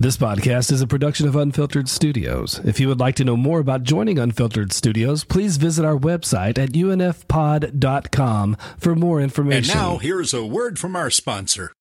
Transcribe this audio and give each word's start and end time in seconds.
This 0.00 0.16
podcast 0.16 0.72
is 0.72 0.80
a 0.80 0.86
production 0.86 1.28
of 1.28 1.36
Unfiltered 1.36 1.86
Studios. 1.86 2.58
If 2.64 2.80
you 2.80 2.88
would 2.88 2.98
like 2.98 3.16
to 3.16 3.24
know 3.24 3.36
more 3.36 3.60
about 3.60 3.82
joining 3.82 4.18
Unfiltered 4.18 4.72
Studios, 4.72 5.24
please 5.24 5.58
visit 5.58 5.84
our 5.84 5.94
website 5.94 6.56
at 6.56 6.70
unfpod.com 6.70 8.56
for 8.78 8.94
more 8.94 9.20
information. 9.20 9.76
And 9.76 9.78
now, 9.78 9.98
here's 9.98 10.32
a 10.32 10.42
word 10.42 10.78
from 10.78 10.96
our 10.96 11.10
sponsor. 11.10 11.74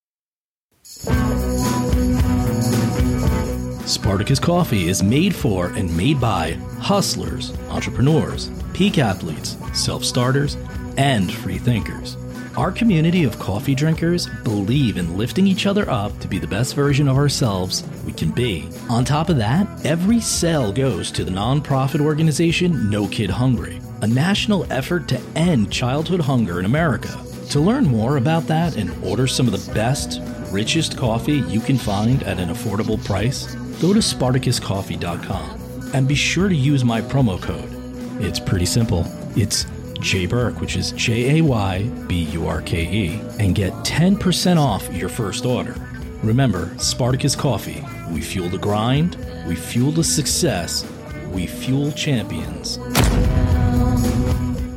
Spartacus 3.87 4.39
Coffee 4.39 4.89
is 4.89 5.01
made 5.01 5.33
for 5.33 5.67
and 5.67 5.95
made 5.95 6.19
by 6.19 6.57
hustlers, 6.81 7.57
entrepreneurs, 7.69 8.51
peak 8.73 8.97
athletes, 8.97 9.55
self 9.73 10.03
starters, 10.03 10.57
and 10.97 11.31
free 11.31 11.57
thinkers. 11.57 12.17
Our 12.57 12.71
community 12.71 13.23
of 13.23 13.39
coffee 13.39 13.75
drinkers 13.75 14.27
believe 14.43 14.97
in 14.97 15.17
lifting 15.17 15.47
each 15.47 15.65
other 15.65 15.89
up 15.89 16.17
to 16.19 16.27
be 16.27 16.39
the 16.39 16.47
best 16.47 16.75
version 16.75 17.07
of 17.07 17.15
ourselves 17.15 17.83
we 18.05 18.11
can 18.11 18.31
be. 18.31 18.67
On 18.89 19.05
top 19.05 19.29
of 19.29 19.37
that, 19.37 19.67
every 19.85 20.19
sale 20.19 20.73
goes 20.73 21.11
to 21.11 21.23
the 21.23 21.31
nonprofit 21.31 22.01
organization 22.01 22.89
No 22.89 23.07
Kid 23.07 23.29
Hungry, 23.29 23.79
a 24.01 24.07
national 24.07 24.71
effort 24.71 25.07
to 25.09 25.21
end 25.35 25.71
childhood 25.71 26.21
hunger 26.21 26.59
in 26.59 26.65
America. 26.65 27.17
To 27.51 27.59
learn 27.59 27.85
more 27.85 28.17
about 28.17 28.47
that 28.47 28.75
and 28.75 28.91
order 29.03 29.27
some 29.27 29.47
of 29.47 29.53
the 29.53 29.73
best, 29.73 30.19
richest 30.51 30.97
coffee 30.97 31.39
you 31.47 31.59
can 31.59 31.77
find 31.77 32.23
at 32.23 32.39
an 32.39 32.49
affordable 32.49 33.03
price, 33.05 33.55
go 33.81 33.93
to 33.93 33.99
SpartacusCoffee.com 33.99 35.91
and 35.93 36.07
be 36.07 36.15
sure 36.15 36.49
to 36.49 36.55
use 36.55 36.83
my 36.83 37.01
promo 37.01 37.41
code. 37.41 37.69
It's 38.21 38.39
pretty 38.39 38.65
simple. 38.65 39.05
It's 39.35 39.65
Jay 39.99 40.25
Burke, 40.25 40.61
which 40.61 40.75
is 40.75 40.91
J 40.93 41.39
A 41.39 41.43
Y 41.43 41.83
B 42.07 42.23
U 42.31 42.47
R 42.47 42.61
K 42.61 42.83
E, 42.83 43.21
and 43.39 43.53
get 43.53 43.73
10% 43.83 44.57
off 44.57 44.91
your 44.93 45.09
first 45.09 45.45
order. 45.45 45.75
Remember, 46.23 46.73
Spartacus 46.77 47.35
Coffee. 47.35 47.83
We 48.11 48.21
fuel 48.21 48.49
the 48.49 48.57
grind, 48.57 49.17
we 49.47 49.55
fuel 49.55 49.91
the 49.91 50.03
success, 50.03 50.85
we 51.31 51.47
fuel 51.47 51.91
champions. 51.91 52.79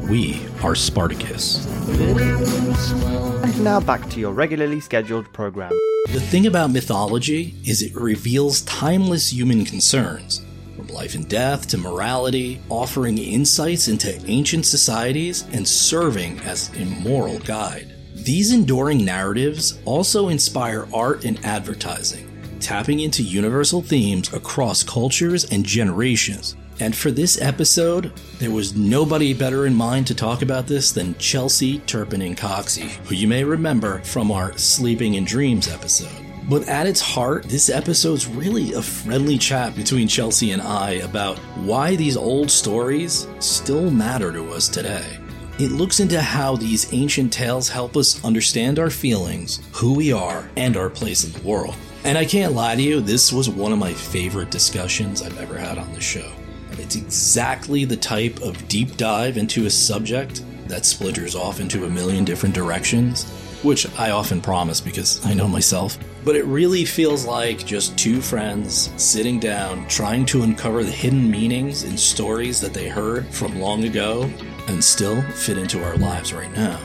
We 0.08 0.44
are 0.62 0.74
Spartacus. 0.74 1.66
And 1.88 3.64
now 3.64 3.80
back 3.80 4.08
to 4.10 4.20
your 4.20 4.32
regularly 4.32 4.80
scheduled 4.80 5.32
program. 5.32 5.72
The 6.12 6.20
thing 6.20 6.46
about 6.46 6.70
mythology 6.70 7.54
is 7.64 7.80
it 7.80 7.94
reveals 7.94 8.62
timeless 8.62 9.32
human 9.32 9.64
concerns 9.64 10.44
life 10.92 11.14
and 11.14 11.28
death 11.28 11.66
to 11.68 11.78
morality, 11.78 12.60
offering 12.68 13.18
insights 13.18 13.88
into 13.88 14.20
ancient 14.30 14.66
societies 14.66 15.44
and 15.52 15.66
serving 15.66 16.38
as 16.40 16.70
a 16.76 16.84
moral 16.84 17.38
guide. 17.40 17.92
These 18.14 18.52
enduring 18.52 19.04
narratives 19.04 19.80
also 19.84 20.28
inspire 20.28 20.86
art 20.94 21.24
and 21.24 21.44
advertising, 21.44 22.28
tapping 22.60 23.00
into 23.00 23.22
universal 23.22 23.82
themes 23.82 24.32
across 24.32 24.82
cultures 24.82 25.50
and 25.50 25.64
generations. 25.64 26.56
And 26.80 26.96
for 26.96 27.10
this 27.10 27.40
episode, 27.40 28.12
there 28.38 28.50
was 28.50 28.76
nobody 28.76 29.34
better 29.34 29.66
in 29.66 29.74
mind 29.74 30.06
to 30.08 30.14
talk 30.14 30.42
about 30.42 30.66
this 30.66 30.92
than 30.92 31.16
Chelsey 31.16 31.78
Turpening 31.80 32.34
Coxsey, 32.34 32.88
who 33.06 33.14
you 33.14 33.28
may 33.28 33.44
remember 33.44 34.00
from 34.00 34.30
our 34.30 34.56
Sleeping 34.56 35.14
in 35.14 35.24
Dreams 35.24 35.68
episode. 35.68 36.31
But 36.48 36.68
at 36.68 36.86
its 36.86 37.00
heart, 37.00 37.44
this 37.44 37.70
episode's 37.70 38.26
really 38.26 38.72
a 38.72 38.82
friendly 38.82 39.38
chat 39.38 39.76
between 39.76 40.08
Chelsey 40.08 40.50
and 40.50 40.60
I 40.60 40.92
about 40.92 41.38
why 41.56 41.96
these 41.96 42.16
old 42.16 42.50
stories 42.50 43.26
still 43.38 43.90
matter 43.90 44.32
to 44.32 44.50
us 44.50 44.68
today. 44.68 45.18
It 45.58 45.70
looks 45.70 46.00
into 46.00 46.20
how 46.20 46.56
these 46.56 46.92
ancient 46.92 47.32
tales 47.32 47.68
help 47.68 47.96
us 47.96 48.24
understand 48.24 48.78
our 48.78 48.90
feelings, 48.90 49.60
who 49.72 49.94
we 49.94 50.12
are, 50.12 50.50
and 50.56 50.76
our 50.76 50.90
place 50.90 51.24
in 51.24 51.32
the 51.32 51.46
world. 51.46 51.76
And 52.04 52.18
I 52.18 52.24
can't 52.24 52.54
lie 52.54 52.74
to 52.74 52.82
you, 52.82 53.00
this 53.00 53.32
was 53.32 53.48
one 53.48 53.70
of 53.70 53.78
my 53.78 53.92
favorite 53.92 54.50
discussions 54.50 55.22
I've 55.22 55.38
ever 55.38 55.56
had 55.56 55.78
on 55.78 55.92
the 55.92 56.00
show. 56.00 56.32
It's 56.72 56.96
exactly 56.96 57.84
the 57.84 57.96
type 57.96 58.40
of 58.40 58.66
deep 58.66 58.96
dive 58.96 59.36
into 59.36 59.66
a 59.66 59.70
subject 59.70 60.42
that 60.66 60.84
splinters 60.84 61.36
off 61.36 61.60
into 61.60 61.84
a 61.84 61.90
million 61.90 62.24
different 62.24 62.54
directions, 62.54 63.30
which 63.62 63.86
I 63.98 64.10
often 64.10 64.40
promise 64.40 64.80
because 64.80 65.24
I 65.24 65.34
know 65.34 65.48
myself. 65.48 65.98
But 66.24 66.36
it 66.36 66.44
really 66.44 66.84
feels 66.84 67.24
like 67.24 67.64
just 67.64 67.96
two 67.98 68.20
friends 68.20 68.90
sitting 68.96 69.40
down 69.40 69.86
trying 69.88 70.26
to 70.26 70.42
uncover 70.42 70.84
the 70.84 70.90
hidden 70.90 71.30
meanings 71.30 71.84
in 71.84 71.96
stories 71.96 72.60
that 72.60 72.74
they 72.74 72.88
heard 72.88 73.26
from 73.28 73.60
long 73.60 73.84
ago 73.84 74.30
and 74.68 74.82
still 74.82 75.20
fit 75.32 75.58
into 75.58 75.82
our 75.82 75.96
lives 75.96 76.32
right 76.32 76.52
now. 76.56 76.78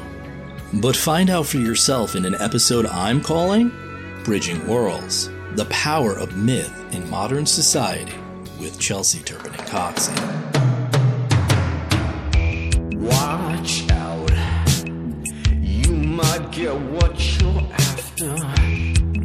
But 0.73 0.95
find 0.95 1.29
out 1.29 1.45
for 1.45 1.57
yourself 1.57 2.15
in 2.15 2.25
an 2.25 2.35
episode 2.39 2.85
I'm 2.87 3.21
calling 3.21 3.71
Bridging 4.23 4.67
Worlds 4.67 5.29
The 5.53 5.65
Power 5.65 6.17
of 6.17 6.35
Myth 6.35 6.73
in 6.91 7.09
Modern 7.09 7.45
Society 7.45 8.15
with 8.59 8.79
Chelsey 8.79 9.19
Turpening 9.19 9.61
Coxsey. 9.61 10.46
Get 16.57 16.73
what 16.73 17.39
you're 17.39 17.61
after. 17.71 18.35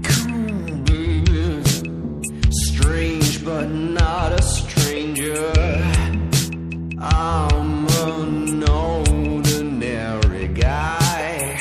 Cool, 0.04 0.76
baby. 0.84 1.62
Strange, 2.50 3.43
but 3.43 3.70
not 3.70 4.32
a 4.32 4.43
stranger. 4.43 5.50
I'm 6.98 7.87
an 7.88 8.69
ordinary 8.69 10.48
guy. 10.48 11.56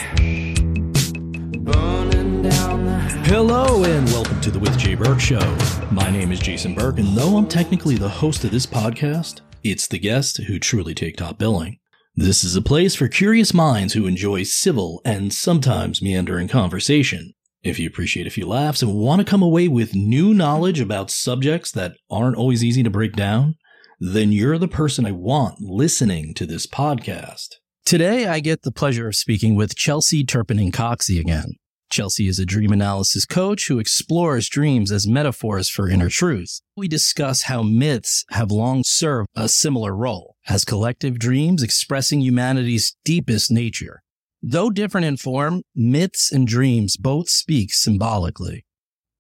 Burning 1.58 2.42
down 2.42 2.86
the 2.86 3.00
Hello 3.24 3.86
and 3.86 4.06
welcome 4.08 4.42
to 4.42 4.52
the 4.52 4.60
With 4.60 4.78
Jay 4.78 4.96
Burke 4.96 5.22
Show. 5.22 5.58
My 5.90 6.12
name 6.12 6.34
is 6.34 6.40
Jason 6.42 6.76
Burke, 6.76 7.00
and 7.00 7.16
though 7.16 7.38
I'm 7.38 7.48
technically 7.48 7.96
the 7.96 8.10
host 8.10 8.44
of 8.44 8.52
this 8.52 8.66
podcast, 8.66 9.40
it's 9.64 9.88
the 9.88 10.00
guests 10.00 10.36
who 10.36 10.60
truly 10.60 10.94
take 10.94 11.16
top 11.16 11.38
billing. 11.38 11.78
This 12.16 12.44
is 12.44 12.58
a 12.58 12.62
place 12.62 12.94
for 12.94 13.08
curious 13.08 13.54
minds 13.54 13.94
who 13.94 14.06
enjoy 14.06 14.44
civil 14.44 15.02
and 15.06 15.34
sometimes 15.34 16.02
meandering 16.02 16.50
conversation. 16.50 17.32
If 17.64 17.80
you 17.80 17.88
appreciate 17.88 18.28
a 18.28 18.32
few 18.32 18.46
laughs 18.46 18.82
and 18.82 18.96
want 18.96 19.20
to 19.20 19.26
come 19.26 19.42
away 19.42 19.70
with 19.70 19.96
new 19.96 20.34
knowledge 20.34 20.82
about 20.82 21.10
subjects 21.10 21.72
that 21.72 21.94
aren't 22.10 22.36
always 22.36 22.66
easy 22.66 22.84
to 22.84 22.90
break 22.90 23.14
down, 23.14 23.56
then 24.02 24.34
you're 24.34 24.58
the 24.58 24.68
person 24.68 25.06
I 25.06 25.14
want 25.14 25.62
listening 25.62 26.34
to 26.34 26.46
this 26.46 26.68
podcast. 26.68 27.48
Today, 27.86 28.28
I 28.28 28.42
get 28.42 28.64
the 28.64 28.74
pleasure 28.74 29.08
of 29.08 29.16
speaking 29.16 29.56
with 29.56 29.78
Chelsey 29.78 30.26
Turpening 30.26 30.74
Coxsey 30.74 31.18
again. 31.18 31.54
Chelsey 31.92 32.30
is 32.30 32.40
a 32.40 32.46
dream 32.46 32.72
analysis 32.72 33.26
coach 33.26 33.68
who 33.68 33.78
explores 33.78 34.48
dreams 34.48 34.94
as 34.94 35.06
metaphors 35.06 35.70
for 35.70 35.90
inner 35.90 36.08
truth. 36.08 36.62
We 36.78 36.88
discuss 36.88 37.44
how 37.44 37.64
myths 37.64 38.24
have 38.30 38.50
long 38.50 38.84
served 38.86 39.28
a 39.36 39.50
similar 39.50 39.94
role 39.94 40.38
as 40.48 40.64
collective 40.64 41.20
dreams 41.20 41.62
expressing 41.62 42.22
humanity's 42.22 42.96
deepest 43.04 43.52
nature. 43.52 44.04
Though 44.42 44.70
different 44.70 45.06
in 45.06 45.18
form, 45.18 45.64
myths 45.76 46.32
and 46.32 46.48
dreams 46.48 46.96
both 46.96 47.30
speak 47.30 47.74
symbolically. 47.74 48.66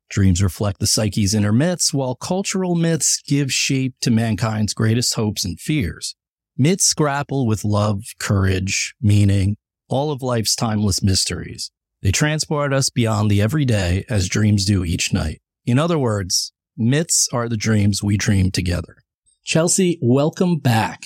Dreams 0.09 0.41
reflect 0.41 0.79
the 0.79 0.87
psyche's 0.87 1.33
inner 1.33 1.53
myths, 1.53 1.93
while 1.93 2.15
cultural 2.15 2.75
myths 2.75 3.21
give 3.27 3.51
shape 3.51 3.95
to 4.01 4.11
mankind's 4.11 4.73
greatest 4.73 5.15
hopes 5.15 5.43
and 5.43 5.59
fears. 5.59 6.15
Myths 6.57 6.93
grapple 6.93 7.45
with 7.45 7.65
love, 7.65 8.03
courage, 8.17 8.95
meaning, 9.01 9.57
all 9.89 10.11
of 10.11 10.21
life's 10.21 10.55
timeless 10.55 11.03
mysteries. 11.03 11.69
They 12.01 12.11
transport 12.11 12.73
us 12.73 12.89
beyond 12.89 13.29
the 13.29 13.41
everyday 13.41 14.05
as 14.09 14.27
dreams 14.27 14.65
do 14.65 14.83
each 14.83 15.13
night. 15.13 15.39
In 15.65 15.77
other 15.77 15.99
words, 15.99 16.51
myths 16.75 17.27
are 17.31 17.47
the 17.47 17.57
dreams 17.57 18.01
we 18.01 18.17
dream 18.17 18.49
together. 18.49 18.97
Chelsey, 19.43 19.99
welcome 20.01 20.57
back. 20.57 21.03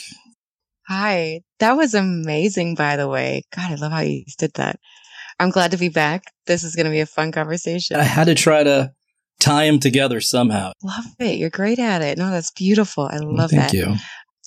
Hi, 0.87 1.41
that 1.59 1.73
was 1.73 1.93
amazing, 1.93 2.75
by 2.75 2.95
the 2.95 3.09
way. 3.09 3.43
God, 3.53 3.71
I 3.71 3.75
love 3.75 3.91
how 3.91 3.99
you 3.99 4.23
did 4.37 4.53
that. 4.53 4.79
I'm 5.37 5.49
glad 5.49 5.71
to 5.71 5.77
be 5.77 5.89
back. 5.89 6.23
This 6.45 6.63
is 6.63 6.75
going 6.75 6.85
to 6.85 6.91
be 6.91 7.01
a 7.01 7.05
fun 7.05 7.33
conversation. 7.33 7.97
I 7.97 8.03
had 8.03 8.25
to 8.25 8.35
try 8.35 8.63
to 8.63 8.93
tie 9.41 9.65
them 9.65 9.79
together 9.79 10.21
somehow. 10.21 10.71
love 10.81 11.05
it. 11.19 11.37
You're 11.39 11.49
great 11.49 11.79
at 11.79 12.01
it. 12.01 12.17
No, 12.17 12.29
that's 12.29 12.51
beautiful. 12.51 13.09
I 13.11 13.17
love 13.17 13.49
Thank 13.49 13.63
that. 13.63 13.71
Thank 13.71 13.73
you. 13.73 13.95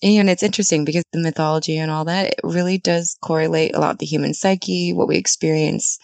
And 0.03 0.31
it's 0.31 0.43
interesting 0.43 0.85
because 0.85 1.05
the 1.13 1.21
mythology 1.21 1.77
and 1.77 1.91
all 1.91 2.05
that, 2.05 2.35
it 2.35 2.41
really 2.45 2.79
does 2.79 3.17
correlate 3.21 3.75
a 3.75 3.81
lot 3.81 3.99
the 3.99 4.07
human 4.07 4.35
psyche, 4.35 4.93
what 4.93 5.09
we 5.09 5.17
experience 5.17 5.99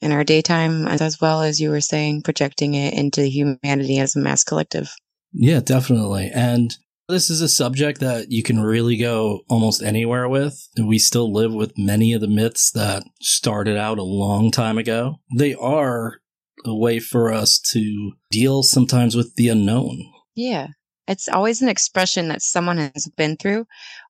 in 0.00 0.12
our 0.12 0.24
daytime, 0.24 0.86
as 0.86 1.20
well 1.20 1.42
as 1.42 1.60
you 1.60 1.70
were 1.70 1.80
saying, 1.80 2.22
projecting 2.22 2.74
it 2.74 2.94
into 2.94 3.22
humanity 3.26 3.98
as 3.98 4.16
a 4.16 4.18
mass 4.18 4.44
collective. 4.44 4.94
Yeah, 5.32 5.60
definitely. 5.60 6.30
And 6.34 6.74
this 7.08 7.30
is 7.30 7.40
a 7.40 7.48
subject 7.48 8.00
that 8.00 8.30
you 8.30 8.42
can 8.42 8.60
really 8.60 8.96
go 8.96 9.40
almost 9.48 9.82
anywhere 9.82 10.28
with. 10.28 10.68
We 10.80 10.98
still 10.98 11.32
live 11.32 11.52
with 11.52 11.72
many 11.76 12.12
of 12.12 12.20
the 12.20 12.28
myths 12.28 12.70
that 12.72 13.04
started 13.20 13.76
out 13.76 13.98
a 13.98 14.04
long 14.04 14.50
time 14.50 14.78
ago. 14.78 15.16
They 15.36 15.54
are 15.54 16.20
a 16.64 16.74
way 16.74 16.98
for 17.00 17.32
us 17.32 17.58
to 17.72 18.12
deal 18.30 18.62
sometimes 18.62 19.16
with 19.16 19.34
the 19.34 19.48
unknown. 19.48 20.04
Yeah. 20.34 20.68
It's 21.10 21.28
always 21.28 21.60
an 21.60 21.68
expression 21.68 22.28
that 22.28 22.40
someone 22.40 22.78
has 22.78 23.08
been 23.16 23.36
through 23.36 23.66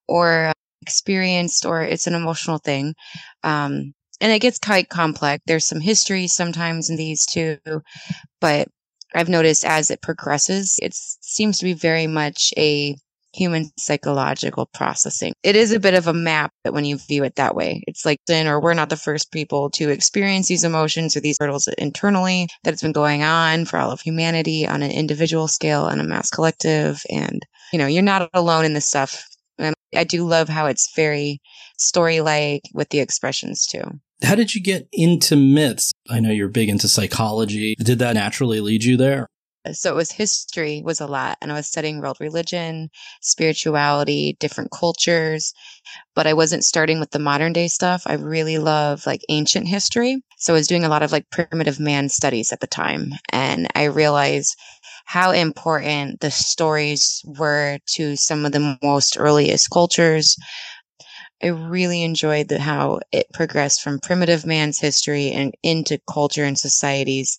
or 0.07 0.53
experienced, 0.83 1.65
or 1.67 1.83
it's 1.83 2.07
an 2.07 2.15
emotional 2.15 2.59
thing. 2.59 2.95
Um, 3.43 3.95
and 4.21 4.33
it 4.33 4.41
gets 4.41 4.59
quite 4.59 4.91
complex. 4.91 5.43
There's 5.47 5.65
some 5.65 5.81
history 5.81 6.27
sometimes 6.27 6.91
in 6.91 6.97
these 6.97 7.25
too, 7.25 7.59
but 8.41 8.69
I've 9.15 9.29
noticed 9.29 9.65
as 9.65 9.91
it 9.91 10.03
progresses, 10.03 10.79
it 10.83 10.95
seems 10.95 11.59
to 11.59 11.65
be 11.65 11.73
very 11.73 12.07
much 12.07 12.53
a 12.57 12.97
human 13.33 13.71
psychological 13.79 14.67
processing. 14.75 15.33
It 15.43 15.57
is 15.57 15.73
a 15.73 15.81
bit 15.81 15.95
of 15.95 16.07
a 16.07 16.13
map 16.13 16.53
that 16.65 16.73
when 16.73 16.85
you 16.85 16.99
view 16.99 17.25
it 17.25 17.37
that 17.37 17.55
way, 17.55 17.83
it's 17.87 18.05
like 18.05 18.19
then 18.27 18.47
or 18.47 18.61
we're 18.61 18.75
not 18.75 18.91
the 18.91 18.97
first 18.97 19.31
people 19.33 19.71
to 19.71 19.91
experience 19.91 20.49
these 20.49 20.65
emotions 20.65 21.17
or 21.17 21.21
these 21.21 21.37
hurdles 21.41 21.69
internally 21.79 22.49
that 22.65 22.73
it's 22.73 22.83
been 22.83 22.93
going 22.93 23.23
on 23.23 23.65
for 23.65 23.79
all 23.79 23.91
of 23.91 24.01
humanity 24.01 24.67
on 24.67 24.83
an 24.83 24.91
individual 24.91 25.49
scale 25.49 25.87
and 25.87 26.01
a 26.01 26.05
mass 26.05 26.31
collective. 26.31 27.03
And, 27.11 27.41
you 27.73 27.79
know, 27.79 27.87
you're 27.87 28.03
not 28.03 28.29
alone 28.35 28.65
in 28.65 28.75
this 28.75 28.87
stuff. 28.87 29.25
And 29.59 29.75
I 29.95 30.05
do 30.05 30.27
love 30.27 30.49
how 30.49 30.67
it's 30.67 30.93
very 30.97 31.41
story 31.79 32.21
like 32.21 32.63
with 32.75 32.91
the 32.91 33.01
expressions 33.01 33.67
too. 33.67 33.83
How 34.23 34.35
did 34.35 34.55
you 34.55 34.63
get 34.63 34.87
into 34.93 35.35
myths? 35.35 35.93
I 36.11 36.21
know 36.21 36.31
you're 36.31 36.49
big 36.49 36.69
into 36.69 36.89
psychology. 36.89 37.75
Did 37.79 38.01
that 38.01 38.15
naturally 38.15 38.61
lead 38.61 38.85
you 38.85 38.97
there? 38.97 39.27
Uh, 39.67 39.73
so 39.73 39.93
it 39.93 39.97
was 39.97 40.13
history 40.13 40.83
was 40.85 41.01
a 41.01 41.07
lot 41.07 41.37
and 41.43 41.53
i 41.53 41.55
was 41.55 41.67
studying 41.67 42.01
world 42.01 42.17
religion 42.21 42.89
spirituality 43.21 44.37
different 44.41 44.71
cultures 44.71 45.53
but 46.15 46.27
i 46.27 46.33
wasn't 46.33 46.65
starting 46.65 47.01
with 47.01 47.11
the 47.11 47.19
modern 47.19 47.53
day 47.53 47.69
stuff. 47.69 48.03
I 48.07 48.15
really 48.15 48.59
love 48.59 49.07
like 49.07 49.23
ancient 49.29 49.69
history 49.69 50.23
so 50.39 50.55
i 50.55 50.57
was 50.57 50.69
doing 50.69 50.85
a 50.85 50.89
lot 50.89 51.03
of 51.03 51.13
like 51.13 51.31
primitive 51.31 51.81
man 51.81 52.09
studies 52.09 52.53
at 52.53 52.61
the 52.61 52.67
time 52.67 53.13
and 53.31 53.69
i 53.75 53.85
realized 53.85 54.57
how 55.07 55.33
important 55.33 56.21
the 56.21 56.31
stories 56.31 57.23
were 57.25 57.79
to 57.95 58.17
some 58.17 58.45
of 58.47 58.53
the 58.53 58.79
most 58.83 59.17
earliest 59.19 59.69
cultures. 59.71 60.37
I 61.43 61.49
really 61.49 62.03
enjoyed 62.03 62.49
the, 62.49 62.59
how 62.61 63.01
it 63.13 63.27
progressed 63.33 63.83
from 63.83 63.99
primitive 64.01 64.45
man's 64.47 64.79
history 64.79 65.31
and 65.31 65.55
into 65.63 65.99
culture 66.11 66.45
and 66.45 66.59
societies 66.59 67.39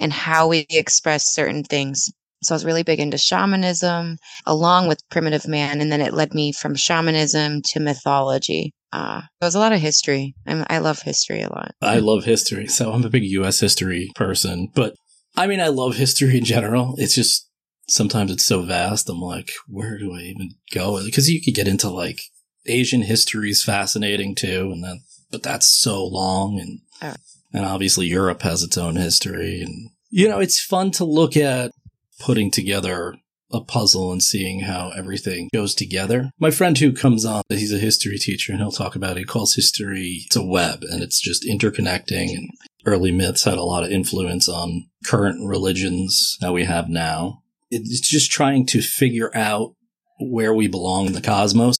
and 0.00 0.12
how 0.12 0.48
we 0.48 0.66
express 0.70 1.32
certain 1.32 1.62
things. 1.62 2.10
So 2.42 2.54
I 2.54 2.56
was 2.56 2.64
really 2.64 2.82
big 2.82 2.98
into 2.98 3.18
shamanism 3.18 4.16
along 4.46 4.88
with 4.88 5.08
primitive 5.10 5.46
man. 5.46 5.80
And 5.80 5.92
then 5.92 6.00
it 6.00 6.14
led 6.14 6.34
me 6.34 6.52
from 6.52 6.74
shamanism 6.74 7.60
to 7.62 7.80
mythology. 7.80 8.72
Uh, 8.92 9.20
there 9.40 9.46
was 9.46 9.54
a 9.54 9.58
lot 9.58 9.72
of 9.72 9.80
history. 9.80 10.34
i 10.46 10.66
I 10.68 10.78
love 10.78 11.02
history 11.02 11.42
a 11.42 11.50
lot. 11.50 11.74
I 11.82 11.98
love 11.98 12.24
history. 12.24 12.66
So 12.66 12.92
I'm 12.92 13.04
a 13.04 13.10
big 13.10 13.24
US 13.24 13.60
history 13.60 14.10
person. 14.16 14.68
But 14.74 14.94
I 15.36 15.46
mean, 15.46 15.60
I 15.60 15.68
love 15.68 15.96
history 15.96 16.38
in 16.38 16.44
general. 16.44 16.94
It's 16.96 17.14
just 17.14 17.48
sometimes 17.88 18.30
it's 18.30 18.46
so 18.46 18.62
vast. 18.62 19.08
I'm 19.08 19.20
like, 19.20 19.52
where 19.68 19.98
do 19.98 20.14
I 20.14 20.20
even 20.20 20.54
go? 20.72 21.04
Because 21.04 21.30
you 21.30 21.42
could 21.42 21.54
get 21.54 21.68
into 21.68 21.90
like 21.90 22.22
Asian 22.66 23.02
history 23.02 23.50
is 23.50 23.62
fascinating 23.62 24.34
too. 24.34 24.70
And 24.72 24.82
then, 24.82 25.02
but 25.30 25.42
that's 25.42 25.66
so 25.66 26.04
long. 26.04 26.58
And 26.58 26.80
oh. 27.02 27.16
And 27.52 27.64
obviously 27.64 28.06
Europe 28.06 28.42
has 28.42 28.62
its 28.62 28.78
own 28.78 28.96
history. 28.96 29.62
And, 29.62 29.90
you 30.10 30.28
know, 30.28 30.38
it's 30.38 30.62
fun 30.62 30.90
to 30.92 31.04
look 31.04 31.36
at 31.36 31.72
putting 32.20 32.50
together 32.50 33.16
a 33.52 33.60
puzzle 33.60 34.12
and 34.12 34.22
seeing 34.22 34.60
how 34.60 34.90
everything 34.96 35.48
goes 35.52 35.74
together. 35.74 36.30
My 36.38 36.50
friend 36.50 36.78
who 36.78 36.92
comes 36.92 37.24
on, 37.24 37.42
he's 37.48 37.72
a 37.72 37.78
history 37.78 38.18
teacher 38.18 38.52
and 38.52 38.60
he'll 38.60 38.70
talk 38.70 38.94
about 38.94 39.16
it. 39.16 39.20
He 39.20 39.24
calls 39.24 39.54
history, 39.54 40.22
it's 40.26 40.36
a 40.36 40.44
web 40.44 40.82
and 40.82 41.02
it's 41.02 41.20
just 41.20 41.44
interconnecting 41.44 42.36
and 42.36 42.48
early 42.86 43.10
myths 43.10 43.44
had 43.44 43.58
a 43.58 43.62
lot 43.62 43.82
of 43.82 43.90
influence 43.90 44.48
on 44.48 44.88
current 45.04 45.46
religions 45.46 46.38
that 46.40 46.52
we 46.52 46.64
have 46.64 46.88
now. 46.88 47.42
It's 47.70 48.08
just 48.08 48.30
trying 48.30 48.66
to 48.66 48.80
figure 48.80 49.34
out 49.36 49.74
where 50.20 50.54
we 50.54 50.66
belong 50.66 51.06
in 51.06 51.12
the 51.12 51.20
cosmos. 51.20 51.76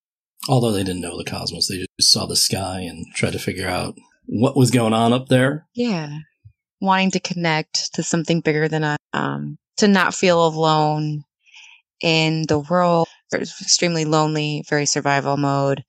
Although 0.49 0.73
they 0.73 0.85
didn't 0.85 1.03
know 1.03 1.19
the 1.19 1.25
cosmos, 1.25 1.69
they 1.69 1.87
just 1.99 2.13
saw 2.13 2.27
the 2.27 2.37
sky 2.37 2.81
and 2.81 3.07
tried 3.15 3.33
to 3.33 3.39
figure 3.39 3.69
out 3.69 3.99
what 4.31 4.57
was 4.57 4.71
going 4.71 4.93
on 4.93 5.13
up 5.13 5.29
there. 5.29 5.67
Yeah. 5.75 6.19
Wanting 6.81 7.11
to 7.13 7.21
connect 7.21 7.93
to 7.95 8.03
something 8.03 8.41
bigger 8.41 8.69
than 8.69 8.85
us, 8.85 8.99
um, 9.13 9.59
to 9.79 9.89
not 9.89 10.15
feel 10.15 10.47
alone 10.47 11.25
in 12.01 12.45
the 12.47 12.61
world, 12.61 13.09
extremely 13.35 14.05
lonely, 14.05 14.65
very 14.69 14.87
survival 14.87 15.37
mode. 15.37 15.85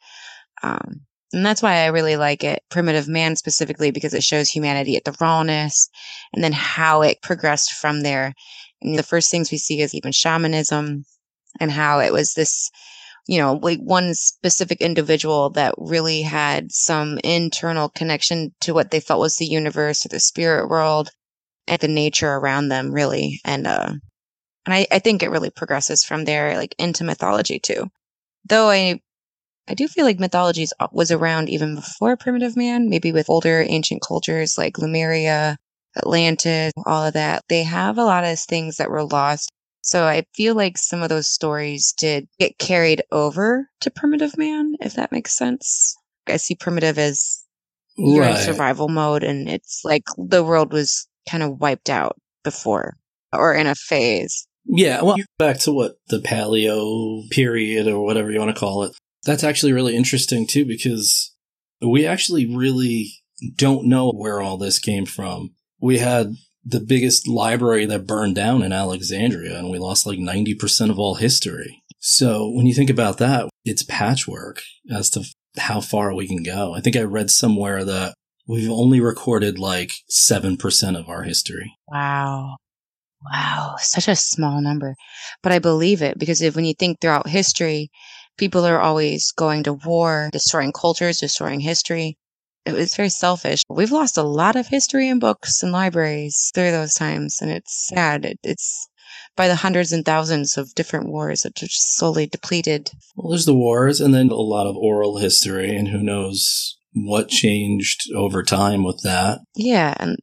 Um, 0.64 1.02
and 1.34 1.46
that's 1.46 1.62
why 1.62 1.78
I 1.78 1.88
really 1.88 2.18
like 2.18 2.44
it, 2.44 2.64
Primitive 2.70 3.08
Man 3.08 3.36
specifically, 3.36 3.92
because 3.92 4.14
it 4.14 4.24
shows 4.24 4.50
humanity 4.50 4.98
at 4.98 5.06
the 5.06 5.16
rawness 5.22 5.90
and 6.34 6.44
then 6.44 6.52
how 6.52 7.04
it 7.04 7.22
progressed 7.22 7.74
from 7.74 8.02
there. 8.02 8.34
And 8.82 8.98
the 8.98 9.04
first 9.04 9.32
things 9.32 9.52
we 9.52 9.58
see 9.58 9.82
is 9.82 9.94
even 9.94 10.12
shamanism 10.12 11.06
and 11.60 11.72
how 11.72 12.00
it 12.00 12.12
was 12.12 12.34
this 12.34 12.70
you 13.28 13.38
know, 13.40 13.54
like 13.62 13.80
one 13.80 14.14
specific 14.14 14.82
individual 14.82 15.52
that 15.52 15.76
really 15.78 16.22
had 16.22 16.72
some 16.72 17.20
internal 17.24 17.90
connection 17.90 18.54
to 18.62 18.74
what 18.74 18.92
they 18.92 19.00
felt 19.00 19.20
was 19.20 19.38
the 19.38 19.46
universe 19.46 20.06
or 20.06 20.10
the 20.10 20.20
spirit 20.20 20.70
world 20.70 21.10
and 21.68 21.80
the 21.80 21.88
nature 21.88 22.32
around 22.32 22.70
them, 22.70 22.92
really. 22.92 23.40
And, 23.46 23.68
uh, 23.68 23.94
and 24.66 24.74
I, 24.74 24.88
I 24.92 25.00
think 25.00 25.24
it 25.24 25.30
really 25.30 25.50
progresses 25.50 26.04
from 26.04 26.26
there, 26.26 26.56
like 26.56 26.76
into 26.78 27.04
mythology 27.04 27.60
too. 27.60 27.90
Though 28.46 28.70
I, 28.70 29.00
I 29.68 29.76
do 29.76 29.88
feel 29.88 30.06
like 30.06 30.20
mythology 30.20 30.68
was 30.92 31.12
around 31.12 31.50
even 31.50 31.76
before 31.76 32.18
primitive 32.18 32.58
man, 32.58 32.90
maybe 32.90 33.12
with 33.12 33.30
older 33.30 33.64
ancient 33.68 34.02
cultures 34.06 34.58
like 34.58 34.78
Lemuria, 34.78 35.58
Atlantis, 35.96 36.74
all 36.86 37.06
of 37.06 37.14
that. 37.14 37.44
They 37.48 37.64
have 37.64 37.98
a 37.98 38.04
lot 38.04 38.24
of 38.24 38.40
things 38.40 38.78
that 38.78 38.90
were 38.90 39.04
lost 39.04 39.52
so 39.82 40.06
I 40.06 40.26
feel 40.34 40.56
like 40.56 40.78
some 40.78 41.02
of 41.02 41.10
those 41.10 41.30
stories 41.30 41.94
did 41.98 42.28
get 42.40 42.58
carried 42.58 43.04
over 43.12 43.70
to 43.82 43.92
Primitive 43.92 44.38
Man, 44.38 44.76
if 44.80 44.94
that 44.94 45.12
makes 45.12 45.36
sense. 45.36 45.96
I 46.28 46.38
see 46.38 46.56
Primitive 46.56 46.98
as 46.98 47.44
you're 47.98 48.22
right. 48.22 48.38
in 48.38 48.46
survival 48.46 48.88
mode 48.88 49.24
and 49.24 49.50
it's 49.50 49.82
like 49.84 50.04
the 50.18 50.44
world 50.44 50.72
was 50.72 51.08
kind 51.30 51.44
of 51.44 51.60
wiped 51.60 51.90
out 51.90 52.16
before 52.44 52.96
or 53.34 53.54
in 53.54 53.68
a 53.68 53.76
phase. 53.76 54.48
Yeah, 54.66 55.02
well, 55.02 55.18
back 55.40 55.58
to 55.60 55.72
what 55.72 55.96
the 56.08 56.20
paleo 56.20 57.28
period 57.32 57.88
or 57.88 58.04
whatever 58.04 58.32
you 58.32 58.40
want 58.40 58.56
to 58.56 58.60
call 58.60 58.84
it. 58.84 58.96
That's 59.26 59.44
actually 59.44 59.74
really 59.74 59.96
interesting 59.96 60.48
too 60.48 60.66
because 60.66 61.36
we 61.82 62.06
actually 62.06 62.46
really 62.46 63.12
don't 63.56 63.88
know 63.88 64.12
where 64.12 64.42
all 64.42 64.58
this 64.58 64.80
came 64.80 65.06
from. 65.06 65.56
We 65.80 65.98
had 65.98 66.36
the 66.64 66.80
biggest 66.80 67.28
library 67.28 67.86
that 67.86 68.06
burned 68.06 68.36
down 68.36 68.62
in 68.62 68.72
Alexandria 68.72 69.58
and 69.58 69.70
we 69.70 69.80
lost 69.80 70.06
like 70.06 70.20
90% 70.20 70.90
of 70.90 71.00
all 71.00 71.16
history. 71.16 71.82
So 72.00 72.50
when 72.50 72.66
you 72.66 72.74
think 72.74 72.90
about 72.90 73.18
that, 73.20 73.50
it's 73.66 73.84
patchwork 73.84 74.62
as 74.92 75.10
to 75.12 75.24
how 75.58 75.82
far 75.82 76.14
we 76.14 76.28
can 76.28 76.44
go. 76.44 76.74
I 76.74 76.82
think 76.82 76.96
I 76.96 77.02
read 77.02 77.30
somewhere 77.30 77.84
that 77.86 78.14
we've 78.48 78.70
only 78.70 79.00
recorded 79.00 79.60
like 79.60 79.94
7% 80.10 81.00
of 81.00 81.10
our 81.10 81.24
history. 81.24 81.74
Wow. 81.88 82.58
Wow. 83.32 83.76
Such 83.80 84.08
a 84.08 84.16
small 84.16 84.62
number. 84.62 84.96
But 85.44 85.52
I 85.52 85.60
believe 85.60 86.02
it 86.02 86.18
because 86.18 86.42
if, 86.42 86.56
when 86.56 86.66
you 86.66 86.74
think 86.74 87.00
throughout 87.00 87.28
history, 87.28 87.92
people 88.38 88.66
are 88.66 88.80
always 88.80 89.32
going 89.32 89.64
to 89.64 89.74
war, 89.74 90.30
destroying 90.32 90.72
cultures, 90.72 91.20
destroying 91.20 91.60
history 91.60 92.18
it 92.66 92.74
was 92.74 92.96
very 92.96 93.10
selfish. 93.10 93.64
We've 93.70 93.92
lost 93.92 94.18
a 94.18 94.24
lot 94.24 94.56
of 94.56 94.68
history 94.68 95.10
and 95.10 95.20
books 95.20 95.64
and 95.64 95.72
libraries 95.72 96.52
through 96.54 96.72
those 96.72 96.94
times, 96.94 97.40
and 97.42 97.52
it's 97.52 97.88
sad. 97.88 98.26
It, 98.26 98.40
it's 98.44 98.88
by 99.36 99.48
the 99.48 99.56
hundreds 99.56 99.92
and 99.92 100.06
thousands 100.06 100.58
of 100.58 100.74
different 100.76 101.10
wars 101.10 101.42
that 101.42 101.62
are 101.62 101.68
just 101.68 101.98
slowly 101.98 102.28
depleted. 102.28 102.92
Well, 103.16 103.32
there's 103.32 103.46
the 103.46 103.54
wars, 103.54 104.00
and 104.00 104.14
then 104.14 104.30
a 104.30 104.36
lot 104.36 104.68
of 104.68 104.76
oral 104.76 105.18
history, 105.18 105.76
and 105.76 105.88
who 105.88 106.04
knows 106.04 106.78
what 106.94 107.30
changed 107.30 108.12
over 108.16 108.44
time 108.44 108.84
with 108.84 109.02
that. 109.04 109.40
Yeah, 109.56 109.94
and 109.98 110.18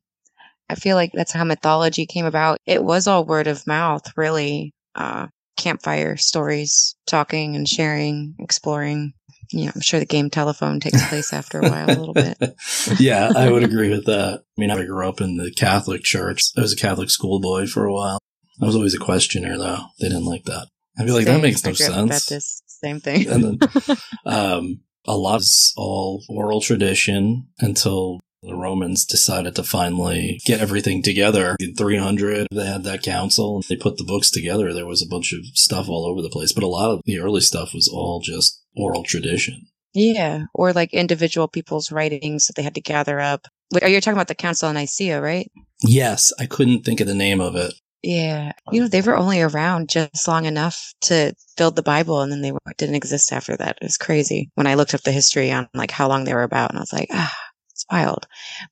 I 0.69 0.75
feel 0.75 0.97
like 0.97 1.13
that's 1.15 1.33
how 1.33 1.45
mythology 1.45 2.07
came 2.07 2.27
about. 2.27 2.59
It 2.67 2.85
was 2.85 3.07
all 3.07 3.25
word 3.25 3.47
of 3.47 3.67
mouth, 3.67 4.05
really. 4.17 4.75
Uh, 4.95 5.29
campfire 5.57 6.17
stories, 6.17 6.95
talking 7.07 7.57
and 7.57 7.69
sharing, 7.69 8.35
exploring 8.39 9.13
yeah, 9.51 9.71
I'm 9.75 9.81
sure 9.81 10.01
the 10.01 10.07
game 10.07 10.31
telephone 10.31 10.81
takes 10.81 11.07
place 11.09 11.33
after 11.33 11.61
a 11.61 11.69
while, 11.69 11.91
a 11.91 11.97
little 11.99 12.15
bit. 12.15 12.37
yeah, 12.99 13.31
I 13.35 13.51
would 13.51 13.63
agree 13.63 13.91
with 13.91 14.07
that. 14.07 14.41
I 14.41 14.61
mean, 14.61 14.71
I 14.71 14.85
grew 14.85 15.09
up 15.09 15.21
in 15.21 15.37
the 15.37 15.53
Catholic 15.53 16.03
church. 16.03 16.51
I 16.57 16.61
was 16.61 16.73
a 16.73 16.77
Catholic 16.77 17.11
schoolboy 17.11 17.67
for 17.67 17.85
a 17.85 17.93
while. 17.93 18.19
I 18.61 18.67
was 18.67 18.75
always 18.75 18.95
a 18.95 18.99
questioner, 18.99 19.57
though. 19.57 19.85
They 20.01 20.09
didn't 20.09 20.27
like 20.27 20.45
that. 20.45 20.69
I'd 20.99 21.07
be 21.07 21.13
like, 21.13 21.27
same. 21.27 21.35
that 21.35 21.43
makes 21.43 21.65
no 21.65 21.73
sense. 21.73 22.09
Baptist, 22.11 22.63
same 22.67 23.01
thing. 23.01 23.29
and 23.29 23.45
then, 23.45 23.97
um, 24.27 24.81
a 25.07 25.17
lot 25.17 25.41
is 25.41 25.73
all 25.77 26.25
oral 26.29 26.61
tradition 26.61 27.49
until 27.61 28.21
the 28.43 28.55
Romans 28.55 29.05
decided 29.05 29.57
to 29.57 29.63
finally 29.63 30.41
get 30.45 30.61
everything 30.61 31.03
together. 31.03 31.57
In 31.61 31.75
300, 31.75 32.49
they 32.53 32.67
had 32.67 32.85
that 32.85 33.03
council. 33.03 33.63
They 33.69 33.77
put 33.77 33.97
the 33.97 34.05
books 34.05 34.31
together. 34.31 34.73
There 34.73 34.87
was 34.87 35.03
a 35.03 35.09
bunch 35.09 35.33
of 35.33 35.41
stuff 35.55 35.89
all 35.89 36.07
over 36.07 36.23
the 36.23 36.31
place, 36.31 36.53
but 36.53 36.63
a 36.63 36.69
lot 36.69 36.91
of 36.91 37.01
the 37.05 37.19
early 37.19 37.41
stuff 37.41 37.75
was 37.75 37.89
all 37.89 38.21
just 38.21 38.63
oral 38.77 39.03
tradition. 39.03 39.67
Yeah, 39.95 40.45
or 40.55 40.73
like 40.73 40.93
individual 40.93 41.49
people's 41.49 41.91
writings 41.91 42.47
that 42.47 42.57
they 42.57 42.63
had 42.63 42.75
to 42.75 42.81
gather 42.81 43.21
up. 43.21 43.49
Are 43.83 43.89
you 43.89 44.01
talking 44.01 44.17
about 44.17 44.29
the 44.29 44.35
Council 44.35 44.69
of 44.69 44.75
Nicaea, 44.75 45.21
right? 45.21 45.51
Yes, 45.83 46.33
I 46.39 46.47
couldn't 46.47 46.85
think 46.85 47.01
of 47.01 47.07
the 47.07 47.15
name 47.15 47.41
of 47.41 47.57
it. 47.57 47.75
Yeah, 48.03 48.53
you 48.71 48.81
know 48.81 48.87
they 48.87 49.01
were 49.01 49.17
only 49.17 49.43
around 49.43 49.89
just 49.89 50.29
long 50.29 50.45
enough 50.45 50.95
to 51.03 51.35
build 51.57 51.75
the 51.75 51.83
Bible, 51.83 52.21
and 52.21 52.31
then 52.31 52.43
they 52.43 52.53
didn't 52.77 52.95
exist 52.95 53.33
after 53.33 53.57
that. 53.57 53.79
It 53.81 53.85
was 53.85 53.97
crazy 53.97 54.51
when 54.55 54.69
I 54.69 54.75
looked 54.75 54.95
up 54.95 55.01
the 55.01 55.11
history 55.11 55.51
on 55.51 55.69
like 55.75 55.91
how 55.91 56.09
long 56.09 56.23
they 56.23 56.35
were 56.35 56.45
about, 56.45 56.71
and 56.71 56.79
I 56.79 56.83
was 56.83 56.93
like, 56.93 57.09
ah, 57.11 57.37
it's 57.79 57.87
wild. 57.91 58.27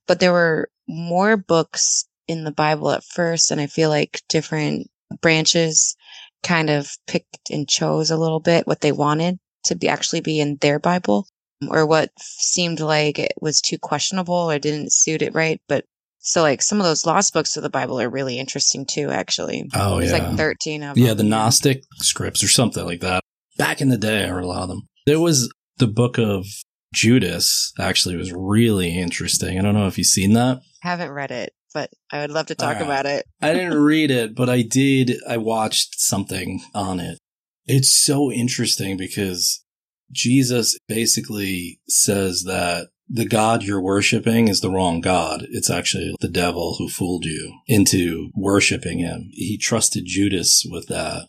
But 0.05 0.19
there 0.19 0.33
were 0.33 0.69
more 0.87 1.37
books 1.37 2.05
in 2.27 2.43
the 2.43 2.51
Bible 2.51 2.91
at 2.91 3.05
first, 3.05 3.51
and 3.51 3.61
I 3.61 3.67
feel 3.67 3.89
like 3.89 4.21
different 4.27 4.89
branches 5.21 5.95
kind 6.43 6.69
of 6.69 6.91
picked 7.07 7.49
and 7.49 7.67
chose 7.67 8.11
a 8.11 8.17
little 8.17 8.41
bit 8.41 8.67
what 8.67 8.81
they 8.81 8.91
wanted 8.91 9.39
to 9.65 9.75
be 9.75 9.87
actually 9.87 10.21
be 10.21 10.39
in 10.39 10.57
their 10.57 10.79
Bible 10.79 11.27
or 11.69 11.85
what 11.85 12.11
seemed 12.19 12.79
like 12.79 13.17
it 13.17 13.33
was 13.41 13.61
too 13.61 13.77
questionable 13.77 14.33
or 14.33 14.59
didn't 14.59 14.93
suit 14.93 15.21
it 15.21 15.33
right. 15.33 15.61
But 15.67 15.85
so 16.19 16.41
like 16.41 16.61
some 16.61 16.79
of 16.79 16.85
those 16.85 17.05
lost 17.05 17.33
books 17.33 17.55
of 17.55 17.63
the 17.63 17.69
Bible 17.69 17.99
are 18.01 18.09
really 18.09 18.37
interesting 18.37 18.85
too, 18.85 19.09
actually. 19.09 19.69
Oh, 19.73 19.99
There's 19.99 20.11
yeah. 20.11 20.27
like 20.29 20.37
13 20.37 20.83
of 20.83 20.95
them. 20.95 21.03
Yeah, 21.03 21.13
them. 21.13 21.17
the 21.17 21.23
Gnostic 21.23 21.83
scripts 21.97 22.43
or 22.43 22.49
something 22.49 22.85
like 22.85 22.99
that. 22.99 23.21
Back 23.57 23.81
in 23.81 23.89
the 23.89 23.97
day, 23.97 24.25
I 24.25 24.29
read 24.29 24.43
a 24.43 24.47
lot 24.47 24.63
of 24.63 24.69
them. 24.69 24.81
There 25.05 25.19
was 25.19 25.51
the 25.77 25.87
book 25.87 26.17
of 26.17 26.45
Judas, 26.93 27.73
actually, 27.79 28.15
was 28.15 28.31
really 28.33 28.97
interesting. 28.97 29.57
I 29.57 29.61
don't 29.61 29.73
know 29.73 29.87
if 29.87 29.97
you've 29.97 30.07
seen 30.07 30.33
that. 30.33 30.61
Haven't 30.81 31.11
read 31.11 31.31
it, 31.31 31.53
but 31.73 31.89
I 32.11 32.21
would 32.21 32.31
love 32.31 32.47
to 32.47 32.55
talk 32.55 32.75
right. 32.75 32.83
about 32.83 33.05
it. 33.05 33.25
I 33.41 33.53
didn't 33.53 33.77
read 33.81 34.11
it, 34.11 34.35
but 34.35 34.49
I 34.49 34.61
did. 34.61 35.13
I 35.27 35.37
watched 35.37 35.99
something 35.99 36.61
on 36.73 36.99
it. 36.99 37.19
It's 37.65 37.91
so 37.91 38.31
interesting 38.31 38.95
because 38.95 39.63
Jesus 40.11 40.77
basically 40.87 41.79
says 41.87 42.43
that 42.43 42.87
the 43.09 43.25
God 43.25 43.63
you're 43.63 43.81
worshiping 43.81 44.47
is 44.47 44.61
the 44.61 44.69
wrong 44.69 45.01
God. 45.01 45.45
It's 45.49 45.69
actually 45.69 46.15
the 46.19 46.27
devil 46.27 46.75
who 46.77 46.89
fooled 46.89 47.25
you 47.25 47.59
into 47.67 48.29
worshiping 48.35 48.99
him. 48.99 49.29
He 49.33 49.57
trusted 49.57 50.03
Judas 50.05 50.65
with 50.69 50.87
that. 50.87 51.27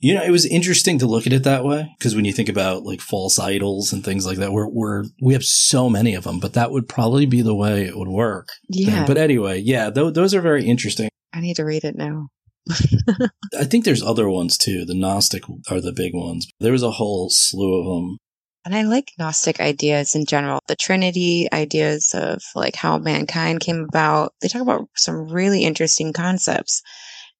You 0.00 0.14
know, 0.14 0.22
it 0.22 0.30
was 0.30 0.46
interesting 0.46 0.98
to 1.00 1.06
look 1.06 1.26
at 1.26 1.32
it 1.32 1.42
that 1.42 1.64
way 1.64 1.92
because 1.98 2.14
when 2.14 2.24
you 2.24 2.32
think 2.32 2.48
about 2.48 2.84
like 2.84 3.00
false 3.00 3.38
idols 3.38 3.92
and 3.92 4.04
things 4.04 4.24
like 4.24 4.38
that, 4.38 4.52
we're, 4.52 4.68
we're, 4.68 5.04
we 5.20 5.32
have 5.32 5.42
so 5.42 5.90
many 5.90 6.14
of 6.14 6.24
them, 6.24 6.38
but 6.38 6.52
that 6.52 6.70
would 6.70 6.88
probably 6.88 7.26
be 7.26 7.42
the 7.42 7.54
way 7.54 7.84
it 7.84 7.98
would 7.98 8.08
work. 8.08 8.50
Yeah. 8.68 9.06
But 9.06 9.18
anyway, 9.18 9.58
yeah, 9.58 9.90
th- 9.90 10.14
those 10.14 10.34
are 10.34 10.40
very 10.40 10.64
interesting. 10.64 11.08
I 11.32 11.40
need 11.40 11.56
to 11.56 11.64
read 11.64 11.84
it 11.84 11.96
now. 11.96 12.28
I 13.58 13.64
think 13.64 13.84
there's 13.84 14.02
other 14.02 14.28
ones 14.28 14.56
too. 14.56 14.84
The 14.84 14.94
Gnostic 14.94 15.44
are 15.70 15.80
the 15.80 15.92
big 15.92 16.14
ones. 16.14 16.46
There 16.60 16.72
was 16.72 16.82
a 16.82 16.92
whole 16.92 17.28
slew 17.30 17.80
of 17.80 17.86
them. 17.86 18.18
And 18.64 18.74
I 18.74 18.82
like 18.82 19.12
Gnostic 19.18 19.60
ideas 19.60 20.14
in 20.14 20.26
general. 20.26 20.60
The 20.68 20.76
Trinity 20.76 21.48
ideas 21.52 22.12
of 22.14 22.42
like 22.54 22.76
how 22.76 22.98
mankind 22.98 23.60
came 23.60 23.86
about. 23.88 24.34
They 24.42 24.48
talk 24.48 24.62
about 24.62 24.88
some 24.94 25.28
really 25.28 25.64
interesting 25.64 26.12
concepts. 26.12 26.82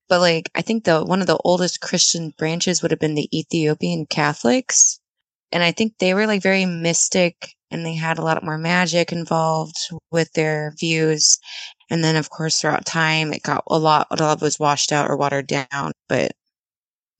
But 0.08 0.20
like 0.20 0.50
I 0.54 0.62
think 0.62 0.84
the 0.84 1.04
one 1.04 1.20
of 1.20 1.26
the 1.26 1.38
oldest 1.44 1.80
Christian 1.80 2.32
branches 2.38 2.82
would 2.82 2.90
have 2.90 3.00
been 3.00 3.14
the 3.14 3.28
Ethiopian 3.36 4.06
Catholics. 4.06 5.00
And 5.52 5.62
I 5.62 5.72
think 5.72 5.94
they 5.98 6.14
were 6.14 6.26
like 6.26 6.42
very 6.42 6.66
mystic 6.66 7.54
and 7.70 7.84
they 7.84 7.94
had 7.94 8.18
a 8.18 8.24
lot 8.24 8.42
more 8.44 8.58
magic 8.58 9.12
involved 9.12 9.76
with 10.10 10.32
their 10.32 10.74
views. 10.78 11.38
And 11.90 12.02
then 12.04 12.16
of 12.16 12.30
course 12.30 12.60
throughout 12.60 12.86
time 12.86 13.32
it 13.32 13.42
got 13.42 13.64
a 13.66 13.78
lot 13.78 14.06
a 14.10 14.16
lot 14.16 14.40
was 14.40 14.58
washed 14.58 14.92
out 14.92 15.10
or 15.10 15.16
watered 15.16 15.46
down. 15.46 15.92
But 16.08 16.32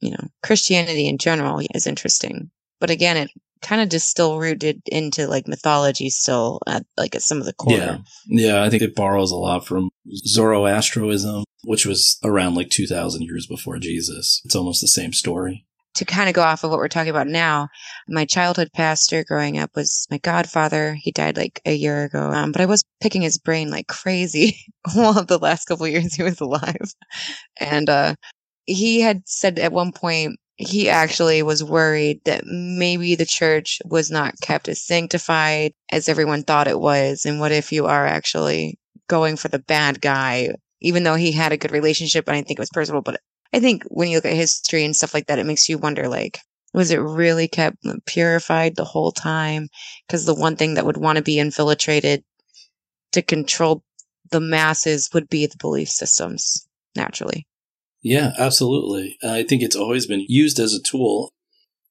you 0.00 0.11
know, 0.11 0.28
Christianity 0.42 1.09
in 1.09 1.18
general 1.18 1.61
is 1.75 1.87
interesting. 1.87 2.50
But 2.80 2.90
again, 2.90 3.16
it 3.16 3.30
kind 3.61 3.80
of 3.80 3.88
just 3.88 4.09
still 4.09 4.38
rooted 4.38 4.80
into 4.87 5.26
like 5.26 5.49
mythology 5.49 6.11
still 6.11 6.61
at 6.66 6.85
like 6.97 7.14
at 7.14 7.23
some 7.23 7.38
of 7.38 7.45
the 7.45 7.52
core. 7.52 7.76
Yeah. 7.76 7.99
Yeah, 8.26 8.62
I 8.62 8.71
think 8.71 8.83
it 8.83 8.95
borrows 8.95 9.33
a 9.33 9.37
lot 9.37 9.66
from 9.66 9.90
Zoroastrianism, 10.26 11.45
which 11.64 11.86
was 11.86 12.18
around 12.24 12.54
like 12.54 12.70
2000 12.70 13.22
years 13.22 13.46
before 13.46 13.78
Jesus. 13.78 14.40
It's 14.44 14.54
almost 14.54 14.80
the 14.80 14.88
same 14.88 15.12
story. 15.12 15.64
To 15.94 16.04
kind 16.04 16.28
of 16.28 16.34
go 16.34 16.42
off 16.42 16.62
of 16.62 16.70
what 16.70 16.78
we're 16.78 16.88
talking 16.88 17.10
about 17.10 17.26
now, 17.26 17.68
my 18.08 18.24
childhood 18.24 18.68
pastor 18.72 19.24
growing 19.24 19.58
up 19.58 19.74
was 19.74 20.06
my 20.10 20.18
godfather. 20.18 20.94
He 20.94 21.10
died 21.10 21.36
like 21.36 21.60
a 21.66 21.74
year 21.74 22.04
ago, 22.04 22.30
um, 22.30 22.52
but 22.52 22.60
I 22.60 22.66
was 22.66 22.84
picking 23.00 23.22
his 23.22 23.38
brain 23.38 23.70
like 23.70 23.88
crazy 23.88 24.64
while 24.94 25.24
the 25.24 25.38
last 25.38 25.64
couple 25.64 25.88
years 25.88 26.14
he 26.14 26.22
was 26.22 26.40
alive. 26.40 26.94
And 27.58 27.90
uh, 27.90 28.14
he 28.66 29.00
had 29.00 29.22
said 29.26 29.58
at 29.58 29.72
one 29.72 29.92
point 29.92 30.38
he 30.58 30.88
actually 30.88 31.42
was 31.42 31.62
worried 31.62 32.20
that 32.24 32.44
maybe 32.44 33.14
the 33.14 33.24
church 33.24 33.80
was 33.84 34.10
not 34.10 34.34
kept 34.42 34.68
as 34.68 34.82
sanctified 34.82 35.72
as 35.90 36.08
everyone 36.08 36.42
thought 36.42 36.66
it 36.66 36.80
was. 36.80 37.24
And 37.24 37.38
what 37.38 37.52
if 37.52 37.72
you 37.72 37.86
are 37.86 38.06
actually 38.06 38.78
going 39.08 39.36
for 39.36 39.48
the 39.48 39.60
bad 39.60 40.00
guy, 40.00 40.50
even 40.80 41.02
though 41.02 41.16
he 41.16 41.32
had 41.32 41.52
a 41.52 41.56
good 41.56 41.73
relationship 41.73 42.28
and 42.28 42.37
I 42.37 42.42
think 42.42 42.58
it 42.58 42.62
was 42.62 42.70
personal, 42.70 43.02
but 43.02 43.20
I 43.52 43.61
think 43.61 43.85
when 43.88 44.08
you 44.08 44.18
look 44.18 44.26
at 44.26 44.35
history 44.35 44.85
and 44.85 44.94
stuff 44.94 45.14
like 45.14 45.26
that, 45.26 45.38
it 45.38 45.47
makes 45.47 45.68
you 45.68 45.78
wonder 45.78 46.08
like, 46.08 46.38
was 46.75 46.90
it 46.90 46.99
really 46.99 47.49
kept 47.49 47.78
purified 48.06 48.76
the 48.76 48.85
whole 48.85 49.11
time? 49.11 49.68
Because 50.06 50.26
the 50.26 50.35
one 50.35 50.56
thing 50.56 50.75
that 50.75 50.85
would 50.85 50.99
want 50.99 51.16
to 51.16 51.23
be 51.23 51.38
infiltrated 51.38 52.23
to 53.12 53.23
control 53.23 53.82
the 54.30 54.40
masses 54.40 55.08
would 55.14 55.28
be 55.28 55.47
the 55.47 55.56
belief 55.58 55.88
systems, 55.88 56.68
naturally. 56.94 57.47
Yeah, 58.02 58.32
absolutely. 58.38 59.16
I 59.23 59.42
think 59.42 59.62
it's 59.62 59.76
always 59.76 60.06
been 60.06 60.26
used 60.28 60.61
as 60.61 60.75
a 60.75 60.82
tool. 60.82 61.32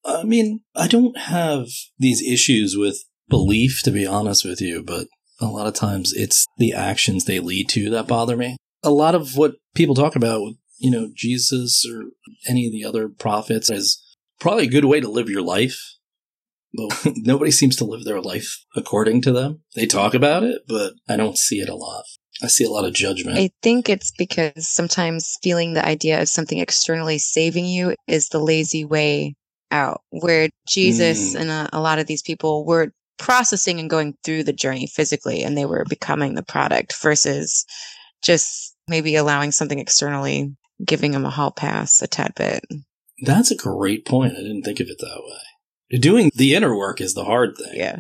I 0.06 0.24
mean, 0.24 0.62
I 0.76 0.88
don't 0.88 1.18
have 1.18 1.68
these 1.98 2.22
issues 2.22 2.78
with 2.78 3.04
belief, 3.28 3.82
to 3.84 3.92
be 3.92 4.06
honest 4.06 4.46
with 4.46 4.62
you, 4.62 4.84
but 4.84 5.08
a 5.42 5.48
lot 5.48 5.68
of 5.68 5.74
times 5.74 6.14
it's 6.14 6.46
the 6.58 6.74
actions 6.74 7.26
they 7.26 7.40
lead 7.40 7.68
to 7.70 7.90
that 7.90 8.08
bother 8.08 8.38
me. 8.38 8.58
A 8.84 8.92
lot 8.92 9.16
of 9.16 9.36
what 9.36 9.56
people 9.76 9.96
talk 9.96 10.16
about, 10.16 10.42
with, 10.42 10.56
you 10.78 10.92
know, 10.92 11.10
Jesus 11.14 11.86
or 11.90 12.06
any 12.48 12.66
of 12.66 12.72
the 12.72 12.86
other 12.86 13.10
prophets 13.10 13.70
is 13.70 14.04
probably 14.40 14.66
a 14.66 14.70
good 14.70 14.86
way 14.86 15.00
to 15.00 15.10
live 15.10 15.30
your 15.30 15.42
life. 15.42 15.80
But 16.74 16.96
nobody 17.16 17.52
seems 17.52 17.76
to 17.78 17.86
live 17.86 18.04
their 18.04 18.22
life 18.22 18.64
according 18.76 19.22
to 19.24 19.32
them. 19.32 19.62
They 19.76 19.86
talk 19.86 20.14
about 20.14 20.44
it, 20.44 20.62
but 20.68 20.94
I 21.10 21.18
don't 21.18 21.38
see 21.38 21.60
it 21.60 21.70
a 21.70 21.76
lot. 21.76 22.04
I 22.44 22.48
see 22.48 22.66
a 22.66 22.70
lot 22.70 22.86
of 22.86 22.94
judgment. 22.94 23.40
I 23.40 23.50
think 23.64 23.90
it's 23.90 24.12
because 24.16 24.68
sometimes 24.68 25.38
feeling 25.42 25.74
the 25.74 25.86
idea 25.86 26.22
of 26.22 26.30
something 26.30 26.60
externally 26.60 27.18
saving 27.18 27.66
you 27.66 27.96
is 28.08 28.30
the 28.30 28.40
lazy 28.40 28.86
way 28.86 29.34
out, 29.72 30.02
where 30.12 30.50
Jesus 30.68 31.34
Mm. 31.34 31.42
and 31.42 31.50
a, 31.50 31.70
a 31.74 31.82
lot 31.82 31.98
of 31.98 32.06
these 32.06 32.22
people 32.22 32.64
were 32.64 32.92
processing 33.18 33.80
and 33.80 33.90
going 33.90 34.14
through 34.24 34.44
the 34.44 34.54
journey 34.54 34.86
physically 34.86 35.44
and 35.44 35.58
they 35.58 35.66
were 35.66 35.84
becoming 35.90 36.36
the 36.36 36.44
product 36.44 36.94
versus 37.02 37.66
just 38.28 38.76
maybe 38.88 39.16
allowing 39.16 39.52
something 39.52 39.80
externally 39.80 40.56
giving 40.86 41.12
them 41.14 41.26
a 41.26 41.30
hall 41.32 41.50
pass 41.52 42.02
a 42.04 42.08
tad 42.08 42.34
bit. 42.36 42.64
That's 43.24 43.50
a 43.50 43.56
great 43.56 44.06
point. 44.06 44.34
I 44.34 44.42
didn't 44.42 44.62
think 44.64 44.80
of 44.80 44.88
it 44.90 44.98
that 45.00 45.22
way. 45.24 45.98
Doing 46.00 46.30
the 46.36 46.54
inner 46.54 46.76
work 46.78 47.02
is 47.02 47.14
the 47.16 47.24
hard 47.24 47.58
thing. 47.58 47.72
Yeah. 47.74 48.00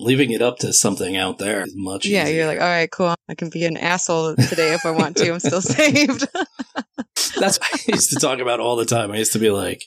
Leaving 0.00 0.30
it 0.32 0.42
up 0.42 0.58
to 0.58 0.72
something 0.72 1.16
out 1.16 1.38
there 1.38 1.62
is 1.62 1.72
much 1.74 2.04
Yeah. 2.06 2.24
easier. 2.24 2.36
You're 2.36 2.46
like, 2.46 2.60
all 2.60 2.66
right, 2.66 2.90
cool. 2.90 3.14
I 3.30 3.34
can 3.34 3.48
be 3.50 3.64
an 3.64 3.76
asshole 3.76 4.36
today 4.36 4.74
if 4.74 4.84
I 4.84 4.90
want 4.90 5.16
to. 5.18 5.32
I'm 5.32 5.40
still 5.40 5.60
saved. 5.76 6.26
That's 7.40 7.58
what 7.58 7.72
I 7.72 7.78
used 7.92 8.10
to 8.12 8.20
talk 8.20 8.40
about 8.40 8.60
all 8.60 8.76
the 8.76 8.84
time. 8.84 9.10
I 9.12 9.16
used 9.16 9.32
to 9.32 9.38
be 9.38 9.50
like, 9.50 9.84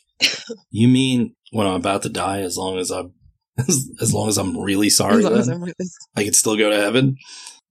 "You 0.69 0.87
mean 0.87 1.35
when 1.51 1.67
I'm 1.67 1.75
about 1.75 2.03
to 2.03 2.09
die, 2.09 2.41
as 2.41 2.57
long 2.57 2.77
as 2.77 2.91
I'm, 2.91 3.13
as, 3.57 3.89
as 4.01 4.13
long 4.13 4.29
as 4.29 4.37
I'm 4.37 4.57
really 4.57 4.89
sorry, 4.89 5.17
As 5.19 5.23
long 5.25 5.33
as 5.39 5.47
I'm 5.49 5.61
really- 5.61 5.73
I 6.15 6.23
can 6.23 6.33
still 6.33 6.55
go 6.57 6.69
to 6.69 6.77
heaven?" 6.77 7.17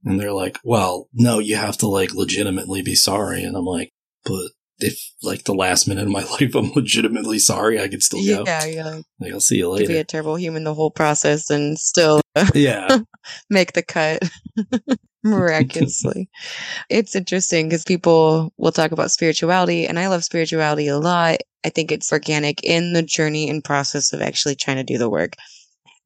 And 0.05 0.19
they're 0.19 0.33
like, 0.33 0.59
"Well, 0.65 1.09
no, 1.13 1.39
you 1.39 1.57
have 1.57 1.77
to 1.79 1.89
like 1.89 2.15
legitimately 2.15 2.83
be 2.83 2.95
sorry." 2.95 3.43
And 3.43 3.57
I'm 3.57 3.67
like, 3.67 3.91
"But 4.25 4.51
if 4.83 5.13
like 5.23 5.45
the 5.45 5.55
last 5.55 5.87
minute 5.87 6.05
of 6.05 6.11
my 6.11 6.25
life 6.41 6.55
I'm 6.55 6.73
legitimately 6.73 7.39
sorry, 7.39 7.81
I 7.81 7.89
could 7.89 8.03
still 8.03 8.25
go. 8.25 8.45
yeah. 8.47 8.65
You're 8.65 8.85
like, 8.85 9.33
I'll 9.33 9.41
see 9.41 9.59
you 9.59 9.77
to 9.77 9.87
be 9.87 9.97
a 9.97 10.05
terrible 10.05 10.37
human 10.37 10.65
the 10.65 10.75
whole 10.75 10.91
process 10.91 11.51
and 11.51 11.79
still 11.79 12.21
yeah, 12.55 12.99
make 13.49 13.73
the 13.73 13.83
cut 13.83 14.23
miraculously. 15.25 16.29
it's 16.89 17.15
interesting 17.15 17.69
because 17.69 17.85
people 17.85 18.53
will 18.57 18.73
talk 18.73 18.93
about 18.93 19.11
spirituality, 19.11 19.87
and 19.87 19.99
I 19.99 20.09
love 20.09 20.25
spirituality 20.25 20.89
a 20.89 20.99
lot. 20.99 21.39
I 21.65 21.69
think 21.69 21.93
it's 21.93 22.13
organic 22.13 22.65
in 22.65 22.95
the 22.95 23.03
journey 23.03 23.51
and 23.51 23.63
process 23.63 24.13
of 24.13 24.23
actually 24.23 24.55
trying 24.55 24.79
to 24.79 24.85
do 24.85 24.97
the 24.97 25.11
work. 25.11 25.35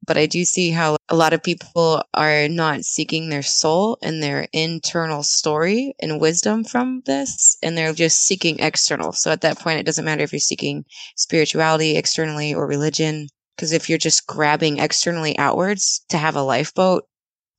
But 0.05 0.17
I 0.17 0.25
do 0.25 0.45
see 0.45 0.71
how 0.71 0.97
a 1.09 1.15
lot 1.15 1.33
of 1.33 1.41
people 1.41 2.03
are 2.13 2.47
not 2.47 2.83
seeking 2.83 3.29
their 3.29 3.41
soul 3.41 3.97
and 4.01 4.21
their 4.21 4.47
internal 4.53 5.23
story 5.23 5.95
and 5.99 6.21
wisdom 6.21 6.63
from 6.63 7.01
this, 7.05 7.57
and 7.63 7.77
they're 7.77 7.93
just 7.93 8.25
seeking 8.25 8.59
external. 8.59 9.11
So 9.11 9.31
at 9.31 9.41
that 9.41 9.59
point, 9.59 9.79
it 9.79 9.85
doesn't 9.85 10.05
matter 10.05 10.23
if 10.23 10.31
you're 10.31 10.39
seeking 10.39 10.85
spirituality 11.15 11.97
externally 11.97 12.53
or 12.53 12.67
religion, 12.67 13.27
because 13.55 13.71
if 13.71 13.89
you're 13.89 13.97
just 13.97 14.27
grabbing 14.27 14.79
externally 14.79 15.37
outwards 15.37 16.05
to 16.09 16.17
have 16.17 16.35
a 16.35 16.43
lifeboat, 16.43 17.05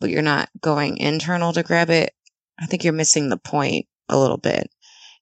but 0.00 0.10
you're 0.10 0.22
not 0.22 0.48
going 0.60 0.98
internal 0.98 1.52
to 1.52 1.62
grab 1.62 1.90
it, 1.90 2.12
I 2.60 2.66
think 2.66 2.84
you're 2.84 2.92
missing 2.92 3.28
the 3.28 3.38
point 3.38 3.86
a 4.08 4.18
little 4.18 4.38
bit. 4.38 4.70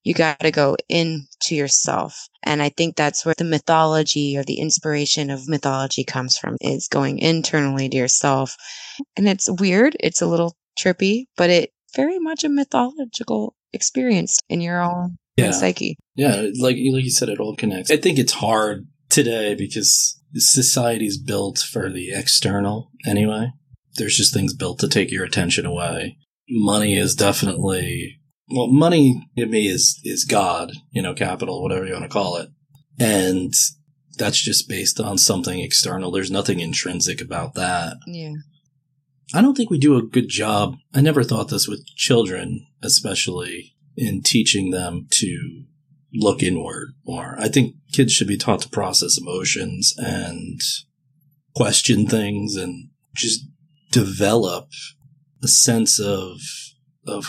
You 0.04 0.14
got 0.14 0.40
to 0.40 0.50
go 0.50 0.76
into 0.88 1.56
yourself. 1.56 2.28
And 2.42 2.62
I 2.62 2.68
think 2.68 2.94
that's 2.94 3.24
where 3.24 3.34
the 3.36 3.44
mythology 3.44 4.36
or 4.36 4.44
the 4.44 4.60
inspiration 4.60 5.30
of 5.30 5.48
mythology 5.48 6.04
comes 6.04 6.36
from 6.36 6.56
is 6.60 6.88
going 6.88 7.18
internally 7.18 7.88
to 7.88 7.96
yourself. 7.96 8.54
And 9.16 9.26
it's 9.26 9.48
weird. 9.50 9.96
It's 9.98 10.20
a 10.20 10.26
little 10.26 10.56
trippy, 10.78 11.24
but 11.36 11.50
it 11.50 11.72
very 11.96 12.18
much 12.18 12.44
a 12.44 12.48
mythological 12.48 13.54
experience 13.72 14.38
in 14.48 14.60
your 14.60 14.82
own 14.82 15.16
yeah. 15.36 15.50
psyche. 15.50 15.96
Yeah, 16.14 16.48
like 16.60 16.76
like 16.76 17.04
you 17.04 17.10
said, 17.10 17.28
it 17.28 17.40
all 17.40 17.56
connects. 17.56 17.90
I 17.90 17.96
think 17.96 18.18
it's 18.18 18.34
hard 18.34 18.86
today 19.08 19.54
because 19.54 20.20
society's 20.34 21.18
built 21.18 21.58
for 21.58 21.90
the 21.90 22.10
external 22.12 22.90
anyway. 23.06 23.48
There's 23.96 24.16
just 24.16 24.34
things 24.34 24.54
built 24.54 24.80
to 24.80 24.88
take 24.88 25.10
your 25.10 25.24
attention 25.24 25.66
away. 25.66 26.18
Money 26.48 26.96
is 26.96 27.14
definitely 27.14 28.20
well, 28.48 28.68
money 28.68 29.28
to 29.36 29.46
me 29.46 29.66
is 29.66 30.00
is 30.04 30.24
God, 30.24 30.72
you 30.90 31.02
know, 31.02 31.14
capital, 31.14 31.62
whatever 31.62 31.86
you 31.86 31.92
want 31.92 32.04
to 32.04 32.08
call 32.08 32.36
it, 32.36 32.50
and 32.98 33.52
that's 34.16 34.40
just 34.40 34.68
based 34.68 35.00
on 35.00 35.18
something 35.18 35.60
external. 35.60 36.10
There's 36.10 36.30
nothing 36.30 36.60
intrinsic 36.60 37.20
about 37.20 37.54
that. 37.54 37.96
Yeah. 38.06 38.34
I 39.32 39.40
don't 39.40 39.56
think 39.56 39.70
we 39.70 39.78
do 39.78 39.96
a 39.96 40.02
good 40.02 40.28
job. 40.28 40.76
I 40.94 41.00
never 41.00 41.24
thought 41.24 41.48
this 41.48 41.66
with 41.66 41.86
children, 41.96 42.66
especially 42.82 43.74
in 43.96 44.22
teaching 44.22 44.70
them 44.70 45.06
to 45.10 45.64
look 46.12 46.42
inward 46.42 46.94
more. 47.04 47.36
I 47.38 47.48
think 47.48 47.74
kids 47.92 48.12
should 48.12 48.28
be 48.28 48.36
taught 48.36 48.60
to 48.62 48.68
process 48.68 49.18
emotions 49.18 49.94
and 49.98 50.60
question 51.56 52.06
things 52.06 52.56
and 52.56 52.90
just 53.14 53.46
develop 53.90 54.68
a 55.42 55.48
sense 55.48 55.98
of 55.98 56.40
of 57.06 57.26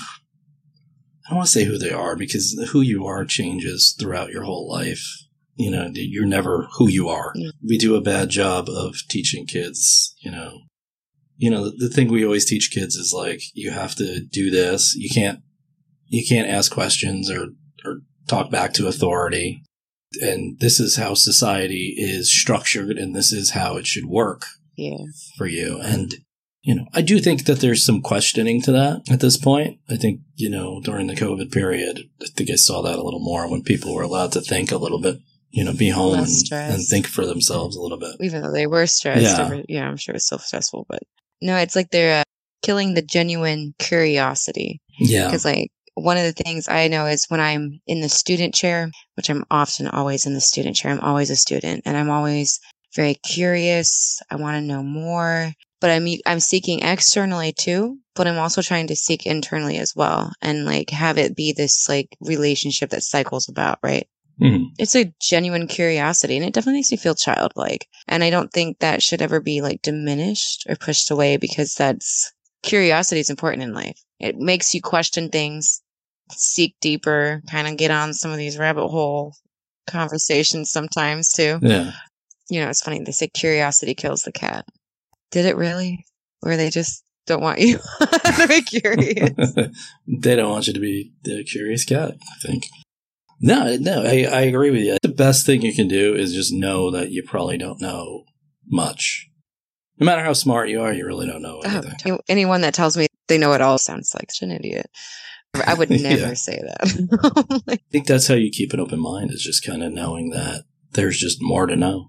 I 1.25 1.31
don't 1.31 1.37
want 1.37 1.47
to 1.47 1.51
say 1.51 1.63
who 1.65 1.77
they 1.77 1.91
are 1.91 2.15
because 2.15 2.53
who 2.71 2.81
you 2.81 3.05
are 3.05 3.25
changes 3.25 3.95
throughout 3.99 4.29
your 4.29 4.43
whole 4.43 4.69
life. 4.69 5.03
You 5.55 5.71
know, 5.71 5.89
you're 5.93 6.25
never 6.25 6.67
who 6.77 6.89
you 6.89 7.07
are. 7.07 7.31
Yeah. 7.35 7.51
We 7.65 7.77
do 7.77 7.95
a 7.95 8.01
bad 8.01 8.29
job 8.29 8.67
of 8.69 8.95
teaching 9.09 9.45
kids, 9.47 10.13
you 10.19 10.29
know. 10.31 10.59
You 11.37 11.49
know, 11.49 11.65
the, 11.65 11.87
the 11.87 11.89
thing 11.89 12.09
we 12.09 12.23
always 12.25 12.45
teach 12.45 12.71
kids 12.71 12.95
is 12.95 13.13
like 13.13 13.41
you 13.53 13.71
have 13.71 13.95
to 13.95 14.19
do 14.21 14.49
this. 14.51 14.93
You 14.95 15.09
can't 15.13 15.39
you 16.07 16.23
can't 16.27 16.49
ask 16.49 16.71
questions 16.71 17.31
or 17.31 17.47
or 17.83 18.01
talk 18.27 18.51
back 18.51 18.73
to 18.73 18.87
authority. 18.87 19.63
And 20.21 20.59
this 20.59 20.79
is 20.79 20.95
how 20.97 21.13
society 21.13 21.95
is 21.97 22.31
structured 22.33 22.97
and 22.97 23.15
this 23.15 23.31
is 23.33 23.51
how 23.51 23.75
it 23.77 23.85
should 23.87 24.05
work 24.05 24.43
Yeah. 24.77 24.97
for 25.37 25.45
you. 25.47 25.79
And, 25.81 26.13
you 26.65 26.73
know, 26.73 26.87
I 26.95 27.03
do 27.03 27.19
think 27.19 27.45
that 27.45 27.59
there's 27.59 27.85
some 27.85 28.01
questioning 28.01 28.59
to 28.63 28.71
that 28.71 29.03
at 29.11 29.19
this 29.19 29.37
point. 29.37 29.79
I 29.87 29.97
think, 29.97 30.21
you 30.35 30.49
know, 30.49 30.81
during 30.81 31.05
the 31.05 31.13
COVID 31.13 31.51
period, 31.51 32.09
I 32.23 32.25
think 32.35 32.49
I 32.49 32.55
saw 32.55 32.81
that 32.81 32.97
a 32.97 33.03
little 33.03 33.19
more 33.19 33.47
when 33.47 33.61
people 33.61 33.93
were 33.93 34.01
allowed 34.01 34.31
to 34.31 34.41
think 34.41 34.71
a 34.71 34.77
little 34.77 34.99
bit, 34.99 35.19
you 35.51 35.63
know, 35.63 35.73
be 35.73 35.89
home 35.89 36.15
and, 36.15 36.51
and 36.51 36.83
think 36.83 37.05
for 37.05 37.23
themselves 37.23 37.75
a 37.75 37.81
little 37.81 37.99
bit. 37.99 38.15
Even 38.19 38.41
though 38.41 38.51
they 38.51 38.65
were 38.65 38.87
stressed. 38.87 39.21
Yeah. 39.21 39.61
yeah, 39.69 39.87
I'm 39.87 39.95
sure 39.95 40.13
it 40.13 40.15
was 40.15 40.25
still 40.25 40.39
stressful, 40.39 40.87
but 40.89 41.03
no, 41.39 41.55
it's 41.55 41.75
like 41.75 41.91
they're 41.91 42.21
uh, 42.21 42.23
killing 42.63 42.95
the 42.95 43.03
genuine 43.03 43.75
curiosity. 43.77 44.81
Yeah. 44.97 45.25
Because, 45.25 45.45
like, 45.45 45.69
one 45.93 46.17
of 46.17 46.23
the 46.23 46.43
things 46.43 46.67
I 46.67 46.87
know 46.87 47.05
is 47.05 47.27
when 47.29 47.39
I'm 47.39 47.79
in 47.85 48.01
the 48.01 48.09
student 48.09 48.55
chair, 48.55 48.89
which 49.13 49.29
I'm 49.29 49.45
often 49.51 49.85
always 49.87 50.25
in 50.25 50.33
the 50.33 50.41
student 50.41 50.75
chair, 50.75 50.91
I'm 50.91 50.99
always 50.99 51.29
a 51.29 51.35
student 51.35 51.83
and 51.85 51.95
I'm 51.95 52.09
always 52.09 52.59
very 52.95 53.15
curious. 53.15 54.21
I 54.29 54.35
want 54.35 54.55
to 54.55 54.61
know 54.61 54.83
more, 54.83 55.51
but 55.81 55.89
I'm, 55.91 56.07
I'm 56.25 56.39
seeking 56.39 56.81
externally 56.81 57.53
too, 57.53 57.99
but 58.15 58.27
I'm 58.27 58.37
also 58.37 58.61
trying 58.61 58.87
to 58.87 58.95
seek 58.95 59.25
internally 59.25 59.77
as 59.77 59.93
well 59.95 60.31
and 60.41 60.65
like 60.65 60.89
have 60.89 61.17
it 61.17 61.35
be 61.35 61.51
this 61.51 61.87
like 61.89 62.15
relationship 62.21 62.89
that 62.91 63.03
cycles 63.03 63.49
about, 63.49 63.79
right? 63.83 64.07
Mhm. 64.41 64.71
It's 64.77 64.95
a 64.95 65.13
genuine 65.21 65.67
curiosity 65.67 66.35
and 66.35 66.45
it 66.45 66.53
definitely 66.53 66.79
makes 66.79 66.91
me 66.91 66.97
feel 66.97 67.15
childlike. 67.15 67.87
And 68.07 68.23
I 68.23 68.29
don't 68.29 68.51
think 68.51 68.79
that 68.79 69.01
should 69.01 69.21
ever 69.21 69.39
be 69.39 69.61
like 69.61 69.81
diminished 69.81 70.65
or 70.67 70.75
pushed 70.75 71.09
away 71.11 71.37
because 71.37 71.73
that's 71.73 72.33
curiosity 72.63 73.21
is 73.21 73.29
important 73.29 73.63
in 73.63 73.73
life. 73.73 73.97
It 74.19 74.37
makes 74.37 74.73
you 74.73 74.81
question 74.81 75.29
things, 75.29 75.81
seek 76.31 76.75
deeper, 76.81 77.41
kind 77.49 77.67
of 77.67 77.77
get 77.77 77.91
on 77.91 78.13
some 78.13 78.31
of 78.31 78.37
these 78.37 78.57
rabbit 78.57 78.87
hole 78.87 79.35
conversations 79.87 80.71
sometimes 80.71 81.31
too. 81.31 81.59
Yeah. 81.61 81.91
You 82.49 82.61
know, 82.61 82.69
it's 82.69 82.81
funny. 82.81 83.01
They 83.03 83.11
say 83.11 83.27
curiosity 83.27 83.95
kills 83.95 84.21
the 84.21 84.31
cat. 84.31 84.65
Did 85.31 85.45
it 85.45 85.55
really? 85.57 86.05
Or 86.43 86.55
they 86.57 86.69
just 86.69 87.03
don't 87.25 87.41
want 87.41 87.59
you 87.59 87.77
to 87.99 88.45
be 88.47 88.61
curious? 88.61 89.31
they 90.07 90.35
don't 90.35 90.51
want 90.51 90.67
you 90.67 90.73
to 90.73 90.79
be 90.79 91.13
the 91.23 91.43
curious 91.43 91.83
cat, 91.85 92.11
I 92.21 92.47
think. 92.47 92.67
No, 93.41 93.75
no, 93.77 94.03
I, 94.03 94.23
I 94.31 94.41
agree 94.41 94.71
with 94.71 94.81
you. 94.81 94.97
The 95.01 95.09
best 95.09 95.45
thing 95.45 95.61
you 95.61 95.73
can 95.73 95.87
do 95.87 96.13
is 96.15 96.33
just 96.33 96.53
know 96.53 96.91
that 96.91 97.11
you 97.11 97.23
probably 97.23 97.57
don't 97.57 97.81
know 97.81 98.23
much. 98.67 99.27
No 99.99 100.05
matter 100.05 100.23
how 100.23 100.33
smart 100.33 100.69
you 100.69 100.81
are, 100.81 100.93
you 100.93 101.05
really 101.05 101.25
don't 101.27 101.41
know 101.41 101.61
Oh, 101.65 101.69
anything. 101.69 101.95
any- 102.05 102.19
anyone 102.29 102.61
that 102.61 102.73
tells 102.73 102.95
me 102.95 103.07
they 103.27 103.37
know 103.37 103.53
it 103.53 103.61
all 103.61 103.77
sounds 103.77 104.13
like 104.13 104.31
such 104.31 104.43
an 104.47 104.51
idiot. 104.51 104.85
I 105.65 105.73
would 105.73 105.89
never 106.01 106.05
Yeah. 106.27 106.33
say 106.33 106.61
that. 106.61 107.63
I 107.69 107.77
think 107.91 108.07
that's 108.07 108.27
how 108.27 108.35
you 108.35 108.51
keep 108.51 108.73
an 108.73 108.79
open 108.79 108.99
mind 109.01 109.31
is 109.31 109.41
just 109.41 109.65
kind 109.65 109.83
of 109.83 109.91
knowing 109.93 110.29
that 110.31 110.63
there's 110.91 111.17
just 111.17 111.37
more 111.41 111.65
to 111.65 111.75
know. 111.75 112.07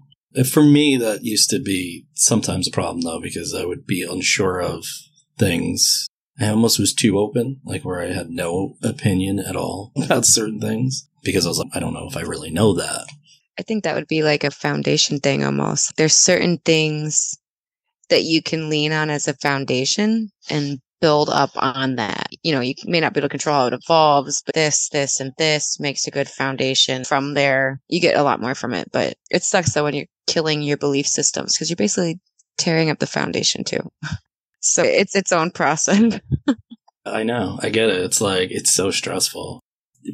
For 0.51 0.63
me, 0.63 0.97
that 0.97 1.23
used 1.23 1.49
to 1.51 1.59
be 1.59 2.05
sometimes 2.13 2.67
a 2.67 2.71
problem 2.71 3.01
though, 3.01 3.19
because 3.19 3.53
I 3.53 3.65
would 3.65 3.85
be 3.85 4.03
unsure 4.03 4.61
of 4.61 4.85
things. 5.37 6.07
I 6.39 6.49
almost 6.49 6.79
was 6.79 6.93
too 6.93 7.17
open, 7.17 7.61
like 7.63 7.83
where 7.83 8.01
I 8.01 8.13
had 8.13 8.29
no 8.29 8.75
opinion 8.83 9.39
at 9.39 9.55
all 9.55 9.91
about 10.03 10.25
certain 10.25 10.59
things 10.59 11.09
because 11.23 11.45
I 11.45 11.49
was 11.49 11.59
like, 11.59 11.69
I 11.73 11.79
don't 11.79 11.93
know 11.93 12.07
if 12.07 12.17
I 12.17 12.21
really 12.21 12.51
know 12.51 12.73
that. 12.75 13.07
I 13.59 13.63
think 13.63 13.83
that 13.83 13.95
would 13.95 14.07
be 14.07 14.21
like 14.21 14.43
a 14.43 14.51
foundation 14.51 15.19
thing 15.19 15.43
almost. 15.43 15.97
There's 15.97 16.15
certain 16.15 16.59
things 16.59 17.35
that 18.09 18.23
you 18.23 18.41
can 18.41 18.69
lean 18.69 18.91
on 18.91 19.09
as 19.09 19.27
a 19.27 19.33
foundation 19.33 20.29
and 20.49 20.79
build 20.99 21.29
up 21.29 21.51
on 21.55 21.95
that. 21.95 22.29
You 22.43 22.53
know, 22.53 22.61
you 22.61 22.73
may 22.85 22.99
not 22.99 23.13
be 23.13 23.19
able 23.19 23.27
to 23.27 23.31
control 23.31 23.55
how 23.55 23.67
it 23.67 23.73
evolves, 23.73 24.41
but 24.45 24.55
this, 24.55 24.89
this, 24.89 25.19
and 25.19 25.33
this 25.37 25.79
makes 25.79 26.07
a 26.07 26.11
good 26.11 26.27
foundation. 26.27 27.03
From 27.03 27.33
there, 27.33 27.79
you 27.87 27.99
get 27.99 28.17
a 28.17 28.23
lot 28.23 28.41
more 28.41 28.55
from 28.55 28.73
it. 28.73 28.89
But 28.91 29.15
it 29.29 29.43
sucks 29.43 29.73
though 29.73 29.83
when 29.83 29.93
you're 29.93 30.05
killing 30.25 30.61
your 30.61 30.77
belief 30.77 31.07
systems 31.07 31.53
because 31.53 31.69
you're 31.69 31.77
basically 31.77 32.19
tearing 32.57 32.89
up 32.89 32.99
the 32.99 33.07
foundation 33.07 33.63
too. 33.63 33.91
So 34.59 34.83
it's 34.83 35.15
its 35.15 35.31
own 35.31 35.51
process. 35.51 36.19
I 37.05 37.23
know. 37.23 37.59
I 37.61 37.69
get 37.69 37.89
it. 37.89 38.01
It's 38.01 38.19
like, 38.19 38.51
it's 38.51 38.73
so 38.73 38.91
stressful. 38.91 39.61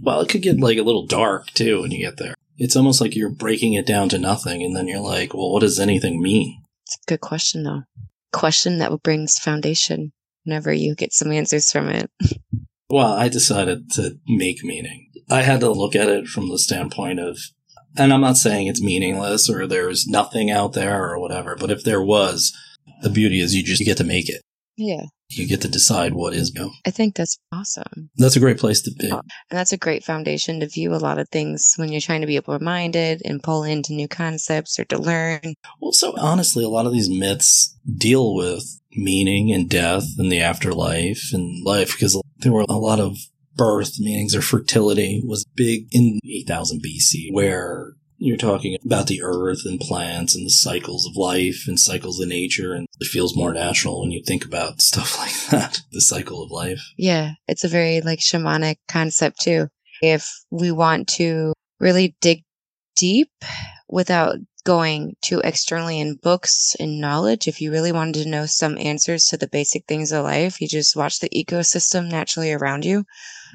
Well, 0.04 0.20
it 0.20 0.30
could 0.30 0.42
get 0.42 0.60
like 0.60 0.78
a 0.78 0.84
little 0.84 1.08
dark 1.08 1.48
too 1.54 1.82
when 1.82 1.92
you 1.92 2.06
get 2.06 2.18
there. 2.18 2.36
It's 2.58 2.76
almost 2.76 3.02
like 3.02 3.16
you're 3.16 3.30
breaking 3.30 3.74
it 3.74 3.88
down 3.88 4.10
to 4.10 4.20
nothing. 4.20 4.62
And 4.62 4.76
then 4.76 4.88
you're 4.88 5.00
like, 5.00 5.34
well, 5.34 5.52
what 5.52 5.62
does 5.62 5.80
anything 5.80 6.22
mean? 6.22 6.62
It's 6.86 6.98
a 6.98 7.10
good 7.10 7.22
question 7.22 7.64
though. 7.64 7.84
Question 8.32 8.78
that 8.80 8.92
brings 9.02 9.40
foundation 9.40 10.12
whenever 10.44 10.72
you 10.72 10.96
get 10.96 11.14
some 11.14 11.32
answers 11.32 11.72
from 11.72 11.90
it. 11.90 12.10
Well, 12.90 13.14
I 13.14 13.28
decided 13.28 13.90
to 13.94 14.18
make 14.28 14.64
meaning. 14.64 15.10
I 15.30 15.42
had 15.42 15.62
to 15.62 15.72
look 15.72 15.96
at 15.96 16.10
it 16.10 16.28
from 16.28 16.50
the 16.50 16.60
standpoint 16.60 17.20
of, 17.20 17.40
and 17.98 18.14
I'm 18.14 18.22
not 18.22 18.38
saying 18.38 18.68
it's 18.68 18.84
meaningless 18.84 19.50
or 19.50 19.66
there's 19.68 20.06
nothing 20.06 20.52
out 20.52 20.74
there 20.74 21.10
or 21.10 21.20
whatever, 21.20 21.56
but 21.56 21.72
if 21.72 21.84
there 21.84 22.04
was, 22.04 22.56
the 23.02 23.10
beauty 23.10 23.40
is 23.40 23.56
you 23.56 23.64
just 23.64 23.80
you 23.80 23.86
get 23.86 23.98
to 23.98 24.04
make 24.04 24.30
it. 24.30 24.42
Yeah. 24.78 25.06
You 25.30 25.48
get 25.48 25.62
to 25.62 25.68
decide 25.68 26.14
what 26.14 26.34
is 26.34 26.52
go. 26.52 26.70
I 26.86 26.92
think 26.92 27.16
that's 27.16 27.38
awesome. 27.52 28.10
That's 28.18 28.36
a 28.36 28.40
great 28.40 28.60
place 28.60 28.82
to 28.82 28.92
be. 28.92 29.10
Um, 29.10 29.22
and 29.50 29.58
that's 29.58 29.72
a 29.72 29.78
great 29.78 30.04
foundation 30.04 30.60
to 30.60 30.68
view 30.68 30.94
a 30.94 30.98
lot 30.98 31.18
of 31.18 31.28
things 31.30 31.74
when 31.78 31.92
you're 31.92 32.02
trying 32.02 32.22
to 32.22 32.28
be 32.28 32.38
open 32.38 32.64
minded 32.64 33.22
and 33.26 33.42
pull 33.42 33.64
into 33.64 33.94
new 33.94 34.08
concepts 34.08 34.80
or 34.80 34.86
to 34.86 34.98
learn. 34.98 35.56
Well, 35.82 35.92
so 35.92 36.14
honestly, 36.20 36.64
a 36.64 36.70
lot 36.70 36.86
of 36.86 36.94
these 36.94 37.10
myths 37.10 37.76
deal 37.98 38.36
with 38.36 38.80
meaning 38.96 39.52
and 39.52 39.70
death 39.70 40.06
and 40.18 40.32
the 40.32 40.40
afterlife 40.42 41.30
and 41.34 41.64
life 41.64 41.94
because 41.94 42.20
there 42.38 42.52
were 42.54 42.66
a 42.70 42.78
lot 42.78 43.00
of 43.00 43.18
birth 43.56 44.00
meanings 44.00 44.36
or 44.36 44.42
fertility 44.42 45.22
was 45.26 45.46
big 45.56 45.88
in 45.92 46.20
8000 46.26 46.82
BC 46.82 47.32
where 47.32 47.94
you're 48.18 48.38
talking 48.38 48.78
about 48.86 49.08
the 49.08 49.22
earth 49.22 49.66
and 49.66 49.80
plants 49.80 50.36
and 50.36 50.46
the 50.46 50.52
cycles 50.52 51.06
of 51.06 51.18
life 51.18 51.66
and 51.68 51.80
cycles 51.80 52.20
of 52.20 52.28
nature 52.30 52.74
and 52.74 52.88
it 53.00 53.08
feels 53.08 53.36
more 53.36 53.54
natural 53.54 54.02
when 54.02 54.12
you 54.12 54.24
think 54.26 54.46
about 54.46 54.82
stuff 54.90 55.18
like 55.18 55.34
that 55.52 55.82
the 55.92 56.02
cycle 56.02 56.42
of 56.42 56.52
life 56.52 56.82
Yeah. 56.98 57.32
It's 57.48 57.64
a 57.64 57.70
very 57.70 58.02
like 58.02 58.20
shamanic 58.20 58.78
concept 58.88 59.42
too. 59.42 59.68
If 60.02 60.28
we 60.52 60.72
want 60.72 61.08
to 61.10 61.54
really 61.80 62.16
dig 62.22 62.44
deep 62.96 63.30
without 63.90 64.38
going 64.64 65.16
to 65.22 65.40
externally 65.42 66.00
in 66.00 66.16
books 66.16 66.76
and 66.80 67.00
knowledge, 67.00 67.48
if 67.48 67.62
you 67.62 67.72
really 67.72 67.92
wanted 67.92 68.24
to 68.24 68.30
know 68.30 68.46
some 68.46 68.78
answers 68.78 69.26
to 69.26 69.38
the 69.38 69.48
basic 69.48 69.86
things 69.86 70.12
of 70.12 70.24
life, 70.24 70.62
you 70.62 70.68
just 70.68 70.96
watch 70.96 71.20
the 71.20 71.30
ecosystem 71.30 72.10
naturally 72.10 72.54
around 72.54 72.86
you. 72.86 73.06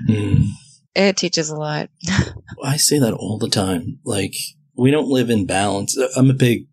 Mm. 0.08 0.48
It 0.94 1.16
teaches 1.16 1.50
a 1.50 1.56
lot. 1.56 1.90
I 2.64 2.76
say 2.76 2.98
that 2.98 3.14
all 3.14 3.38
the 3.38 3.48
time. 3.48 4.00
Like, 4.04 4.34
we 4.76 4.90
don't 4.90 5.08
live 5.08 5.30
in 5.30 5.46
balance. 5.46 5.96
I'm 6.16 6.30
a 6.30 6.34
big, 6.34 6.66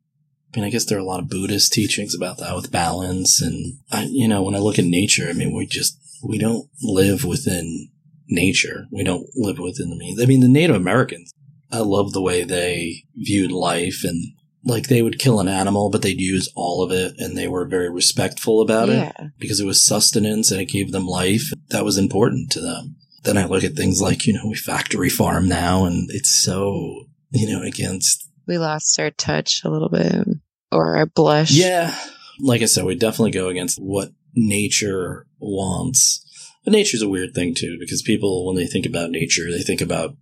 I 0.54 0.60
mean, 0.60 0.65
I 0.65 0.69
guess 0.69 0.86
there 0.86 0.98
are 0.98 1.02
a 1.02 1.06
lot 1.06 1.19
of 1.19 1.30
Buddhist 1.30 1.74
teachings 1.74 2.15
about 2.15 2.38
that 2.39 2.56
with 2.56 2.71
balance. 2.71 3.41
And, 3.41 3.80
I, 3.91 4.08
you 4.10 4.28
know, 4.28 4.43
when 4.43 4.56
I 4.56 4.60
look 4.60 4.80
at 4.80 4.86
nature, 4.86 5.28
I 5.30 5.34
mean, 5.34 5.56
we 5.56 5.65
just, 5.65 5.98
we 6.24 6.38
don't 6.38 6.69
live 6.82 7.24
within 7.24 7.89
nature. 8.28 8.86
We 8.91 9.04
don't 9.04 9.28
live 9.36 9.60
within 9.60 9.89
the 9.89 9.95
means. 9.95 10.21
I 10.21 10.26
mean, 10.26 10.41
the 10.41 10.48
Native 10.48 10.76
Americans, 10.76 11.32
I 11.75 11.79
love 11.79 12.13
the 12.13 12.21
way 12.21 12.43
they 12.43 13.03
viewed 13.15 13.51
life 13.51 14.03
and 14.03 14.33
like 14.63 14.88
they 14.88 15.01
would 15.01 15.19
kill 15.19 15.39
an 15.39 15.47
animal, 15.47 15.91
but 15.91 16.01
they'd 16.01 16.19
use 16.19 16.51
all 16.55 16.81
of 16.81 16.91
it 16.91 17.13
and 17.19 17.38
they 17.38 17.47
were 17.47 17.65
very 17.65 17.89
respectful 17.89 18.61
about 18.61 18.89
it 18.89 19.13
because 19.38 19.59
it 19.59 19.65
was 19.65 19.85
sustenance 19.85 20.49
and 20.51 20.59
it 20.59 20.65
gave 20.65 20.91
them 20.91 21.05
life. 21.05 21.51
That 21.69 21.85
was 21.85 21.97
important 21.97 22.51
to 22.53 22.61
them. 22.61 22.95
Then 23.23 23.38
I 23.38 23.45
look 23.45 23.63
at 23.63 23.73
things 23.73 24.01
like, 24.01 24.25
you 24.25 24.33
know, 24.33 24.47
we 24.47 24.55
factory 24.55 25.09
farm 25.09 25.47
now 25.47 25.85
and 25.85 26.09
it's 26.11 26.41
so, 26.41 27.05
you 27.31 27.47
know, 27.47 27.61
against. 27.61 28.27
We 28.47 28.57
lost 28.57 28.99
our 28.99 29.11
touch 29.11 29.61
a 29.63 29.69
little 29.69 29.89
bit 29.89 30.27
or 30.71 30.97
our 30.97 31.05
blush. 31.05 31.51
Yeah. 31.51 31.95
Like 32.39 32.61
I 32.61 32.65
said, 32.65 32.85
we 32.85 32.95
definitely 32.95 33.31
go 33.31 33.49
against 33.49 33.77
what 33.79 34.09
nature 34.33 35.27
wants. 35.39 36.21
But 36.63 36.73
nature's 36.73 37.03
a 37.03 37.09
weird 37.09 37.35
thing 37.35 37.53
too, 37.55 37.77
because 37.79 38.01
people, 38.01 38.47
when 38.47 38.55
they 38.55 38.65
think 38.65 38.88
about 38.88 39.11
nature, 39.11 39.51
they 39.51 39.61
think 39.61 39.81
about 39.81 40.15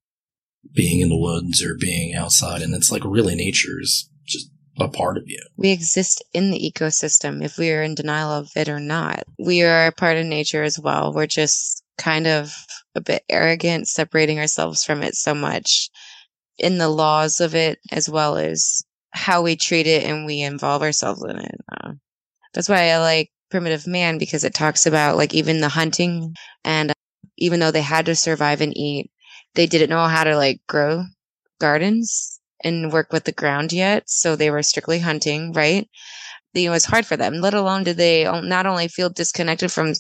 being 0.74 1.02
in 1.02 1.10
the 1.10 1.18
woods 1.18 1.64
or 1.64 1.76
being 1.76 2.16
outside, 2.16 2.62
and 2.62 2.74
it's 2.74 2.92
like 2.92 3.04
really 3.06 3.36
nature's 3.36 4.10
just 4.26 4.50
a 4.80 4.88
part 4.88 5.18
of 5.18 5.24
you. 5.28 5.40
We 5.58 5.72
exist 5.72 6.24
in 6.34 6.52
the 6.52 6.60
ecosystem 6.60 7.44
if 7.44 7.58
we 7.58 7.72
are 7.72 7.84
in 7.84 7.96
denial 7.96 8.32
of 8.32 8.50
it 8.56 8.70
or 8.70 8.80
not. 8.80 9.24
We 9.38 9.64
are 9.64 9.88
a 9.88 9.92
part 9.92 10.18
of 10.18 10.26
nature 10.26 10.64
as 10.64 10.80
well. 10.80 11.14
We're 11.14 11.28
just 11.28 11.84
kind 11.98 12.28
of 12.28 12.54
a 12.96 13.02
bit 13.02 13.24
arrogant, 13.30 13.88
separating 13.88 14.40
ourselves 14.40 14.84
from 14.84 15.04
it 15.04 15.16
so 15.16 15.34
much 15.34 15.90
in 16.58 16.78
the 16.78 16.90
laws 16.90 17.40
of 17.40 17.56
it 17.56 17.80
as 17.92 18.10
well 18.10 18.38
as 18.38 18.84
how 19.12 19.42
we 19.42 19.56
treat 19.56 19.88
it 19.88 20.04
and 20.04 20.26
we 20.26 20.42
involve 20.42 20.82
ourselves 20.82 21.24
in 21.24 21.38
it. 21.38 21.56
Uh, 21.72 21.94
that's 22.54 22.70
why 22.70 22.90
I 22.90 23.00
like 23.00 23.32
Primitive 23.52 23.86
Man 23.86 24.18
because 24.18 24.44
it 24.44 24.54
talks 24.54 24.86
about 24.86 25.18
like 25.18 25.34
even 25.34 25.62
the 25.62 25.70
hunting 25.70 26.36
and 26.64 26.92
uh, 26.92 26.94
even 27.38 27.60
though 27.60 27.72
they 27.72 27.82
had 27.82 28.06
to 28.08 28.16
survive 28.16 28.62
and 28.62 28.76
eat, 28.76 29.12
they 29.56 29.68
didn't 29.68 29.90
know 29.90 30.06
how 30.06 30.24
to 30.24 30.36
like 30.36 30.62
grow 30.68 31.06
gardens 31.60 32.40
and 32.64 32.92
work 32.92 33.12
with 33.12 33.26
the 33.26 33.32
ground 33.32 33.74
yet. 33.74 34.10
So 34.10 34.36
they 34.36 34.50
were 34.52 34.64
strictly 34.64 35.00
hunting, 35.00 35.54
right? 35.54 35.88
It 36.54 36.70
was 36.70 36.86
hard 36.86 37.06
for 37.06 37.18
them, 37.18 37.36
let 37.42 37.54
alone 37.54 37.84
did 37.84 37.98
they 37.98 38.26
not 38.26 38.66
only 38.66 38.88
feel 38.88 39.10
disconnected 39.10 39.72
from 39.72 39.94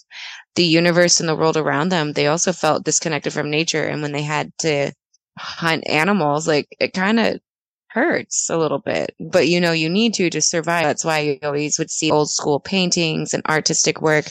the 0.55 0.63
universe 0.63 1.19
and 1.19 1.27
the 1.27 1.35
world 1.35 1.57
around 1.57 1.89
them, 1.89 2.13
they 2.13 2.27
also 2.27 2.53
felt 2.53 2.85
disconnected 2.85 3.33
from 3.33 3.49
nature. 3.49 3.85
And 3.85 4.01
when 4.01 4.11
they 4.11 4.21
had 4.21 4.51
to 4.59 4.91
hunt 5.37 5.87
animals, 5.87 6.47
like 6.47 6.67
it 6.79 6.93
kind 6.93 7.19
of 7.19 7.39
hurts 7.89 8.49
a 8.49 8.57
little 8.57 8.79
bit, 8.79 9.15
but 9.19 9.47
you 9.47 9.59
know, 9.59 9.71
you 9.71 9.89
need 9.89 10.13
to 10.15 10.29
to 10.29 10.41
survive. 10.41 10.83
That's 10.83 11.05
why 11.05 11.19
you 11.19 11.39
always 11.43 11.77
would 11.79 11.91
see 11.91 12.11
old 12.11 12.29
school 12.29 12.59
paintings 12.59 13.33
and 13.33 13.45
artistic 13.47 14.01
work 14.01 14.25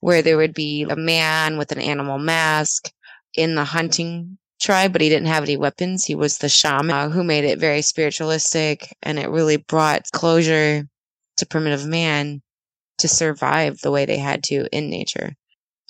where 0.00 0.22
there 0.22 0.36
would 0.36 0.54
be 0.54 0.86
a 0.88 0.96
man 0.96 1.58
with 1.58 1.72
an 1.72 1.80
animal 1.80 2.18
mask 2.18 2.90
in 3.34 3.54
the 3.54 3.64
hunting 3.64 4.38
tribe, 4.60 4.92
but 4.92 5.00
he 5.00 5.08
didn't 5.08 5.28
have 5.28 5.42
any 5.42 5.56
weapons. 5.56 6.04
He 6.04 6.14
was 6.14 6.38
the 6.38 6.48
shaman 6.48 6.90
uh, 6.90 7.08
who 7.08 7.24
made 7.24 7.44
it 7.44 7.58
very 7.58 7.82
spiritualistic 7.82 8.96
and 9.02 9.18
it 9.18 9.28
really 9.28 9.56
brought 9.56 10.10
closure 10.12 10.86
to 11.38 11.46
primitive 11.46 11.86
man 11.86 12.42
to 12.98 13.08
survive 13.08 13.80
the 13.80 13.90
way 13.90 14.04
they 14.04 14.18
had 14.18 14.44
to 14.44 14.66
in 14.76 14.90
nature. 14.90 15.34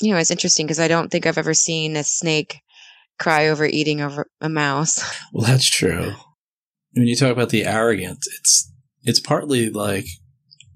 You 0.01 0.13
know, 0.13 0.19
it's 0.19 0.31
interesting 0.31 0.67
because 0.67 0.81
I 0.81 0.89
don't 0.89 1.11
think 1.11 1.27
I've 1.27 1.39
ever 1.39 1.55
seen 1.55 1.97
a 1.97 2.05
snake 2.05 2.61
cry 3.19 3.49
over 3.49 3.67
eating 3.67 4.01
over 4.01 4.27
a 4.41 4.49
mouse. 4.49 5.03
Well, 5.33 5.47
that's 5.47 5.71
true. 5.71 6.15
When 6.93 7.07
you 7.07 7.15
talk 7.15 7.31
about 7.31 7.51
the 7.51 7.65
arrogance, 7.65 8.27
it's 8.41 8.73
it's 9.05 9.21
partly 9.21 9.71
like 9.71 10.07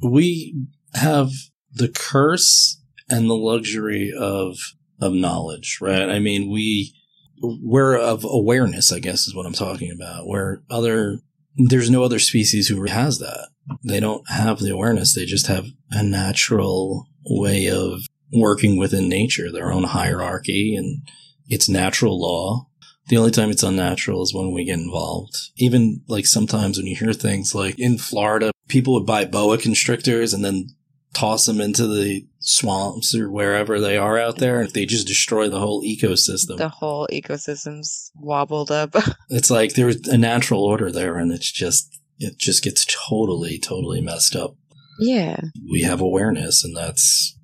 we 0.00 0.54
have 0.94 1.30
the 1.72 1.88
curse 1.88 2.80
and 3.08 3.28
the 3.28 3.34
luxury 3.34 4.12
of 4.16 4.56
of 5.00 5.12
knowledge, 5.12 5.78
right? 5.80 6.08
I 6.08 6.20
mean, 6.20 6.52
we 6.52 6.94
we're 7.40 7.96
of 7.96 8.24
awareness, 8.24 8.92
I 8.92 8.98
guess 8.98 9.26
is 9.26 9.34
what 9.34 9.46
I'm 9.46 9.52
talking 9.52 9.90
about. 9.90 10.26
Where 10.26 10.62
other 10.70 11.18
there's 11.56 11.90
no 11.90 12.02
other 12.02 12.18
species 12.18 12.68
who 12.68 12.84
has 12.84 13.18
that. 13.18 13.48
They 13.84 14.00
don't 14.00 14.28
have 14.28 14.58
the 14.58 14.72
awareness. 14.72 15.14
They 15.14 15.24
just 15.24 15.46
have 15.46 15.66
a 15.90 16.02
natural 16.02 17.06
way 17.24 17.68
of 17.68 18.02
working 18.32 18.76
within 18.76 19.08
nature, 19.08 19.52
their 19.52 19.72
own 19.72 19.84
hierarchy 19.84 20.74
and 20.76 21.02
it's 21.48 21.68
natural 21.68 22.20
law. 22.20 22.68
The 23.08 23.18
only 23.18 23.30
time 23.30 23.50
it's 23.50 23.62
unnatural 23.62 24.22
is 24.22 24.34
when 24.34 24.52
we 24.52 24.64
get 24.64 24.78
involved. 24.78 25.36
Even 25.56 26.02
like 26.08 26.26
sometimes 26.26 26.78
when 26.78 26.86
you 26.86 26.96
hear 26.96 27.12
things 27.12 27.54
like 27.54 27.78
in 27.78 27.98
Florida, 27.98 28.50
people 28.68 28.94
would 28.94 29.06
buy 29.06 29.24
boa 29.24 29.58
constrictors 29.58 30.32
and 30.32 30.44
then 30.44 30.68
toss 31.14 31.46
them 31.46 31.60
into 31.60 31.86
the 31.86 32.26
swamps 32.40 33.14
or 33.14 33.30
wherever 33.30 33.80
they 33.80 33.96
are 33.96 34.18
out 34.18 34.38
there 34.38 34.60
and 34.60 34.70
they 34.70 34.84
just 34.84 35.06
destroy 35.06 35.48
the 35.48 35.60
whole 35.60 35.82
ecosystem. 35.82 36.58
The 36.58 36.68
whole 36.68 37.08
ecosystem's 37.10 38.10
wobbled 38.16 38.70
up. 38.70 38.94
it's 39.30 39.50
like 39.50 39.74
there's 39.74 40.06
a 40.08 40.18
natural 40.18 40.62
order 40.62 40.90
there 40.90 41.16
and 41.16 41.32
it's 41.32 41.50
just 41.50 41.98
it 42.18 42.38
just 42.38 42.62
gets 42.62 42.86
totally 43.08 43.58
totally 43.58 44.00
messed 44.00 44.36
up. 44.36 44.56
Yeah. 44.98 45.40
We 45.70 45.82
have 45.82 46.00
awareness 46.00 46.64
and 46.64 46.76
that's 46.76 47.36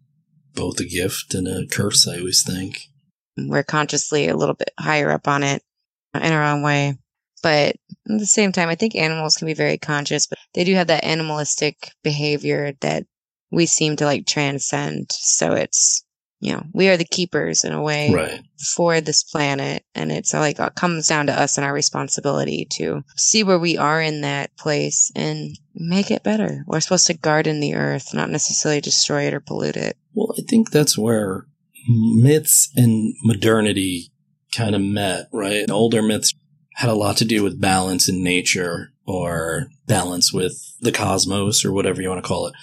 both 0.55 0.81
a 0.81 0.85
gift 0.85 1.35
and 1.35 1.49
a 1.49 1.67
curse 1.67 2.07
I 2.07 2.19
always 2.19 2.43
think. 2.43 2.89
We're 3.39 3.63
consciously 3.63 4.29
a 4.29 4.37
little 4.37 4.55
bit 4.55 4.71
higher 4.79 5.11
up 5.11 5.27
on 5.29 5.43
it 5.43 5.63
in 6.15 6.33
our 6.33 6.45
own 6.45 6.63
way. 6.63 6.99
But 7.43 7.77
at 8.11 8.19
the 8.19 8.27
same 8.27 8.53
time, 8.53 8.69
I 8.69 8.75
think 8.75 8.95
animals 8.95 9.37
can 9.37 9.47
be 9.47 9.55
very 9.55 9.79
conscious, 9.79 10.27
but 10.27 10.39
they 10.53 10.65
do 10.65 10.75
have 10.75 10.89
that 10.89 11.05
animalistic 11.05 11.93
behavior 12.03 12.73
that 12.81 13.07
we 13.51 13.67
seem 13.67 13.97
to 13.97 14.05
like 14.05 14.27
transcend. 14.27 15.13
So 15.13 15.53
it's, 15.53 16.05
you 16.41 16.53
know, 16.53 16.65
we 16.73 16.89
are 16.89 16.97
the 16.97 17.05
keepers 17.05 17.65
in 17.65 17.73
a 17.73 17.83
way 17.83 18.13
right. 18.13 18.41
for 18.75 19.01
this 19.01 19.23
planet. 19.23 19.85
And 19.95 20.11
it's 20.11 20.33
like, 20.33 20.59
it 20.59 20.75
comes 20.75 21.07
down 21.07 21.27
to 21.27 21.39
us 21.39 21.59
and 21.59 21.65
our 21.65 21.73
responsibility 21.73 22.67
to 22.73 23.03
see 23.17 23.45
where 23.45 23.59
we 23.59 23.77
are 23.77 24.01
in 24.01 24.23
that 24.23 24.57
place 24.57 25.13
and 25.15 25.59
make 25.75 26.11
it 26.11 26.23
better. 26.23 26.65
We're 26.67 26.81
supposed 26.81 27.09
to 27.09 27.15
garden 27.15 27.61
the 27.61 27.75
earth, 27.75 28.15
not 28.15 28.31
necessarily 28.31 28.81
destroy 28.81 29.25
it 29.25 29.35
or 29.35 29.41
pollute 29.41 29.77
it. 29.77 29.97
Well, 30.15 30.35
I 30.39 30.43
think 30.49 30.71
that's 30.71 30.97
where 30.97 31.47
myths 31.89 32.71
and 32.75 33.15
modernity 33.23 34.11
kind 34.53 34.75
of 34.75 34.81
met, 34.81 35.29
right? 35.33 35.71
Older 35.71 36.03
myths 36.03 36.35
had 36.75 36.89
a 36.89 36.95
lot 36.95 37.17
to 37.19 37.25
do 37.25 37.43
with 37.43 37.61
balance 37.61 38.09
in 38.09 38.25
nature 38.25 38.93
or 39.05 39.69
balance 39.87 40.33
with 40.33 40.75
the 40.81 40.93
cosmos 40.93 41.65
or 41.65 41.73
whatever 41.73 42.01
you 42.01 42.09
want 42.09 42.23
to 42.23 42.27
call 42.27 42.47
it. 42.47 42.55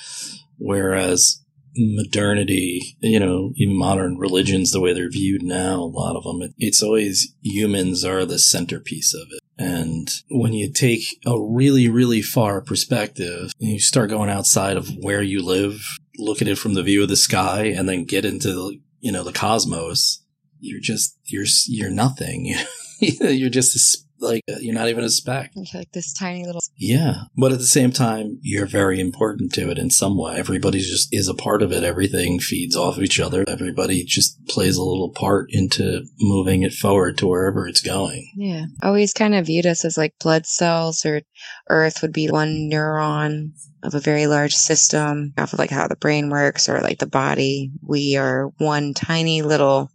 Whereas 0.58 1.44
modernity, 1.78 2.98
you 3.00 3.20
know, 3.20 3.52
even 3.56 3.78
modern 3.78 4.18
religions, 4.18 4.72
the 4.72 4.82
way 4.82 4.94
they're 4.94 5.10
viewed 5.10 5.44
now, 5.44 5.76
a 5.76 5.86
lot 5.86 6.16
of 6.16 6.24
them, 6.24 6.54
it's 6.58 6.82
always 6.82 7.34
humans 7.42 8.04
are 8.04 8.26
the 8.26 8.40
centerpiece 8.40 9.14
of 9.14 9.28
it. 9.32 9.42
And 9.60 10.10
when 10.30 10.54
you 10.54 10.72
take 10.72 11.02
a 11.26 11.40
really, 11.40 11.90
really 11.90 12.22
far 12.22 12.62
perspective, 12.62 13.52
you 13.58 13.80
start 13.80 14.10
going 14.10 14.30
outside 14.30 14.78
of 14.78 14.90
where 15.00 15.22
you 15.22 15.44
live, 15.44 15.82
look 16.18 16.42
at 16.42 16.48
it 16.48 16.58
from 16.58 16.76
the 16.76 16.84
view 16.84 17.04
of 17.04 17.10
the 17.10 17.16
sky, 17.16 17.66
and 17.66 17.90
then 17.90 18.06
get 18.06 18.26
into, 18.26 18.50
the, 18.50 18.80
you 19.00 19.12
know, 19.12 19.24
the 19.24 19.32
cosmos, 19.32 20.24
you're 20.60 20.82
just, 20.82 21.18
you're, 21.26 21.46
you're 21.68 21.90
nothing. 21.90 22.54
you're 23.00 23.50
just 23.50 23.76
a 23.76 23.80
like 24.20 24.44
uh, 24.50 24.58
you're 24.60 24.74
not 24.74 24.90
even 24.90 25.04
a 25.04 25.10
speck. 25.10 25.52
You're 25.56 25.66
like 25.74 25.92
this 25.92 26.14
tiny 26.14 26.46
little. 26.46 26.62
Yeah, 26.76 27.24
but 27.36 27.52
at 27.52 27.60
the 27.60 27.66
same 27.66 27.92
time, 27.92 28.40
you're 28.42 28.66
very 28.66 29.00
important 29.00 29.54
to 29.54 29.70
it 29.70 29.78
in 29.78 29.90
some 29.90 30.18
way. 30.18 30.36
Everybody 30.38 30.80
just 30.80 31.14
is 31.14 31.28
a 31.28 31.34
part 31.34 31.62
of 31.62 31.72
it. 31.72 31.84
Everything 31.84 32.40
feeds 32.40 32.76
off 32.76 32.98
of 32.98 33.04
each 33.04 33.20
other. 33.20 33.44
Everybody 33.48 34.04
just 34.04 34.46
plays 34.48 34.78
a 34.78 34.84
little 34.84 35.10
part 35.10 35.48
into 35.50 36.06
moving 36.20 36.64
it 36.64 36.74
forward 36.74 37.18
to 37.20 37.28
wherever 37.28 37.68
it's 37.68 37.82
going. 37.82 38.32
Yeah, 38.36 38.66
always 38.82 39.14
kind 39.14 39.36
of 39.36 39.46
viewed 39.46 39.66
us 39.66 39.86
as 39.86 39.98
like 39.98 40.14
blood 40.20 40.46
cells, 40.46 41.06
or 41.06 41.22
Earth 41.70 42.02
would 42.02 42.14
be 42.14 42.30
one 42.30 42.70
neuron 42.72 43.52
of 43.84 43.94
a 43.94 44.00
very 44.00 44.28
large 44.28 44.54
system 44.54 45.34
off 45.38 45.54
of 45.54 45.60
like 45.60 45.70
how 45.70 45.88
the 45.88 45.96
brain 45.96 46.30
works 46.30 46.68
or 46.68 46.82
like 46.82 47.00
the 47.00 47.08
body. 47.08 47.72
We 47.82 48.18
are 48.18 48.48
one 48.58 48.94
tiny 48.94 49.42
little 49.42 49.92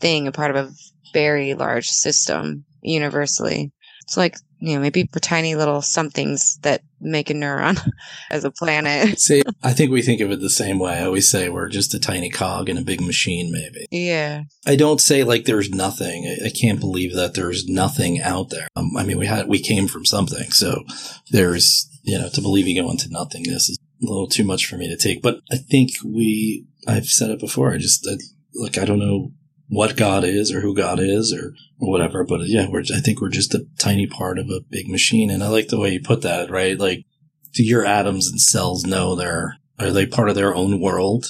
thing, 0.00 0.26
a 0.26 0.32
part 0.32 0.54
of 0.54 0.56
a 0.56 0.72
very 1.12 1.54
large 1.54 1.88
system 1.88 2.64
universally. 2.86 3.72
It's 4.06 4.16
like, 4.16 4.36
you 4.58 4.74
know, 4.74 4.80
maybe 4.80 5.08
for 5.12 5.18
tiny 5.18 5.56
little 5.56 5.82
somethings 5.82 6.58
that 6.62 6.82
make 7.00 7.28
a 7.28 7.34
neuron 7.34 7.78
as 8.30 8.44
a 8.44 8.52
planet. 8.52 9.18
See, 9.20 9.42
I 9.62 9.72
think 9.72 9.90
we 9.90 10.00
think 10.00 10.20
of 10.20 10.30
it 10.30 10.40
the 10.40 10.48
same 10.48 10.78
way. 10.78 10.94
I 10.94 11.04
always 11.04 11.28
say 11.28 11.48
we're 11.48 11.68
just 11.68 11.92
a 11.92 11.98
tiny 11.98 12.30
cog 12.30 12.68
in 12.68 12.78
a 12.78 12.82
big 12.82 13.00
machine, 13.00 13.50
maybe. 13.50 13.86
Yeah. 13.90 14.44
I 14.64 14.76
don't 14.76 15.00
say 15.00 15.24
like 15.24 15.44
there's 15.44 15.70
nothing. 15.70 16.24
I, 16.24 16.46
I 16.46 16.50
can't 16.50 16.78
believe 16.78 17.14
that 17.16 17.34
there's 17.34 17.66
nothing 17.66 18.20
out 18.20 18.50
there. 18.50 18.68
Um, 18.76 18.96
I 18.96 19.04
mean, 19.04 19.18
we 19.18 19.26
had, 19.26 19.48
we 19.48 19.58
came 19.58 19.88
from 19.88 20.04
something. 20.04 20.52
So 20.52 20.84
there's, 21.30 21.90
you 22.04 22.16
know, 22.16 22.28
to 22.28 22.40
believe 22.40 22.68
you 22.68 22.80
go 22.80 22.90
into 22.90 23.10
nothingness 23.10 23.68
is 23.68 23.78
a 24.02 24.06
little 24.06 24.28
too 24.28 24.44
much 24.44 24.66
for 24.66 24.76
me 24.76 24.88
to 24.88 24.96
take. 24.96 25.20
But 25.20 25.40
I 25.50 25.56
think 25.56 25.90
we, 26.04 26.64
I've 26.86 27.06
said 27.06 27.30
it 27.30 27.40
before. 27.40 27.72
I 27.72 27.78
just, 27.78 28.06
I, 28.08 28.14
look, 28.54 28.78
I 28.78 28.84
don't 28.84 29.00
know 29.00 29.32
what 29.68 29.96
God 29.96 30.24
is 30.24 30.52
or 30.52 30.60
who 30.60 30.74
God 30.74 31.00
is 31.00 31.32
or, 31.32 31.54
or 31.80 31.90
whatever. 31.90 32.24
But 32.24 32.42
yeah, 32.46 32.66
we're, 32.68 32.82
I 32.94 33.00
think 33.00 33.20
we're 33.20 33.28
just 33.28 33.54
a 33.54 33.66
tiny 33.78 34.06
part 34.06 34.38
of 34.38 34.48
a 34.48 34.60
big 34.60 34.88
machine. 34.88 35.30
And 35.30 35.42
I 35.42 35.48
like 35.48 35.68
the 35.68 35.80
way 35.80 35.90
you 35.90 36.00
put 36.00 36.22
that, 36.22 36.50
right? 36.50 36.78
Like, 36.78 37.04
do 37.52 37.64
your 37.64 37.84
atoms 37.84 38.28
and 38.28 38.40
cells 38.40 38.84
know 38.84 39.14
they're, 39.14 39.56
are 39.78 39.90
they 39.90 40.06
part 40.06 40.28
of 40.28 40.34
their 40.34 40.54
own 40.54 40.80
world 40.80 41.26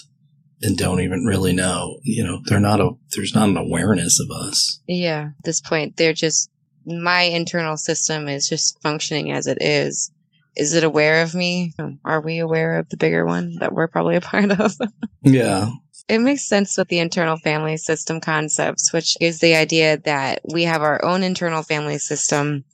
and 0.62 0.76
don't 0.76 1.00
even 1.00 1.24
really 1.24 1.52
know? 1.52 1.98
You 2.02 2.24
know, 2.24 2.40
they're 2.44 2.60
not 2.60 2.80
a, 2.80 2.90
there's 3.14 3.34
not 3.34 3.48
an 3.48 3.56
awareness 3.56 4.20
of 4.20 4.30
us. 4.30 4.80
Yeah. 4.86 5.30
At 5.38 5.44
this 5.44 5.60
point, 5.60 5.96
they're 5.96 6.12
just, 6.12 6.50
my 6.84 7.22
internal 7.22 7.76
system 7.76 8.28
is 8.28 8.48
just 8.48 8.80
functioning 8.82 9.32
as 9.32 9.46
it 9.46 9.58
is. 9.60 10.10
Is 10.56 10.72
it 10.72 10.84
aware 10.84 11.22
of 11.22 11.34
me? 11.34 11.74
Are 12.04 12.20
we 12.20 12.38
aware 12.38 12.78
of 12.78 12.88
the 12.88 12.96
bigger 12.96 13.26
one 13.26 13.56
that 13.60 13.72
we're 13.72 13.88
probably 13.88 14.16
a 14.16 14.20
part 14.20 14.50
of? 14.52 14.74
Yeah. 15.22 15.70
It 16.08 16.20
makes 16.20 16.46
sense 16.46 16.78
with 16.78 16.86
the 16.86 17.00
internal 17.00 17.36
family 17.36 17.76
system 17.76 18.20
concepts, 18.20 18.92
which 18.92 19.16
is 19.20 19.40
the 19.40 19.56
idea 19.56 19.96
that 20.04 20.40
we 20.44 20.62
have 20.62 20.80
our 20.82 21.04
own 21.04 21.24
internal 21.24 21.64
family 21.64 21.98
system 21.98 22.64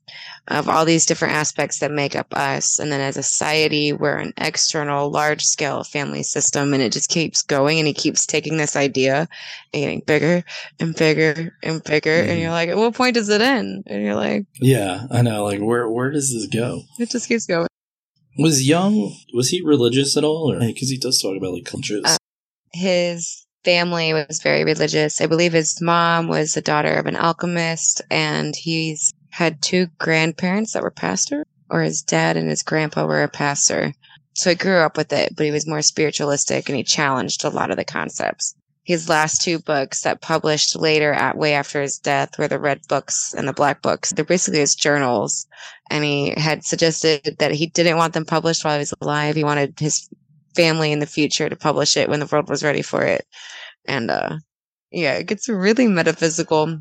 of 0.48 0.68
all 0.68 0.84
these 0.84 1.06
different 1.06 1.32
aspects 1.32 1.78
that 1.78 1.90
make 1.90 2.14
up 2.14 2.26
us. 2.36 2.78
And 2.78 2.92
then 2.92 3.00
as 3.00 3.16
a 3.16 3.22
society, 3.22 3.94
we're 3.94 4.18
an 4.18 4.34
external, 4.36 5.10
large 5.10 5.42
scale 5.42 5.82
family 5.82 6.22
system. 6.22 6.74
And 6.74 6.82
it 6.82 6.92
just 6.92 7.08
keeps 7.08 7.40
going 7.42 7.78
and 7.78 7.88
it 7.88 7.94
keeps 7.96 8.26
taking 8.26 8.58
this 8.58 8.76
idea 8.76 9.28
and 9.72 9.82
getting 9.82 10.00
bigger 10.00 10.44
and 10.78 10.94
bigger 10.94 11.56
and 11.62 11.82
bigger. 11.84 12.10
Mhm. 12.24 12.28
And 12.28 12.40
you're 12.40 12.50
like, 12.50 12.68
at 12.68 12.76
what 12.76 12.92
point 12.94 13.14
does 13.14 13.30
it 13.30 13.40
end? 13.40 13.84
And 13.86 14.02
you're 14.02 14.14
like, 14.16 14.44
Yeah, 14.60 15.06
I 15.10 15.22
know. 15.22 15.44
Like, 15.44 15.60
where 15.60 15.88
where 15.88 16.10
does 16.10 16.34
this 16.34 16.48
go? 16.48 16.82
it 16.98 17.08
just 17.08 17.28
keeps 17.28 17.46
going. 17.46 17.68
Was 18.38 18.66
Jung 18.66 19.14
was 19.32 19.48
he 19.50 19.62
religious 19.62 20.16
at 20.18 20.24
all, 20.24 20.52
or 20.52 20.58
because 20.60 20.90
he 20.90 20.98
does 20.98 21.20
talk 21.22 21.36
about 21.36 21.52
like 21.54 21.64
cultures? 21.64 22.02
Uh, 22.04 22.16
His 22.72 23.46
family 23.64 24.12
was 24.12 24.40
very 24.42 24.64
religious. 24.64 25.20
I 25.20 25.26
believe 25.26 25.52
his 25.52 25.80
mom 25.80 26.28
was 26.28 26.54
the 26.54 26.62
daughter 26.62 26.94
of 26.94 27.06
an 27.06 27.16
alchemist 27.16 28.02
and 28.10 28.56
he's 28.56 29.12
had 29.30 29.62
two 29.62 29.86
grandparents 29.98 30.72
that 30.72 30.82
were 30.82 30.90
pastor 30.90 31.44
or 31.70 31.82
his 31.82 32.02
dad 32.02 32.36
and 32.36 32.48
his 32.48 32.62
grandpa 32.62 33.06
were 33.06 33.22
a 33.22 33.28
pastor. 33.28 33.92
So 34.34 34.50
he 34.50 34.56
grew 34.56 34.78
up 34.78 34.96
with 34.96 35.12
it, 35.12 35.34
but 35.36 35.46
he 35.46 35.52
was 35.52 35.66
more 35.66 35.82
spiritualistic 35.82 36.68
and 36.68 36.76
he 36.76 36.84
challenged 36.84 37.44
a 37.44 37.50
lot 37.50 37.70
of 37.70 37.76
the 37.76 37.84
concepts. 37.84 38.54
His 38.84 39.08
last 39.08 39.42
two 39.42 39.60
books 39.60 40.02
that 40.02 40.20
published 40.20 40.74
later 40.74 41.12
at 41.12 41.36
way 41.36 41.54
after 41.54 41.80
his 41.80 41.98
death 41.98 42.36
were 42.36 42.48
the 42.48 42.58
red 42.58 42.80
books 42.88 43.32
and 43.32 43.46
the 43.46 43.52
black 43.52 43.80
books. 43.80 44.12
They're 44.12 44.24
basically 44.24 44.58
his 44.58 44.74
journals. 44.74 45.46
And 45.88 46.02
he 46.02 46.34
had 46.36 46.64
suggested 46.64 47.36
that 47.38 47.52
he 47.52 47.66
didn't 47.66 47.96
want 47.96 48.12
them 48.14 48.24
published 48.24 48.64
while 48.64 48.74
he 48.74 48.80
was 48.80 48.94
alive. 49.00 49.36
He 49.36 49.44
wanted 49.44 49.78
his 49.78 50.08
family 50.54 50.92
in 50.92 50.98
the 50.98 51.06
future 51.06 51.48
to 51.48 51.56
publish 51.56 51.96
it 51.96 52.08
when 52.08 52.20
the 52.20 52.26
world 52.26 52.48
was 52.48 52.64
ready 52.64 52.82
for 52.82 53.02
it. 53.02 53.26
And 53.86 54.10
uh 54.10 54.38
yeah, 54.90 55.14
it 55.14 55.26
gets 55.26 55.48
really 55.48 55.86
metaphysical. 55.88 56.78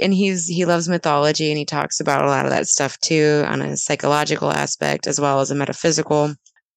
And 0.00 0.14
he's 0.14 0.46
he 0.46 0.64
loves 0.64 0.88
mythology 0.88 1.50
and 1.50 1.58
he 1.58 1.64
talks 1.64 2.00
about 2.00 2.24
a 2.24 2.28
lot 2.28 2.46
of 2.46 2.50
that 2.52 2.68
stuff 2.68 2.98
too 3.00 3.44
on 3.46 3.60
a 3.62 3.76
psychological 3.76 4.50
aspect 4.50 5.06
as 5.06 5.20
well 5.20 5.40
as 5.40 5.50
a 5.50 5.54
metaphysical. 5.54 6.34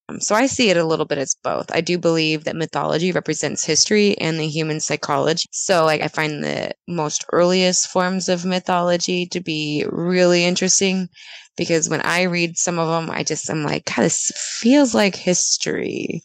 Um, 0.10 0.20
so 0.22 0.36
I 0.36 0.46
see 0.48 0.70
it 0.70 0.78
a 0.78 0.86
little 0.86 1.06
bit 1.06 1.18
as 1.18 1.36
both. 1.44 1.70
I 1.72 1.82
do 1.82 1.98
believe 1.98 2.46
that 2.46 2.56
mythology 2.56 3.12
represents 3.12 3.66
history 3.66 4.18
and 4.18 4.40
the 4.40 4.48
human 4.48 4.80
psychology. 4.80 5.48
So 5.52 5.86
like 5.86 6.02
I 6.02 6.08
find 6.08 6.44
the 6.44 6.72
most 6.88 7.26
earliest 7.34 7.88
forms 7.90 8.30
of 8.30 8.46
mythology 8.46 9.26
to 9.28 9.42
be 9.42 9.86
really 9.90 10.46
interesting 10.46 11.10
because 11.58 11.90
when 11.90 12.02
I 12.02 12.24
read 12.24 12.58
some 12.58 12.80
of 12.80 12.88
them, 12.88 13.14
I 13.14 13.24
just 13.24 13.50
I'm 13.50 13.64
like, 13.64 13.86
God, 13.86 14.04
this 14.04 14.32
feels 14.36 14.94
like 14.94 15.16
history, 15.16 16.24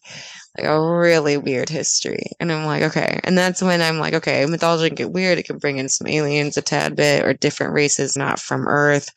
like 0.57 0.67
a 0.67 0.79
really 0.79 1.35
weird 1.37 1.67
history. 1.69 2.27
And 2.39 2.51
I'm 2.51 2.65
like, 2.65 2.83
okay. 2.83 3.19
And 3.23 3.37
that's 3.37 3.61
when 3.61 3.81
I'm 3.81 3.97
like, 3.97 4.13
okay, 4.13 4.45
mythology 4.45 4.89
can 4.89 4.95
get 4.95 5.11
weird. 5.11 5.39
It 5.39 5.43
can 5.43 5.57
bring 5.57 5.77
in 5.77 5.89
some 5.89 6.07
aliens 6.07 6.55
a 6.55 6.61
tad 6.61 6.95
bit 6.95 7.25
or 7.25 7.33
different 7.33 7.73
races 7.73 8.15
not 8.15 8.39
from 8.39 8.67
Earth, 8.67 9.09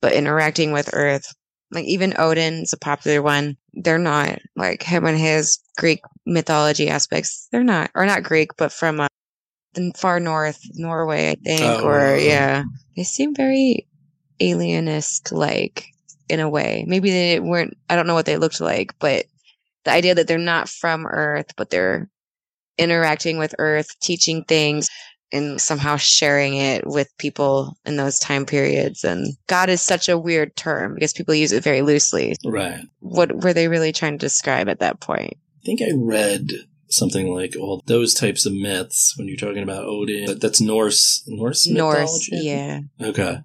but 0.00 0.12
interacting 0.12 0.72
with 0.72 0.90
Earth. 0.94 1.26
Like 1.72 1.84
even 1.84 2.14
Odin's 2.18 2.72
a 2.72 2.78
popular 2.78 3.20
one. 3.20 3.56
They're 3.74 3.98
not 3.98 4.38
like 4.56 4.82
him 4.82 5.04
and 5.04 5.18
his 5.18 5.58
Greek 5.76 6.00
mythology 6.26 6.88
aspects. 6.88 7.48
They're 7.52 7.62
not, 7.64 7.90
or 7.94 8.06
not 8.06 8.22
Greek, 8.22 8.50
but 8.56 8.72
from 8.72 9.00
uh, 9.00 9.08
the 9.74 9.92
far 9.96 10.18
north, 10.18 10.60
Norway, 10.74 11.30
I 11.30 11.34
think. 11.34 11.62
Oh, 11.62 11.88
or 11.88 12.16
yeah, 12.16 12.64
they 12.96 13.04
seem 13.04 13.34
very 13.34 13.86
alien-esque, 14.40 15.30
like 15.32 15.86
in 16.28 16.40
a 16.40 16.48
way. 16.48 16.84
Maybe 16.86 17.10
they 17.10 17.40
weren't. 17.40 17.76
I 17.88 17.96
don't 17.96 18.06
know 18.06 18.14
what 18.14 18.26
they 18.26 18.36
looked 18.36 18.60
like, 18.60 18.98
but 18.98 19.26
the 19.84 19.90
idea 19.90 20.14
that 20.14 20.28
they're 20.28 20.38
not 20.38 20.68
from 20.68 21.06
Earth, 21.06 21.52
but 21.56 21.70
they're 21.70 22.08
interacting 22.78 23.38
with 23.38 23.54
Earth, 23.58 23.88
teaching 24.00 24.44
things, 24.44 24.88
and 25.32 25.60
somehow 25.60 25.96
sharing 25.96 26.54
it 26.54 26.86
with 26.86 27.08
people 27.18 27.76
in 27.84 27.96
those 27.96 28.18
time 28.18 28.46
periods. 28.46 29.04
And 29.04 29.34
God 29.46 29.68
is 29.68 29.80
such 29.80 30.08
a 30.08 30.18
weird 30.18 30.56
term 30.56 30.94
because 30.94 31.12
people 31.12 31.34
use 31.34 31.52
it 31.52 31.62
very 31.62 31.82
loosely. 31.82 32.36
right. 32.44 32.80
What 33.00 33.42
were 33.42 33.52
they 33.52 33.68
really 33.68 33.92
trying 33.92 34.14
to 34.14 34.18
describe 34.18 34.68
at 34.68 34.80
that 34.80 35.00
point? 35.00 35.34
I 35.62 35.66
think 35.66 35.82
I 35.82 35.92
read 35.94 36.48
something 36.90 37.32
like 37.34 37.54
all 37.58 37.82
those 37.86 38.14
types 38.14 38.46
of 38.46 38.52
myths 38.52 39.14
when 39.16 39.28
you're 39.28 39.36
talking 39.36 39.62
about 39.62 39.84
Odin. 39.84 40.26
that- 40.26 40.40
That's 40.40 40.60
Norse 40.60 41.22
Norse 41.26 41.66
Norse, 41.66 42.28
mythology. 42.30 42.46
yeah. 42.46 42.80
Okay, 43.00 43.38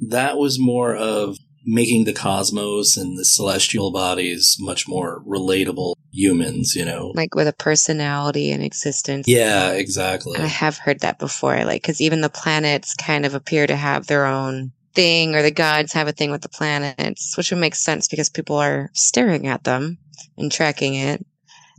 that 0.00 0.36
was 0.38 0.58
more 0.58 0.94
of 0.96 1.36
making 1.64 2.04
the 2.04 2.12
cosmos 2.14 2.96
and 2.96 3.18
the 3.18 3.24
celestial 3.24 3.90
bodies 3.92 4.56
much 4.58 4.88
more 4.88 5.22
relatable 5.26 5.94
humans. 6.12 6.74
You 6.74 6.84
know. 6.84 7.12
Like 7.14 7.34
with 7.34 7.48
a 7.48 7.52
personality 7.52 8.50
and 8.50 8.62
existence. 8.62 9.26
yeah, 9.28 9.70
exactly. 9.72 10.38
I 10.38 10.46
have 10.46 10.78
heard 10.78 11.00
that 11.00 11.18
before, 11.18 11.64
like, 11.64 11.82
because 11.82 12.00
even 12.00 12.20
the 12.22 12.30
planets 12.30 12.94
kind 12.94 13.26
of 13.26 13.34
appear 13.34 13.66
to 13.66 13.76
have 13.76 14.06
their 14.06 14.24
own 14.26 14.72
thing, 14.94 15.34
or 15.34 15.42
the 15.42 15.50
gods 15.50 15.92
have 15.92 16.08
a 16.08 16.12
thing 16.12 16.30
with 16.30 16.42
the 16.42 16.48
planets, 16.48 17.36
which 17.36 17.50
would 17.50 17.60
make 17.60 17.74
sense 17.74 18.08
because 18.08 18.28
people 18.30 18.56
are 18.56 18.90
staring 18.94 19.46
at 19.46 19.62
them 19.64 19.98
and 20.36 20.50
tracking 20.50 20.94
it, 20.94 21.24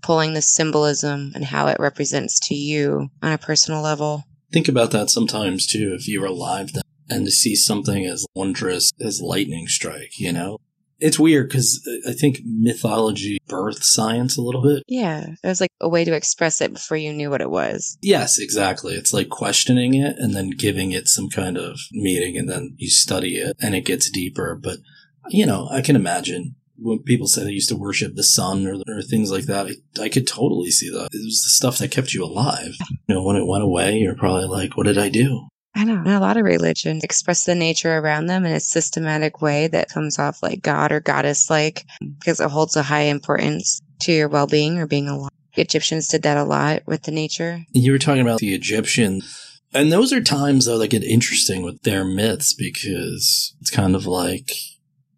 pulling 0.02 0.34
the 0.34 0.42
symbolism 0.42 1.32
and 1.36 1.46
how 1.46 1.68
it 1.68 1.80
represents 1.80 2.40
to 2.48 2.56
you 2.56 3.10
on 3.22 3.32
a 3.32 3.38
personal 3.38 3.82
level. 3.82 4.24
Think 4.52 4.68
about 4.68 4.92
that 4.92 5.10
sometimes 5.10 5.68
too. 5.68 5.96
If 5.98 6.08
you 6.08 6.22
were 6.22 6.28
alive 6.28 6.74
then, 6.74 6.84
and 7.10 7.26
to 7.26 7.32
see 7.32 7.56
something 7.56 8.06
as 8.06 8.26
wondrous 8.36 8.92
as 9.02 9.22
lightning 9.22 9.68
strike, 9.68 10.20
you 10.20 10.32
know, 10.32 10.60
it's 11.00 11.20
weird 11.20 11.50
because 11.50 11.86
uh, 11.88 12.10
I 12.10 12.14
think 12.14 12.40
mythology 12.44 13.38
birth 13.48 13.84
science 13.84 14.38
a 14.38 14.42
little 14.42 14.62
bit. 14.62 14.84
Yeah, 14.88 15.28
it 15.44 15.48
was 15.48 15.62
like 15.62 15.72
a 15.80 15.90
way 15.90 16.04
to 16.04 16.14
express 16.14 16.62
it 16.62 16.74
before 16.74 16.98
you 16.98 17.14
knew 17.14 17.30
what 17.30 17.42
it 17.42 17.50
was. 17.50 17.98
Yes, 18.02 18.38
exactly. 18.38 18.96
It's 18.96 19.14
like 19.14 19.30
questioning 19.30 19.94
it 19.94 20.18
and 20.18 20.36
then 20.36 20.52
giving 20.52 20.92
it 20.92 21.08
some 21.08 21.30
kind 21.30 21.58
of 21.58 21.80
meaning, 21.92 22.38
and 22.38 22.50
then 22.50 22.76
you 22.78 22.90
study 22.90 23.38
it 23.38 23.56
and 23.62 23.76
it 23.76 23.86
gets 23.86 24.10
deeper. 24.10 24.60
But 24.62 24.80
you 25.30 25.46
know, 25.46 25.68
I 25.72 25.82
can 25.82 25.96
imagine 25.96 26.56
when 26.82 27.00
people 27.00 27.28
say 27.28 27.44
they 27.44 27.52
used 27.52 27.70
to 27.70 27.76
worship 27.76 28.16
the 28.16 28.24
sun 28.24 28.66
or, 28.66 28.76
or 28.88 29.02
things 29.02 29.32
like 29.32 29.46
that. 29.46 29.68
I, 29.68 30.02
I 30.04 30.10
could 30.10 30.28
totally 30.28 30.72
see 30.72 30.90
that. 30.90 31.10
It 31.12 31.26
was 31.26 31.44
the 31.44 31.50
stuff 31.50 31.78
that 31.80 31.92
kept 31.92 32.14
you 32.14 32.24
alive. 32.24 32.76
You 33.08 33.16
know, 33.16 33.24
when 33.24 33.36
it 33.36 33.48
went 33.48 33.64
away, 33.64 33.98
you're 33.98 34.16
probably 34.16 34.46
like, 34.46 34.78
"What 34.78 34.86
did 34.86 34.98
I 34.98 35.10
do?" 35.10 35.48
I 35.76 35.84
know. 35.84 36.02
A 36.06 36.20
lot 36.20 36.38
of 36.38 36.44
religions 36.44 37.04
express 37.04 37.46
the 37.46 37.56
nature 37.56 37.98
around 37.98 38.26
them 38.26 38.46
in 38.46 38.52
a 38.52 38.60
systematic 38.60 39.42
way 39.42 39.68
that 39.68 39.90
comes 39.90 40.18
off 40.18 40.42
like 40.42 40.62
God 40.62 40.92
or 40.92 41.00
goddess 41.00 41.50
like 41.50 41.86
because 42.20 42.40
it 42.40 42.50
holds 42.50 42.76
a 42.76 42.84
high 42.84 43.04
importance 43.04 43.82
to 44.02 44.12
your 44.12 44.28
well 44.30 44.48
being 44.48 44.80
or 44.80 44.88
being 44.88 45.08
alive. 45.08 45.30
Egyptians 45.56 46.08
did 46.08 46.24
that 46.24 46.38
a 46.38 46.44
lot 46.44 46.84
with 46.86 47.04
the 47.04 47.12
nature. 47.12 47.64
You 47.72 47.92
were 47.92 48.00
talking 48.00 48.22
about 48.22 48.40
the 48.40 48.54
Egyptian. 48.54 49.22
And 49.74 49.92
those 49.92 50.12
are 50.12 50.22
times 50.22 50.66
though 50.66 50.78
that 50.80 50.90
get 50.90 51.04
interesting 51.04 51.62
with 51.62 51.82
their 51.84 52.04
myths 52.04 52.54
because 52.54 53.56
it's 53.62 53.70
kind 53.70 53.96
of 53.96 54.06
like 54.06 54.52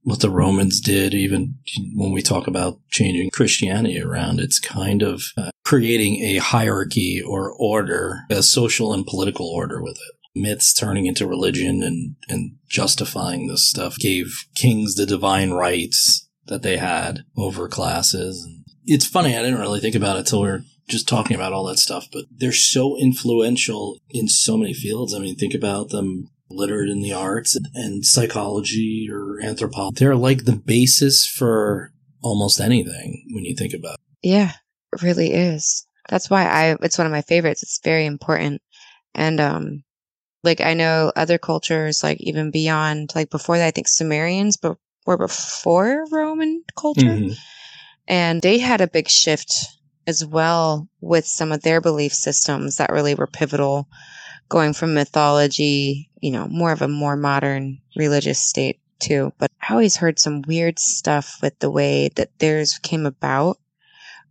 what 0.04 0.20
the 0.20 0.30
Romans 0.30 0.80
did, 0.80 1.14
even 1.14 1.56
when 1.96 2.12
we 2.12 2.22
talk 2.22 2.48
about 2.48 2.80
changing 2.90 3.30
Christianity 3.32 4.02
around. 4.02 4.40
It's 4.40 4.60
kind 4.60 5.02
of 5.02 5.24
uh, 5.38 5.52
creating 5.64 6.24
a 6.24 6.38
hierarchy 6.38 7.22
or 7.22 7.52
order, 7.52 8.22
a 8.30 8.42
social 8.42 8.94
and 8.94 9.06
political 9.06 9.48
order 9.48 9.82
with 9.82 9.98
it. 9.98 10.16
Myths 10.34 10.74
turning 10.74 11.06
into 11.06 11.28
religion 11.28 11.84
and, 11.84 12.16
and 12.30 12.56
justifying 12.68 13.48
this 13.48 13.70
stuff 13.70 13.98
gave 13.98 14.46
kings 14.56 14.96
the 14.96 15.06
divine 15.06 15.52
rights 15.52 16.30
that 16.48 16.64
they 16.64 16.78
had 16.78 17.24
over 17.38 17.68
classes. 17.68 18.48
It's 18.86 19.06
funny, 19.06 19.38
I 19.38 19.44
didn't 19.44 19.60
really 19.60 19.82
think 19.82 19.96
about 19.96 20.18
it 20.18 20.26
till 20.26 20.42
we 20.42 20.50
are 20.50 20.64
just 20.88 21.08
talking 21.08 21.36
about 21.36 21.54
all 21.54 21.66
that 21.66 21.80
stuff, 21.80 22.08
but 22.12 22.26
they're 22.32 22.52
so 22.52 22.98
influential 22.98 24.00
in 24.10 24.28
so 24.28 24.58
many 24.58 24.74
fields. 24.74 25.14
I 25.14 25.20
mean, 25.20 25.36
think 25.36 25.54
about 25.54 25.90
them 25.90 26.30
littered 26.52 26.90
in 26.90 27.02
the 27.02 27.14
arts 27.14 27.58
and, 27.74 28.06
psychology 28.06 29.08
or 29.12 29.40
anthropology. 29.42 29.96
They're 29.98 30.16
like 30.16 30.46
the 30.46 30.56
basis 30.56 31.26
for 31.26 31.92
almost 32.22 32.60
anything 32.60 33.26
when 33.32 33.46
you 33.46 33.56
think 33.56 33.74
about 33.74 33.96
it. 33.96 34.28
Yeah, 34.30 34.52
it 34.94 35.02
really 35.02 35.34
is. 35.34 35.86
That's 36.10 36.30
why 36.30 36.46
I 36.46 36.78
it's 36.82 36.98
one 36.98 37.08
of 37.08 37.14
my 37.14 37.22
favorites. 37.22 37.64
It's 37.64 37.80
very 37.84 38.06
important. 38.06 38.62
And 39.16 39.40
um 39.40 39.84
like 40.44 40.62
I 40.62 40.74
know 40.74 41.12
other 41.16 41.38
cultures 41.38 42.04
like 42.04 42.18
even 42.22 42.52
beyond 42.52 43.12
like 43.16 43.30
before 43.30 43.58
that 43.58 43.68
I 43.68 43.72
think 43.72 43.88
Sumerians 43.88 44.58
but 44.58 44.78
were 45.06 45.18
before 45.18 46.06
Roman 46.12 46.64
culture. 46.78 47.02
Mhm. 47.02 47.36
And 48.08 48.42
they 48.42 48.58
had 48.58 48.82
a 48.82 48.88
big 48.88 49.08
shift 49.10 49.54
as 50.08 50.26
well 50.26 50.90
with 51.00 51.26
some 51.26 51.52
of 51.52 51.62
their 51.62 51.82
belief 51.82 52.14
systems 52.14 52.78
that 52.78 52.92
really 52.92 53.16
were 53.16 53.28
pivotal, 53.28 53.88
going 54.52 54.74
from 54.74 54.94
mythology, 54.94 56.10
you 56.22 56.30
know, 56.30 56.46
more 56.50 56.74
of 56.74 56.82
a 56.82 56.88
more 56.88 57.16
modern 57.16 57.80
religious 57.96 58.38
state 58.38 58.82
too. 59.00 59.32
But 59.40 59.50
I 59.62 59.72
always 59.72 59.96
heard 59.96 60.20
some 60.20 60.42
weird 60.46 60.78
stuff 60.78 61.40
with 61.42 61.58
the 61.60 61.72
way 61.72 62.10
that 62.18 62.38
theirs 62.38 62.78
came 62.78 63.06
about, 63.06 63.58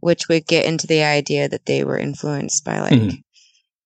which 0.00 0.28
would 0.28 0.46
get 0.46 0.66
into 0.66 0.86
the 0.86 1.02
idea 1.02 1.48
that 1.48 1.64
they 1.64 1.84
were 1.84 1.96
influenced 1.96 2.66
by 2.66 2.80
like 2.80 2.92
Mhm. 2.92 3.22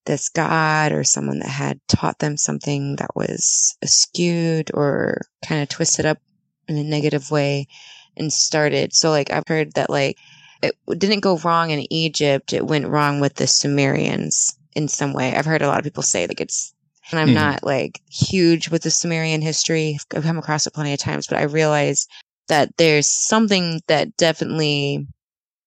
this 0.07 0.29
god 0.29 0.91
or 0.91 1.05
someone 1.05 1.39
that 1.39 1.49
had 1.49 1.81
taught 1.87 2.19
them 2.19 2.37
something 2.37 2.97
that 2.97 3.15
was 3.15 3.77
skewed 3.85 4.73
or 4.75 5.21
kind 5.47 5.63
of 5.63 5.69
twisted 5.69 6.05
up 6.05 6.19
in 6.67 6.77
a 6.77 6.83
negative 6.83 7.31
way 7.31 7.69
and 8.17 8.33
started. 8.33 8.93
So 8.93 9.11
like 9.11 9.31
I've 9.33 9.47
heard 9.47 9.75
that 9.75 9.89
like 9.89 10.19
it 10.63 10.75
didn't 10.99 11.21
go 11.21 11.39
wrong 11.39 11.71
in 11.71 11.93
Egypt. 11.93 12.53
It 12.53 12.67
went 12.67 12.89
wrong 12.89 13.21
with 13.21 13.35
the 13.35 13.47
Sumerians 13.47 14.57
in 14.75 14.89
some 14.89 15.13
way. 15.13 15.35
I've 15.35 15.45
heard 15.47 15.63
a 15.63 15.69
lot 15.69 15.79
of 15.79 15.85
people 15.85 16.03
say 16.03 16.27
like 16.27 16.41
it's, 16.41 16.73
and 17.11 17.21
I'm 17.21 17.31
Mhm. 17.31 17.35
not 17.35 17.65
like 17.65 18.01
huge 18.11 18.71
with 18.71 18.83
the 18.83 18.91
Sumerian 18.91 19.43
history. 19.43 19.99
I've 20.15 20.23
come 20.23 20.39
across 20.39 20.67
it 20.67 20.75
plenty 20.75 20.93
of 20.93 20.99
times, 20.99 21.27
but 21.27 21.39
I 21.39 21.43
realize 21.43 22.07
that 22.49 22.77
there's 22.77 23.07
something 23.07 23.81
that 23.89 24.17
definitely 24.17 25.07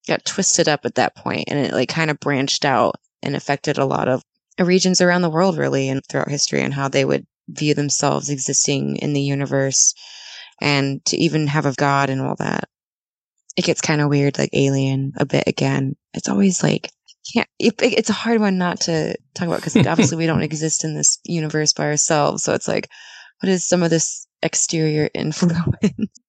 got 0.08 0.26
twisted 0.26 0.68
up 0.68 0.86
at 0.86 0.96
that 0.96 1.16
point 1.16 1.46
and 1.48 1.60
it 1.60 1.74
like 1.74 1.90
kind 1.90 2.10
of 2.10 2.20
branched 2.20 2.66
out 2.66 2.96
and 3.22 3.36
affected 3.36 3.78
a 3.78 3.86
lot 3.86 4.08
of 4.08 4.22
regions 4.60 5.02
around 5.02 5.22
the 5.22 5.30
world 5.30 5.58
really 5.58 5.90
and 5.90 6.02
throughout 6.08 6.30
history 6.30 6.62
and 6.62 6.74
how 6.74 6.88
they 6.88 7.06
would 7.06 7.26
view 7.50 7.74
themselves 7.74 8.30
existing 8.30 8.96
in 8.98 9.14
the 9.14 9.22
universe 9.22 9.94
and 10.62 11.04
to 11.06 11.18
even 11.18 11.48
have 11.48 11.66
a 11.66 11.74
god 11.74 12.10
and 12.10 12.22
all 12.22 12.36
that 12.36 12.66
it 13.56 13.66
gets 13.66 13.82
kind 13.82 14.02
of 14.02 14.10
weird 14.10 14.38
like 14.38 14.50
alien 14.54 15.14
a 15.18 15.26
bit 15.26 15.44
again 15.48 15.96
it's 16.14 16.30
always 16.30 16.64
like 16.64 16.90
can't 17.34 17.50
it, 17.60 17.76
it's 17.82 18.10
a 18.10 18.14
hard 18.14 18.40
one 18.40 18.58
not 18.58 18.82
to 18.82 19.16
talk 19.34 19.48
about 19.48 19.58
because 19.58 19.76
obviously 19.88 20.18
we 20.18 20.26
don't 20.26 20.42
exist 20.44 20.84
in 20.84 20.96
this 20.96 21.20
universe 21.24 21.74
by 21.74 21.86
ourselves 21.86 22.44
so 22.44 22.54
it's 22.54 22.68
like 22.68 22.90
what 23.42 23.50
is 23.50 23.68
some 23.68 23.84
of 23.84 23.90
this 23.90 24.28
exterior 24.42 25.10
influence 25.14 25.58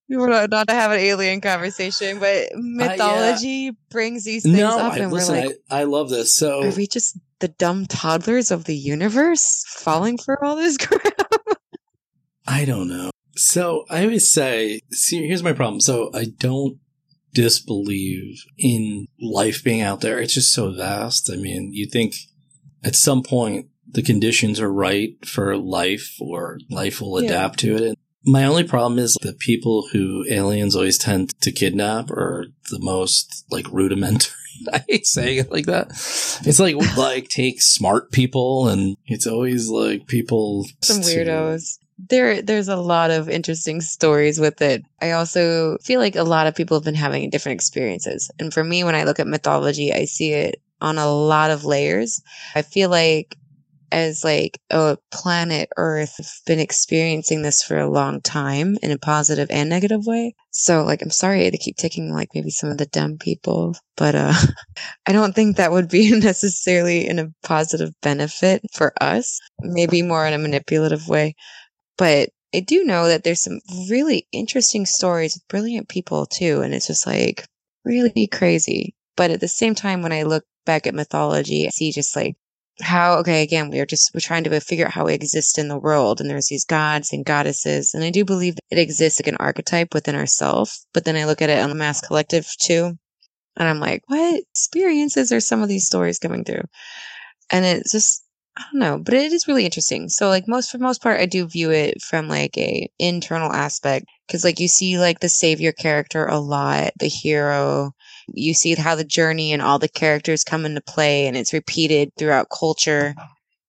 we 0.09 0.17
were 0.17 0.27
not, 0.27 0.49
not 0.49 0.67
to 0.67 0.73
have 0.73 0.91
an 0.91 0.99
alien 0.99 1.41
conversation 1.41 2.19
but 2.19 2.47
mythology 2.55 3.71
brings 3.91 4.25
these 4.25 4.43
things 4.43 4.57
no, 4.57 4.79
up 4.79 4.93
I, 4.93 4.97
and 4.99 5.11
listen, 5.11 5.35
we're 5.35 5.45
like 5.47 5.57
I, 5.69 5.81
I 5.81 5.83
love 5.83 6.09
this. 6.09 6.35
So 6.35 6.63
are 6.63 6.71
we 6.71 6.87
just 6.87 7.19
the 7.39 7.47
dumb 7.47 7.85
toddlers 7.85 8.49
of 8.49 8.63
the 8.63 8.75
universe 8.75 9.63
falling 9.67 10.17
for 10.17 10.43
all 10.43 10.55
this 10.55 10.77
crap 10.77 11.03
I 12.49 12.65
don't 12.65 12.89
know. 12.89 13.11
So 13.35 13.85
I 13.89 14.03
always 14.03 14.31
say, 14.31 14.81
see, 14.91 15.25
here's 15.27 15.43
my 15.43 15.53
problem. 15.53 15.79
So 15.79 16.09
I 16.15 16.25
don't 16.25 16.79
disbelieve 17.33 18.43
in 18.57 19.07
life 19.21 19.63
being 19.63 19.81
out 19.81 20.01
there. 20.01 20.19
It's 20.19 20.33
just 20.33 20.53
so 20.53 20.71
vast. 20.73 21.29
I 21.31 21.35
mean, 21.35 21.71
you 21.73 21.85
think 21.87 22.15
at 22.83 22.95
some 22.95 23.23
point 23.23 23.67
the 23.91 24.01
conditions 24.01 24.59
are 24.59 24.71
right 24.71 25.13
for 25.25 25.57
life 25.57 26.15
or 26.19 26.59
life 26.69 27.01
will 27.01 27.21
Yeah. 27.21 27.29
adapt 27.29 27.59
to 27.59 27.75
it. 27.75 27.81
And 27.81 27.97
my 28.25 28.45
only 28.45 28.63
problem 28.63 28.99
is 28.99 29.17
the 29.21 29.33
people 29.33 29.87
who 29.91 30.25
aliens 30.29 30.75
always 30.75 30.97
tend 30.97 31.33
to 31.41 31.51
kidnap 31.51 32.11
are 32.11 32.47
the 32.69 32.79
most 32.79 33.45
like 33.49 33.65
rudimentary. 33.71 34.33
I 34.73 34.83
hate 34.87 35.05
saying 35.07 35.37
it 35.39 35.51
like 35.51 35.65
that. 35.67 35.87
It's 36.45 36.59
like 36.59 36.75
like 36.97 37.29
take 37.29 37.61
smart 37.61 38.11
people 38.11 38.67
and 38.67 38.97
it's 39.05 39.25
always 39.25 39.69
like 39.69 40.07
people 40.07 40.65
some 40.81 41.01
weirdos. 41.01 41.77
There, 42.07 42.41
there's 42.41 42.69
a 42.69 42.77
lot 42.77 43.11
of 43.11 43.29
interesting 43.29 43.81
stories 43.81 44.39
with 44.39 44.61
it. 44.61 44.83
I 45.01 45.11
also 45.11 45.77
feel 45.83 45.99
like 45.99 46.15
a 46.15 46.23
lot 46.23 46.47
of 46.47 46.55
people 46.55 46.77
have 46.77 46.85
been 46.85 46.95
having 46.95 47.29
different 47.29 47.55
experiences. 47.57 48.31
And 48.39 48.53
for 48.53 48.63
me, 48.63 48.83
when 48.83 48.95
I 48.95 49.03
look 49.03 49.19
at 49.19 49.27
mythology, 49.27 49.91
I 49.91 50.05
see 50.05 50.31
it 50.31 50.61
on 50.79 50.97
a 50.97 51.11
lot 51.11 51.51
of 51.51 51.65
layers. 51.65 52.21
I 52.55 52.61
feel 52.61 52.89
like 52.89 53.35
as 53.91 54.23
like 54.23 54.59
a 54.69 54.97
planet 55.11 55.69
Earth, 55.77 56.15
have 56.17 56.29
been 56.45 56.59
experiencing 56.59 57.41
this 57.41 57.63
for 57.63 57.77
a 57.77 57.89
long 57.89 58.21
time 58.21 58.77
in 58.83 58.91
a 58.91 58.97
positive 58.97 59.49
and 59.51 59.69
negative 59.69 60.05
way. 60.05 60.35
So 60.51 60.83
like, 60.83 61.01
I'm 61.01 61.09
sorry 61.09 61.49
to 61.49 61.57
keep 61.57 61.75
taking 61.77 62.13
like 62.13 62.29
maybe 62.33 62.51
some 62.51 62.69
of 62.69 62.77
the 62.77 62.85
dumb 62.85 63.17
people, 63.17 63.75
but, 63.97 64.15
uh, 64.15 64.33
I 65.07 65.11
don't 65.11 65.33
think 65.35 65.57
that 65.57 65.71
would 65.71 65.89
be 65.89 66.11
necessarily 66.19 67.07
in 67.07 67.19
a 67.19 67.33
positive 67.43 67.91
benefit 68.01 68.61
for 68.73 68.93
us. 69.01 69.39
Maybe 69.61 70.01
more 70.01 70.25
in 70.25 70.33
a 70.33 70.37
manipulative 70.37 71.07
way. 71.07 71.35
But 71.99 72.29
I 72.55 72.61
do 72.61 72.85
know 72.85 73.09
that 73.09 73.23
there's 73.23 73.41
some 73.41 73.59
really 73.89 74.25
interesting 74.31 74.85
stories 74.85 75.35
with 75.35 75.47
brilliant 75.49 75.89
people 75.89 76.25
too. 76.25 76.61
And 76.61 76.73
it's 76.73 76.87
just 76.87 77.05
like 77.05 77.45
really 77.83 78.25
crazy. 78.25 78.95
But 79.17 79.31
at 79.31 79.41
the 79.41 79.49
same 79.49 79.75
time, 79.75 80.01
when 80.01 80.13
I 80.13 80.23
look 80.23 80.45
back 80.65 80.87
at 80.87 80.95
mythology, 80.95 81.67
I 81.67 81.69
see 81.69 81.91
just 81.91 82.15
like 82.15 82.37
how, 82.81 83.17
okay, 83.17 83.43
again, 83.43 83.69
we 83.69 83.81
are 83.81 83.85
just, 83.85 84.11
we're 84.13 84.21
trying 84.21 84.45
to 84.45 84.59
figure 84.61 84.85
out 84.85 84.93
how 84.93 85.05
we 85.05 85.13
exist 85.13 85.59
in 85.59 85.67
the 85.67 85.77
world. 85.77 86.21
And 86.21 86.29
there's 86.29 86.47
these 86.47 86.63
gods 86.63 87.11
and 87.11 87.25
goddesses. 87.25 87.93
And 87.93 88.01
I 88.01 88.11
do 88.11 88.23
believe 88.23 88.55
that 88.55 88.79
it 88.79 88.81
exists 88.81 89.19
like 89.19 89.27
an 89.27 89.35
archetype 89.37 89.93
within 89.93 90.15
ourselves. 90.15 90.87
But 90.93 91.03
then 91.03 91.17
I 91.17 91.25
look 91.25 91.41
at 91.41 91.49
it 91.49 91.59
on 91.59 91.69
the 91.69 91.75
mass 91.75 91.99
collective 91.99 92.47
too. 92.61 92.97
And 93.57 93.67
I'm 93.67 93.81
like, 93.81 94.03
what 94.07 94.41
experiences 94.53 95.33
are 95.33 95.41
some 95.41 95.61
of 95.61 95.67
these 95.67 95.85
stories 95.85 96.17
coming 96.17 96.45
through? 96.45 96.63
And 97.49 97.65
it's 97.65 97.91
just, 97.91 98.23
I 98.57 98.63
don't 98.71 98.79
know, 98.79 98.97
but 98.99 99.13
it 99.13 99.31
is 99.31 99.47
really 99.47 99.65
interesting. 99.65 100.09
So 100.09 100.27
like 100.27 100.47
most 100.47 100.71
for 100.71 100.77
most 100.77 101.01
part 101.01 101.19
I 101.19 101.25
do 101.25 101.47
view 101.47 101.71
it 101.71 102.01
from 102.01 102.27
like 102.27 102.57
a 102.57 102.89
internal 102.99 103.51
aspect 103.51 104.05
cuz 104.29 104.43
like 104.43 104.59
you 104.59 104.67
see 104.67 104.99
like 104.99 105.19
the 105.19 105.29
savior 105.29 105.71
character 105.71 106.25
a 106.25 106.39
lot, 106.39 106.91
the 106.99 107.07
hero. 107.07 107.91
You 108.27 108.53
see 108.53 108.75
how 108.75 108.95
the 108.95 109.03
journey 109.03 109.53
and 109.53 109.61
all 109.61 109.79
the 109.79 109.87
characters 109.87 110.43
come 110.43 110.65
into 110.65 110.81
play 110.81 111.27
and 111.27 111.37
it's 111.37 111.53
repeated 111.53 112.11
throughout 112.17 112.49
culture. 112.49 113.15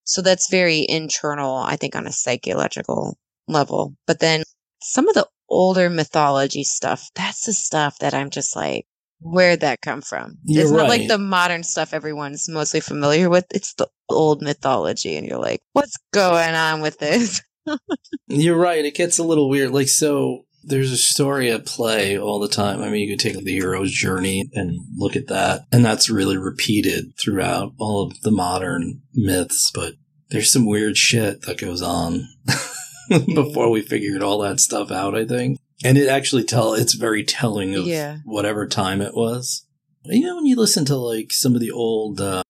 So 0.05 0.23
that's 0.23 0.51
very 0.51 0.87
internal, 0.89 1.57
I 1.57 1.77
think 1.77 1.97
on 1.97 2.07
a 2.07 2.13
psychological 2.13 3.17
level. 3.49 3.95
But 4.07 4.21
then 4.21 4.43
some 4.83 5.09
of 5.09 5.15
the 5.15 5.29
older 5.49 5.91
mythology 5.91 6.65
stuff, 6.65 7.09
that's 7.15 7.47
the 7.47 7.53
stuff 7.55 7.99
that 8.01 8.15
I'm 8.15 8.31
just 8.31 8.57
like 8.57 8.87
where'd 9.21 9.61
that 9.61 9.81
come 9.81 10.03
from? 10.03 10.39
You're 10.45 10.63
it's 10.63 10.73
not 10.73 10.89
like 10.89 11.09
the 11.09 11.19
modern 11.19 11.63
stuff 11.63 11.95
everyone's 11.95 12.49
mostly 12.49 12.81
familiar 12.81 13.31
with. 13.31 13.47
It's 13.51 13.75
the 13.75 13.89
old 14.09 14.43
mythology, 14.43 15.17
and 15.17 15.27
you're 15.27 15.39
like, 15.39 15.61
what's 15.73 15.97
going 16.13 16.55
on 16.55 16.81
with 16.81 16.99
this? 16.99 17.43
You're 18.27 18.57
right. 18.57 18.85
It 18.85 18.95
gets 18.95 19.19
a 19.19 19.23
little 19.23 19.49
weird. 19.49 19.71
Like, 19.71 19.89
so 19.89 20.47
there's 20.63 20.93
a 20.93 20.97
story 20.97 21.51
at 21.51 21.67
play 21.67 22.19
all 22.19 22.39
the 22.39 22.49
time. 22.49 22.83
I 22.83 22.91
mean, 22.91 23.03
you 23.03 23.09
can 23.09 23.19
take 23.19 23.43
the 23.43 23.53
hero's 23.53 23.93
journey 23.93 24.51
and 24.55 24.81
look 24.97 25.17
at 25.17 25.29
that. 25.29 25.67
And 25.73 25.85
that's 25.85 26.11
really 26.11 26.37
repeated 26.37 27.17
throughout 27.19 27.73
all 27.79 28.07
of 28.07 28.21
the 28.23 28.31
modern 28.31 29.03
myths. 29.15 29.71
But 29.75 29.95
there's 30.31 30.53
some 30.53 30.67
weird 30.67 30.97
shit 30.97 31.43
that 31.43 31.59
goes 31.59 31.83
on 31.83 32.29
before 33.09 33.71
we 33.71 33.83
figured 33.83 34.23
all 34.23 34.39
that 34.41 34.61
stuff 34.61 34.91
out, 34.91 35.17
I 35.17 35.25
think. 35.25 35.59
And 35.85 35.97
it 35.97 36.09
actually 36.09 36.45
tell, 36.45 36.75
it's 36.75 36.95
very 36.95 37.25
telling 37.25 37.75
of 37.75 37.87
Yeah. 37.87 38.19
whatever 38.25 38.67
time 38.67 39.01
it 39.01 39.15
was. 39.15 39.65
You 40.05 40.27
know, 40.27 40.37
when 40.37 40.47
you 40.47 40.57
listen 40.57 40.85
to 40.87 40.97
like 40.97 41.33
some 41.33 41.55
of 41.55 41.61
the 41.61 41.71
old, 41.71 42.21
uh, 42.21 42.43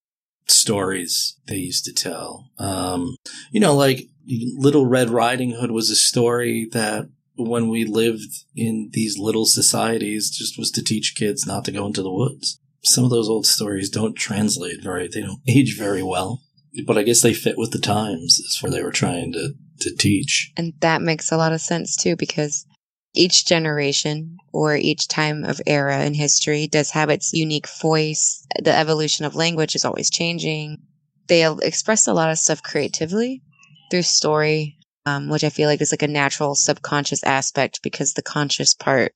stories 0.49 1.37
they 1.47 1.57
used 1.57 1.85
to 1.85 1.93
tell, 1.93 2.51
um, 2.59 3.17
you 3.53 3.61
know, 3.61 3.75
like 3.75 4.09
Little 4.27 4.87
Red 4.87 5.11
Riding 5.11 5.53
Hood 5.53 5.71
was 5.71 5.91
a 5.91 5.97
story 5.97 6.69
that 6.73 7.09
when 7.37 7.69
we 7.69 7.85
lived 7.85 8.45
in 8.55 8.91
these 8.93 9.19
little 9.19 9.47
societies 9.47 10.31
just 10.31 10.59
was 10.59 10.71
to 10.73 10.83
teach 10.83 11.15
kids 11.17 11.47
not 11.47 11.65
to 11.65 11.73
go 11.73 11.87
into 11.87 12.03
the 12.03 12.13
woods. 12.13 12.61
Some 12.83 13.05
of 13.05 13.11
those 13.11 13.29
old 13.29 13.47
stories 13.47 13.89
don't 13.89 14.15
translate 14.15 14.83
very, 14.83 15.09
they 15.09 15.23
don't 15.23 15.41
age 15.49 15.77
very 15.77 16.03
well, 16.03 16.43
but 16.87 16.99
I 16.99 17.03
guess 17.03 17.23
they 17.23 17.35
fit 17.35 17.57
with 17.59 17.71
the 17.71 17.79
times 17.79 18.41
as 18.47 18.57
far 18.57 18.71
they 18.71 18.83
were 18.83 18.93
trying 18.93 19.33
to, 19.33 19.55
to 19.81 19.97
teach. 19.97 20.53
And 20.57 20.75
that 20.81 21.03
makes 21.03 21.33
a 21.33 21.37
lot 21.37 21.53
of 21.53 21.61
sense 21.61 21.97
too, 21.97 22.17
because 22.17 22.67
each 23.15 23.47
generation 23.47 24.39
or 24.53 24.77
each 24.77 25.09
time 25.09 25.45
of 25.45 25.61
era 25.67 26.05
in 26.05 26.15
history 26.15 26.67
does 26.67 26.91
have 26.91 27.11
its 27.11 27.33
unique 27.33 27.69
voice. 27.81 28.47
The 28.63 28.77
evolution 28.77 29.25
of 29.25 29.35
language 29.35 29.75
is 29.75 29.85
always 29.85 30.11
changing. 30.11 30.79
They 31.27 31.49
express 31.63 32.07
a 32.07 32.13
lot 32.13 32.31
of 32.31 32.39
stuff 32.39 32.63
creatively 32.63 33.43
through 33.91 34.03
story, 34.03 34.79
um, 35.07 35.29
which 35.29 35.45
I 35.45 35.51
feel 35.51 35.69
like 35.69 35.81
is 35.81 35.93
like 35.93 36.03
a 36.03 36.09
natural 36.09 36.55
subconscious 36.55 37.23
aspect 37.25 37.83
because 37.83 38.15
the 38.15 38.23
conscious 38.23 38.75
part 38.75 39.13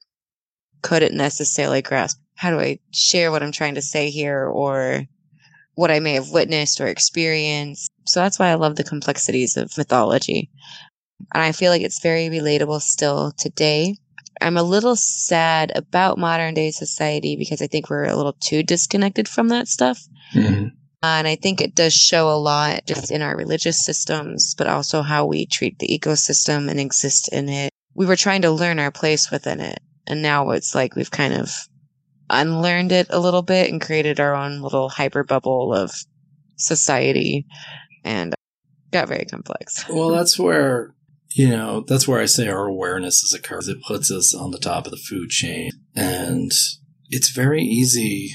couldn't 0.82 1.16
necessarily 1.16 1.82
grasp. 1.82 2.18
How 2.36 2.50
do 2.50 2.60
I 2.60 2.78
share 2.92 3.30
what 3.30 3.42
I'm 3.42 3.52
trying 3.52 3.76
to 3.76 3.82
say 3.82 4.10
here 4.10 4.44
or 4.44 5.04
what 5.76 5.90
I 5.90 6.00
may 6.00 6.14
have 6.14 6.30
witnessed 6.30 6.80
or 6.80 6.88
experienced? 6.88 7.90
So 8.06 8.20
that's 8.20 8.38
why 8.38 8.48
I 8.48 8.54
love 8.54 8.76
the 8.76 8.84
complexities 8.84 9.56
of 9.56 9.76
mythology. 9.78 10.50
And 11.32 11.42
I 11.42 11.52
feel 11.52 11.70
like 11.70 11.82
it's 11.82 12.02
very 12.02 12.28
relatable 12.28 12.80
still 12.80 13.32
today. 13.32 13.96
I'm 14.40 14.56
a 14.56 14.62
little 14.62 14.96
sad 14.96 15.72
about 15.74 16.18
modern 16.18 16.54
day 16.54 16.70
society 16.70 17.36
because 17.36 17.62
I 17.62 17.66
think 17.66 17.88
we're 17.88 18.04
a 18.04 18.16
little 18.16 18.36
too 18.40 18.62
disconnected 18.62 19.28
from 19.28 19.48
that 19.48 19.68
stuff. 19.68 20.00
Mm-hmm. 20.34 20.68
And 21.02 21.28
I 21.28 21.36
think 21.36 21.60
it 21.60 21.74
does 21.74 21.92
show 21.92 22.30
a 22.30 22.40
lot 22.40 22.86
just 22.86 23.10
in 23.10 23.20
our 23.20 23.36
religious 23.36 23.84
systems, 23.84 24.54
but 24.56 24.66
also 24.66 25.02
how 25.02 25.26
we 25.26 25.46
treat 25.46 25.78
the 25.78 25.86
ecosystem 25.88 26.70
and 26.70 26.80
exist 26.80 27.28
in 27.28 27.48
it. 27.48 27.70
We 27.94 28.06
were 28.06 28.16
trying 28.16 28.42
to 28.42 28.50
learn 28.50 28.78
our 28.78 28.90
place 28.90 29.30
within 29.30 29.60
it. 29.60 29.80
And 30.06 30.22
now 30.22 30.50
it's 30.50 30.74
like 30.74 30.96
we've 30.96 31.10
kind 31.10 31.34
of 31.34 31.50
unlearned 32.30 32.90
it 32.90 33.08
a 33.10 33.20
little 33.20 33.42
bit 33.42 33.70
and 33.70 33.80
created 33.80 34.18
our 34.18 34.34
own 34.34 34.62
little 34.62 34.88
hyper 34.88 35.24
bubble 35.24 35.74
of 35.74 35.92
society 36.56 37.46
and 38.02 38.34
got 38.90 39.08
very 39.08 39.26
complex. 39.26 39.86
Well, 39.88 40.08
that's 40.08 40.38
where, 40.38 40.94
you 41.34 41.48
know, 41.48 41.80
that's 41.80 42.06
where 42.06 42.20
I 42.20 42.26
say 42.26 42.46
our 42.48 42.66
awareness 42.66 43.24
is 43.24 43.34
occurs. 43.34 43.66
It 43.66 43.82
puts 43.82 44.08
us 44.08 44.32
on 44.32 44.52
the 44.52 44.58
top 44.58 44.86
of 44.86 44.92
the 44.92 44.96
food 44.96 45.30
chain. 45.30 45.72
And 45.94 46.52
it's 47.08 47.30
very 47.30 47.62
easy 47.62 48.30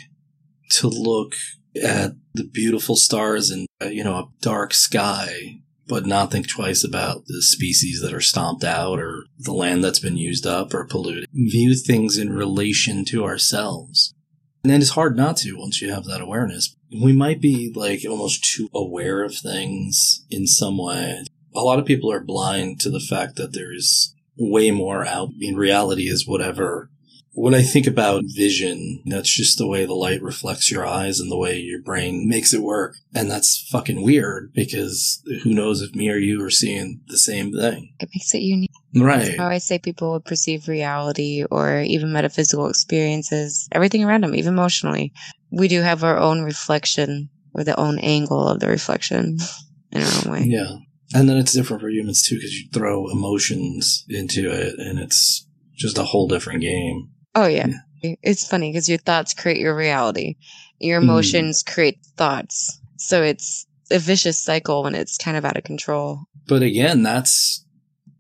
to 0.72 0.89
look 0.89 1.36
at 1.82 2.12
the 2.34 2.43
beautiful 2.43 2.97
stars 2.97 3.52
and, 3.52 3.68
you 3.89 4.04
know, 4.04 4.16
a 4.16 4.30
dark 4.41 4.74
sky, 4.74 5.62
but 5.88 6.06
not 6.06 6.30
think 6.30 6.50
twice 6.50 6.84
about 6.84 7.26
the 7.28 7.41
species 7.41 8.02
that 8.02 8.14
are 8.14 8.20
stomped 8.20 8.66
out 8.66 9.00
or 9.00 9.24
the 9.38 9.54
land 9.54 9.82
that's 9.82 10.00
been 10.00 10.18
used 10.18 10.45
up 10.45 10.74
or 10.74 10.84
polluted. 10.84 11.26
View 11.32 11.76
things 11.76 12.18
in 12.18 12.34
relation 12.34 13.06
to 13.06 13.24
ourselves. 13.24 14.14
And 14.62 14.74
then 14.74 14.82
it's 14.82 14.91
hard 14.91 15.16
not 15.16 15.38
to 15.38 15.58
once 15.58 15.82
you 15.82 15.89
have 15.89 16.04
that 16.04 16.20
awareness. 16.20 16.76
We 17.02 17.14
might 17.14 17.39
be 17.39 17.72
like 17.74 18.02
almost 18.06 18.43
too 18.43 18.68
aware 18.76 19.24
of 19.24 19.34
things 19.36 20.26
in 20.30 20.47
some 20.47 20.78
way. 20.78 21.24
A 21.56 21.62
lot 21.62 21.80
of 21.80 21.86
people 21.86 22.12
are 22.12 22.24
blind 22.24 22.80
to 22.82 22.89
the 22.89 23.00
fact 23.00 23.36
that 23.36 23.54
there 23.54 23.74
is 23.74 24.14
way 24.38 24.72
more 24.72 25.06
out. 25.06 25.30
I 25.30 25.38
mean, 25.38 25.56
reality 25.56 26.08
is 26.08 26.28
whatever. 26.28 26.89
When 27.34 27.54
I 27.54 27.62
think 27.62 27.88
about 27.88 28.24
vision, 28.26 29.02
that's 29.06 29.30
just 29.30 29.58
the 29.58 29.68
way 29.68 29.86
the 29.86 29.93
light 29.93 30.22
reflects 30.22 30.72
your 30.72 30.86
eyes 30.86 31.20
and 31.20 31.32
the 31.32 31.38
way 31.38 31.58
your 31.58 31.82
brain 31.82 32.28
makes 32.28 32.54
it 32.54 32.62
work. 32.62 32.95
And 33.14 33.30
that's 33.30 33.68
fucking 33.72 34.02
weird 34.02 34.52
because 34.54 35.22
who 35.43 35.54
knows 35.54 35.82
if 35.82 35.93
me 35.93 36.10
or 36.10 36.18
you 36.18 36.43
are 36.43 36.50
seeing 36.50 37.02
the 37.08 37.18
same 37.18 37.54
thing. 37.54 37.93
It 38.00 38.10
makes 38.14 38.34
it 38.34 38.41
unique. 38.41 38.72
Right. 38.95 39.38
How 39.38 39.47
I 39.47 39.60
say 39.60 39.78
people 39.78 40.14
would 40.14 40.26
perceive 40.26 40.68
reality 40.68 41.45
or 41.50 41.82
even 41.82 42.12
metaphysical 42.12 42.68
experiences, 42.68 43.70
everything 43.72 44.04
around 44.04 44.24
them, 44.24 44.36
even 44.36 44.54
emotionally. 44.54 45.14
We 45.52 45.68
do 45.68 45.82
have 45.82 46.04
our 46.04 46.18
own 46.18 46.41
reflection 46.41 47.30
or 47.54 47.64
the 47.64 47.80
own 47.80 48.00
angle 48.00 48.47
of 48.47 48.60
the 48.60 48.68
reflection 48.68 49.38
in 49.91 50.02
our 50.02 50.12
own 50.26 50.32
way. 50.32 50.43
Yeah. 50.45 50.78
And 51.14 51.28
then 51.28 51.38
it's 51.38 51.53
different 51.53 51.82
for 51.82 51.89
humans 51.89 52.22
too 52.22 52.36
because 52.36 52.53
you 52.53 52.70
throw 52.72 53.10
emotions 53.10 54.05
into 54.10 54.49
it 54.51 54.76
and 54.78 54.99
it's 54.99 55.47
just 55.76 55.97
a 55.97 56.03
whole 56.03 56.28
different 56.28 56.62
game. 56.62 57.10
Oh 57.36 57.47
yeah. 57.47 57.68
It's 58.01 58.47
funny 58.47 58.72
because 58.72 58.88
your 58.88 58.97
thoughts 58.99 59.34
create 59.34 59.57
your 59.57 59.76
reality. 59.76 60.36
Your 60.80 60.99
Mhm. 60.99 61.03
emotions 61.03 61.64
create 61.64 61.97
thoughts. 62.16 62.80
So 62.97 63.24
it's 63.24 63.66
a 63.91 63.99
vicious 63.99 64.38
cycle 64.38 64.84
when 64.84 64.95
it's 64.95 65.18
kind 65.18 65.36
of 65.36 65.45
out 65.45 65.57
of 65.57 65.64
control. 65.64 66.26
But 66.47 66.62
again, 66.64 67.03
that's 67.03 67.66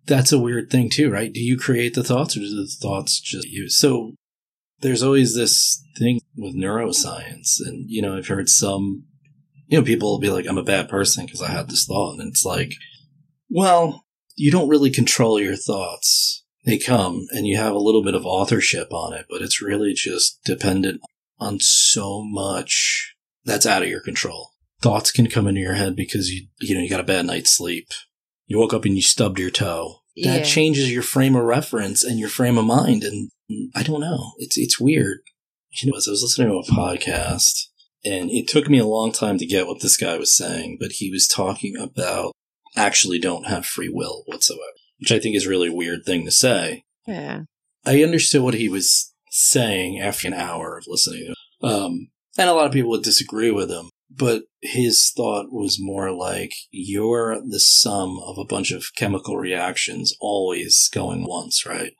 that's 0.05 0.31
a 0.31 0.39
weird 0.39 0.71
thing 0.71 0.89
too, 0.89 1.11
right? 1.11 1.31
Do 1.31 1.39
you 1.39 1.55
create 1.55 1.93
the 1.93 2.03
thoughts 2.03 2.35
or 2.35 2.39
do 2.39 2.49
the 2.49 2.67
thoughts 2.67 3.19
just 3.19 3.47
you? 3.47 3.69
So 3.69 4.15
there's 4.79 5.03
always 5.03 5.35
this 5.35 5.83
thing 5.97 6.19
with 6.35 6.55
neuroscience 6.55 7.59
and 7.63 7.85
you 7.89 8.01
know, 8.01 8.17
I've 8.17 8.27
heard 8.27 8.49
some 8.49 9.03
you 9.69 9.77
know, 9.77 9.85
people 9.85 10.09
will 10.11 10.19
be 10.19 10.31
like, 10.31 10.45
I'm 10.47 10.57
a 10.57 10.63
bad 10.63 10.89
person 10.89 11.25
because 11.25 11.41
I 11.41 11.51
had 11.51 11.69
this 11.69 11.85
thought. 11.85 12.17
And 12.19 12.27
it's 12.27 12.43
like, 12.43 12.73
well, 13.49 14.05
you 14.35 14.51
don't 14.51 14.67
really 14.69 14.89
control 14.89 15.39
your 15.39 15.55
thoughts. 15.55 16.43
They 16.65 16.77
come 16.79 17.27
and 17.31 17.45
you 17.47 17.55
have 17.57 17.73
a 17.73 17.79
little 17.79 18.03
bit 18.03 18.15
of 18.15 18.25
authorship 18.25 18.91
on 18.91 19.13
it, 19.13 19.27
but 19.29 19.41
it's 19.41 19.61
really 19.61 19.93
just 19.93 20.39
dependent 20.43 21.01
on 21.39 21.59
so 21.59 22.23
much 22.23 23.15
that's 23.45 23.65
out 23.65 23.83
of 23.83 23.89
your 23.89 24.01
control. 24.01 24.49
Thoughts 24.81 25.11
can 25.11 25.27
come 25.29 25.47
into 25.47 25.61
your 25.61 25.75
head 25.75 25.95
because 25.95 26.29
you, 26.31 26.47
you 26.59 26.75
know, 26.75 26.81
you 26.81 26.89
got 26.89 26.99
a 26.99 27.03
bad 27.03 27.25
night's 27.27 27.55
sleep. 27.55 27.87
You 28.47 28.57
woke 28.57 28.73
up 28.73 28.85
and 28.85 28.95
you 28.95 29.01
stubbed 29.03 29.39
your 29.39 29.51
toe. 29.51 29.99
That 30.23 30.39
Yeah. 30.39 30.43
changes 30.43 30.91
your 30.91 31.03
frame 31.03 31.35
of 31.35 31.43
reference 31.43 32.03
and 32.03 32.19
your 32.19 32.29
frame 32.29 32.57
of 32.57 32.65
mind. 32.65 33.03
And 33.03 33.29
mm, 33.51 33.67
I 33.75 33.83
don't 33.83 34.01
know. 34.01 34.31
It's, 34.39 34.57
it's 34.57 34.79
weird. 34.79 35.19
You 35.71 35.91
know, 35.91 35.97
as 35.97 36.07
I 36.07 36.11
was 36.11 36.23
listening 36.23 36.49
to 36.49 36.55
a 36.55 36.75
podcast 36.75 37.67
and 38.03 38.29
it 38.31 38.47
took 38.47 38.69
me 38.69 38.79
a 38.79 38.85
long 38.85 39.11
time 39.11 39.37
to 39.37 39.45
get 39.45 39.67
what 39.67 39.81
this 39.81 39.97
guy 39.97 40.17
was 40.17 40.35
saying, 40.35 40.77
but 40.79 40.93
he 40.93 41.11
was 41.11 41.27
talking 41.27 41.75
about 41.77 42.33
actually 42.75 43.19
don't 43.19 43.47
have 43.47 43.65
free 43.65 43.89
will 43.89 44.23
whatsoever, 44.25 44.61
which 44.99 45.11
I 45.11 45.19
think 45.19 45.35
is 45.35 45.45
a 45.45 45.49
really 45.49 45.69
weird 45.69 46.05
thing 46.05 46.25
to 46.25 46.31
say. 46.31 46.83
Yeah. 47.07 47.41
I 47.85 48.03
understood 48.03 48.41
what 48.43 48.53
he 48.53 48.69
was 48.69 49.13
saying 49.31 49.99
after 49.99 50.27
an 50.27 50.33
hour 50.33 50.77
of 50.77 50.85
listening 50.87 51.21
to 51.21 51.27
him. 51.27 51.35
Um, 51.71 52.07
and 52.37 52.49
a 52.49 52.53
lot 52.53 52.67
of 52.67 52.71
people 52.71 52.91
would 52.91 53.03
disagree 53.03 53.51
with 53.51 53.69
him, 53.69 53.89
but 54.09 54.43
his 54.61 55.11
thought 55.15 55.47
was 55.51 55.77
more 55.79 56.11
like 56.11 56.53
you're 56.71 57.41
the 57.41 57.59
sum 57.59 58.19
of 58.25 58.37
a 58.37 58.45
bunch 58.45 58.71
of 58.71 58.85
chemical 58.95 59.37
reactions 59.37 60.13
always 60.19 60.89
going 60.93 61.25
once, 61.27 61.65
right? 61.65 61.93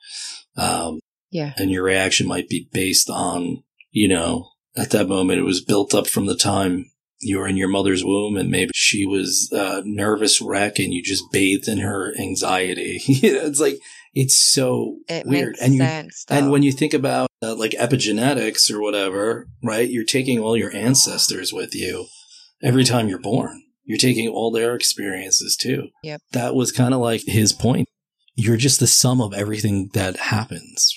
Um, 0.55 0.99
Yeah. 1.31 1.53
and 1.57 1.71
your 1.71 1.83
reaction 1.83 2.27
might 2.27 2.47
be 2.47 2.69
based 2.71 3.09
on, 3.09 3.63
you 3.91 4.07
know, 4.07 4.49
at 4.77 4.91
that 4.91 5.07
moment 5.07 5.39
it 5.39 5.43
was 5.43 5.63
built 5.63 5.93
up 5.93 6.07
from 6.07 6.25
the 6.25 6.35
time 6.35 6.91
you 7.21 7.37
were 7.37 7.47
in 7.47 7.57
your 7.57 7.67
mother's 7.67 8.03
womb 8.03 8.37
and 8.37 8.49
maybe 8.49 8.71
she 8.73 9.05
was 9.05 9.49
a 9.51 9.81
nervous 9.83 10.39
wreck 10.39 10.79
and 10.79 10.93
you 10.93 11.03
just 11.03 11.23
bathed 11.33 11.67
in 11.67 11.79
her 11.79 12.13
anxiety. 12.17 13.01
you 13.05 13.33
know, 13.33 13.45
it's 13.45 13.59
like, 13.59 13.77
it's 14.13 14.35
so 14.35 14.97
It 15.09 15.25
weird. 15.25 15.57
and 15.61 15.73
you, 15.73 15.79
sense. 15.81 16.25
and 16.29 16.49
when 16.49 16.63
you 16.63 16.71
think 16.71 16.93
about 16.93 17.27
uh, 17.43 17.55
like 17.55 17.71
epigenetics 17.71 18.71
or 18.71 18.81
whatever, 18.81 19.47
right? 19.63 19.89
You're 19.89 20.05
taking 20.05 20.39
all 20.39 20.55
your 20.55 20.73
ancestors 20.73 21.51
with 21.51 21.75
you 21.75 22.05
every 22.63 22.83
time 22.85 23.09
you're 23.09 23.19
born. 23.19 23.63
You're 23.83 23.97
taking 23.97 24.29
all 24.29 24.51
their 24.51 24.73
experiences 24.75 25.57
too. 25.59 25.89
Yep. 26.03 26.21
That 26.31 26.55
was 26.55 26.71
kind 26.71 26.93
of 26.93 27.01
like 27.01 27.21
his 27.25 27.51
point. 27.53 27.87
You're 28.35 28.57
just 28.57 28.79
the 28.79 28.87
sum 28.87 29.19
of 29.19 29.33
everything 29.33 29.89
that 29.93 30.15
happens. 30.17 30.93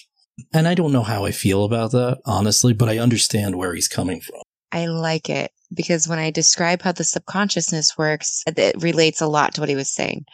And 0.53 0.66
I 0.66 0.74
don't 0.74 0.93
know 0.93 1.03
how 1.03 1.24
I 1.24 1.30
feel 1.30 1.64
about 1.64 1.93
that, 1.93 2.20
honestly, 2.24 2.72
but 2.72 2.89
I 2.89 2.99
understand 2.99 3.57
where 3.57 3.74
he's 3.74 3.89
coming 3.89 4.20
from. 4.20 4.41
I 4.72 4.87
like 4.87 5.28
it 5.28 5.51
because 5.74 6.09
when 6.09 6.18
I 6.18 6.30
describe 6.30 6.83
how 6.83 6.93
the 6.93 7.05
subconsciousness 7.05 7.97
works, 7.99 8.43
it 8.47 8.83
relates 8.83 9.20
a 9.20 9.26
lot 9.26 9.55
to 9.55 9.61
what 9.61 9.68
he 9.68 9.76
was 9.76 9.91
saying. 9.91 10.24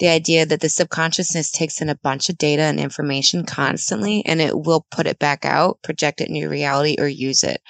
The 0.00 0.08
idea 0.08 0.44
that 0.44 0.60
the 0.60 0.68
subconsciousness 0.68 1.52
takes 1.52 1.80
in 1.80 1.88
a 1.88 1.94
bunch 1.94 2.28
of 2.28 2.36
data 2.36 2.62
and 2.62 2.80
information 2.80 3.46
constantly 3.46 4.24
and 4.26 4.40
it 4.40 4.58
will 4.58 4.86
put 4.90 5.06
it 5.06 5.20
back 5.20 5.44
out, 5.44 5.80
project 5.84 6.20
it 6.20 6.28
in 6.28 6.34
your 6.34 6.50
reality, 6.50 6.96
or 6.98 7.06
use 7.06 7.44
it. 7.44 7.62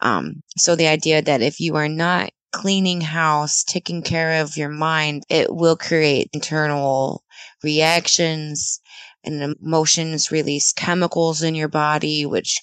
Um, 0.00 0.42
so 0.56 0.74
the 0.74 0.88
idea 0.88 1.22
that 1.22 1.42
if 1.42 1.60
you 1.60 1.76
are 1.76 1.88
not 1.88 2.30
cleaning 2.52 3.00
house, 3.00 3.62
taking 3.62 4.02
care 4.02 4.42
of 4.42 4.56
your 4.56 4.68
mind, 4.68 5.22
it 5.28 5.54
will 5.54 5.76
create 5.76 6.30
internal 6.32 7.22
reactions 7.62 8.80
and 9.24 9.56
emotions, 9.60 10.30
release 10.30 10.72
chemicals 10.72 11.42
in 11.42 11.54
your 11.54 11.68
body, 11.68 12.26
which 12.26 12.60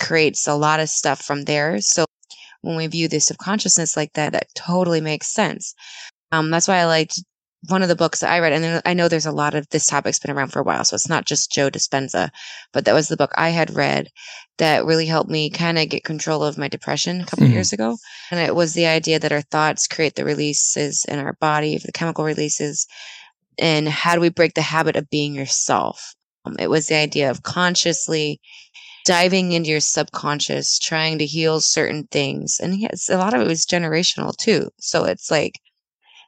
creates 0.00 0.46
a 0.46 0.54
lot 0.54 0.80
of 0.80 0.88
stuff 0.88 1.22
from 1.22 1.44
there. 1.44 1.80
So 1.80 2.04
when 2.62 2.76
we 2.76 2.86
view 2.86 3.08
the 3.08 3.20
subconsciousness 3.20 3.96
like 3.96 4.12
that, 4.14 4.32
that 4.32 4.48
totally 4.54 5.00
makes 5.00 5.28
sense. 5.28 5.74
Um, 6.32 6.50
that's 6.50 6.68
why 6.68 6.78
I 6.78 6.86
liked 6.86 7.20
one 7.68 7.82
of 7.82 7.88
the 7.88 7.96
books 7.96 8.20
that 8.20 8.30
I 8.30 8.40
read, 8.40 8.52
and 8.52 8.82
I 8.84 8.92
know 8.92 9.08
there's 9.08 9.24
a 9.24 9.32
lot 9.32 9.54
of 9.54 9.66
this 9.70 9.86
topic's 9.86 10.18
been 10.18 10.30
around 10.36 10.48
for 10.50 10.60
a 10.60 10.64
while, 10.64 10.84
so 10.84 10.94
it's 10.94 11.08
not 11.08 11.24
just 11.24 11.50
Joe 11.50 11.70
Dispenza, 11.70 12.28
but 12.74 12.84
that 12.84 12.92
was 12.92 13.08
the 13.08 13.16
book 13.16 13.32
I 13.36 13.50
had 13.50 13.74
read 13.74 14.08
that 14.58 14.84
really 14.84 15.06
helped 15.06 15.30
me 15.30 15.48
kind 15.48 15.78
of 15.78 15.88
get 15.88 16.04
control 16.04 16.44
of 16.44 16.58
my 16.58 16.68
depression 16.68 17.22
a 17.22 17.24
couple 17.24 17.46
Mhm. 17.46 17.52
years 17.52 17.72
ago. 17.72 17.96
And 18.30 18.38
it 18.38 18.54
was 18.54 18.74
the 18.74 18.86
idea 18.86 19.18
that 19.18 19.32
our 19.32 19.40
thoughts 19.40 19.86
create 19.86 20.14
the 20.14 20.24
releases 20.26 21.06
in 21.08 21.18
our 21.18 21.32
body, 21.40 21.78
the 21.78 21.92
chemical 21.92 22.24
releases, 22.24 22.86
and 23.58 23.88
how 23.88 24.14
do 24.14 24.20
we 24.20 24.28
break 24.28 24.54
the 24.54 24.62
habit 24.62 24.96
of 24.96 25.10
being 25.10 25.34
yourself? 25.34 26.14
Um, 26.44 26.56
it 26.58 26.68
was 26.68 26.86
the 26.86 26.96
idea 26.96 27.30
of 27.30 27.42
consciously 27.42 28.40
diving 29.04 29.52
into 29.52 29.70
your 29.70 29.80
subconscious, 29.80 30.78
trying 30.78 31.18
to 31.18 31.26
heal 31.26 31.60
certain 31.60 32.06
things. 32.10 32.58
And 32.60 32.78
yes, 32.78 33.08
a 33.08 33.18
lot 33.18 33.34
of 33.34 33.40
it 33.40 33.46
was 33.46 33.66
generational 33.66 34.36
too. 34.36 34.70
So 34.78 35.04
it's 35.04 35.30
like, 35.30 35.60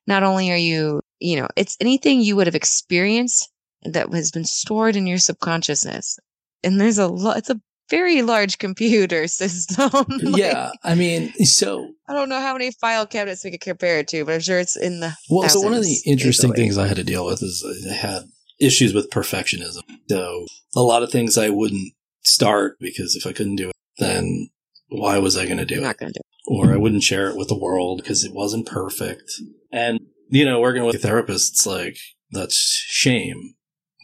not 0.07 0.22
only 0.22 0.53
are 0.53 0.57
you, 0.57 1.01
you 1.18 1.37
know, 1.37 1.49
it's 1.57 1.77
anything 1.81 2.20
you 2.20 2.37
would 2.37 2.47
have 2.47 2.55
experienced 2.55 3.51
that 3.83 4.12
has 4.12 4.31
been 4.31 4.45
stored 4.45 4.97
in 4.97 5.07
your 5.07 5.18
subconsciousness. 5.18 6.18
And 6.62 6.81
there's 6.81 6.99
a 6.99 7.09
lot, 7.09 7.39
it's 7.39 7.51
a 7.51 7.61
very 7.91 8.22
large 8.22 8.59
computer 8.59 9.26
system. 9.28 9.91
Like, 10.26 10.37
yeah. 10.37 10.70
I 10.82 10.95
mean, 10.95 11.32
so 11.45 11.89
I 12.09 12.14
don't 12.14 12.28
know 12.28 12.41
how 12.41 12.53
many 12.53 12.70
file 12.72 13.07
cabinets 13.07 13.45
we 13.45 13.51
could 13.53 13.61
compare 13.61 13.99
it 13.99 14.09
to, 14.09 14.24
but 14.24 14.34
I'm 14.34 14.41
sure 14.41 14.59
it's 14.59 14.76
in 14.76 15.01
the. 15.01 15.12
Well, 15.30 15.49
so 15.49 15.61
one 15.61 15.74
of 15.74 15.82
the 15.82 15.99
interesting 16.05 16.51
easily. 16.51 16.57
things 16.57 16.78
I 16.78 16.89
had 16.89 16.97
to 16.97 17.05
deal 17.05 17.24
with 17.24 17.43
is 17.43 17.64
I 17.91 17.95
had 17.95 18.22
issues 18.61 18.95
with 18.95 19.11
perfectionism. 19.11 19.82
So 20.09 20.47
a 20.74 20.80
lot 20.80 21.03
of 21.03 21.11
things 21.11 21.39
I 21.39 21.51
wouldn't 21.51 21.93
start 22.24 22.76
because 22.80 23.14
if 23.14 23.26
I 23.26 23.32
couldn't 23.32 23.57
do 23.57 23.68
it, 23.68 23.74
then 23.99 24.51
why 24.89 25.18
was 25.18 25.37
I 25.37 25.47
going 25.47 25.59
to 25.59 25.64
do 25.64 25.76
it? 25.76 25.82
not 25.82 25.99
going 25.99 26.12
to 26.12 26.20
do 26.20 26.55
Or 26.55 26.72
I 26.72 26.76
wouldn't 26.76 27.03
share 27.03 27.28
it 27.28 27.37
with 27.37 27.49
the 27.49 27.59
world 27.59 28.01
because 28.03 28.24
it 28.24 28.34
wasn't 28.34 28.66
perfect. 28.66 29.30
And, 29.72 30.01
you 30.28 30.45
know, 30.45 30.61
working 30.61 30.84
with 30.84 30.97
a 30.97 30.99
therapist, 30.99 31.53
it's 31.53 31.66
like, 31.66 31.97
that's 32.30 32.84
shame. 32.87 33.55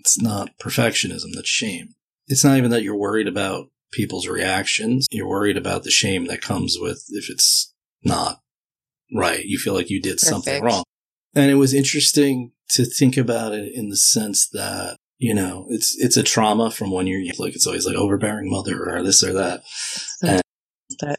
It's 0.01 0.21
not 0.21 0.51
perfectionism. 0.61 1.29
That's 1.35 1.49
shame. 1.49 1.89
It's 2.27 2.45
not 2.45 2.59
even 2.59 2.71
that 2.71 2.83
you're 2.83 2.97
worried 2.97 3.29
about 3.29 3.67
people's 3.93 4.27
reactions. 4.27 5.07
You're 5.11 5.29
worried 5.29 5.57
about 5.57 5.85
the 5.85 5.91
shame 5.91 6.27
that 6.27 6.41
comes 6.41 6.77
with 6.81 7.05
if 7.11 7.31
it's 7.31 7.73
not 8.03 8.41
right. 9.15 9.45
You 9.45 9.59
feel 9.59 9.75
like 9.75 9.91
you 9.91 10.01
did 10.01 10.19
something 10.19 10.63
wrong. 10.63 10.85
And 11.35 11.51
it 11.51 11.55
was 11.55 11.73
interesting 11.73 12.53
to 12.71 12.85
think 12.85 13.17
about 13.17 13.53
it 13.53 13.73
in 13.73 13.89
the 13.89 13.97
sense 13.97 14.49
that, 14.51 14.97
you 15.19 15.35
know, 15.35 15.67
it's, 15.71 15.97
it's 15.99 16.17
a 16.17 16.23
trauma 16.23 16.71
from 16.71 16.91
when 16.91 17.07
you're 17.07 17.21
young. 17.21 17.37
like, 17.39 17.55
it's 17.55 17.67
always 17.67 17.87
like 17.87 17.97
overbearing 17.97 18.51
mother 18.51 18.89
or 18.89 19.03
this 19.03 19.23
or 19.23 19.33
that. 19.35 19.63
it. 20.23 20.43
But 21.01 21.19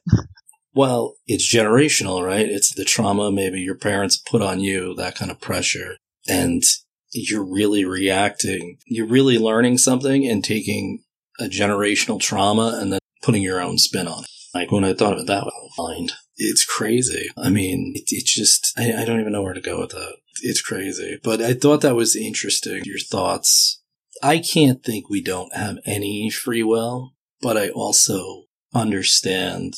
Well, 0.76 1.16
it's 1.28 1.54
generational, 1.54 2.26
right? 2.26 2.48
It's 2.48 2.74
the 2.74 2.86
trauma 2.86 3.32
maybe 3.32 3.62
your 3.62 3.76
parents 3.76 4.18
put 4.18 4.42
on 4.42 4.60
you, 4.60 4.96
that 4.96 5.16
kind 5.16 5.30
of 5.30 5.40
pressure. 5.40 5.98
And 6.28 6.64
you're 7.12 7.44
really 7.44 7.86
reacting. 7.86 8.78
You're 8.88 9.08
really 9.08 9.38
learning 9.38 9.78
something 9.78 10.28
and 10.28 10.44
taking 10.44 11.04
a 11.44 11.50
generational 11.50 12.20
trauma 12.20 12.78
and 12.82 12.94
then 12.94 13.00
putting 13.22 13.42
your 13.42 13.62
own 13.62 13.78
spin 13.78 14.08
on 14.08 14.24
it. 14.24 14.30
Like 14.54 14.72
when 14.72 14.84
I 14.84 14.94
thought 14.94 15.14
of 15.14 15.20
it 15.20 15.28
that 15.28 15.46
way. 15.46 16.08
It's 16.36 16.66
crazy. 16.66 17.28
I 17.38 17.50
mean, 17.50 17.94
it, 17.96 18.06
it's 18.08 18.34
just, 18.34 18.74
I, 18.78 18.94
I 18.94 19.06
don't 19.06 19.20
even 19.20 19.34
know 19.34 19.42
where 19.42 19.54
to 19.54 19.62
go 19.62 19.80
with 19.82 19.92
that. 19.92 20.16
It's 20.42 20.62
crazy. 20.62 21.20
But 21.24 21.42
I 21.42 21.54
thought 21.54 21.82
that 21.82 21.96
was 21.96 22.16
interesting. 22.16 22.82
Your 22.86 23.00
thoughts. 23.00 23.82
I 24.22 24.40
can't 24.40 24.84
think 24.84 25.10
we 25.10 25.22
don't 25.22 25.56
have 25.56 25.80
any 25.86 26.30
free 26.30 26.64
will, 26.64 27.14
but 27.42 27.58
I 27.58 27.70
also 27.70 28.44
understand. 28.74 29.76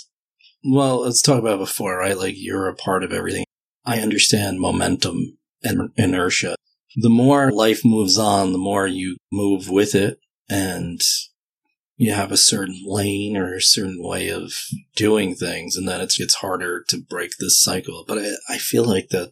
Well, 0.63 1.01
let's 1.01 1.21
talk 1.21 1.39
about 1.39 1.59
before, 1.59 1.97
right? 1.97 2.17
Like 2.17 2.35
you're 2.37 2.67
a 2.67 2.75
part 2.75 3.03
of 3.03 3.13
everything. 3.13 3.45
I 3.85 3.99
understand 3.99 4.59
momentum 4.59 5.37
and 5.63 5.91
inertia. 5.97 6.55
The 6.95 7.09
more 7.09 7.51
life 7.51 7.83
moves 7.83 8.17
on, 8.17 8.51
the 8.53 8.57
more 8.57 8.87
you 8.87 9.17
move 9.31 9.69
with 9.69 9.95
it 9.95 10.19
and 10.49 11.01
you 11.97 12.13
have 12.13 12.31
a 12.31 12.37
certain 12.37 12.81
lane 12.85 13.37
or 13.37 13.55
a 13.55 13.61
certain 13.61 14.01
way 14.03 14.29
of 14.29 14.53
doing 14.95 15.35
things. 15.35 15.75
And 15.75 15.87
then 15.87 16.01
it's, 16.01 16.19
it's 16.19 16.35
harder 16.35 16.83
to 16.89 16.97
break 17.01 17.37
this 17.39 17.61
cycle. 17.61 18.03
But 18.07 18.17
I, 18.19 18.31
I 18.49 18.57
feel 18.57 18.83
like 18.83 19.09
that 19.09 19.31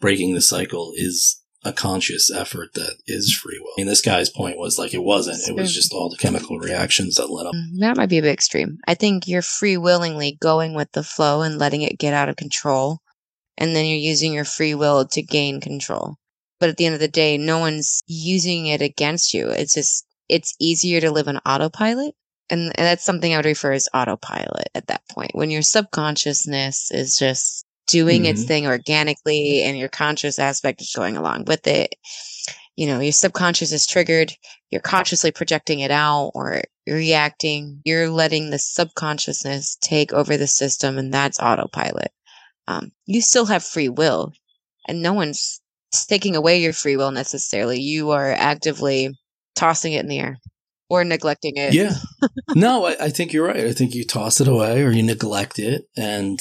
breaking 0.00 0.34
the 0.34 0.40
cycle 0.40 0.92
is 0.96 1.40
a 1.62 1.72
conscious 1.72 2.30
effort 2.32 2.70
that 2.74 2.96
is 3.06 3.34
free 3.34 3.58
will. 3.60 3.72
I 3.76 3.80
mean, 3.82 3.86
this 3.86 4.00
guy's 4.00 4.30
point 4.30 4.58
was 4.58 4.78
like 4.78 4.94
it 4.94 5.04
wasn't. 5.04 5.46
It 5.46 5.54
was 5.54 5.74
just 5.74 5.92
all 5.92 6.08
the 6.08 6.16
chemical 6.16 6.58
reactions 6.58 7.16
that 7.16 7.30
led 7.30 7.46
up. 7.46 7.54
Mm, 7.54 7.78
That 7.80 7.96
might 7.98 8.08
be 8.08 8.18
a 8.18 8.22
bit 8.22 8.32
extreme. 8.32 8.78
I 8.88 8.94
think 8.94 9.28
you're 9.28 9.42
free 9.42 9.76
willingly 9.76 10.38
going 10.40 10.74
with 10.74 10.90
the 10.92 11.02
flow 11.02 11.42
and 11.42 11.58
letting 11.58 11.82
it 11.82 11.98
get 11.98 12.14
out 12.14 12.30
of 12.30 12.36
control. 12.36 13.00
And 13.58 13.76
then 13.76 13.84
you're 13.84 13.98
using 13.98 14.32
your 14.32 14.46
free 14.46 14.74
will 14.74 15.06
to 15.08 15.22
gain 15.22 15.60
control. 15.60 16.16
But 16.58 16.70
at 16.70 16.76
the 16.78 16.86
end 16.86 16.94
of 16.94 17.00
the 17.00 17.08
day, 17.08 17.36
no 17.36 17.58
one's 17.58 18.00
using 18.06 18.66
it 18.66 18.80
against 18.80 19.34
you. 19.34 19.48
It's 19.50 19.74
just, 19.74 20.06
it's 20.30 20.54
easier 20.60 21.00
to 21.00 21.10
live 21.10 21.28
on 21.28 21.38
autopilot. 21.38 22.14
And, 22.48 22.66
and 22.76 22.86
that's 22.86 23.04
something 23.04 23.32
I 23.32 23.36
would 23.36 23.46
refer 23.46 23.72
as 23.72 23.88
autopilot 23.94 24.68
at 24.74 24.88
that 24.88 25.02
point. 25.08 25.32
When 25.34 25.50
your 25.50 25.62
subconsciousness 25.62 26.90
is 26.90 27.16
just 27.16 27.64
doing 27.86 28.24
its 28.24 28.44
Mhm. 28.44 28.46
thing 28.46 28.66
organically 28.66 29.62
and 29.62 29.78
your 29.78 29.88
conscious 29.88 30.38
aspect 30.38 30.80
is 30.80 30.92
going 30.94 31.16
along 31.16 31.44
with 31.46 31.66
it. 31.66 31.94
You 32.76 32.86
know, 32.86 33.00
your 33.00 33.12
subconscious 33.12 33.72
is 33.72 33.86
triggered, 33.86 34.32
you're 34.70 34.80
consciously 34.80 35.32
projecting 35.32 35.80
it 35.80 35.90
out 35.90 36.30
or 36.34 36.62
reacting. 36.86 37.82
You're 37.84 38.08
letting 38.08 38.50
the 38.50 38.58
subconsciousness 38.58 39.76
take 39.80 40.12
over 40.12 40.36
the 40.36 40.46
system, 40.46 40.98
and 40.98 41.12
that's 41.12 41.40
autopilot. 41.40 42.12
Um, 42.68 42.92
you 43.06 43.20
still 43.20 43.46
have 43.46 43.64
free 43.64 43.88
will, 43.88 44.32
and 44.88 45.02
no 45.02 45.12
one's 45.12 45.60
taking 46.08 46.36
away 46.36 46.60
your 46.62 46.72
free 46.72 46.96
will 46.96 47.10
necessarily. 47.10 47.80
You 47.80 48.10
are 48.10 48.32
actively 48.32 49.18
tossing 49.60 49.92
it 49.92 50.00
in 50.00 50.08
the 50.08 50.18
air 50.18 50.40
or 50.88 51.04
neglecting 51.04 51.52
it. 51.56 51.74
Yeah. 51.74 51.94
no, 52.54 52.86
I, 52.86 52.96
I 53.04 53.08
think 53.10 53.32
you're 53.32 53.46
right. 53.46 53.66
I 53.66 53.72
think 53.72 53.94
you 53.94 54.04
toss 54.04 54.40
it 54.40 54.48
away 54.48 54.82
or 54.82 54.90
you 54.90 55.02
neglect 55.02 55.58
it. 55.58 55.84
And, 55.96 56.40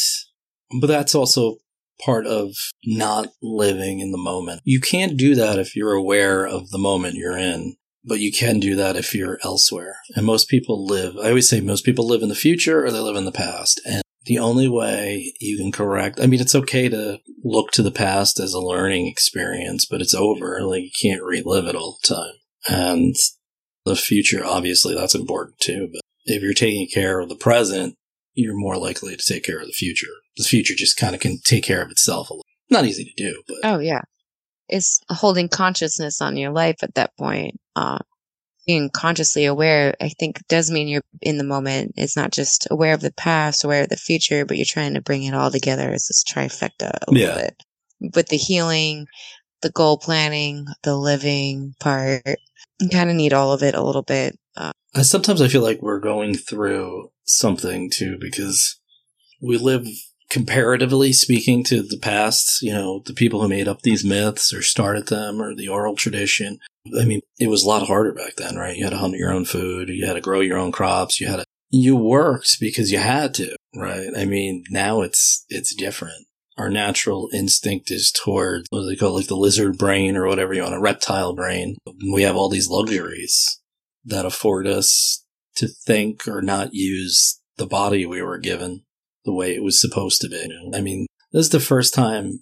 but 0.79 0.87
that's 0.87 1.13
also 1.13 1.57
part 2.03 2.25
of 2.25 2.55
not 2.85 3.27
living 3.41 3.99
in 3.99 4.11
the 4.11 4.17
moment. 4.17 4.61
You 4.63 4.79
can't 4.79 5.17
do 5.17 5.35
that 5.35 5.59
if 5.59 5.75
you're 5.75 5.93
aware 5.93 6.47
of 6.47 6.69
the 6.69 6.77
moment 6.77 7.15
you're 7.15 7.37
in, 7.37 7.75
but 8.05 8.19
you 8.19 8.31
can 8.31 8.59
do 8.59 8.75
that 8.77 8.95
if 8.95 9.13
you're 9.13 9.37
elsewhere. 9.43 9.97
And 10.15 10.25
most 10.25 10.47
people 10.47 10.85
live, 10.85 11.15
I 11.17 11.29
always 11.29 11.49
say 11.49 11.59
most 11.59 11.83
people 11.83 12.07
live 12.07 12.23
in 12.23 12.29
the 12.29 12.35
future 12.35 12.85
or 12.85 12.89
they 12.89 12.99
live 12.99 13.17
in 13.17 13.25
the 13.25 13.31
past. 13.33 13.81
And 13.85 14.01
the 14.25 14.39
only 14.39 14.69
way 14.69 15.33
you 15.39 15.57
can 15.57 15.71
correct, 15.71 16.19
I 16.21 16.25
mean, 16.25 16.39
it's 16.39 16.55
okay 16.55 16.87
to 16.87 17.19
look 17.43 17.71
to 17.71 17.83
the 17.83 17.91
past 17.91 18.39
as 18.39 18.53
a 18.53 18.59
learning 18.59 19.07
experience, 19.07 19.85
but 19.85 20.01
it's 20.01 20.15
over. 20.15 20.61
Like 20.61 20.83
you 20.83 20.91
can't 21.01 21.23
relive 21.23 21.65
it 21.65 21.75
all 21.75 21.99
the 22.01 22.15
time. 22.15 22.33
And 22.67 23.15
the 23.85 23.95
future, 23.95 24.43
obviously, 24.45 24.93
that's 24.95 25.15
important 25.15 25.59
too. 25.59 25.89
But 25.91 26.01
if 26.25 26.41
you're 26.43 26.53
taking 26.53 26.87
care 26.93 27.19
of 27.19 27.29
the 27.29 27.35
present, 27.35 27.95
you're 28.33 28.57
more 28.57 28.77
likely 28.77 29.15
to 29.15 29.25
take 29.33 29.43
care 29.43 29.59
of 29.59 29.67
the 29.67 29.73
future. 29.73 30.07
The 30.37 30.43
future 30.43 30.73
just 30.75 30.97
kind 30.97 31.15
of 31.15 31.21
can 31.21 31.39
take 31.43 31.63
care 31.63 31.81
of 31.81 31.91
itself 31.91 32.29
a 32.29 32.33
little. 32.33 32.45
Not 32.69 32.85
easy 32.85 33.05
to 33.05 33.13
do, 33.23 33.41
but 33.47 33.57
Oh 33.63 33.79
yeah, 33.79 34.01
it's 34.67 34.99
holding 35.09 35.49
consciousness 35.49 36.21
on 36.21 36.37
your 36.37 36.51
life 36.51 36.77
at 36.83 36.93
that 36.95 37.11
point. 37.17 37.59
Uh, 37.75 37.97
being 38.67 38.91
consciously 38.91 39.45
aware, 39.45 39.95
I 39.99 40.09
think, 40.09 40.37
does 40.47 40.69
mean 40.69 40.87
you're 40.87 41.01
in 41.21 41.37
the 41.39 41.43
moment. 41.43 41.93
It's 41.97 42.15
not 42.15 42.31
just 42.31 42.67
aware 42.69 42.93
of 42.93 43.01
the 43.01 43.11
past, 43.13 43.63
aware 43.63 43.81
of 43.83 43.89
the 43.89 43.97
future, 43.97 44.45
but 44.45 44.57
you're 44.57 44.65
trying 44.65 44.93
to 44.93 45.01
bring 45.01 45.23
it 45.23 45.33
all 45.33 45.49
together 45.49 45.89
as 45.89 46.05
this 46.05 46.23
trifecta 46.23 46.91
a 47.07 47.11
little 47.11 47.17
Yeah. 47.29 47.41
bit. 47.41 47.63
With 48.15 48.27
the 48.27 48.37
healing, 48.37 49.07
the 49.63 49.71
goal 49.71 49.97
planning, 49.97 50.67
the 50.83 50.95
living 50.95 51.73
part, 51.79 52.21
you 52.79 52.89
kind 52.89 53.09
of 53.09 53.15
need 53.15 53.33
all 53.33 53.53
of 53.53 53.63
it 53.63 53.75
a 53.75 53.83
little 53.83 54.01
bit. 54.01 54.37
Uh, 54.55 54.71
I, 54.95 55.01
sometimes 55.01 55.41
I 55.41 55.47
feel 55.47 55.61
like 55.61 55.81
we're 55.81 55.99
going 55.99 56.35
through 56.35 57.11
something 57.23 57.89
too 57.89 58.17
because 58.19 58.79
we 59.41 59.57
live 59.57 59.87
comparatively 60.29 61.11
speaking 61.11 61.63
to 61.63 61.81
the 61.81 61.97
past, 61.97 62.61
you 62.61 62.71
know, 62.71 63.01
the 63.05 63.13
people 63.13 63.41
who 63.41 63.47
made 63.47 63.67
up 63.67 63.81
these 63.81 64.05
myths 64.05 64.53
or 64.53 64.61
started 64.61 65.07
them 65.07 65.41
or 65.41 65.55
the 65.55 65.67
oral 65.67 65.95
tradition. 65.95 66.59
I 66.99 67.05
mean, 67.05 67.21
it 67.39 67.49
was 67.49 67.63
a 67.63 67.67
lot 67.67 67.87
harder 67.87 68.13
back 68.13 68.35
then, 68.37 68.55
right? 68.55 68.77
You 68.77 68.83
had 68.83 68.91
to 68.91 68.97
hunt 68.97 69.15
your 69.15 69.31
own 69.31 69.45
food, 69.45 69.89
you 69.89 70.05
had 70.05 70.13
to 70.13 70.21
grow 70.21 70.39
your 70.39 70.57
own 70.57 70.71
crops, 70.71 71.19
you 71.19 71.27
had 71.27 71.37
to, 71.37 71.45
you 71.71 71.95
worked 71.95 72.59
because 72.59 72.91
you 72.91 72.99
had 72.99 73.33
to, 73.35 73.55
right? 73.75 74.09
I 74.15 74.25
mean, 74.25 74.63
now 74.69 75.01
it's, 75.01 75.45
it's 75.49 75.73
different. 75.73 76.27
Our 76.59 76.69
natural 76.69 77.29
instinct 77.33 77.89
is 77.89 78.11
toward 78.11 78.65
what 78.69 78.81
do 78.81 78.85
they 78.87 78.97
call 78.97 79.11
it, 79.11 79.21
like 79.21 79.27
the 79.27 79.35
lizard 79.37 79.77
brain 79.77 80.17
or 80.17 80.27
whatever 80.27 80.53
you 80.53 80.61
want, 80.61 80.75
a 80.75 80.79
reptile 80.79 81.33
brain. 81.33 81.77
We 82.11 82.23
have 82.23 82.35
all 82.35 82.49
these 82.49 82.69
luxuries 82.69 83.61
that 84.03 84.25
afford 84.25 84.67
us 84.67 85.23
to 85.55 85.69
think 85.69 86.27
or 86.27 86.41
not 86.41 86.73
use 86.73 87.39
the 87.55 87.65
body 87.65 88.05
we 88.05 88.21
were 88.21 88.39
given 88.39 88.83
the 89.23 89.33
way 89.33 89.55
it 89.55 89.63
was 89.63 89.79
supposed 89.79 90.19
to 90.19 90.27
be. 90.27 90.49
I 90.75 90.81
mean, 90.81 91.07
this 91.31 91.45
is 91.45 91.51
the 91.51 91.61
first 91.61 91.93
time 91.93 92.39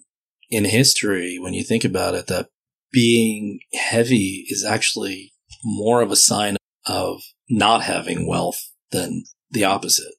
in 0.50 0.64
history 0.64 1.38
when 1.38 1.54
you 1.54 1.62
think 1.62 1.84
about 1.84 2.16
it 2.16 2.26
that 2.26 2.48
being 2.90 3.60
heavy 3.74 4.46
is 4.48 4.64
actually 4.64 5.32
more 5.62 6.00
of 6.00 6.10
a 6.10 6.16
sign 6.16 6.56
of 6.86 7.20
not 7.48 7.82
having 7.82 8.26
wealth 8.26 8.70
than 8.90 9.24
the 9.50 9.64
opposite, 9.64 10.14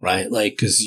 right? 0.00 0.30
Like, 0.30 0.56
cause 0.56 0.82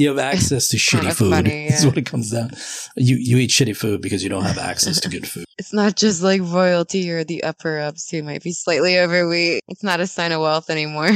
you 0.00 0.08
have 0.08 0.18
access 0.18 0.68
to 0.68 0.76
shitty 0.86 1.02
that's 1.04 1.18
food. 1.18 1.30
funny, 1.30 1.66
Is 1.72 1.82
yeah. 1.82 1.88
what 1.88 1.98
it 1.98 2.06
comes 2.06 2.30
down. 2.30 2.50
You 2.96 3.16
you 3.16 3.36
eat 3.38 3.50
shitty 3.50 3.76
food 3.76 4.00
because 4.00 4.22
you 4.22 4.28
don't 4.30 4.44
have 4.44 4.58
access 4.58 5.00
to 5.00 5.08
good 5.08 5.28
food. 5.28 5.44
it's 5.58 5.72
not 5.72 5.96
just 5.96 6.22
like 6.22 6.40
royalty 6.42 7.10
or 7.10 7.22
the 7.24 7.44
upper 7.44 7.78
ups 7.78 8.10
who 8.10 8.22
might 8.22 8.42
be 8.42 8.52
slightly 8.52 8.98
overweight. 8.98 9.62
It's 9.68 9.84
not 9.84 10.00
a 10.00 10.06
sign 10.06 10.32
of 10.32 10.40
wealth 10.40 10.70
anymore. 10.70 11.10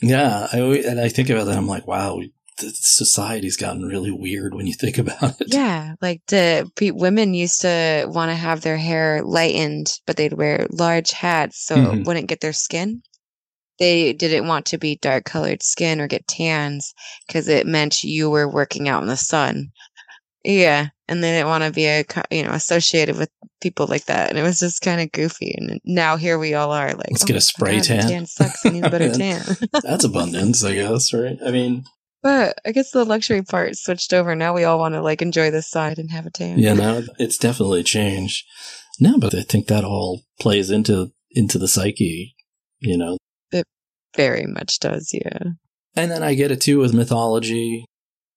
Yeah, 0.00 0.48
I, 0.52 0.60
always- 0.60 0.86
and 0.86 1.00
I 1.00 1.08
think 1.08 1.28
about 1.30 1.44
that. 1.46 1.56
I'm 1.56 1.66
like, 1.66 1.86
wow, 1.86 2.16
we, 2.16 2.32
the 2.58 2.70
society's 2.74 3.56
gotten 3.56 3.82
really 3.82 4.10
weird 4.10 4.54
when 4.54 4.66
you 4.66 4.72
think 4.74 4.98
about 4.98 5.40
it. 5.40 5.52
Yeah, 5.52 5.94
like 6.00 6.22
the 6.26 6.68
women 6.94 7.34
used 7.34 7.60
to 7.62 8.06
want 8.08 8.30
to 8.30 8.34
have 8.34 8.60
their 8.62 8.76
hair 8.76 9.22
lightened, 9.24 9.92
but 10.06 10.16
they'd 10.16 10.32
wear 10.32 10.66
large 10.70 11.10
hats 11.12 11.64
so 11.64 11.76
Mhm. 11.76 12.00
it 12.00 12.06
wouldn't 12.06 12.28
get 12.28 12.40
their 12.40 12.52
skin. 12.52 13.02
They 13.78 14.12
didn't 14.12 14.48
want 14.48 14.66
to 14.66 14.78
be 14.78 14.98
dark 15.00 15.24
colored 15.24 15.62
skin 15.62 16.00
or 16.00 16.08
get 16.08 16.26
tans 16.26 16.92
because 17.26 17.48
it 17.48 17.66
meant 17.66 18.02
you 18.02 18.28
were 18.30 18.48
working 18.48 18.88
out 18.88 19.02
in 19.02 19.08
the 19.08 19.16
sun. 19.16 19.70
Yeah, 20.44 20.88
and 21.08 21.22
they 21.22 21.32
didn't 21.32 21.48
want 21.48 21.64
to 21.64 21.70
be 21.72 21.86
a 21.86 22.04
you 22.30 22.42
know 22.42 22.50
associated 22.50 23.16
with 23.16 23.30
people 23.60 23.86
like 23.86 24.06
that, 24.06 24.30
and 24.30 24.38
it 24.38 24.42
was 24.42 24.60
just 24.60 24.82
kind 24.82 25.00
of 25.00 25.12
goofy. 25.12 25.54
And 25.56 25.80
now 25.84 26.16
here 26.16 26.38
we 26.38 26.54
all 26.54 26.72
are, 26.72 26.94
like, 26.94 27.10
Let's 27.10 27.24
"Oh 27.24 27.26
get 27.26 27.36
a 27.36 27.40
spray 27.40 27.76
God, 27.76 27.84
tan." 27.84 28.08
Tan 28.08 28.26
sucks. 28.26 28.64
I 28.64 28.70
need 28.70 28.84
a 28.84 28.90
better 28.90 29.12
tan. 29.14 29.42
That's 29.82 30.04
abundance, 30.04 30.64
I 30.64 30.74
guess, 30.74 31.12
right? 31.12 31.38
I 31.44 31.50
mean, 31.50 31.84
but 32.22 32.58
I 32.64 32.72
guess 32.72 32.90
the 32.90 33.04
luxury 33.04 33.42
part 33.42 33.76
switched 33.76 34.12
over. 34.12 34.34
Now 34.34 34.54
we 34.54 34.64
all 34.64 34.78
want 34.78 34.94
to 34.94 35.02
like 35.02 35.22
enjoy 35.22 35.50
the 35.50 35.62
side 35.62 35.98
and 35.98 36.10
have 36.10 36.26
a 36.26 36.30
tan. 36.30 36.58
yeah, 36.58 36.74
now 36.74 37.02
it's 37.18 37.38
definitely 37.38 37.82
changed. 37.82 38.44
No, 39.00 39.18
but 39.18 39.34
I 39.34 39.42
think 39.42 39.66
that 39.68 39.84
all 39.84 40.22
plays 40.40 40.70
into 40.70 41.12
into 41.30 41.58
the 41.58 41.68
psyche, 41.68 42.34
you 42.80 42.96
know. 42.96 43.16
Very 44.16 44.46
much 44.46 44.78
does. 44.78 45.10
Yeah. 45.12 45.52
And 45.96 46.10
then 46.10 46.22
I 46.22 46.34
get 46.34 46.50
it 46.50 46.60
too 46.60 46.78
with 46.78 46.94
mythology, 46.94 47.84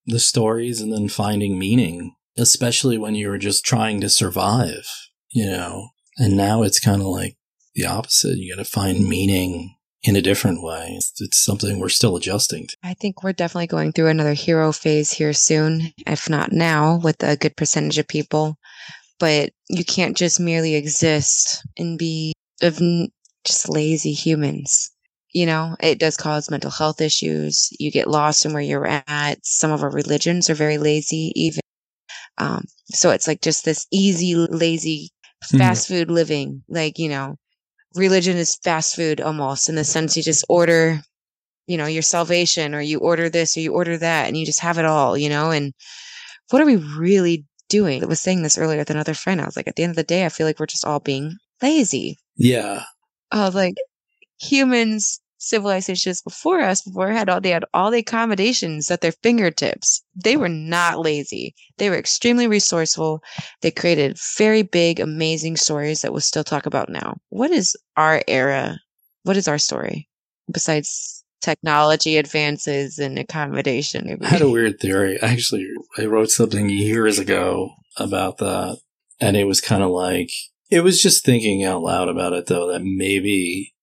the 0.05 0.19
stories, 0.19 0.82
and 0.82 0.91
then 0.91 1.07
finding 1.07 1.59
meaning, 1.59 2.15
especially 2.38 2.97
when 2.97 3.15
you 3.15 3.30
were 3.30 3.38
just 3.38 3.65
trying 3.65 4.01
to 4.01 4.09
survive, 4.09 4.88
you 5.30 5.45
know. 5.45 5.89
And 6.17 6.36
now 6.36 6.63
it's 6.63 6.80
kind 6.80 7.01
of 7.01 7.07
like 7.07 7.36
the 7.76 7.86
opposite. 7.86 8.38
You 8.38 8.55
got 8.55 8.63
to 8.63 8.69
find 8.69 9.07
meaning 9.07 9.76
in 10.03 10.15
a 10.15 10.22
different 10.22 10.63
way. 10.63 10.93
It's, 10.97 11.13
it's 11.19 11.43
something 11.43 11.80
we're 11.80 11.89
still 11.89 12.15
adjusting 12.15 12.67
to. 12.67 12.76
I 12.84 12.93
think 12.95 13.24
we're 13.24 13.34
definitely 13.34 13.67
going 13.67 13.91
through 13.91 14.07
another 14.07 14.34
hero 14.34 14.72
phase 14.72 15.11
here 15.11 15.34
soon, 15.34 15.93
if 16.07 16.30
not 16.30 16.51
now, 16.51 16.99
with 17.03 17.22
a 17.24 17.38
good 17.38 17.55
percentage 17.55 17.97
of 17.97 18.07
people. 18.07 18.57
But 19.19 19.51
you 19.69 19.86
can't 19.86 20.17
just 20.17 20.39
merely 20.39 20.74
exist 20.76 21.63
and 21.78 21.97
be 21.99 22.34
of 22.61 22.82
n- 22.82 23.09
just 23.45 23.69
lazy 23.69 24.13
humans. 24.13 24.91
You 25.34 25.45
know, 25.45 25.75
it 25.79 25.99
does 25.99 26.17
cause 26.17 26.51
mental 26.51 26.71
health 26.71 27.01
issues. 27.01 27.69
You 27.79 27.91
get 27.91 28.07
lost 28.09 28.45
in 28.45 28.53
where 28.53 28.61
you're 28.61 28.88
at. 28.88 29.45
Some 29.45 29.71
of 29.71 29.84
our 29.84 29.89
religions 29.91 30.49
are 30.49 30.55
very 30.55 30.77
lazy, 30.77 31.32
even. 31.36 31.61
Um, 32.38 32.65
so 32.89 33.11
it's 33.11 33.27
like 33.27 33.41
just 33.41 33.65
this 33.65 33.88
easy, 33.91 34.36
lazy, 34.36 35.11
Mhm. 35.45 35.57
fast 35.57 35.88
food 35.88 36.11
living. 36.11 36.63
Like, 36.67 36.99
you 36.99 37.09
know, 37.09 37.36
religion 37.95 38.38
is 38.38 38.57
fast 38.63 38.95
food 38.95 39.21
almost 39.21 39.69
in 39.69 39.75
the 39.75 39.84
sense 39.84 40.17
you 40.17 40.23
just 40.23 40.45
order 40.49 41.01
you 41.67 41.77
know, 41.77 41.86
your 41.86 42.01
salvation 42.01 42.75
or 42.75 42.82
you 42.82 42.99
order 42.99 43.29
this 43.29 43.55
or 43.55 43.61
you 43.61 43.73
order 43.73 43.97
that 43.97 44.27
and 44.27 44.36
you 44.36 44.45
just 44.45 44.59
have 44.59 44.77
it 44.77 44.86
all, 44.86 45.17
you 45.17 45.29
know? 45.29 45.51
And 45.51 45.73
what 46.49 46.61
are 46.61 46.65
we 46.65 46.75
really 46.75 47.45
doing? 47.69 48.03
I 48.03 48.07
was 48.07 48.19
saying 48.19 48.43
this 48.43 48.57
earlier 48.57 48.79
with 48.79 48.89
another 48.89 49.13
friend. 49.13 49.39
I 49.39 49.45
was 49.45 49.55
like, 49.55 49.67
at 49.67 49.77
the 49.77 49.84
end 49.84 49.91
of 49.91 49.95
the 49.95 50.03
day, 50.03 50.25
I 50.25 50.29
feel 50.29 50.45
like 50.45 50.59
we're 50.59 50.65
just 50.65 50.86
all 50.86 50.99
being 50.99 51.38
lazy. 51.61 52.17
Yeah. 52.36 52.84
I 53.32 53.45
was 53.45 53.55
like, 53.55 53.75
humans 54.42 55.22
civilizations 55.42 56.22
before 56.22 56.62
us, 56.62 56.84
before 56.84 57.10
had 57.10 57.28
all 57.28 57.42
they 57.42 57.50
had 57.50 57.66
all 57.74 57.92
the 57.92 58.00
accommodations 58.00 58.89
at 58.92 59.02
their 59.02 59.12
fingertips. 59.12 60.04
They 60.16 60.38
were 60.38 60.50
not 60.50 61.00
lazy. 61.00 61.56
They 61.78 61.89
were 61.89 61.98
extremely 61.98 62.48
resourceful. 62.48 63.24
They 63.62 63.72
created 63.72 64.20
very 64.38 64.62
big, 64.62 65.00
amazing 65.00 65.58
stories 65.58 66.02
that 66.02 66.12
we'll 66.12 66.22
still 66.22 66.44
talk 66.44 66.66
about 66.66 66.89
now. 66.89 67.18
What 67.30 67.52
is 67.52 67.76
our 67.98 68.22
era? 68.28 68.78
What 69.24 69.38
is 69.38 69.48
our 69.48 69.58
story 69.58 70.08
besides 70.52 71.24
technology 71.42 72.18
advances 72.18 73.00
and 73.00 73.18
accommodation? 73.18 74.20
I 74.22 74.28
had 74.28 74.42
a 74.42 74.50
weird 74.50 74.80
theory. 74.80 75.20
Actually, 75.22 75.68
I 75.98 76.06
wrote 76.06 76.30
something 76.30 76.70
years 76.70 77.18
ago 77.18 77.72
about 77.98 78.38
that, 78.38 78.78
and 79.20 79.36
it 79.36 79.46
was 79.46 79.60
kind 79.60 79.82
of 79.82 79.89
like 79.89 80.30
it 80.70 80.82
was 80.82 81.02
just 81.02 81.26
thinking 81.26 81.64
out 81.64 81.82
loud 81.82 82.10
about 82.10 82.34
it, 82.34 82.46
though, 82.46 82.72
that 82.72 82.84
maybe 82.84 83.74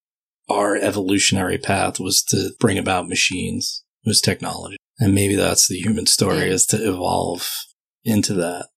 our 0.49 0.77
evolutionary 0.77 1.59
path 1.59 2.01
was 2.01 2.23
to 2.25 2.51
bring 2.59 2.79
about 2.79 3.09
machines, 3.09 3.85
it 4.05 4.09
was 4.09 4.21
technology, 4.21 4.77
and 4.99 5.15
maybe 5.15 5.35
that's 5.35 5.69
the 5.69 5.77
human 5.77 6.07
story 6.07 6.49
is 6.51 6.67
to 6.67 6.77
evolve 6.77 7.49
into 8.05 8.35
that. 8.35 8.69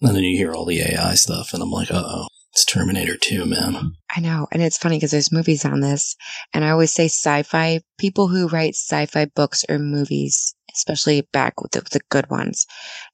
And 0.00 0.14
then 0.14 0.22
you 0.22 0.36
hear 0.36 0.54
all 0.54 0.64
the 0.64 0.80
AI 0.80 1.14
stuff, 1.14 1.52
and 1.52 1.62
I'm 1.62 1.70
like, 1.70 1.90
uh 1.90 2.02
oh, 2.04 2.26
it's 2.52 2.64
Terminator 2.64 3.16
2, 3.16 3.46
man. 3.46 3.92
I 4.16 4.20
know. 4.20 4.48
And 4.50 4.62
it's 4.62 4.78
funny 4.78 4.96
because 4.96 5.10
there's 5.10 5.30
movies 5.30 5.64
on 5.64 5.80
this. 5.80 6.16
And 6.52 6.64
I 6.64 6.70
always 6.70 6.92
say 6.92 7.04
sci 7.04 7.42
fi, 7.44 7.80
people 7.98 8.26
who 8.26 8.48
write 8.48 8.74
sci 8.74 9.06
fi 9.06 9.26
books 9.26 9.64
or 9.68 9.78
movies, 9.78 10.54
especially 10.74 11.28
back 11.32 11.60
with 11.60 11.72
the, 11.72 11.82
the 11.92 12.00
good 12.10 12.28
ones, 12.30 12.66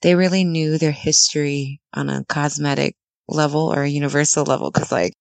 they 0.03 0.15
really 0.15 0.45
knew 0.45 0.79
their 0.79 0.93
history 0.93 1.81
on 1.93 2.09
a 2.09 2.25
cosmetic 2.25 2.97
level 3.29 3.73
or 3.73 3.83
a 3.83 3.89
universal 3.89 4.45
level. 4.45 4.71
Cause 4.71 4.93
like, 4.93 5.13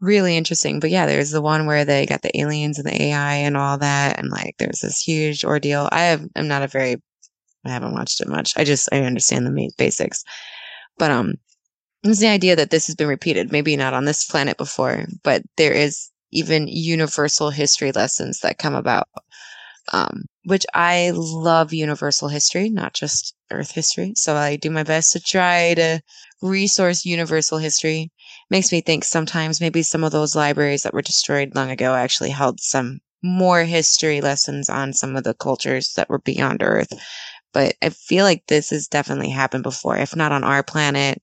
really 0.00 0.36
interesting. 0.36 0.80
But 0.80 0.90
yeah, 0.90 1.06
there's 1.06 1.30
the 1.30 1.42
one 1.42 1.66
where 1.66 1.84
they 1.84 2.06
got 2.06 2.22
the 2.22 2.38
aliens 2.40 2.78
and 2.78 2.86
the 2.86 3.02
AI 3.02 3.34
and 3.36 3.56
all 3.56 3.78
that. 3.78 4.18
And 4.18 4.30
like, 4.30 4.56
there's 4.58 4.80
this 4.80 5.00
huge 5.00 5.44
ordeal. 5.44 5.88
I 5.92 6.02
have, 6.04 6.26
I'm 6.36 6.48
not 6.48 6.62
a 6.62 6.68
very, 6.68 6.96
I 7.64 7.70
haven't 7.70 7.94
watched 7.94 8.20
it 8.20 8.28
much. 8.28 8.54
I 8.56 8.64
just, 8.64 8.88
I 8.92 9.00
understand 9.00 9.46
the 9.46 9.70
basics. 9.78 10.24
But, 10.98 11.10
um, 11.10 11.34
it's 12.04 12.20
the 12.20 12.28
idea 12.28 12.56
that 12.56 12.70
this 12.70 12.86
has 12.86 12.96
been 12.96 13.08
repeated, 13.08 13.52
maybe 13.52 13.76
not 13.76 13.94
on 13.94 14.06
this 14.06 14.24
planet 14.24 14.56
before, 14.56 15.06
but 15.24 15.42
there 15.56 15.72
is 15.72 16.10
even 16.32 16.68
universal 16.68 17.50
history 17.50 17.92
lessons 17.92 18.40
that 18.40 18.58
come 18.58 18.74
about. 18.74 19.08
Um, 19.92 20.26
which 20.44 20.64
I 20.74 21.12
love 21.14 21.72
universal 21.72 22.28
history, 22.28 22.70
not 22.70 22.94
just 22.94 23.34
Earth 23.50 23.72
history. 23.72 24.12
So 24.16 24.36
I 24.36 24.56
do 24.56 24.70
my 24.70 24.84
best 24.84 25.12
to 25.12 25.20
try 25.20 25.74
to 25.74 26.00
resource 26.42 27.04
universal 27.04 27.58
history. 27.58 28.10
Makes 28.50 28.72
me 28.72 28.80
think 28.80 29.04
sometimes 29.04 29.60
maybe 29.60 29.82
some 29.82 30.02
of 30.04 30.12
those 30.12 30.34
libraries 30.34 30.82
that 30.82 30.92
were 30.94 31.02
destroyed 31.02 31.54
long 31.54 31.70
ago 31.70 31.94
actually 31.94 32.30
held 32.30 32.60
some 32.60 33.00
more 33.22 33.62
history 33.62 34.20
lessons 34.20 34.68
on 34.68 34.92
some 34.92 35.16
of 35.16 35.24
the 35.24 35.34
cultures 35.34 35.92
that 35.94 36.08
were 36.08 36.18
beyond 36.18 36.62
Earth. 36.62 36.92
But 37.52 37.74
I 37.82 37.90
feel 37.90 38.24
like 38.24 38.44
this 38.46 38.70
has 38.70 38.88
definitely 38.88 39.30
happened 39.30 39.62
before, 39.62 39.96
if 39.96 40.16
not 40.16 40.32
on 40.32 40.44
our 40.44 40.62
planet, 40.62 41.20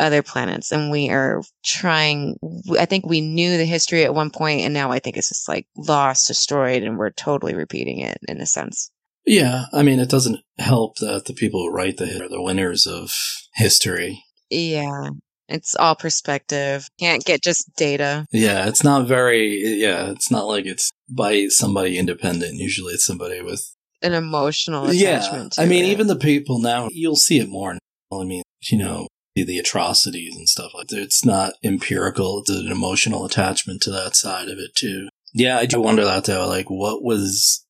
other 0.00 0.22
planets 0.22 0.70
and 0.70 0.90
we 0.90 1.10
are 1.10 1.42
trying 1.64 2.36
i 2.78 2.84
think 2.84 3.04
we 3.04 3.20
knew 3.20 3.56
the 3.56 3.64
history 3.64 4.04
at 4.04 4.14
one 4.14 4.30
point 4.30 4.60
and 4.60 4.72
now 4.72 4.92
i 4.92 4.98
think 5.00 5.16
it's 5.16 5.28
just 5.28 5.48
like 5.48 5.66
lost 5.76 6.28
destroyed 6.28 6.84
and 6.84 6.96
we're 6.98 7.10
totally 7.10 7.54
repeating 7.54 7.98
it 7.98 8.16
in 8.28 8.40
a 8.40 8.46
sense 8.46 8.92
Yeah, 9.26 9.64
I 9.72 9.82
mean, 9.82 9.98
it 9.98 10.08
doesn't 10.08 10.38
help 10.58 10.98
that 10.98 11.24
the 11.24 11.34
people 11.34 11.60
who 11.60 11.72
write 11.72 11.96
the 11.96 12.06
hit 12.06 12.22
are 12.22 12.28
the 12.28 12.40
winners 12.40 12.86
of 12.86 13.12
history. 13.54 14.22
yeah 14.50 15.10
it's 15.48 15.74
all 15.74 15.94
perspective 15.94 16.88
can't 17.00 17.24
get 17.24 17.42
just 17.42 17.70
data 17.76 18.26
Yeah, 18.32 18.68
it's 18.68 18.84
not 18.84 19.06
very, 19.06 19.56
yeah, 19.78 20.10
it's 20.10 20.30
not 20.30 20.46
like 20.46 20.66
it's 20.66 20.90
by 21.08 21.46
somebody 21.48 21.98
independent. 21.98 22.54
Usually 22.54 22.94
it's 22.94 23.04
somebody 23.06 23.40
with 23.40 23.74
an 24.02 24.12
emotional 24.12 24.92
yeah, 24.92 25.18
attachment 25.18 25.52
to 25.54 25.62
I 25.62 25.66
mean, 25.66 25.84
it. 25.84 25.88
even 25.88 26.06
the 26.06 26.16
people 26.16 26.60
now, 26.60 26.88
you'll 26.92 27.16
see 27.16 27.38
it 27.40 27.48
more. 27.48 27.74
now. 27.74 28.20
I 28.20 28.24
mean, 28.24 28.42
you 28.70 28.78
know, 28.78 29.08
the, 29.34 29.44
the 29.44 29.58
atrocities 29.58 30.36
and 30.36 30.48
stuff 30.48 30.72
like 30.74 30.88
that. 30.88 31.00
It's 31.00 31.24
not 31.24 31.54
empirical. 31.64 32.40
It's 32.40 32.50
an 32.50 32.70
emotional 32.70 33.24
attachment 33.24 33.82
to 33.82 33.90
that 33.90 34.16
side 34.16 34.48
of 34.48 34.58
it 34.58 34.74
too. 34.74 35.08
Yeah, 35.34 35.58
I 35.58 35.66
do 35.66 35.80
wonder 35.80 36.04
that 36.04 36.24
though. 36.24 36.46
Like, 36.46 36.70
what 36.70 37.02
was 37.02 37.64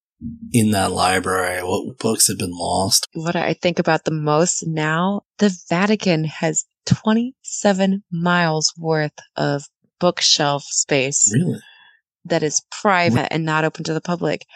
in 0.52 0.70
that 0.72 0.90
library? 0.92 1.62
What 1.62 1.98
books 1.98 2.28
have 2.28 2.38
been 2.38 2.56
lost? 2.56 3.06
what 3.14 3.36
i 3.36 3.52
think 3.52 3.78
about 3.78 4.04
the 4.04 4.10
most 4.10 4.64
now 4.66 5.22
the 5.38 5.56
vatican 5.68 6.24
has 6.24 6.64
27 6.88 8.02
miles 8.10 8.72
worth 8.78 9.12
of 9.36 9.64
bookshelf 10.00 10.62
space 10.64 11.30
Really? 11.34 11.58
that 12.24 12.42
is 12.42 12.62
private 12.70 13.32
and 13.32 13.44
not 13.44 13.64
open 13.64 13.84
to 13.84 13.94
the 13.94 14.00
public. 14.00 14.46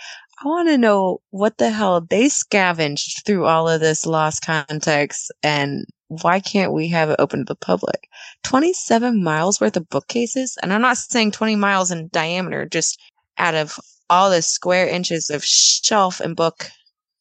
I 0.44 0.48
want 0.48 0.68
to 0.68 0.78
know 0.78 1.20
what 1.30 1.58
the 1.58 1.70
hell 1.70 2.00
they 2.00 2.28
scavenged 2.28 3.24
through 3.26 3.46
all 3.46 3.68
of 3.68 3.80
this 3.80 4.06
lost 4.06 4.44
context 4.44 5.30
and 5.42 5.84
why 6.08 6.40
can't 6.40 6.72
we 6.72 6.88
have 6.88 7.10
it 7.10 7.16
open 7.18 7.40
to 7.40 7.44
the 7.44 7.54
public? 7.56 8.08
27 8.44 9.22
miles 9.22 9.60
worth 9.60 9.76
of 9.76 9.88
bookcases. 9.88 10.58
And 10.62 10.72
I'm 10.72 10.82
not 10.82 10.98
saying 10.98 11.30
20 11.32 11.56
miles 11.56 11.90
in 11.90 12.08
diameter, 12.12 12.66
just 12.66 13.00
out 13.38 13.54
of 13.54 13.78
all 14.10 14.28
the 14.30 14.42
square 14.42 14.86
inches 14.86 15.30
of 15.30 15.42
shelf 15.44 16.20
and 16.20 16.36
book. 16.36 16.68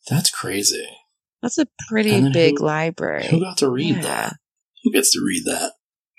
That's 0.10 0.30
crazy. 0.30 0.90
That's 1.42 1.58
a 1.58 1.68
pretty 1.88 2.30
big 2.32 2.60
who- 2.60 2.66
library. 2.66 3.28
Who 3.28 3.40
got 3.40 3.58
to 3.60 3.70
read 3.70 3.96
Yeah. 3.98 4.02
that? 4.02 4.34
Who 4.84 4.92
gets 4.92 5.12
to 5.14 5.22
read 5.26 5.46
that? 5.46 5.74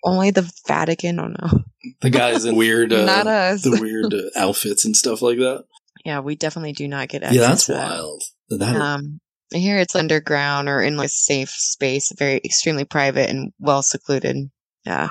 Only 0.05 0.31
the 0.31 0.51
Vatican. 0.67 1.21
Oh 1.21 1.29
no. 1.29 1.65
The 2.01 2.11
guys 2.11 2.45
in 2.45 2.57
weird, 2.57 2.93
uh, 2.93 3.05
Not 3.05 3.27
us. 3.27 3.63
the 3.63 3.79
weird 3.81 4.13
uh, 4.13 4.31
outfits 4.37 4.85
and 4.85 4.97
stuff 4.97 5.23
like 5.23 5.39
that. 5.39 5.65
Yeah, 6.05 6.21
we 6.21 6.35
definitely 6.35 6.73
do 6.73 6.89
not 6.89 7.09
get 7.09 7.23
access 7.23 7.37
Yeah, 7.41 7.49
that's 7.49 7.67
to 7.67 7.73
that. 7.73 7.91
wild. 7.91 8.23
That 8.51 8.77
Um, 8.77 9.21
I 9.55 9.59
hear 9.59 9.79
it's 9.79 9.95
underground 9.95 10.69
or 10.69 10.83
in 10.83 10.97
like 10.97 11.07
a 11.07 11.11
safe 11.11 11.51
space, 11.51 12.13
very 12.19 12.37
extremely 12.45 12.85
private 12.85 13.31
and 13.31 13.53
well 13.59 13.83
secluded. 13.83 14.51
Yeah. 14.85 15.11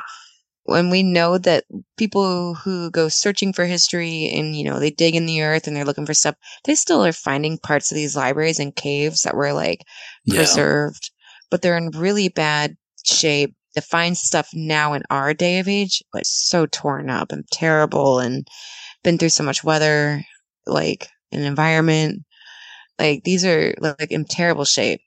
When 0.63 0.89
we 0.89 1.01
know 1.03 1.37
that 1.39 1.63
people 1.97 2.53
who 2.55 2.91
go 2.91 3.07
searching 3.09 3.51
for 3.53 3.65
history 3.65 4.29
and, 4.33 4.55
you 4.55 4.63
know, 4.63 4.79
they 4.79 4.91
dig 4.91 5.15
in 5.15 5.25
the 5.25 5.41
earth 5.41 5.67
and 5.67 5.75
they're 5.75 5.85
looking 5.85 6.05
for 6.05 6.13
stuff, 6.13 6.35
they 6.65 6.75
still 6.75 7.03
are 7.03 7.11
finding 7.13 7.57
parts 7.57 7.91
of 7.91 7.95
these 7.95 8.15
libraries 8.15 8.59
and 8.59 8.75
caves 8.75 9.21
that 9.23 9.35
were 9.35 9.53
like 9.53 9.81
yeah. 10.25 10.35
preserved, 10.35 11.11
but 11.49 11.61
they're 11.61 11.77
in 11.77 11.89
really 11.91 12.29
bad 12.29 12.77
shape. 13.03 13.55
To 13.75 13.81
find 13.81 14.17
stuff 14.17 14.49
now 14.53 14.91
in 14.91 15.03
our 15.09 15.33
day 15.33 15.59
of 15.59 15.69
age, 15.69 16.03
like 16.13 16.25
so 16.25 16.65
torn 16.65 17.09
up 17.09 17.31
and 17.31 17.47
terrible 17.53 18.19
and 18.19 18.45
been 19.01 19.17
through 19.17 19.29
so 19.29 19.45
much 19.45 19.63
weather, 19.63 20.25
like 20.67 21.07
an 21.31 21.43
environment. 21.43 22.23
Like 22.99 23.23
these 23.23 23.45
are 23.45 23.73
like 23.79 24.11
in 24.11 24.25
terrible 24.25 24.65
shape. 24.65 24.99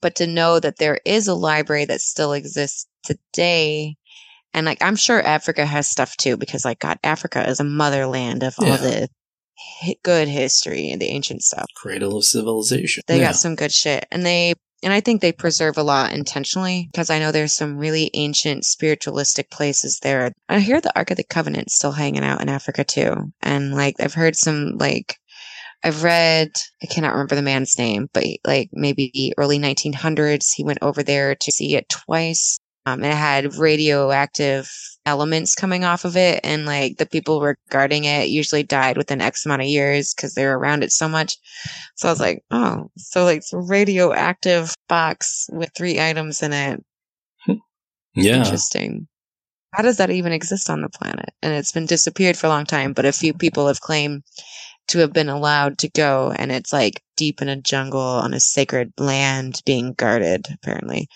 But 0.00 0.14
to 0.16 0.26
know 0.26 0.58
that 0.58 0.78
there 0.78 1.00
is 1.04 1.28
a 1.28 1.34
library 1.34 1.84
that 1.84 2.00
still 2.00 2.32
exists 2.32 2.86
today, 3.04 3.96
and 4.54 4.64
like 4.64 4.82
I'm 4.82 4.96
sure 4.96 5.20
Africa 5.20 5.66
has 5.66 5.86
stuff 5.86 6.16
too, 6.16 6.38
because 6.38 6.64
like 6.64 6.78
God, 6.78 6.98
Africa 7.04 7.46
is 7.46 7.60
a 7.60 7.64
motherland 7.64 8.42
of 8.42 8.54
all 8.58 8.78
the 8.78 9.10
good 10.02 10.28
history 10.28 10.90
and 10.90 11.00
the 11.00 11.08
ancient 11.08 11.42
stuff. 11.42 11.66
Cradle 11.76 12.16
of 12.16 12.24
civilization. 12.24 13.02
They 13.06 13.18
yeah. 13.18 13.26
got 13.26 13.36
some 13.36 13.54
good 13.54 13.70
shit. 13.70 14.06
And 14.10 14.24
they 14.24 14.54
and 14.82 14.92
I 14.92 15.00
think 15.00 15.20
they 15.20 15.32
preserve 15.32 15.78
a 15.78 15.82
lot 15.82 16.12
intentionally 16.12 16.88
because 16.92 17.10
I 17.10 17.18
know 17.18 17.30
there's 17.30 17.52
some 17.52 17.78
really 17.78 18.10
ancient 18.14 18.64
spiritualistic 18.64 19.50
places 19.50 20.00
there. 20.02 20.32
I 20.48 20.60
hear 20.60 20.80
the 20.80 20.96
Ark 20.96 21.10
of 21.10 21.16
the 21.16 21.24
Covenant 21.24 21.70
still 21.70 21.92
hanging 21.92 22.24
out 22.24 22.42
in 22.42 22.48
Africa 22.48 22.84
too. 22.84 23.32
And 23.42 23.74
like 23.74 23.96
I've 24.00 24.14
heard 24.14 24.36
some 24.36 24.76
like 24.78 25.16
I've 25.84 26.02
read 26.02 26.50
I 26.82 26.86
cannot 26.86 27.12
remember 27.12 27.36
the 27.36 27.42
man's 27.42 27.78
name, 27.78 28.08
but 28.12 28.24
like 28.44 28.70
maybe 28.72 29.10
the 29.14 29.34
early 29.38 29.58
1900s 29.58 30.52
he 30.52 30.64
went 30.64 30.78
over 30.82 31.02
there 31.02 31.34
to 31.34 31.52
see 31.52 31.76
it 31.76 31.88
twice. 31.88 32.58
Um, 32.84 33.04
and 33.04 33.12
it 33.12 33.16
had 33.16 33.54
radioactive 33.54 34.70
elements 35.06 35.54
coming 35.54 35.84
off 35.84 36.04
of 36.04 36.16
it, 36.16 36.40
and 36.42 36.66
like 36.66 36.96
the 36.96 37.06
people 37.06 37.40
were 37.40 37.56
guarding 37.70 38.04
it 38.04 38.28
usually 38.28 38.64
died 38.64 38.96
within 38.96 39.20
X 39.20 39.46
amount 39.46 39.62
of 39.62 39.68
years 39.68 40.12
because 40.14 40.34
they 40.34 40.44
were 40.44 40.58
around 40.58 40.82
it 40.82 40.90
so 40.90 41.08
much. 41.08 41.36
So 41.94 42.08
I 42.08 42.12
was 42.12 42.20
like, 42.20 42.42
oh, 42.50 42.90
so 42.96 43.24
like 43.24 43.38
it's 43.38 43.52
a 43.52 43.58
radioactive 43.58 44.74
box 44.88 45.48
with 45.52 45.70
three 45.76 46.00
items 46.00 46.42
in 46.42 46.52
it. 46.52 46.84
yeah. 48.14 48.38
Interesting. 48.38 49.06
How 49.72 49.82
does 49.82 49.96
that 49.98 50.10
even 50.10 50.32
exist 50.32 50.68
on 50.68 50.82
the 50.82 50.90
planet? 50.90 51.30
And 51.40 51.54
it's 51.54 51.72
been 51.72 51.86
disappeared 51.86 52.36
for 52.36 52.46
a 52.46 52.50
long 52.50 52.66
time, 52.66 52.92
but 52.92 53.06
a 53.06 53.12
few 53.12 53.32
people 53.32 53.68
have 53.68 53.80
claimed 53.80 54.22
to 54.88 54.98
have 54.98 55.12
been 55.12 55.28
allowed 55.28 55.78
to 55.78 55.88
go, 55.88 56.32
and 56.36 56.52
it's 56.52 56.72
like 56.72 57.02
deep 57.16 57.40
in 57.40 57.48
a 57.48 57.56
jungle 57.56 58.00
on 58.00 58.34
a 58.34 58.40
sacred 58.40 58.92
land 58.98 59.62
being 59.64 59.94
guarded, 59.94 60.46
apparently. 60.52 61.08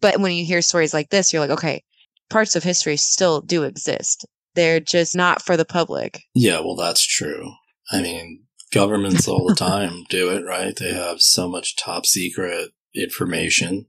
But 0.00 0.20
when 0.20 0.32
you 0.32 0.44
hear 0.44 0.62
stories 0.62 0.94
like 0.94 1.10
this, 1.10 1.32
you're 1.32 1.40
like, 1.40 1.50
okay, 1.50 1.82
parts 2.28 2.54
of 2.56 2.62
history 2.62 2.96
still 2.96 3.40
do 3.40 3.64
exist. 3.64 4.26
They're 4.54 4.80
just 4.80 5.14
not 5.16 5.42
for 5.42 5.56
the 5.56 5.64
public. 5.64 6.22
Yeah, 6.34 6.60
well, 6.60 6.76
that's 6.76 7.04
true. 7.06 7.52
I 7.90 8.00
mean, 8.02 8.44
governments 8.72 9.26
all 9.28 9.46
the 9.48 9.54
time 9.58 10.04
do 10.10 10.30
it, 10.30 10.44
right? 10.44 10.74
They 10.76 10.92
have 10.92 11.20
so 11.20 11.48
much 11.48 11.76
top 11.76 12.06
secret 12.06 12.70
information. 12.94 13.86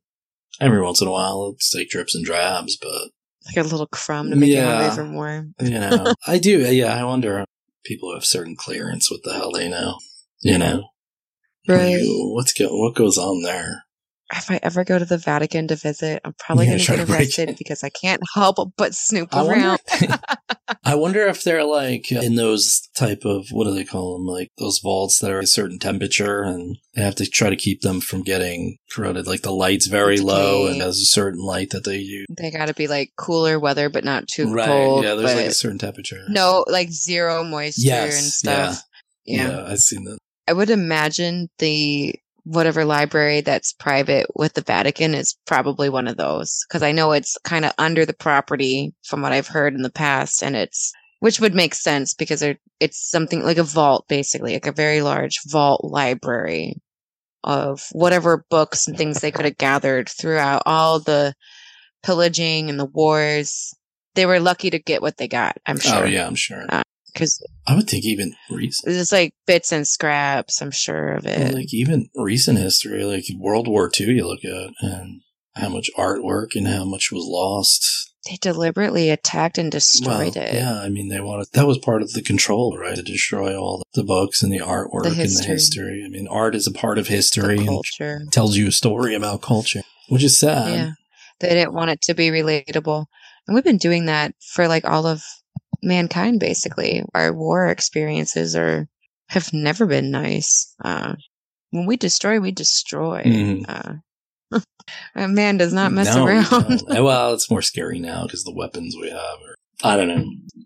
Every 0.59 0.81
once 0.81 1.01
in 1.01 1.07
a 1.07 1.11
while, 1.11 1.51
it's 1.55 1.73
like 1.75 1.89
drips 1.89 2.13
and 2.15 2.25
drabs, 2.25 2.77
but 2.77 3.09
Like 3.47 3.57
a 3.57 3.67
little 3.67 3.87
crumb 3.87 4.29
to 4.29 4.35
make 4.35 4.51
Yeah. 4.51 4.75
hungry 4.89 4.95
for 4.95 5.05
more. 5.05 5.47
you 5.61 5.69
know, 5.79 6.13
I 6.27 6.37
do. 6.37 6.59
Yeah, 6.73 6.95
I 6.95 7.03
wonder. 7.03 7.45
people 7.83 8.09
who 8.09 8.15
have 8.15 8.25
certain 8.25 8.55
clearance, 8.55 9.09
what 9.09 9.21
the 9.23 9.33
hell 9.33 9.51
they 9.51 9.67
know, 9.69 9.97
you 10.41 10.57
know? 10.57 10.83
Right. 11.67 11.95
Like, 11.97 12.05
what's 12.07 12.53
go- 12.53 12.75
what 12.75 12.95
goes 12.95 13.17
on 13.17 13.41
there? 13.43 13.83
If 14.33 14.49
I 14.49 14.59
ever 14.63 14.83
go 14.83 14.97
to 14.97 15.05
the 15.05 15.17
Vatican 15.17 15.67
to 15.67 15.75
visit, 15.75 16.21
I'm 16.23 16.33
probably 16.39 16.65
Yeah, 16.65 16.71
going 16.77 16.79
to 16.85 16.97
get 16.97 17.07
break 17.07 17.19
arrested 17.19 17.55
because 17.57 17.83
I 17.83 17.89
can't 17.89 18.21
help 18.33 18.57
but 18.77 18.95
snoop 18.95 19.33
I 19.35 19.43
wonder, 19.43 19.53
around. 19.53 19.79
I 20.83 20.95
wonder 20.95 21.27
if 21.27 21.43
they're 21.43 21.63
like 21.65 22.11
in 22.11 22.35
those 22.35 22.81
type 22.95 23.23
of 23.25 23.47
what 23.51 23.65
do 23.65 23.73
they 23.73 23.83
call 23.83 24.17
them? 24.17 24.25
Like 24.25 24.49
those 24.57 24.79
vaults 24.79 25.19
that 25.19 25.31
are 25.31 25.39
a 25.39 25.47
certain 25.47 25.79
temperature, 25.79 26.43
and 26.43 26.77
they 26.95 27.01
have 27.01 27.15
to 27.15 27.25
try 27.25 27.49
to 27.49 27.55
keep 27.55 27.81
them 27.81 27.99
from 28.01 28.23
getting 28.23 28.77
corroded. 28.91 29.27
Like 29.27 29.41
the 29.41 29.51
light's 29.51 29.87
very 29.87 30.19
low, 30.19 30.67
and 30.67 30.79
there's 30.81 31.01
a 31.01 31.05
certain 31.05 31.41
light 31.41 31.71
that 31.71 31.83
they 31.83 31.97
use. 31.97 32.25
They 32.29 32.51
got 32.51 32.67
to 32.67 32.73
be 32.73 32.87
like 32.87 33.11
cooler 33.17 33.59
weather, 33.59 33.89
but 33.89 34.03
not 34.05 34.27
too 34.27 34.51
right? 34.51 34.65
cold. 34.67 35.03
yeah, 35.03 35.15
there's 35.15 35.35
like 35.35 35.45
a 35.47 35.53
certain 35.53 35.77
temperature. 35.79 36.23
no, 36.29 36.63
like 36.67 36.89
zero 36.91 37.43
moisture 37.43 37.81
Yes, 37.87 38.17
and 38.17 38.25
stuff. 38.25 38.83
yeah, 39.25 39.47
yeah. 39.47 39.65
I've 39.67 39.79
seen 39.79 40.05
that. 40.05 40.17
I 40.47 40.53
would 40.53 40.69
imagine 40.69 41.49
the 41.59 42.15
whatever 42.43 42.85
library 42.85 43.41
that's 43.41 43.73
private 43.73 44.25
with 44.35 44.53
the 44.53 44.61
Vatican 44.61 45.13
is 45.13 45.37
probably 45.45 45.89
one 45.89 46.07
of 46.07 46.17
those 46.17 46.65
because 46.67 46.83
I 46.83 46.91
know 46.91 47.11
it's 47.11 47.37
kind 47.43 47.65
of 47.65 47.73
under 47.77 48.05
the 48.05 48.13
property 48.13 48.93
from 49.03 49.21
what 49.21 49.31
I've 49.31 49.47
heard 49.47 49.73
in 49.73 49.81
the 49.81 49.91
past, 49.91 50.41
and 50.43 50.55
it's 50.55 50.91
which 51.19 51.39
would 51.39 51.53
make 51.53 51.75
sense 51.75 52.13
because 52.15 52.43
it's 52.79 53.09
something 53.09 53.43
like 53.43 53.57
a 53.57 53.63
vault, 53.63 54.05
basically, 54.07 54.53
like 54.53 54.65
a 54.65 54.71
very 54.71 55.01
large 55.01 55.39
vault 55.47 55.83
library 55.83 56.75
of 57.43 57.87
whatever 57.91 58.45
books 58.49 58.87
and 58.87 58.97
things 58.97 59.21
they 59.21 59.31
could 59.31 59.45
have 59.45 59.57
gathered 59.57 60.09
throughout 60.09 60.63
all 60.65 60.99
the 60.99 61.33
pillaging 62.03 62.69
and 62.69 62.79
the 62.79 62.85
wars. 62.85 63.73
They 64.15 64.25
were 64.25 64.39
lucky 64.39 64.71
to 64.71 64.79
get 64.79 65.01
what 65.01 65.17
they 65.17 65.27
got, 65.27 65.57
I'm 65.65 65.77
oh, 65.77 65.79
sure. 65.79 66.03
Oh 66.03 66.05
yeah, 66.05 66.25
I'm 66.25 66.35
sure. 66.35 66.65
Uh, 66.67 66.81
Because 67.13 67.45
I 67.67 67.75
would 67.75 67.89
think 67.89 68.05
even 68.05 68.35
recent, 68.49 68.95
it's 68.95 69.11
like 69.11 69.33
bits 69.45 69.71
and 69.71 69.87
scraps, 69.87 70.61
I'm 70.61 70.71
sure 70.71 71.09
of 71.13 71.25
it. 71.25 71.53
like 71.53 71.73
even 71.73 72.09
recent 72.15 72.57
history, 72.57 73.03
like 73.03 73.25
World 73.37 73.67
War 73.67 73.89
II, 73.99 74.07
you 74.13 74.27
look 74.27 74.43
at 74.45 74.71
and 74.81 75.21
how 75.55 75.69
much 75.69 75.89
artwork 75.97 76.55
and 76.55 76.67
how 76.67 76.85
much 76.85 77.11
was 77.11 77.25
lost. 77.27 77.85
they 78.29 78.37
deliberately 78.39 79.09
attacked 79.09 79.57
and 79.57 79.69
destroyed 79.71 80.35
Well, 80.35 80.45
it. 80.45 80.53
Yeah, 80.53 80.79
I 80.79 80.87
mean, 80.89 81.09
they 81.09 81.19
wanted 81.19 81.47
that 81.53 81.67
was 81.67 81.77
part 81.79 82.01
of 82.01 82.13
the 82.13 82.21
control, 82.21 82.77
right? 82.77 82.95
To 82.95 83.01
destroy 83.03 83.57
all 83.59 83.83
the 83.93 84.03
books 84.03 84.41
and 84.41 84.51
the 84.51 84.59
artwork 84.59 85.05
and 85.07 85.17
the 85.17 85.43
history. 85.45 86.03
I 86.05 86.09
mean, 86.09 86.27
art 86.29 86.55
is 86.55 86.67
a 86.67 86.71
part 86.71 86.97
of 86.97 87.07
The 87.07 87.15
history 87.15 87.57
and 87.57 87.67
culture. 87.67 88.21
tells 88.31 88.55
you 88.55 88.67
a 88.67 88.71
story 88.71 89.13
about 89.15 89.41
culture, 89.41 89.81
which 90.07 90.23
is 90.23 90.39
sad. 90.39 90.73
yeah. 90.73 90.91
They 91.41 91.49
didn't 91.49 91.73
want 91.73 91.89
it 91.91 92.01
to 92.03 92.13
be 92.13 92.29
relatable. 92.29 93.05
And 93.47 93.55
we've 93.55 93.63
been 93.63 93.77
doing 93.79 94.05
that 94.05 94.35
for 94.53 94.67
like 94.67 94.85
all 94.85 95.07
of 95.07 95.23
mankind, 95.81 96.39
basically. 96.39 97.03
Our 97.13 97.33
war 97.33 97.67
experiences 97.67 98.55
are 98.55 98.87
have 99.29 99.53
never 99.53 99.85
been 99.85 100.11
nice. 100.11 100.73
Uh, 100.83 101.15
when 101.71 101.85
we 101.85 101.97
destroy, 101.97 102.39
we 102.39 102.51
destroy. 102.51 103.23
Mhm. 103.23 103.65
Uh, 103.67 104.59
a 105.15 105.27
man 105.27 105.57
does 105.57 105.73
not 105.73 105.91
mess 105.93 106.13
No, 106.13 106.25
around. 106.25 106.83
well, 106.89 107.33
it's 107.33 107.49
more 107.49 107.61
scary 107.61 107.99
now 107.99 108.23
because 108.23 108.43
the 108.43 108.53
weapons 108.53 108.95
we 108.99 109.09
have 109.09 109.19
are. 109.19 109.55
I 109.83 109.95
don't 109.97 110.09
know. 110.09 110.25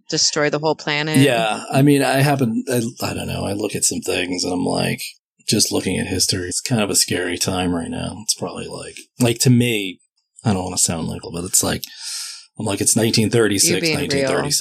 destroy 0.09 0.49
the 0.49 0.59
whole 0.59 0.76
planet. 0.76 1.18
Yeah, 1.18 1.63
I 1.72 1.84
mean, 1.84 2.01
I 2.01 2.16
happen. 2.18 2.66
I, 2.70 2.82
I 3.01 3.13
don't 3.13 3.28
know. 3.28 3.45
I 3.45 3.53
look 3.53 3.74
at 3.74 3.86
some 3.86 4.01
things 4.01 4.43
and 4.43 4.51
I'm 4.51 4.66
like, 4.66 5.01
just 5.47 5.72
looking 5.72 5.97
at 5.97 6.07
history, 6.07 6.49
it's 6.49 6.59
kind 6.59 6.82
of 6.82 6.89
a 6.89 6.95
scary 6.95 7.38
time 7.38 7.74
right 7.74 7.89
now. 7.89 8.18
It's 8.24 8.34
probably 8.34 8.68
like, 8.68 8.97
like 9.20 9.39
to 9.39 9.49
me, 9.49 9.99
I 10.43 10.53
don't 10.53 10.63
want 10.63 10.76
to 10.76 10.82
sound 10.82 11.07
like, 11.07 11.22
but 11.32 11.43
it's 11.45 11.63
like, 11.63 11.84
I'm 12.59 12.66
like, 12.66 12.82
it's 12.82 12.95
1936, 12.95 13.70
You're 13.70 13.82
being 13.82 14.32
real. 14.32 14.51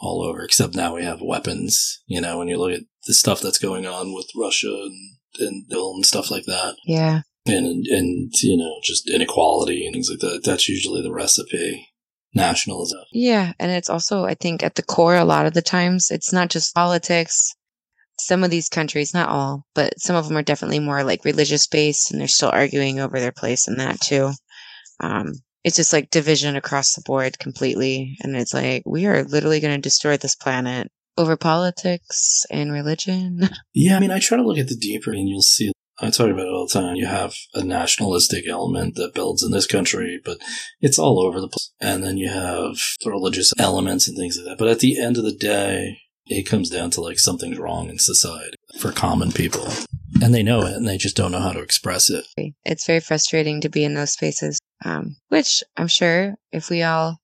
1937, 0.00 0.02
all 0.02 0.22
over. 0.22 0.42
Except 0.42 0.74
now 0.74 0.94
we 0.94 1.04
have 1.04 1.20
weapons. 1.22 2.02
You 2.06 2.20
know, 2.20 2.38
when 2.38 2.48
you 2.48 2.58
look 2.58 2.72
at 2.72 2.84
the 3.06 3.14
stuff 3.14 3.40
that's 3.40 3.58
going 3.58 3.86
on 3.86 4.14
with 4.14 4.26
Russia 4.36 4.68
and 4.68 5.16
and, 5.38 5.64
and 5.70 6.06
stuff 6.06 6.30
like 6.30 6.44
that, 6.46 6.76
Yeah. 6.86 7.20
and 7.46 7.86
and 7.86 8.32
you 8.42 8.56
know, 8.56 8.76
just 8.82 9.08
inequality 9.10 9.84
and 9.86 9.92
things 9.94 10.08
like 10.10 10.20
that. 10.20 10.42
That's 10.44 10.68
usually 10.68 11.02
the 11.02 11.12
recipe. 11.12 11.88
Nationalism. 12.34 12.98
Yeah, 13.12 13.52
and 13.58 13.70
it's 13.70 13.88
also, 13.88 14.24
I 14.26 14.34
think, 14.34 14.62
at 14.62 14.74
the 14.74 14.82
core, 14.82 15.16
a 15.16 15.24
lot 15.24 15.46
of 15.46 15.54
the 15.54 15.62
times, 15.62 16.10
it's 16.10 16.34
not 16.34 16.50
just 16.50 16.74
politics. 16.74 17.50
Some 18.20 18.44
of 18.44 18.50
these 18.50 18.68
countries, 18.68 19.14
not 19.14 19.30
all, 19.30 19.64
but 19.74 19.98
some 19.98 20.16
of 20.16 20.28
them 20.28 20.36
are 20.36 20.42
definitely 20.42 20.80
more 20.80 21.02
like 21.02 21.24
religious 21.24 21.66
based, 21.66 22.10
and 22.10 22.20
they're 22.20 22.28
still 22.28 22.50
arguing 22.52 23.00
over 23.00 23.18
their 23.20 23.32
place 23.32 23.68
in 23.68 23.76
that 23.76 24.00
too. 24.02 24.32
Um, 25.00 25.32
it's 25.66 25.74
just 25.74 25.92
like 25.92 26.10
division 26.10 26.54
across 26.54 26.94
the 26.94 27.02
board 27.04 27.40
completely, 27.40 28.16
and 28.22 28.36
it's 28.36 28.54
like 28.54 28.84
we 28.86 29.04
are 29.06 29.24
literally 29.24 29.58
going 29.58 29.74
to 29.74 29.80
destroy 29.80 30.16
this 30.16 30.36
planet 30.36 30.92
over 31.18 31.36
politics 31.36 32.46
and 32.52 32.72
religion. 32.72 33.40
Yeah, 33.74 33.96
I 33.96 34.00
mean, 34.00 34.12
I 34.12 34.20
try 34.20 34.38
to 34.38 34.44
look 34.44 34.58
at 34.58 34.68
the 34.68 34.76
deeper, 34.76 35.10
and 35.10 35.28
you'll 35.28 35.42
see. 35.42 35.72
I 35.98 36.10
talk 36.10 36.30
about 36.30 36.46
it 36.46 36.52
all 36.52 36.68
the 36.68 36.72
time. 36.72 36.94
You 36.94 37.06
have 37.06 37.34
a 37.52 37.64
nationalistic 37.64 38.46
element 38.48 38.94
that 38.94 39.12
builds 39.12 39.42
in 39.42 39.50
this 39.50 39.66
country, 39.66 40.20
but 40.24 40.38
it's 40.80 41.00
all 41.00 41.20
over 41.20 41.40
the 41.40 41.48
place. 41.48 41.72
And 41.80 42.04
then 42.04 42.16
you 42.16 42.28
have 42.28 42.76
the 43.02 43.10
religious 43.10 43.52
elements 43.58 44.06
and 44.06 44.16
things 44.16 44.38
like 44.38 44.46
that. 44.46 44.58
But 44.58 44.68
at 44.68 44.78
the 44.78 45.00
end 45.00 45.16
of 45.18 45.24
the 45.24 45.34
day, 45.34 45.98
it 46.26 46.48
comes 46.48 46.70
down 46.70 46.90
to 46.92 47.00
like 47.00 47.18
something's 47.18 47.58
wrong 47.58 47.88
in 47.88 47.98
society 47.98 48.56
for 48.78 48.92
common 48.92 49.32
people. 49.32 49.68
And 50.22 50.34
they 50.34 50.42
know 50.42 50.62
it, 50.62 50.74
and 50.74 50.86
they 50.86 50.96
just 50.96 51.16
don't 51.16 51.32
know 51.32 51.40
how 51.40 51.52
to 51.52 51.60
express 51.60 52.08
it. 52.08 52.24
it's 52.64 52.86
very 52.86 53.00
frustrating 53.00 53.60
to 53.62 53.68
be 53.68 53.84
in 53.84 53.94
those 53.94 54.12
spaces, 54.12 54.58
um, 54.84 55.16
which 55.28 55.62
I'm 55.76 55.88
sure 55.88 56.34
if 56.52 56.70
we 56.70 56.82
all 56.82 57.18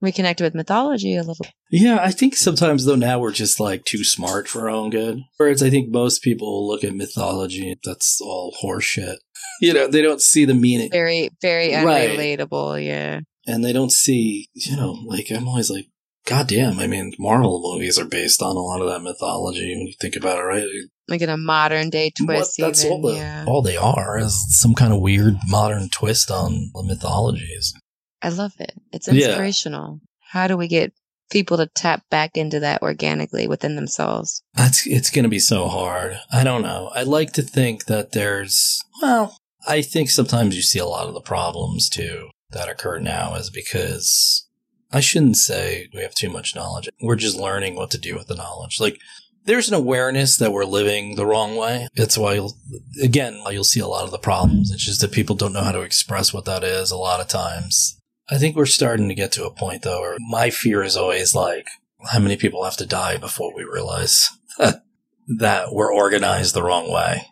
reconnected 0.00 0.44
with 0.44 0.54
mythology 0.54 1.16
a 1.16 1.22
little 1.22 1.44
Yeah, 1.70 1.98
I 2.00 2.10
think 2.12 2.36
sometimes 2.36 2.84
though 2.84 2.94
now 2.94 3.18
we're 3.18 3.32
just 3.32 3.58
like 3.58 3.84
too 3.84 4.04
smart 4.04 4.46
for 4.48 4.62
our 4.62 4.70
own 4.70 4.90
good. 4.90 5.22
Whereas 5.38 5.62
I 5.62 5.70
think 5.70 5.90
most 5.90 6.22
people 6.22 6.68
look 6.68 6.84
at 6.84 6.94
mythology, 6.94 7.76
that's 7.84 8.20
all 8.20 8.54
horseshit. 8.62 9.16
You 9.60 9.72
know, 9.72 9.88
they 9.88 10.02
don't 10.02 10.20
see 10.20 10.44
the 10.44 10.54
meaning. 10.54 10.88
very 10.92 11.30
very 11.42 11.74
Right. 11.74 12.10
unrelatable 12.10 12.84
yeah 12.84 13.20
and 13.46 13.64
they 13.64 13.72
don't 13.72 13.90
see, 13.90 14.48
you 14.54 14.76
know, 14.76 14.92
like 15.06 15.30
I'm 15.32 15.48
always 15.48 15.68
like, 15.70 15.86
God 16.28 16.48
damn, 16.48 16.78
I 16.78 16.86
mean, 16.86 17.12
Marvel 17.18 17.60
movies 17.62 17.98
are 17.98 18.04
based 18.04 18.42
on 18.42 18.56
a 18.56 18.60
lot 18.60 18.80
of 18.82 18.88
that 18.88 19.00
mythology 19.02 19.74
when 19.74 19.86
you 19.86 19.94
think 20.00 20.14
about 20.16 20.38
it, 20.38 20.42
right? 20.42 20.64
like 21.08 21.22
in 21.22 21.30
a 21.30 21.36
modern 21.38 21.88
day 21.88 22.12
What- 22.20 22.26
twist 22.26 22.54
that's 22.58 22.84
even, 22.84 22.92
all, 22.92 23.00
the, 23.02 23.14
yeah 23.16 23.44
all 23.46 23.62
they 23.62 23.78
are 23.78 24.18
is 24.18 24.44
some 24.60 24.74
kind 24.74 24.92
of 24.92 25.00
weird 25.00 25.36
modern 25.48 25.88
twist 25.88 26.30
on 26.30 26.70
the 26.74 26.82
mythologies. 26.82 27.72
i 28.20 28.28
love 28.28 28.52
it 28.58 28.72
it's 28.92 29.08
Yeah. 29.08 29.28
inspirational 29.28 30.00
how 30.32 30.46
do 30.48 30.58
we 30.58 30.68
get 30.68 30.92
people 31.30 31.56
to 31.56 31.66
tap 31.74 32.02
back 32.10 32.36
into 32.36 32.60
that 32.60 32.82
organically 32.82 33.46
within 33.48 33.74
themselves 33.76 34.42
That's 34.54 34.86
it's 34.86 35.10
going 35.10 35.22
to 35.22 35.28
be 35.30 35.38
so 35.38 35.68
hard. 35.68 36.18
I 36.32 36.44
don't 36.44 36.62
know. 36.62 36.90
I 36.94 37.02
like 37.04 37.32
to 37.34 37.42
think 37.42 37.86
that 37.86 38.12
there's 38.12 38.82
well, 39.02 39.36
I 39.66 39.80
think 39.82 40.10
sometimes 40.10 40.56
you 40.56 40.62
see 40.62 40.78
a 40.78 40.86
lot 40.86 41.06
of 41.08 41.14
the 41.14 41.20
problems 41.20 41.88
too 41.88 42.28
that 42.50 42.68
occur 42.68 42.98
now 42.98 43.34
is 43.34 43.48
because 43.50 44.46
I 44.90 45.00
shouldn't 45.00 45.36
say 45.36 45.88
we 45.92 46.02
have 46.02 46.14
too 46.14 46.30
much 46.30 46.54
knowledge. 46.54 46.88
We're 47.00 47.16
just 47.16 47.38
learning 47.38 47.76
what 47.76 47.90
to 47.90 47.98
do 47.98 48.14
with 48.14 48.26
the 48.26 48.34
knowledge. 48.34 48.80
Like 48.80 48.98
there's 49.44 49.68
an 49.68 49.74
awareness 49.74 50.36
that 50.36 50.52
we're 50.52 50.64
living 50.64 51.16
the 51.16 51.26
wrong 51.26 51.56
way. 51.56 51.88
That's 51.94 52.18
why 52.18 52.34
you'll, 52.34 52.56
again, 53.02 53.42
you'll 53.50 53.64
see 53.64 53.80
a 53.80 53.86
lot 53.86 54.04
of 54.04 54.10
the 54.10 54.18
problems. 54.18 54.70
It's 54.70 54.84
just 54.84 55.00
that 55.00 55.12
people 55.12 55.36
don't 55.36 55.52
know 55.52 55.62
how 55.62 55.72
to 55.72 55.80
express 55.80 56.32
what 56.32 56.44
that 56.46 56.64
is 56.64 56.90
a 56.90 56.96
lot 56.96 57.20
of 57.20 57.28
times. 57.28 58.00
I 58.30 58.36
think 58.36 58.56
we're 58.56 58.66
starting 58.66 59.08
to 59.08 59.14
get 59.14 59.32
to 59.32 59.46
a 59.46 59.50
point 59.50 59.82
though 59.82 60.00
where 60.00 60.16
my 60.20 60.50
fear 60.50 60.82
is 60.82 60.96
always 60.96 61.34
like, 61.34 61.66
how 62.04 62.18
many 62.18 62.36
people 62.36 62.64
have 62.64 62.76
to 62.76 62.86
die 62.86 63.16
before 63.16 63.54
we 63.54 63.64
realize 63.64 64.30
that 65.38 65.72
we're 65.72 65.94
organized 65.94 66.54
the 66.54 66.62
wrong 66.62 66.92
way? 66.92 67.22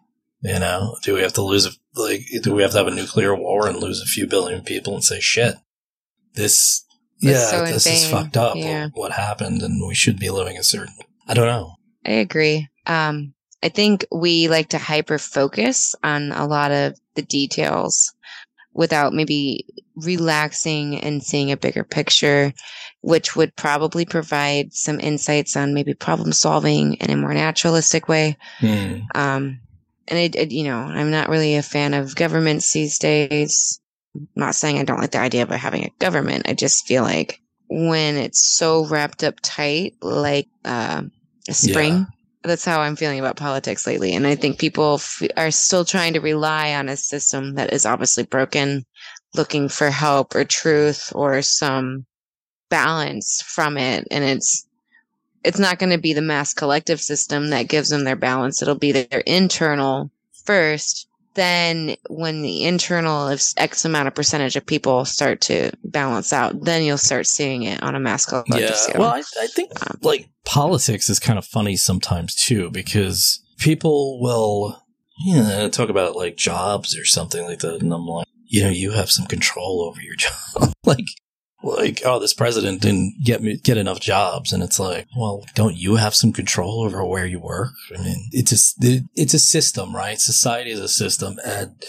You 0.43 0.59
know, 0.59 0.97
do 1.03 1.15
we 1.15 1.23
have 1.23 1.33
to 1.35 1.43
lose, 1.43 1.67
a, 1.67 1.71
like, 2.01 2.23
do 2.43 2.55
we 2.55 2.63
have 2.63 2.71
to 2.73 2.79
have 2.79 2.87
a 2.87 2.95
nuclear 2.95 3.35
war 3.35 3.69
and 3.69 3.79
lose 3.79 4.01
a 4.01 4.07
few 4.07 4.27
billion 4.27 4.63
people 4.63 4.95
and 4.95 5.03
say, 5.03 5.19
shit, 5.19 5.57
this, 6.35 6.86
yeah, 7.19 7.39
so 7.39 7.65
this 7.65 7.87
is 7.87 8.11
fucked 8.11 8.37
up. 8.37 8.57
Yeah. 8.57 8.89
What, 8.95 9.13
happened? 9.13 9.63
And 9.63 9.87
we 9.87 9.95
should 9.95 10.19
be 10.19 10.31
living 10.31 10.57
a 10.59 10.63
certain, 10.63 10.95
I 11.27 11.35
don't 11.35 11.47
know. 11.47 11.75
i 12.05 12.13
agree 12.13 12.69
um 12.87 13.35
i 13.63 13.69
think 13.69 14.07
we 14.13 14.49
like 14.49 14.69
to 14.69 14.79
hyper 14.79 15.19
focus 15.19 15.95
on 16.05 16.31
a 16.33 16.47
lot 16.47 16.71
of 16.71 16.95
the 17.15 17.23
details 17.23 18.15
without 18.73 19.13
maybe 19.13 19.65
relaxing 19.97 21.01
and 21.01 21.23
seeing 21.23 21.51
a 21.51 21.57
bigger 21.57 21.83
picture 21.83 22.53
which 23.01 23.35
would 23.35 23.57
probably 23.57 24.05
provide 24.05 24.73
some 24.73 25.01
insights 25.01 25.57
on 25.57 25.75
maybe 25.75 25.95
problem 25.95 26.33
solving 26.33 26.95
in 26.95 27.11
a 27.11 27.17
more 27.17 27.35
naturalistic 27.35 28.09
way 28.09 28.37
Hmm. 28.61 29.01
Um, 29.15 29.61
and 30.09 30.19
it, 30.19 30.37
it, 30.37 30.53
you 30.53 30.63
know, 30.65 30.79
I'm 30.79 31.11
not 31.11 31.29
really 31.29 31.57
a 31.57 31.63
fan 31.63 31.93
of 31.93 32.15
governments 32.15 32.73
these 32.73 32.99
days. 32.99 33.81
I'm 34.17 34.29
not 34.35 34.55
saying 34.55 34.79
I 34.79 34.85
don't 34.85 35.01
like 35.01 35.11
the 35.13 35.19
idea 35.19 35.43
of 35.43 35.51
having 35.51 35.85
a 35.85 35.93
government. 35.99 36.49
I 36.49 36.55
just 36.55 36.87
feel 36.87 37.03
like 37.03 37.41
when 37.69 38.17
it's 38.17 38.41
so 38.47 38.87
wrapped 38.87 39.25
up 39.25 39.35
tight, 39.43 39.95
like 40.01 40.49
uh, 40.65 41.03
a 41.49 41.55
spring, 41.55 41.95
Yeah. 41.95 42.05
that's 42.45 42.65
how 42.65 42.81
I'm 42.81 42.97
feeling 42.97 43.19
about 43.19 43.37
politics 43.37 43.87
lately. 43.87 44.15
And 44.15 44.27
I 44.27 44.35
think 44.37 44.59
people 44.59 44.95
f- 44.95 45.23
are 45.37 45.51
still 45.51 45.85
trying 45.85 46.13
to 46.15 46.21
rely 46.21 46.75
on 46.75 46.89
a 46.89 46.97
system 46.97 47.55
that 47.57 47.73
is 47.73 47.85
obviously 47.85 48.25
broken, 48.25 48.85
looking 49.35 49.69
for 49.69 49.91
help 49.91 50.35
or 50.35 50.45
truth 50.45 51.13
or 51.15 51.43
some 51.43 52.07
balance 52.69 53.43
from 53.43 53.77
it. 53.77 54.07
And 54.11 54.25
it's, 54.25 54.67
it's 55.45 55.59
not 55.59 55.79
going 55.79 55.91
to 55.91 55.99
be 55.99 56.13
the 56.13 56.23
mass 56.23 56.55
collective 56.55 57.01
system 57.01 57.51
that 57.51 57.69
gives 57.69 57.89
them 57.91 58.05
their 58.05 58.17
balance. 58.17 58.63
It'll 58.63 58.75
be 58.75 58.93
their 58.93 59.21
internal 59.27 60.11
first. 60.45 61.09
Then 61.37 61.97
when 62.09 62.43
the 62.43 62.65
internal 62.65 63.29
of 63.29 63.41
X 63.57 63.85
amount 63.85 64.09
of 64.09 64.15
percentage 64.15 64.57
of 64.57 64.67
people 64.67 65.05
start 65.05 65.41
to 65.43 65.71
balance 65.85 66.33
out, 66.33 66.61
then 66.63 66.83
you'll 66.83 66.99
start 66.99 67.27
seeing 67.27 67.63
it 67.63 67.83
on 67.83 67.95
a 67.95 68.01
mass 68.01 68.27
collective 68.27 68.59
yeah. 68.59 68.73
scale. 68.73 69.01
Well, 69.01 69.13
I, 69.15 69.23
I 69.41 69.47
think 69.47 69.71
Um, 69.83 69.99
like 70.03 70.29
politics 70.45 71.09
is 71.09 71.21
kind 71.21 71.39
of 71.39 71.45
funny 71.45 71.77
sometimes 71.77 72.35
too 72.35 72.71
because 72.71 73.41
people 73.59 74.21
will 74.21 74.83
you 75.25 75.37
know 75.37 75.69
talk 75.69 75.91
about 75.91 76.17
like 76.17 76.37
jobs 76.37 76.99
or 76.99 77.05
something 77.05 77.45
like 77.45 77.61
that, 77.61 77.83
and 77.83 77.93
I'm 77.93 78.07
like, 78.07 78.27
you 78.47 78.63
know, 78.63 78.71
you 78.71 78.93
have 78.93 79.11
some 79.11 79.27
control 79.27 79.83
over 79.83 80.01
your 80.01 80.17
job, 80.19 80.73
like. 80.85 81.07
Like, 81.63 82.03
oh, 82.05 82.19
this 82.19 82.35
president 82.35 82.83
didn't 82.83 83.25
get 83.25 83.43
me 83.43 83.57
get 83.57 83.79
enough 83.79 83.99
jobs, 83.99 84.53
and 84.53 84.63
it's 84.63 84.79
like, 84.79 85.09
well, 85.17 85.45
don't 85.55 85.77
you 85.77 85.97
have 85.97 86.15
some 86.15 86.33
control 86.33 86.83
over 86.83 87.05
where 87.05 87.27
you 87.27 87.41
work? 87.41 87.73
I 87.97 88.03
mean, 88.03 88.29
it's 88.31 88.53
a 88.53 89.01
it's 89.15 89.35
a 89.35 89.39
system, 89.39 89.97
right? 89.97 90.21
Society 90.21 90.71
is 90.71 90.81
a 90.81 90.89
system, 90.89 91.39
and 91.45 91.83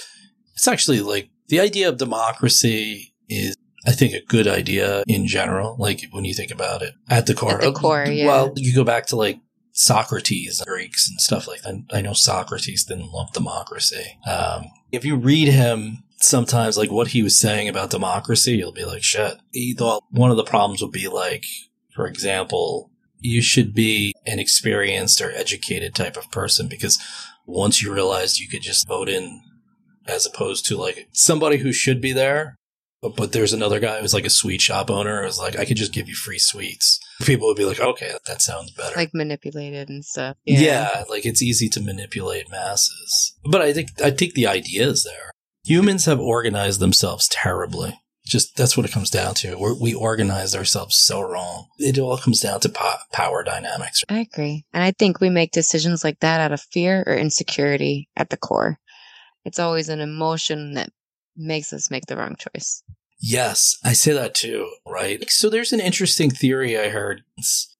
it's 0.54 0.68
actually 0.68 1.02
like 1.02 1.30
the 1.50 1.60
idea 1.60 1.90
of 1.90 1.98
democracy 1.98 3.14
is 3.28 3.56
I 3.86 3.92
think 3.92 4.14
a 4.14 4.26
good 4.26 4.48
idea 4.48 5.04
in 5.08 5.28
general. 5.28 5.76
Like 5.78 6.06
when 6.12 6.26
you 6.26 6.34
think 6.34 6.52
about 6.52 6.82
it 6.82 6.94
at 7.10 7.26
the 7.26 7.34
core. 7.34 7.56
At 7.56 7.62
the 7.62 7.72
core, 7.74 8.06
yeah. 8.06 8.26
Well, 8.26 8.54
you 8.56 8.74
go 8.74 8.84
back 8.84 9.06
to 9.08 9.16
like 9.16 9.40
Socrates, 9.72 10.62
Greeks, 10.66 11.10
and 11.10 11.22
stuff 11.22 11.48
like 11.48 11.62
that. 11.62 11.84
I 11.92 12.02
know 12.02 12.14
Socrates 12.14 12.84
didn't 12.84 13.12
love 13.12 13.32
democracy. 13.32 14.18
Um, 14.28 14.66
if 14.92 15.06
you 15.06 15.16
read 15.16 15.50
him, 15.50 16.04
sometimes 16.18 16.78
like 16.78 16.92
what 16.92 17.10
he 17.10 17.24
was 17.24 17.40
saying 17.40 17.68
about 17.68 17.90
democracy, 17.90 18.54
you'll 18.54 18.72
be 18.72 18.86
like, 18.86 19.04
shit. 19.04 19.38
He 19.52 19.74
thought 19.74 20.04
one 20.12 20.32
of 20.32 20.38
the 20.38 20.44
problems 20.44 20.82
would 20.82 20.92
be 20.92 21.08
like, 21.08 21.46
for 21.94 22.08
example, 22.08 22.92
you 23.20 23.42
should 23.42 23.74
be 23.74 24.14
an 24.26 24.40
experienced 24.40 25.22
or 25.22 25.32
educated 25.32 25.96
type 25.96 26.18
of 26.18 26.30
person 26.32 26.68
because 26.68 27.00
once 27.46 27.82
you 27.82 27.94
realized 27.94 28.40
you 28.40 28.48
could 28.48 28.62
just 28.62 28.88
vote 28.88 29.10
in 29.10 29.42
as 30.08 30.26
opposed 30.26 30.66
to 30.66 30.78
like 30.78 31.08
somebody 31.12 31.58
who 31.58 31.72
should 31.72 32.02
be 32.02 32.14
there. 32.14 32.56
But, 33.02 33.16
but 33.16 33.32
there's 33.32 33.54
another 33.54 33.80
guy 33.80 34.02
who's 34.02 34.14
like 34.14 34.26
a 34.26 34.30
sweet 34.30 34.60
shop 34.60 34.90
owner 34.90 35.24
who's 35.24 35.38
like, 35.38 35.56
I 35.56 35.66
could 35.66 35.78
just 35.78 35.94
give 35.94 36.10
you 36.10 36.16
free 36.16 36.40
sweets. 36.40 37.00
People 37.22 37.48
would 37.48 37.58
be 37.58 37.66
like, 37.66 37.80
okay, 37.80 38.14
that 38.26 38.42
sounds 38.42 38.72
better. 38.72 38.96
like 38.96 39.12
manipulated 39.14 39.90
and 39.90 40.04
stuff. 40.04 40.36
yeah. 40.46 41.04
like 41.08 41.26
it's 41.26 41.44
easy 41.44 41.70
to 41.70 41.82
manipulate 41.82 42.50
masses. 42.50 43.36
But 43.46 43.62
I 43.62 43.72
think 43.72 43.90
I 44.04 44.10
think 44.10 44.34
the 44.34 44.48
idea 44.48 44.88
is 44.88 45.04
there. 45.04 45.32
Humans 45.68 46.06
have 46.06 46.22
organized 46.22 46.80
themselves 46.80 47.28
terribly. 47.28 48.00
Just 48.26 48.56
that's 48.56 48.78
what 48.78 48.86
it 48.86 48.92
comes 48.94 49.10
down 49.10 49.34
to. 49.36 49.58
We're, 49.58 49.78
we 49.78 49.94
organize 49.94 50.56
ourselves 50.56 50.96
so 50.98 51.20
wrong. 51.20 51.68
It 51.78 52.00
all 52.00 52.18
comes 52.18 52.40
down 52.40 52.62
to 52.62 52.70
po- 52.70 52.96
power 53.12 53.44
dynamics. 53.44 54.02
I 54.08 54.20
agree. 54.20 54.64
And 54.72 54.82
I 54.82 54.92
think 54.92 55.20
we 55.20 55.30
make 55.30 55.52
decisions 55.52 56.06
like 56.06 56.22
that 56.22 56.40
out 56.40 56.54
of 56.54 56.62
fear 56.62 57.04
or 57.06 57.16
insecurity 57.16 58.08
at 58.16 58.30
the 58.30 58.38
core. 58.38 58.80
It's 59.44 59.60
always 59.60 59.90
an 59.90 60.00
emotion 60.00 60.76
that 60.76 60.90
makes 61.36 61.74
us 61.74 61.92
make 61.92 62.06
the 62.06 62.16
wrong 62.16 62.38
choice. 62.38 62.82
Yes, 63.20 63.78
I 63.84 63.92
say 63.92 64.14
that 64.14 64.36
too, 64.36 64.72
right? 64.88 65.30
So 65.30 65.50
there's 65.50 65.74
an 65.74 65.82
interesting 65.82 66.30
theory 66.30 66.80
I 66.80 66.90
heard, 66.90 67.24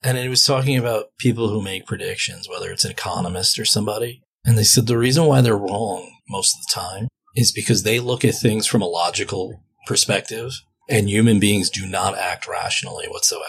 and 0.04 0.18
it 0.18 0.28
was 0.28 0.44
talking 0.44 0.76
about 0.76 1.16
people 1.20 1.50
who 1.50 1.62
make 1.62 1.86
predictions, 1.86 2.50
whether 2.50 2.70
it's 2.70 2.84
an 2.84 2.92
economist 2.92 3.58
or 3.58 3.66
somebody. 3.66 4.24
And 4.44 4.58
they 4.58 4.64
said 4.64 4.88
the 4.88 4.98
reason 4.98 5.26
why 5.26 5.40
they're 5.40 5.58
wrong 5.58 6.12
most 6.28 6.56
of 6.56 6.66
the 6.66 6.74
time 6.74 7.08
is 7.38 7.52
because 7.52 7.84
they 7.84 8.00
look 8.00 8.26
at 8.26 8.36
things 8.36 8.66
from 8.68 8.82
a 8.82 8.88
logical 8.88 9.62
perspective, 9.86 10.52
and 10.90 11.10
human 11.10 11.40
beings 11.40 11.70
do 11.70 11.86
not 11.86 12.18
act 12.18 12.48
rationally 12.48 13.06
whatsoever. 13.08 13.44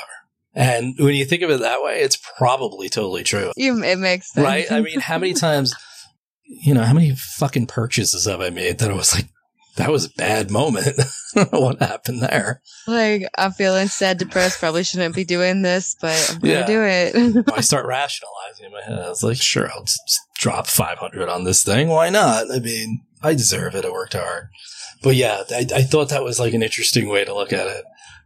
And 0.55 0.95
when 0.99 1.15
you 1.15 1.25
think 1.25 1.43
of 1.43 1.51
it 1.51 1.61
that 1.61 1.83
way, 1.83 2.01
it's 2.01 2.19
probably 2.39 2.89
totally 2.89 3.23
true. 3.23 3.53
You, 3.57 3.83
it 3.83 3.99
makes 3.99 4.33
sense. 4.33 4.45
Right? 4.45 4.71
I 4.71 4.81
mean, 4.81 5.01
how 5.01 5.19
many 5.19 5.33
times, 5.47 5.75
you 6.47 6.75
know, 6.75 6.83
how 6.83 6.95
many 6.95 7.15
fucking 7.15 7.67
purchases 7.67 8.27
have 8.27 8.41
I 8.41 8.51
made 8.51 8.79
that 8.79 8.91
I 8.91 8.95
was 8.95 9.15
like, 9.15 9.27
that 9.77 9.91
was 9.93 10.07
a 10.07 10.11
bad 10.17 10.51
moment. 10.51 10.99
I 10.99 11.05
don't 11.45 11.53
know 11.53 11.61
what 11.61 11.79
happened 11.81 12.21
there. 12.21 12.61
like 12.89 13.23
I'm 13.39 13.53
feeling 13.53 13.87
sad, 13.87 14.19
depressed. 14.19 14.59
Probably 14.59 14.83
shouldn't 14.83 15.15
be 15.15 15.25
doing 15.25 15.63
this, 15.63 15.95
but 16.01 16.31
I'm 16.35 16.41
gonna 16.41 16.53
Yeah. 16.55 16.67
do 16.67 16.83
it. 16.83 17.45
I 17.55 17.61
start 17.61 17.87
rationalizing 17.87 18.67
in 18.67 18.73
my 18.73 18.83
head. 18.83 18.99
I 18.99 19.09
was 19.09 19.23
like, 19.23 19.37
sure, 19.37 19.71
I'll 19.71 19.85
just 19.85 20.19
drop 20.39 20.67
500 20.67 21.29
on 21.29 21.45
this 21.45 21.63
thing. 21.63 21.89
Why 21.89 22.11
not? 22.11 22.51
I 22.51 22.59
mean, 22.59 23.03
I 23.23 23.35
deserve 23.35 23.75
it. 23.75 23.85
I 23.85 23.91
worked 23.91 24.15
hard. 24.15 24.49
But 25.03 25.17
yeah, 25.17 25.43
I, 25.51 25.67
I 25.75 25.83
thought 25.83 26.09
that 26.11 26.25
was 26.25 26.39
like 26.41 26.55
an 26.55 26.63
interesting 26.63 27.09
way 27.09 27.25
to 27.25 27.35
look 27.35 27.53
at 27.53 27.67
it. 27.67 27.85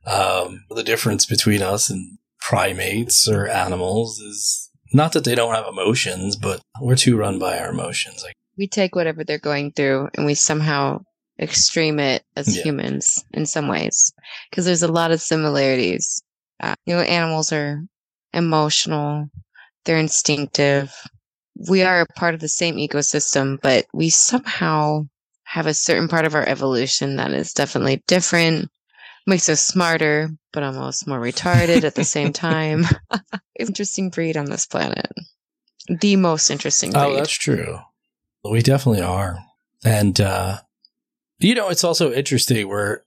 Um, 0.09 0.64
the 0.70 0.82
difference 0.82 1.26
between 1.26 1.62
us 1.62 1.88
and 1.90 2.18
primates 2.40 3.28
or 3.28 3.47
animals 3.49 4.18
is 4.18 4.70
not 4.93 5.12
that 5.12 5.24
they 5.24 5.34
don't 5.34 5.55
have 5.55 5.66
emotions, 5.66 6.36
but 6.36 6.61
we're 6.80 6.97
too 6.97 7.16
run 7.16 7.38
by 7.38 7.59
our 7.59 7.70
emotions. 7.70 8.22
Like, 8.24 8.34
we 8.59 8.66
take 8.66 8.95
whatever 8.95 9.24
they're 9.24 9.38
going 9.38 9.72
through 9.72 10.09
and 10.14 10.26
we 10.26 10.34
somehow 10.34 11.01
extreme 11.38 11.99
it 11.99 12.24
as 12.36 12.57
Yeah. 12.57 12.62
humans 12.64 13.24
in 13.32 13.47
some 13.47 13.68
ways 13.68 14.12
because 14.51 14.64
there's 14.64 14.82
a 14.82 14.88
lot 14.93 15.11
of 15.12 15.20
similarities. 15.20 16.22
Uh, 16.61 16.74
you 16.86 16.95
know, 16.95 17.01
animals 17.03 17.53
are 17.53 17.82
emotional, 18.34 19.28
they're 19.84 19.99
instinctive. 19.99 20.93
We 21.69 21.83
are 21.83 22.01
a 22.01 22.07
part 22.07 22.35
of 22.35 22.41
the 22.41 22.49
same 22.49 22.77
ecosystem, 22.77 23.59
but 23.61 23.87
we 23.93 24.11
somehow 24.11 25.07
have 25.45 25.67
a 25.67 25.75
certain 25.75 26.09
part 26.09 26.25
of 26.25 26.35
our 26.35 26.47
evolution 26.49 27.17
that 27.17 27.33
is 27.33 27.53
definitely 27.53 28.03
different, 28.07 28.71
makes 29.27 29.49
us 29.49 29.65
smarter, 29.65 30.31
but 30.53 30.63
almost 30.63 31.07
more 31.07 31.21
retarded 31.21 31.85
at 31.85 31.95
the 31.95 32.05
same 32.05 32.33
time. 32.33 32.85
interesting 33.59 34.11
breed 34.11 34.37
on 34.37 34.47
this 34.47 34.67
planet. 34.67 35.11
The 35.89 36.17
most 36.17 36.51
interesting 36.51 36.93
breed. 36.93 37.01
oh, 37.01 37.17
that's 37.17 37.33
true. 37.33 37.79
We 38.45 38.63
definitely 38.63 39.03
are. 39.03 39.39
And, 39.85 40.21
uh, 40.21 40.59
you 41.39 41.55
know, 41.55 41.69
it's 41.69 41.85
also 41.85 42.13
interesting. 42.13 42.69
We're, 42.69 43.01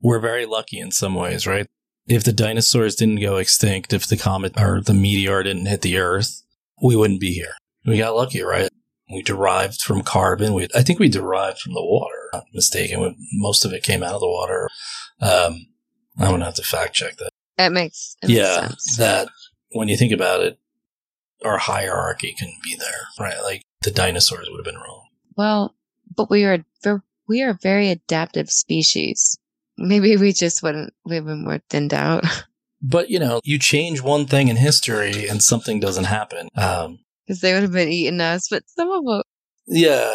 we're 0.00 0.18
very 0.18 0.46
lucky 0.46 0.80
in 0.80 0.90
some 0.90 1.14
ways, 1.14 1.46
right? 1.46 1.68
If 2.08 2.24
the 2.24 2.32
dinosaurs 2.32 2.96
didn't 2.96 3.20
go 3.20 3.36
extinct, 3.36 3.92
if 3.92 4.06
the 4.06 4.16
comet 4.16 4.60
or 4.60 4.80
the 4.80 4.94
meteor 4.94 5.42
didn't 5.42 5.66
hit 5.66 5.82
the 5.82 5.98
earth, 5.98 6.42
we 6.82 6.96
wouldn't 6.96 7.20
be 7.20 7.32
here. 7.32 7.54
We 7.84 7.98
got 7.98 8.14
lucky, 8.14 8.42
right? 8.42 8.68
We 9.10 9.22
derived 9.22 9.82
from 9.82 10.02
carbon. 10.02 10.54
We, 10.54 10.68
I 10.74 10.82
think 10.82 10.98
we 10.98 11.08
derived 11.08 11.58
from 11.58 11.74
the 11.74 11.84
water. 11.84 12.30
Not 12.32 12.44
mistaken. 12.52 13.16
Most 13.34 13.64
of 13.64 13.72
it 13.72 13.82
came 13.82 14.02
out 14.02 14.14
of 14.14 14.20
the 14.20 14.28
water. 14.28 14.68
Um, 15.20 15.66
I'm 16.18 16.30
gonna 16.30 16.44
have 16.44 16.54
to 16.54 16.62
fact 16.62 16.94
check 16.94 17.16
that. 17.16 17.30
It 17.58 17.70
makes, 17.70 18.16
it 18.22 18.28
makes 18.28 18.38
yeah, 18.38 18.68
sense. 18.68 18.96
that 18.96 19.28
when 19.72 19.88
you 19.88 19.96
think 19.96 20.12
about 20.12 20.40
it, 20.40 20.58
our 21.44 21.58
hierarchy 21.58 22.34
can 22.38 22.52
be 22.62 22.76
there, 22.76 23.08
right? 23.18 23.42
Like 23.42 23.64
the 23.82 23.90
dinosaurs 23.90 24.48
would 24.50 24.58
have 24.58 24.64
been 24.64 24.80
wrong. 24.80 25.08
Well, 25.36 25.74
but 26.14 26.30
we 26.30 26.44
are 26.44 26.64
we 27.28 27.42
are 27.42 27.50
a 27.50 27.58
very 27.62 27.90
adaptive 27.90 28.50
species. 28.50 29.38
Maybe 29.76 30.16
we 30.16 30.32
just 30.32 30.62
wouldn't 30.62 30.92
we've 31.04 31.24
been 31.24 31.44
more 31.44 31.60
thinned 31.68 31.94
out 31.94 32.24
But 32.82 33.10
you 33.10 33.20
know, 33.20 33.40
you 33.44 33.58
change 33.58 34.02
one 34.02 34.26
thing 34.26 34.48
in 34.48 34.56
history 34.56 35.28
and 35.28 35.40
something 35.42 35.78
doesn't 35.78 36.04
happen. 36.04 36.48
Um, 36.56 36.98
because 37.32 37.40
they 37.40 37.54
would 37.54 37.62
have 37.62 37.72
been 37.72 37.88
eating 37.88 38.20
us. 38.20 38.48
But 38.50 38.64
some 38.66 38.90
of 38.90 39.04
them, 39.04 39.22
yeah, 39.66 40.14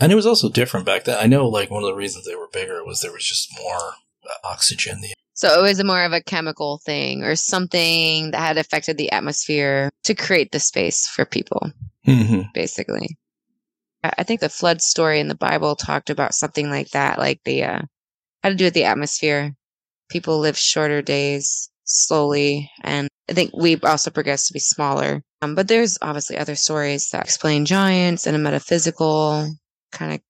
and 0.00 0.12
it 0.12 0.14
was 0.14 0.26
also 0.26 0.48
different 0.48 0.86
back 0.86 1.04
then. 1.04 1.18
I 1.18 1.26
know, 1.26 1.48
like 1.48 1.70
one 1.70 1.82
of 1.82 1.88
the 1.88 1.94
reasons 1.94 2.24
they 2.24 2.36
were 2.36 2.48
bigger 2.52 2.84
was 2.84 3.00
there 3.00 3.12
was 3.12 3.24
just 3.24 3.48
more 3.60 3.94
uh, 4.24 4.46
oxygen. 4.48 5.00
The 5.00 5.14
so 5.34 5.58
it 5.58 5.62
was 5.62 5.82
more 5.82 6.04
of 6.04 6.12
a 6.12 6.22
chemical 6.22 6.78
thing 6.84 7.24
or 7.24 7.34
something 7.34 8.30
that 8.30 8.38
had 8.38 8.58
affected 8.58 8.96
the 8.96 9.10
atmosphere 9.10 9.90
to 10.04 10.14
create 10.14 10.52
the 10.52 10.60
space 10.60 11.08
for 11.08 11.24
people. 11.24 11.72
mm-hmm. 12.06 12.42
Basically, 12.54 13.16
I 14.04 14.12
I 14.18 14.22
think 14.22 14.40
the 14.40 14.48
flood 14.48 14.80
story 14.80 15.18
in 15.18 15.28
the 15.28 15.34
Bible 15.34 15.74
talked 15.74 16.10
about 16.10 16.34
something 16.34 16.70
like 16.70 16.90
that, 16.90 17.18
like 17.18 17.40
the 17.44 17.64
uh, 17.64 17.82
had 18.44 18.50
to 18.50 18.54
do 18.54 18.64
with 18.64 18.74
the 18.74 18.84
atmosphere. 18.84 19.54
People 20.10 20.38
live 20.38 20.58
shorter 20.58 21.02
days 21.02 21.70
slowly, 21.84 22.70
and 22.82 23.08
I 23.28 23.34
think 23.34 23.52
we 23.54 23.78
also 23.80 24.10
progressed 24.10 24.48
to 24.48 24.52
be 24.52 24.58
smaller. 24.58 25.22
Um, 25.40 25.54
but 25.54 25.68
there's 25.68 25.98
obviously 26.02 26.36
other 26.38 26.56
stories 26.56 27.10
that 27.10 27.24
explain 27.24 27.64
giants 27.64 28.26
and 28.26 28.36
a 28.36 28.38
metaphysical 28.38 29.54
kind 29.90 30.14
of. 30.14 30.20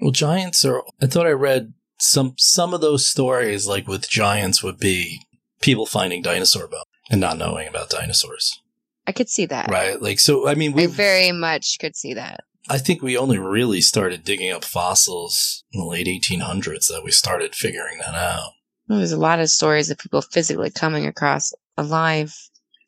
Well, 0.00 0.10
giants 0.10 0.64
are. 0.64 0.82
I 1.00 1.06
thought 1.06 1.26
I 1.26 1.30
read 1.30 1.74
some 1.98 2.34
some 2.36 2.74
of 2.74 2.80
those 2.80 3.06
stories, 3.06 3.66
like 3.66 3.86
with 3.86 4.08
giants, 4.08 4.62
would 4.62 4.78
be 4.78 5.20
people 5.60 5.86
finding 5.86 6.22
dinosaur 6.22 6.66
bones 6.66 6.84
and 7.10 7.20
not 7.20 7.38
knowing 7.38 7.68
about 7.68 7.90
dinosaurs, 7.90 8.60
I 9.06 9.12
could 9.12 9.28
see 9.28 9.46
that. 9.46 9.70
right? 9.70 10.00
Like, 10.00 10.20
so 10.20 10.48
I 10.48 10.54
mean, 10.54 10.72
I 10.72 10.76
we 10.76 10.86
very 10.86 11.32
much 11.32 11.78
could 11.80 11.96
see 11.96 12.14
that. 12.14 12.44
I 12.68 12.78
think 12.78 13.02
we 13.02 13.16
only 13.16 13.38
really 13.38 13.80
started 13.80 14.24
digging 14.24 14.52
up 14.52 14.64
fossils 14.64 15.64
in 15.72 15.80
the 15.80 15.86
late 15.86 16.06
1800s 16.06 16.86
that 16.88 17.02
we 17.04 17.10
started 17.10 17.54
figuring 17.54 17.98
that 17.98 18.14
out. 18.14 18.52
There's 18.88 19.12
a 19.12 19.16
lot 19.16 19.40
of 19.40 19.48
stories 19.48 19.90
of 19.90 19.98
people 19.98 20.20
physically 20.22 20.70
coming 20.70 21.06
across 21.06 21.52
alive 21.76 22.34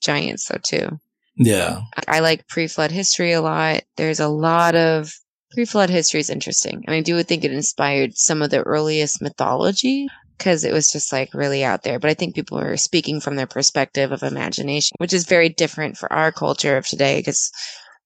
giants, 0.03 0.47
though, 0.49 0.59
too. 0.62 1.01
Yeah. 1.36 1.80
I 2.07 2.20
like 2.20 2.47
pre-flood 2.49 2.90
history 2.90 3.32
a 3.32 3.40
lot. 3.40 3.82
There's 3.97 4.20
a 4.20 4.28
lot 4.28 4.74
of 4.74 5.12
pre-flood 5.53 5.90
history 5.90 6.20
is 6.20 6.30
interesting, 6.30 6.84
and 6.86 6.95
I 6.95 7.01
do 7.01 7.22
think 7.22 7.45
it 7.45 7.53
inspired 7.53 8.16
some 8.16 8.42
of 8.42 8.51
the 8.51 8.62
earliest 8.62 9.22
mythology. 9.22 10.09
because 10.36 10.64
it 10.64 10.72
was 10.72 10.90
just 10.90 11.12
like 11.12 11.32
really 11.32 11.64
out 11.64 11.82
there. 11.84 11.99
But 11.99 12.11
I 12.11 12.14
think 12.14 12.34
people 12.34 12.59
were 12.59 12.76
speaking 12.76 13.20
from 13.20 13.36
their 13.36 13.47
perspective 13.47 14.12
of 14.12 14.22
imagination, 14.22 14.97
which 14.99 15.12
is 15.12 15.26
very 15.26 15.49
different 15.49 15.97
for 15.97 16.12
our 16.12 16.32
culture 16.32 16.76
of 16.76 16.86
today 16.86 17.20
because 17.20 17.51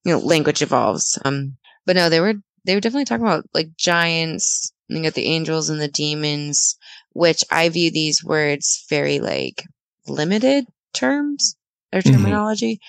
you 0.05 0.13
know 0.13 0.19
language 0.19 0.63
evolves. 0.63 1.19
Um, 1.25 1.57
but 1.87 1.97
no, 1.97 2.09
they 2.09 2.21
were 2.21 2.35
they 2.65 2.75
were 2.75 2.81
definitely 2.81 3.07
talking 3.07 3.27
about 3.27 3.47
like 3.55 3.77
giants. 3.77 4.73
You 4.89 5.03
got 5.03 5.15
the 5.15 5.27
angels 5.27 5.69
and 5.69 5.81
the 5.81 5.89
demons, 5.89 6.77
which 7.19 7.45
I 7.51 7.69
view 7.69 7.91
these 7.91 8.23
words 8.25 8.87
very 8.89 9.19
like 9.19 9.65
limited 10.07 10.67
terms 10.95 11.57
or 11.93 12.01
Mhm. 12.01 12.13
terminology. 12.13 12.81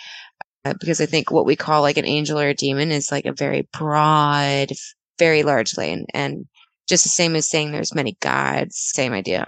Uh, 0.65 0.73
because 0.79 1.01
I 1.01 1.07
think 1.07 1.31
what 1.31 1.45
we 1.47 1.55
call 1.55 1.81
like 1.81 1.97
an 1.97 2.05
angel 2.05 2.39
or 2.39 2.49
a 2.49 2.53
demon 2.53 2.91
is 2.91 3.11
like 3.11 3.25
a 3.25 3.33
very 3.33 3.67
broad, 3.73 4.69
very 5.17 5.43
large 5.43 5.77
lane. 5.77 6.05
And 6.13 6.45
just 6.87 7.03
the 7.03 7.09
same 7.09 7.35
as 7.35 7.49
saying 7.49 7.71
there's 7.71 7.95
many 7.95 8.17
gods, 8.21 8.77
same 8.77 9.13
idea. 9.13 9.45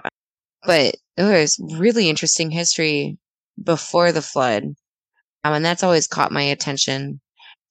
But 0.64 0.96
there 1.18 1.40
was 1.42 1.60
really 1.60 2.10
interesting 2.10 2.52
history 2.52 3.18
before 3.64 4.12
the 4.12 4.22
flood. 4.24 4.64
Um, 5.44 5.54
and 5.54 5.66
that's 5.66 5.84
always 5.84 6.08
caught 6.08 6.32
my 6.32 6.44
attention. 6.44 7.21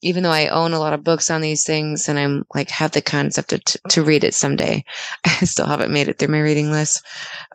Even 0.02 0.22
though 0.22 0.30
I 0.30 0.48
own 0.48 0.72
a 0.72 0.78
lot 0.78 0.92
of 0.94 1.04
books 1.04 1.30
on 1.30 1.40
these 1.42 1.62
things 1.64 2.08
and 2.08 2.18
I'm 2.18 2.44
like 2.54 2.70
have 2.70 2.92
the 2.92 3.02
concept 3.02 3.52
of 3.52 3.64
t- 3.64 3.78
to 3.90 4.02
read 4.02 4.24
it 4.24 4.34
someday, 4.34 4.84
I 5.24 5.44
still 5.44 5.66
haven't 5.66 5.92
made 5.92 6.08
it 6.08 6.18
through 6.18 6.28
my 6.28 6.40
reading 6.40 6.70
list. 6.70 7.04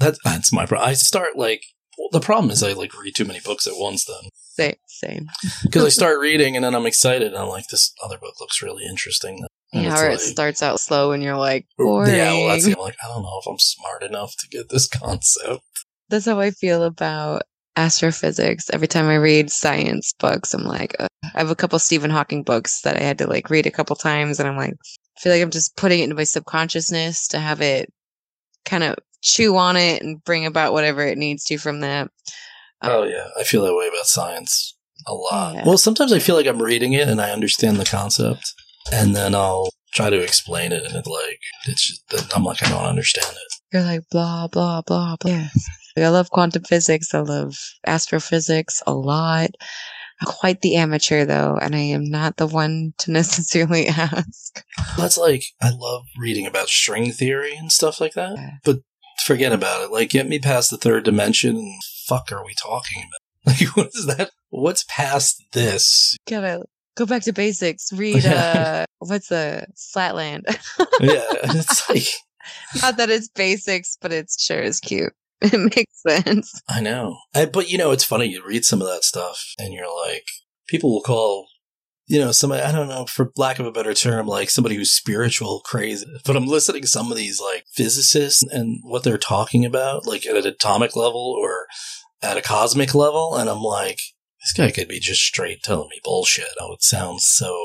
That's 0.00 0.18
that's 0.24 0.52
my 0.52 0.64
problem. 0.64 0.88
I 0.88 0.92
start 0.94 1.36
like 1.36 1.62
well, 1.98 2.08
the 2.12 2.20
problem 2.24 2.50
is 2.52 2.62
I 2.62 2.72
like 2.72 2.96
read 2.96 3.16
too 3.16 3.24
many 3.24 3.40
books 3.40 3.66
at 3.66 3.72
once 3.76 4.04
then 4.04 4.30
Same, 4.44 4.76
same. 4.86 5.26
because 5.64 5.84
I 5.84 5.88
start 5.88 6.20
reading 6.20 6.54
and 6.54 6.64
then 6.64 6.74
I'm 6.76 6.86
excited 6.86 7.28
and 7.28 7.36
I'm 7.36 7.48
like 7.48 7.66
this 7.68 7.92
other 8.04 8.16
book 8.18 8.34
looks 8.40 8.62
really 8.62 8.84
interesting. 8.84 9.44
And 9.72 9.82
Yeah, 9.84 10.00
or 10.00 10.08
it 10.10 10.20
starts 10.20 10.62
out 10.62 10.78
slow 10.78 11.10
and 11.10 11.22
you're 11.22 11.36
like, 11.36 11.66
boring. 11.76 12.14
yeah, 12.14 12.32
well 12.32 12.48
that's 12.48 12.66
I'm 12.66 12.74
like 12.74 12.96
I 13.04 13.08
don't 13.08 13.22
know 13.24 13.40
if 13.42 13.48
I'm 13.50 13.58
smart 13.58 14.04
enough 14.04 14.36
to 14.38 14.48
get 14.48 14.68
this 14.68 14.86
concept. 14.86 15.64
That's 16.08 16.26
how 16.26 16.38
I 16.38 16.52
feel 16.52 16.84
about 16.84 17.42
astrophysics. 17.78 18.68
Every 18.72 18.88
time 18.88 19.06
I 19.06 19.14
read 19.14 19.50
science 19.50 20.12
books, 20.18 20.52
I'm 20.52 20.64
like, 20.64 20.94
Ugh. 20.98 21.08
I 21.34 21.38
have 21.38 21.50
a 21.50 21.56
couple 21.56 21.78
Stephen 21.78 22.10
Hawking 22.10 22.42
books 22.42 22.82
that 22.82 22.96
I 22.96 23.00
had 23.00 23.18
to 23.18 23.26
like 23.26 23.50
read 23.50 23.66
a 23.66 23.70
couple 23.70 23.96
times, 23.96 24.38
and 24.38 24.48
I'm 24.48 24.56
like, 24.56 24.74
I 24.74 25.20
feel 25.20 25.32
like 25.32 25.42
I'm 25.42 25.50
just 25.50 25.76
putting 25.76 26.00
it 26.00 26.04
into 26.04 26.16
my 26.16 26.24
subconsciousness 26.24 27.28
to 27.28 27.38
have 27.38 27.60
it 27.60 27.92
kind 28.64 28.84
of 28.84 28.96
chew 29.22 29.56
on 29.56 29.76
it 29.76 30.02
and 30.02 30.22
bring 30.24 30.46
about 30.46 30.72
whatever 30.72 31.04
it 31.04 31.18
needs 31.18 31.44
to 31.44 31.58
from 31.58 31.80
that. 31.80 32.10
Um, 32.82 32.90
oh 32.90 33.02
yeah, 33.04 33.28
I 33.38 33.44
feel 33.44 33.64
that 33.64 33.74
way 33.74 33.88
about 33.88 34.06
science 34.06 34.76
a 35.06 35.14
lot. 35.14 35.54
Yeah. 35.54 35.64
Well, 35.66 35.78
sometimes 35.78 36.12
I 36.12 36.18
feel 36.18 36.36
like 36.36 36.46
I'm 36.46 36.62
reading 36.62 36.92
it 36.92 37.08
and 37.08 37.20
I 37.20 37.30
understand 37.30 37.76
the 37.78 37.84
concept, 37.84 38.52
and 38.92 39.14
then 39.14 39.34
I'll 39.34 39.70
try 39.94 40.10
to 40.10 40.20
explain 40.20 40.72
it, 40.72 40.84
and 40.84 40.94
it 40.94 41.06
like 41.06 41.40
it's 41.66 41.86
just, 41.86 42.36
I'm 42.36 42.44
like 42.44 42.62
I 42.62 42.70
don't 42.70 42.84
understand 42.84 43.30
it. 43.30 43.54
You're 43.72 43.82
like 43.82 44.02
blah 44.10 44.48
blah 44.48 44.82
blah 44.82 45.16
blah. 45.16 45.30
Yes. 45.30 45.68
Like, 45.98 46.06
I 46.06 46.10
love 46.10 46.30
quantum 46.30 46.62
physics. 46.64 47.12
I 47.14 47.20
love 47.20 47.56
astrophysics 47.86 48.82
a 48.86 48.94
lot. 48.94 49.50
I'm 50.20 50.26
quite 50.26 50.62
the 50.62 50.76
amateur 50.76 51.24
though, 51.24 51.56
and 51.60 51.74
I 51.76 51.80
am 51.80 52.04
not 52.04 52.36
the 52.38 52.46
one 52.46 52.92
to 52.98 53.10
necessarily 53.12 53.86
ask. 53.88 54.64
That's 54.96 55.16
like 55.18 55.44
I 55.62 55.70
love 55.70 56.04
reading 56.18 56.46
about 56.46 56.68
string 56.68 57.12
theory 57.12 57.54
and 57.56 57.70
stuff 57.70 58.00
like 58.00 58.14
that, 58.14 58.36
Yeah. 58.36 58.50
but 58.64 58.78
forget 59.24 59.52
about 59.52 59.82
it. 59.84 59.92
Like 59.92 60.10
get 60.10 60.28
me 60.28 60.38
past 60.38 60.70
the 60.70 60.76
third 60.76 61.04
dimension. 61.04 61.56
And 61.56 61.80
fuck, 62.06 62.32
are 62.32 62.44
we 62.44 62.54
talking 62.54 63.02
about? 63.02 63.20
Like 63.60 63.68
what 63.76 63.90
is 63.94 64.06
that? 64.06 64.30
What's 64.50 64.84
past 64.88 65.42
this? 65.52 66.16
gotta 66.28 66.64
go 66.96 67.06
back 67.06 67.22
to 67.22 67.32
basics. 67.32 67.92
Read 67.92 68.26
uh 68.26 68.84
what's 68.98 69.28
the 69.28 69.66
Flatland? 69.92 70.44
Yeah, 71.00 71.24
it's 71.44 71.88
like 71.88 72.08
Not 72.82 72.96
that 72.98 73.08
it's 73.10 73.28
basics, 73.28 73.96
but 74.02 74.12
it's 74.12 74.42
sure 74.42 74.60
is 74.60 74.80
cute. 74.80 75.12
It 75.52 75.76
makes 75.76 76.02
sense. 76.02 76.60
I 76.68 76.80
know. 76.80 77.18
I, 77.32 77.46
but 77.46 77.70
you 77.70 77.78
know, 77.78 77.92
it's 77.92 78.04
funny. 78.04 78.26
You 78.26 78.44
read 78.44 78.64
some 78.64 78.82
of 78.82 78.88
that 78.88 79.04
stuff, 79.04 79.54
and 79.58 79.72
you're 79.72 79.86
like, 80.04 80.24
people 80.66 80.90
will 80.90 81.00
call, 81.00 81.46
you 82.06 82.18
know, 82.18 82.32
somebody. 82.32 82.62
I 82.62 82.72
don't 82.72 82.88
know, 82.88 83.06
for 83.06 83.30
lack 83.36 83.60
of 83.60 83.66
a 83.66 83.70
better 83.70 83.94
term, 83.94 84.26
like 84.26 84.50
somebody 84.50 84.74
who's 84.74 84.92
spiritual 84.92 85.60
crazy. 85.64 86.06
But 86.24 86.36
I'm 86.36 86.48
listening 86.48 86.82
to 86.82 86.88
some 86.88 87.12
of 87.12 87.16
these 87.16 87.40
like 87.40 87.66
physicists 87.72 88.42
and 88.42 88.80
what 88.82 89.04
they're 89.04 89.16
talking 89.16 89.64
about, 89.64 90.06
like 90.06 90.26
at 90.26 90.36
an 90.36 90.46
atomic 90.46 90.96
level 90.96 91.36
or 91.40 91.66
at 92.20 92.36
a 92.36 92.42
cosmic 92.42 92.94
level, 92.94 93.36
and 93.36 93.48
I'm 93.48 93.62
like, 93.62 94.00
this 94.40 94.52
guy 94.52 94.70
could 94.72 94.88
be 94.88 94.98
just 94.98 95.20
straight 95.20 95.62
telling 95.62 95.88
me 95.88 96.00
bullshit. 96.02 96.48
Oh, 96.60 96.72
it 96.72 96.82
sounds 96.82 97.24
so 97.24 97.56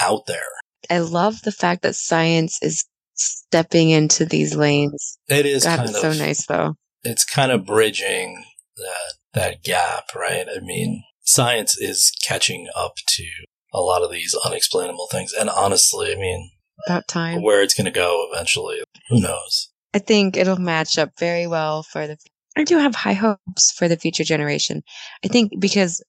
out 0.00 0.26
there. 0.26 0.42
I 0.90 1.00
love 1.00 1.42
the 1.42 1.52
fact 1.52 1.82
that 1.82 1.96
science 1.96 2.58
is 2.62 2.84
stepping 3.14 3.90
into 3.90 4.24
these 4.24 4.54
lanes. 4.54 5.18
It 5.28 5.46
is 5.46 5.64
God, 5.64 5.78
kind 5.78 5.90
of 5.90 5.96
so 5.96 6.12
nice 6.12 6.46
though. 6.46 6.74
It's 7.02 7.24
kind 7.24 7.52
of 7.52 7.66
bridging 7.66 8.44
that 8.76 9.14
that 9.34 9.62
gap, 9.62 10.14
right? 10.14 10.46
I 10.54 10.60
mean, 10.60 11.04
science 11.22 11.78
is 11.78 12.12
catching 12.26 12.68
up 12.74 12.94
to 13.08 13.24
a 13.72 13.80
lot 13.80 14.02
of 14.02 14.10
these 14.10 14.34
unexplainable 14.44 15.08
things, 15.10 15.32
and 15.32 15.50
honestly, 15.50 16.12
I 16.12 16.16
mean, 16.16 16.50
About 16.86 17.08
time. 17.08 17.42
where 17.42 17.62
it's 17.62 17.74
going 17.74 17.84
to 17.84 17.90
go 17.90 18.26
eventually, 18.32 18.78
who 19.08 19.20
knows? 19.20 19.70
I 19.94 19.98
think 19.98 20.36
it'll 20.36 20.56
match 20.56 20.98
up 20.98 21.10
very 21.18 21.46
well 21.46 21.82
for 21.82 22.06
the. 22.06 22.16
I 22.56 22.64
do 22.64 22.78
have 22.78 22.94
high 22.94 23.12
hopes 23.12 23.70
for 23.72 23.86
the 23.88 23.96
future 23.96 24.24
generation. 24.24 24.82
I 25.24 25.28
think 25.28 25.52
because 25.60 26.02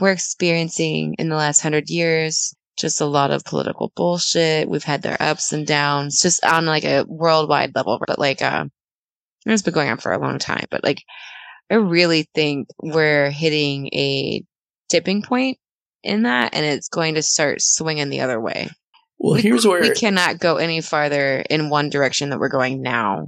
we're 0.00 0.12
experiencing 0.12 1.14
in 1.18 1.28
the 1.28 1.36
last 1.36 1.60
hundred 1.60 1.90
years 1.90 2.54
just 2.78 3.00
a 3.00 3.06
lot 3.06 3.30
of 3.30 3.44
political 3.44 3.92
bullshit. 3.94 4.68
We've 4.68 4.82
had 4.84 5.02
their 5.02 5.20
ups 5.20 5.52
and 5.52 5.66
downs, 5.66 6.20
just 6.20 6.42
on 6.44 6.64
like 6.66 6.84
a 6.84 7.04
worldwide 7.06 7.74
level. 7.74 8.00
But 8.06 8.18
like, 8.18 8.40
um, 8.42 8.70
uh, 9.46 9.52
it's 9.52 9.62
been 9.62 9.74
going 9.74 9.90
on 9.90 9.98
for 9.98 10.12
a 10.12 10.18
long 10.18 10.38
time. 10.38 10.66
But 10.70 10.84
like, 10.84 11.02
I 11.70 11.76
really 11.76 12.28
think 12.34 12.68
we're 12.82 13.30
hitting 13.30 13.88
a 13.88 14.42
tipping 14.88 15.22
point 15.22 15.58
in 16.02 16.22
that, 16.22 16.54
and 16.54 16.64
it's 16.64 16.88
going 16.88 17.14
to 17.14 17.22
start 17.22 17.60
swinging 17.60 18.10
the 18.10 18.22
other 18.22 18.40
way 18.40 18.68
Well, 19.18 19.36
we, 19.36 19.42
here's 19.42 19.66
where 19.66 19.80
we 19.80 19.94
cannot 19.94 20.38
go 20.38 20.56
any 20.56 20.80
farther 20.80 21.44
in 21.48 21.70
one 21.70 21.90
direction 21.90 22.30
that 22.30 22.40
we're 22.40 22.48
going 22.48 22.82
now. 22.82 23.26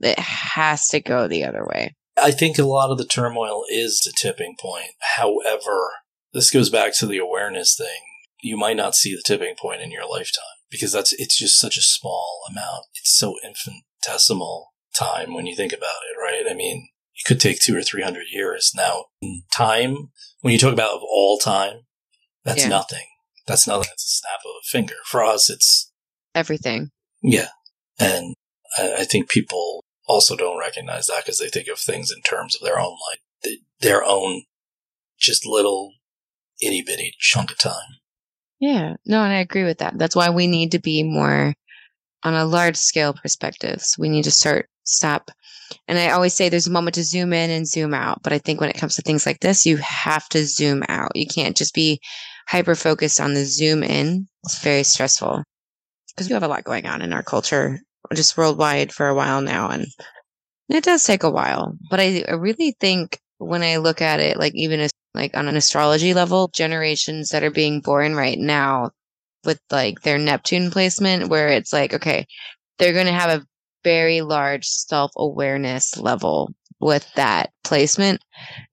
It 0.00 0.18
has 0.18 0.88
to 0.88 1.00
go 1.00 1.28
the 1.28 1.44
other 1.44 1.66
way. 1.66 1.94
I 2.20 2.30
think 2.30 2.58
a 2.58 2.64
lot 2.64 2.90
of 2.90 2.98
the 2.98 3.04
turmoil 3.04 3.64
is 3.68 4.00
the 4.00 4.12
tipping 4.16 4.56
point. 4.58 4.92
However, 5.16 5.92
this 6.32 6.50
goes 6.50 6.70
back 6.70 6.96
to 6.96 7.06
the 7.06 7.18
awareness 7.18 7.76
thing. 7.76 8.00
You 8.42 8.56
might 8.56 8.76
not 8.76 8.94
see 8.94 9.14
the 9.14 9.22
tipping 9.24 9.54
point 9.60 9.82
in 9.82 9.90
your 9.90 10.08
lifetime 10.08 10.44
because 10.70 10.92
that's 10.92 11.12
it's 11.14 11.38
just 11.38 11.58
such 11.58 11.76
a 11.76 11.82
small 11.82 12.40
amount. 12.50 12.86
It's 12.94 13.16
so 13.16 13.36
infinitesimal 13.44 14.72
time 14.94 15.34
when 15.34 15.46
you 15.46 15.54
think 15.56 15.72
about 15.72 16.00
it, 16.10 16.18
right? 16.20 16.44
I 16.50 16.54
mean, 16.54 16.88
it 17.14 17.26
could 17.26 17.40
take 17.40 17.60
two 17.60 17.76
or 17.76 17.82
three 17.82 18.02
hundred 18.02 18.26
years. 18.32 18.72
Now, 18.76 19.06
time, 19.52 20.10
when 20.40 20.52
you 20.52 20.58
talk 20.58 20.72
about 20.72 20.92
of 20.96 21.02
all 21.02 21.38
time, 21.38 21.80
that's 22.44 22.62
Yeah. 22.62 22.68
nothing. 22.68 23.06
That's 23.46 23.66
nothing. 23.66 23.90
It's 23.92 24.04
a 24.04 24.16
snap 24.18 24.40
of 24.44 24.50
a 24.60 24.64
finger. 24.66 24.96
For 25.06 25.24
us, 25.24 25.48
it's 25.50 25.90
Everything. 26.34 26.90
yeah. 27.22 27.48
And 27.98 28.34
I, 28.78 28.96
I 28.98 29.04
think 29.04 29.28
people 29.30 29.84
also 30.06 30.36
don't 30.36 30.58
recognize 30.58 31.06
that 31.08 31.24
because 31.24 31.38
they 31.38 31.48
think 31.48 31.68
of 31.68 31.78
things 31.78 32.10
in 32.14 32.22
terms 32.22 32.54
of 32.54 32.62
their 32.62 32.78
own 32.78 32.92
life, 33.10 33.20
th- 33.44 33.60
their 33.80 34.04
own 34.04 34.42
just 35.18 35.44
little 35.46 35.92
itty 36.62 36.82
bitty 36.82 37.14
chunk 37.18 37.50
of 37.50 37.58
time. 37.58 37.98
Yeah. 38.60 38.94
No, 39.06 39.22
and 39.22 39.32
I 39.32 39.38
agree 39.40 39.64
with 39.64 39.78
that. 39.78 39.98
That's 39.98 40.14
why 40.16 40.30
we 40.30 40.46
need 40.46 40.72
to 40.72 40.78
be 40.78 41.02
more 41.02 41.54
on 42.24 42.34
a 42.34 42.44
large 42.44 42.76
scale 42.76 43.12
perspectives. 43.14 43.96
We 43.98 44.08
need 44.08 44.24
to 44.24 44.30
start 44.30 44.68
stop. 44.88 45.30
And 45.86 45.98
I 45.98 46.10
always 46.10 46.34
say 46.34 46.48
there's 46.48 46.66
a 46.66 46.72
moment 46.72 46.94
to 46.94 47.04
zoom 47.04 47.32
in 47.32 47.50
and 47.50 47.68
zoom 47.68 47.94
out. 47.94 48.22
But 48.22 48.32
I 48.32 48.38
think 48.38 48.60
when 48.60 48.70
it 48.70 48.78
comes 48.78 48.96
to 48.96 49.02
things 49.02 49.26
like 49.26 49.40
this, 49.40 49.66
you 49.66 49.76
have 49.78 50.28
to 50.30 50.46
zoom 50.46 50.82
out. 50.88 51.12
You 51.14 51.26
can't 51.26 51.56
just 51.56 51.74
be 51.74 52.00
hyper 52.48 52.74
focused 52.74 53.20
on 53.20 53.34
the 53.34 53.44
zoom 53.44 53.82
in. 53.82 54.26
It's 54.44 54.62
very 54.62 54.82
stressful 54.82 55.42
because 56.08 56.28
we 56.28 56.34
have 56.34 56.42
a 56.42 56.48
lot 56.48 56.64
going 56.64 56.86
on 56.86 57.02
in 57.02 57.12
our 57.12 57.22
culture, 57.22 57.80
just 58.14 58.36
worldwide 58.36 58.92
for 58.92 59.08
a 59.08 59.14
while 59.14 59.40
now. 59.40 59.68
And 59.68 59.86
it 60.68 60.84
does 60.84 61.04
take 61.04 61.22
a 61.22 61.30
while. 61.30 61.76
But 61.90 62.00
I, 62.00 62.24
I 62.28 62.32
really 62.32 62.76
think 62.80 63.18
when 63.38 63.62
I 63.62 63.76
look 63.76 64.02
at 64.02 64.20
it, 64.20 64.38
like 64.38 64.54
even 64.54 64.80
as 64.80 64.90
like 65.14 65.36
on 65.36 65.48
an 65.48 65.56
astrology 65.56 66.14
level, 66.14 66.48
generations 66.48 67.30
that 67.30 67.42
are 67.42 67.50
being 67.50 67.80
born 67.80 68.14
right 68.14 68.38
now 68.38 68.90
with 69.44 69.60
like 69.70 70.02
their 70.02 70.18
Neptune 70.18 70.70
placement, 70.70 71.28
where 71.28 71.48
it's 71.48 71.72
like, 71.72 71.94
okay, 71.94 72.26
they're 72.78 72.92
going 72.92 73.06
to 73.06 73.12
have 73.12 73.30
a 73.40 73.46
very 73.88 74.20
large 74.20 74.66
self 74.66 75.12
awareness 75.16 75.96
level 75.96 76.52
with 76.78 77.10
that 77.14 77.52
placement. 77.64 78.22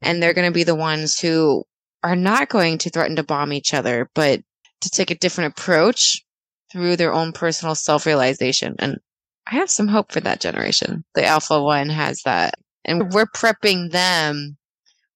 And 0.01 0.21
they're 0.21 0.33
going 0.33 0.51
to 0.51 0.53
be 0.53 0.65
the 0.65 0.75
ones 0.75 1.17
who 1.17 1.63
are 2.03 2.17
not 2.17 2.49
going 2.49 2.79
to 2.79 2.89
threaten 2.89 3.15
to 3.15 3.23
bomb 3.23 3.53
each 3.53 3.73
other, 3.73 4.09
but 4.13 4.41
to 4.81 4.89
take 4.89 5.11
a 5.11 5.17
different 5.17 5.57
approach 5.57 6.21
through 6.69 6.97
their 6.97 7.13
own 7.13 7.31
personal 7.31 7.75
self 7.75 8.05
realization. 8.05 8.75
And 8.77 8.99
I 9.47 9.55
have 9.55 9.69
some 9.69 9.87
hope 9.87 10.11
for 10.11 10.19
that 10.19 10.41
generation. 10.41 11.05
The 11.15 11.25
Alpha 11.25 11.63
One 11.63 11.87
has 11.87 12.21
that. 12.23 12.55
And 12.83 13.13
we're 13.13 13.25
prepping 13.25 13.91
them 13.91 14.57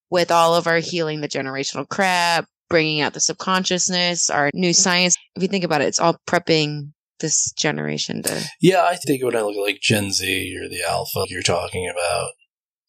with 0.08 0.30
all 0.30 0.54
of 0.54 0.66
our 0.66 0.78
healing 0.78 1.20
the 1.20 1.28
generational 1.28 1.86
crap, 1.86 2.46
bringing 2.70 3.02
out 3.02 3.12
the 3.12 3.20
subconsciousness, 3.20 4.30
our 4.30 4.50
new 4.54 4.72
science. 4.72 5.16
If 5.36 5.42
you 5.42 5.48
think 5.48 5.64
about 5.64 5.82
it, 5.82 5.88
it's 5.88 6.00
all 6.00 6.18
prepping 6.26 6.92
this 7.20 7.52
generation 7.52 8.22
to 8.24 8.50
Yeah, 8.60 8.82
I 8.82 8.96
think 8.96 9.22
when 9.24 9.36
I 9.36 9.42
look 9.42 9.56
at 9.56 9.62
like 9.62 9.80
Gen 9.80 10.12
Z 10.12 10.58
or 10.60 10.68
the 10.68 10.82
Alpha 10.82 11.24
you're 11.28 11.42
talking 11.42 11.88
about, 11.88 12.32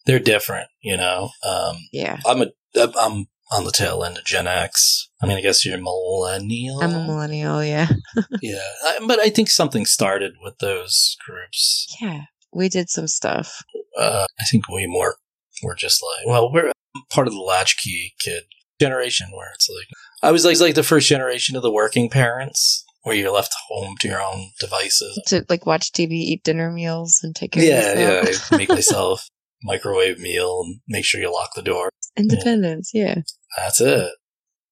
they're 0.06 0.20
different. 0.20 0.68
You 0.82 0.98
know, 0.98 1.30
um, 1.48 1.78
yeah. 1.92 2.20
I'm 2.26 2.42
a 2.42 2.48
I'm 2.76 3.28
on 3.52 3.66
the 3.66 3.72
tail 3.72 4.04
end 4.04 4.18
of 4.18 4.24
Gen 4.24 4.48
X. 4.48 5.10
I 5.22 5.28
mean, 5.28 5.38
I 5.38 5.42
guess 5.42 5.66
you're 5.66 5.78
millennial. 5.78 6.82
I'm 6.82 6.96
a 6.96 7.06
millennial, 7.06 7.64
yeah. 7.64 7.90
yeah, 8.42 8.62
I, 8.84 9.00
but 9.06 9.20
I 9.20 9.30
think 9.30 9.50
something 9.50 9.86
started 9.86 10.34
with 10.42 10.58
those 10.60 11.18
groups. 11.26 11.94
Yeah. 12.02 12.24
We 12.54 12.70
did 12.70 12.90
some 12.90 13.08
stuff. 13.08 13.64
Uh, 13.98 14.26
I 14.40 14.44
think 14.46 14.68
we 14.68 14.88
more 14.88 15.16
we're 15.64 15.76
just 15.76 16.02
like 16.02 16.28
well, 16.28 16.52
we're 16.52 16.72
part 17.10 17.28
of 17.28 17.34
the 17.34 17.40
latchkey 17.40 18.16
kid 18.20 18.44
generation 18.80 19.28
where 19.32 19.52
it's 19.54 19.70
like 19.70 19.88
I 20.24 20.32
was 20.32 20.44
like 20.44 20.60
like 20.60 20.76
the 20.76 20.84
first 20.84 21.08
generation 21.08 21.56
of 21.56 21.62
the 21.62 21.72
working 21.72 22.10
parents 22.10 22.84
where 23.04 23.16
you're 23.16 23.32
left 23.34 23.54
home 23.68 23.95
to 23.99 24.08
your 24.08 24.22
own 24.22 24.52
devices. 24.60 25.20
To 25.28 25.45
like 25.49 25.66
watch 25.66 25.91
TV, 25.91 26.12
eat 26.12 26.43
dinner 26.43 26.72
meals, 26.72 27.20
and 27.24 27.36
take 27.36 27.54
care 27.54 27.64
Yeah, 27.64 27.91
of 27.93 28.30
yeah. 28.30 28.38
I 28.52 28.56
make 28.58 28.70
myself 28.70 29.28
microwave 29.64 30.20
meal 30.20 30.62
and 30.66 30.80
make 30.88 31.06
sure 31.06 31.22
you 31.22 31.32
lock 31.34 31.52
the 31.56 31.62
door. 31.62 31.89
Independence, 32.18 32.91
yeah. 32.93 33.16
That's 33.58 33.82
it. 33.82 34.14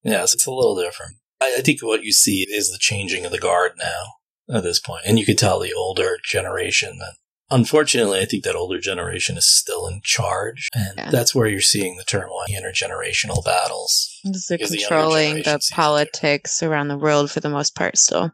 Yes, 0.04 0.34
it's 0.34 0.46
a 0.46 0.52
little 0.52 0.76
different. 0.76 1.16
I, 1.42 1.56
I 1.60 1.62
think 1.62 1.82
what 1.82 2.04
you 2.04 2.12
see 2.12 2.46
is 2.50 2.70
the 2.70 2.78
changing 2.80 3.26
of 3.26 3.32
the 3.32 3.40
guard 3.40 3.74
now 3.78 4.56
at 4.56 4.64
this 4.64 4.80
point, 4.80 5.04
and 5.06 5.20
you 5.20 5.26
could 5.26 5.38
tell 5.38 5.60
the 5.60 5.74
older 5.74 6.18
generation 6.26 6.98
that. 7.00 7.14
Unfortunately, 7.52 8.20
I 8.20 8.26
think 8.26 8.44
that 8.44 8.56
older 8.56 8.80
generation 8.80 9.38
is 9.38 9.48
still 9.52 9.88
in 9.88 10.02
charge, 10.04 10.70
and 10.74 10.94
Yeah. 10.98 11.10
that's 11.10 11.34
where 11.34 11.48
you're 11.48 11.62
seeing 11.62 11.98
the 11.98 12.04
turmoil, 12.04 12.44
the 12.48 12.54
intergenerational 12.54 13.44
battles. 13.44 14.08
Because 14.24 14.46
They're 14.48 14.58
Because 14.58 14.72
the 14.72 14.78
controlling 14.80 15.44
the 15.44 15.56
it. 15.56 15.66
politics 15.72 16.62
around 16.62 16.90
the 16.90 16.98
world 16.98 17.32
for 17.32 17.40
the 17.40 17.50
most 17.50 17.76
part 17.76 17.98
still. 17.98 18.32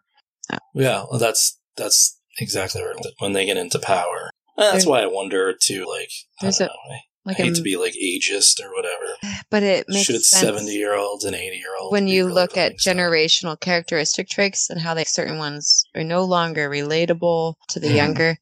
Yeah, 0.73 1.05
well, 1.09 1.19
that's 1.19 1.57
that's 1.77 2.19
exactly 2.39 2.81
where 2.81 2.93
when 3.19 3.33
they 3.33 3.45
get 3.45 3.57
into 3.57 3.79
power. 3.79 4.29
That's 4.57 4.85
why 4.85 5.01
I 5.01 5.07
wonder 5.07 5.53
too. 5.53 5.85
Like, 5.85 6.09
I 6.41 6.47
a- 6.47 6.63
know. 6.67 6.69
I 6.91 6.99
Like 7.29 7.37
hate 7.37 7.51
a- 7.53 7.55
to 7.55 7.61
be 7.61 7.75
like 7.77 7.93
ageist 7.95 8.61
or 8.63 8.71
whatever. 8.73 9.05
but 9.49 9.63
it 9.63 9.85
makes 9.89 10.05
Should 10.05 10.23
seventy 10.23 10.73
year 10.73 10.93
olds 10.93 11.23
and 11.25 11.35
eighty 11.35 11.57
year 11.57 11.75
olds 11.79 11.91
when 11.91 12.07
you 12.07 12.23
really 12.25 12.35
look 12.35 12.55
at 12.57 12.79
stuff? 12.79 12.95
generational 12.95 13.59
characteristic 13.59 14.29
traits 14.29 14.69
and 14.69 14.79
how 14.81 14.93
they 14.93 15.03
certain 15.05 15.37
ones 15.39 15.83
are 15.95 16.03
no 16.03 16.23
longer 16.23 16.69
relatable 16.69 17.55
to 17.69 17.79
the 17.79 17.87
Mhm. 17.87 17.95
younger, 17.95 18.37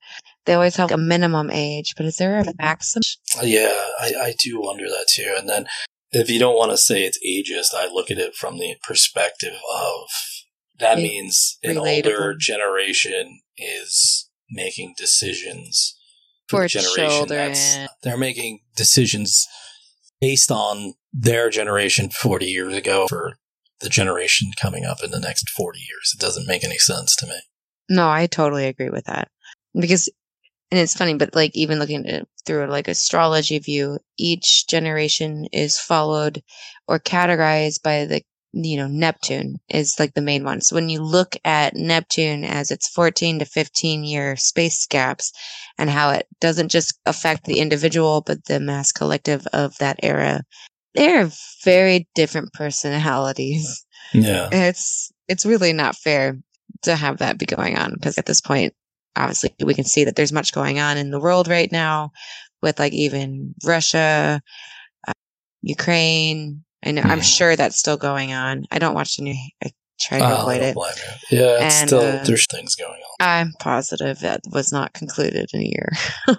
they 0.45 0.53
always 0.53 0.75
have 0.75 0.91
a 0.91 0.97
minimum 0.97 1.49
age. 1.51 1.93
But 1.95 2.05
is 2.05 2.17
there 2.17 2.39
a 2.39 2.43
mm-hmm. 2.43 2.51
maximum? 2.59 3.03
Yeah, 3.41 3.87
I, 3.99 4.13
I 4.19 4.35
do 4.43 4.61
wonder 4.61 4.85
that 4.85 5.07
too. 5.09 5.35
And 5.37 5.47
then 5.47 5.65
if 6.11 6.29
you 6.29 6.39
don't 6.39 6.57
want 6.57 6.71
to 6.71 6.77
say 6.77 7.03
it's 7.03 7.19
ageist, 7.25 7.75
I 7.75 7.87
look 7.87 8.11
at 8.11 8.17
it 8.17 8.35
from 8.35 8.57
the 8.57 8.75
perspective 8.83 9.55
of 9.73 10.09
that 10.79 10.97
means 10.97 11.57
an 11.63 11.75
relatable. 11.75 12.05
older 12.05 12.35
generation 12.37 13.39
is 13.57 14.29
making 14.49 14.93
decisions 14.97 15.97
for, 16.47 16.63
For 16.63 16.67
generation 16.67 17.27
that's 17.27 17.73
children. 17.73 17.89
they're 18.03 18.17
making 18.17 18.59
decisions 18.75 19.47
based 20.19 20.51
on 20.51 20.93
their 21.11 21.49
generation 21.49 22.09
40 22.09 22.45
years 22.45 22.73
ago 22.75 23.07
for 23.07 23.37
the 23.79 23.89
generation 23.89 24.51
coming 24.59 24.85
up 24.85 25.03
in 25.03 25.11
the 25.11 25.19
next 25.19 25.49
40 25.49 25.79
years. 25.79 26.13
It 26.15 26.21
doesn't 26.21 26.47
make 26.47 26.63
any 26.63 26.77
sense 26.77 27.15
to 27.17 27.27
me. 27.27 27.39
No, 27.89 28.09
I 28.09 28.27
totally 28.27 28.65
agree 28.65 28.89
with 28.89 29.05
that 29.05 29.29
because, 29.79 30.09
and 30.73 30.81
it's 30.81 30.95
funny, 30.95 31.13
but 31.13 31.35
like 31.35 31.51
even 31.53 31.77
looking 31.77 32.07
at 32.07 32.21
it 32.23 32.27
through 32.47 32.65
like 32.65 32.87
astrology 32.87 33.59
view, 33.59 33.99
each 34.17 34.65
generation 34.65 35.45
is 35.51 35.79
followed 35.79 36.41
or 36.87 36.97
categorized 36.97 37.83
by 37.83 38.05
the 38.05 38.23
you 38.53 38.77
know 38.77 38.87
Neptune 38.87 39.57
is 39.69 39.99
like 39.99 40.15
the 40.15 40.21
main 40.21 40.43
one. 40.43 40.61
So 40.61 40.73
when 40.75 40.89
you 40.89 41.03
look 41.03 41.35
at 41.45 41.75
Neptune 41.75 42.43
as 42.43 42.71
its 42.71 42.87
14 42.89 43.37
to 43.37 43.45
15 43.45 44.03
year 44.03 44.35
space 44.35 44.87
gaps 44.87 45.31
and 45.77 45.91
how 45.91 46.09
it 46.09 46.25
doesn't 46.41 46.69
just 46.69 46.97
affect 47.05 47.45
the 47.45 47.59
individual 47.59 48.21
but 48.25 48.43
the 48.45 48.59
mass 48.59 48.91
collective 48.91 49.45
of 49.53 49.77
that 49.77 49.99
era, 50.01 50.41
they're 50.95 51.29
very 51.63 52.07
different 52.15 52.51
personalities 52.53 53.85
Yeah. 54.11 54.49
it's 54.51 55.11
it's 55.27 55.45
really 55.45 55.71
not 55.71 55.95
fair 55.95 56.39
to 56.81 56.95
have 56.95 57.19
that 57.19 57.37
be 57.37 57.45
going 57.45 57.77
on 57.77 57.93
because 57.93 58.17
at 58.17 58.25
this 58.25 58.41
point 58.41 58.73
obviously 59.15 59.53
we 59.63 59.73
can 59.73 59.83
see 59.85 60.03
that 60.05 60.15
there's 60.15 60.33
much 60.33 60.53
going 60.53 60.79
on 60.79 60.97
in 60.97 61.11
the 61.11 61.19
world 61.19 61.47
right 61.47 61.71
now 61.71 62.11
with 62.61 62.79
like 62.79 62.93
even 62.93 63.53
russia 63.63 64.41
uh, 65.07 65.13
ukraine 65.61 66.63
and 66.81 66.99
i'm 66.99 67.19
Mhm. 67.19 67.23
sure 67.23 67.55
that's 67.55 67.77
still 67.79 67.97
going 67.97 68.33
on 68.33 68.63
i 68.71 68.79
don't 68.79 68.95
watch 68.95 69.17
the 69.17 69.23
new 69.23 69.35
i 69.63 69.71
try 69.99 70.19
to 70.19 70.25
Oh, 70.25 70.41
avoid 70.41 70.61
it. 70.61 70.75
Yeah, 71.31 71.63
it's 71.63 71.75
And, 71.75 71.89
still, 71.89 72.01
uh, 72.01 72.23
there's 72.25 72.47
things 72.47 72.75
going 72.75 72.91
on. 73.01 73.15
i'm 73.19 73.53
positive 73.59 74.19
that 74.19 74.41
was 74.51 74.71
not 74.71 74.93
concluded 74.93 75.49
in 75.53 75.61
a 75.61 75.63
year 75.63 75.89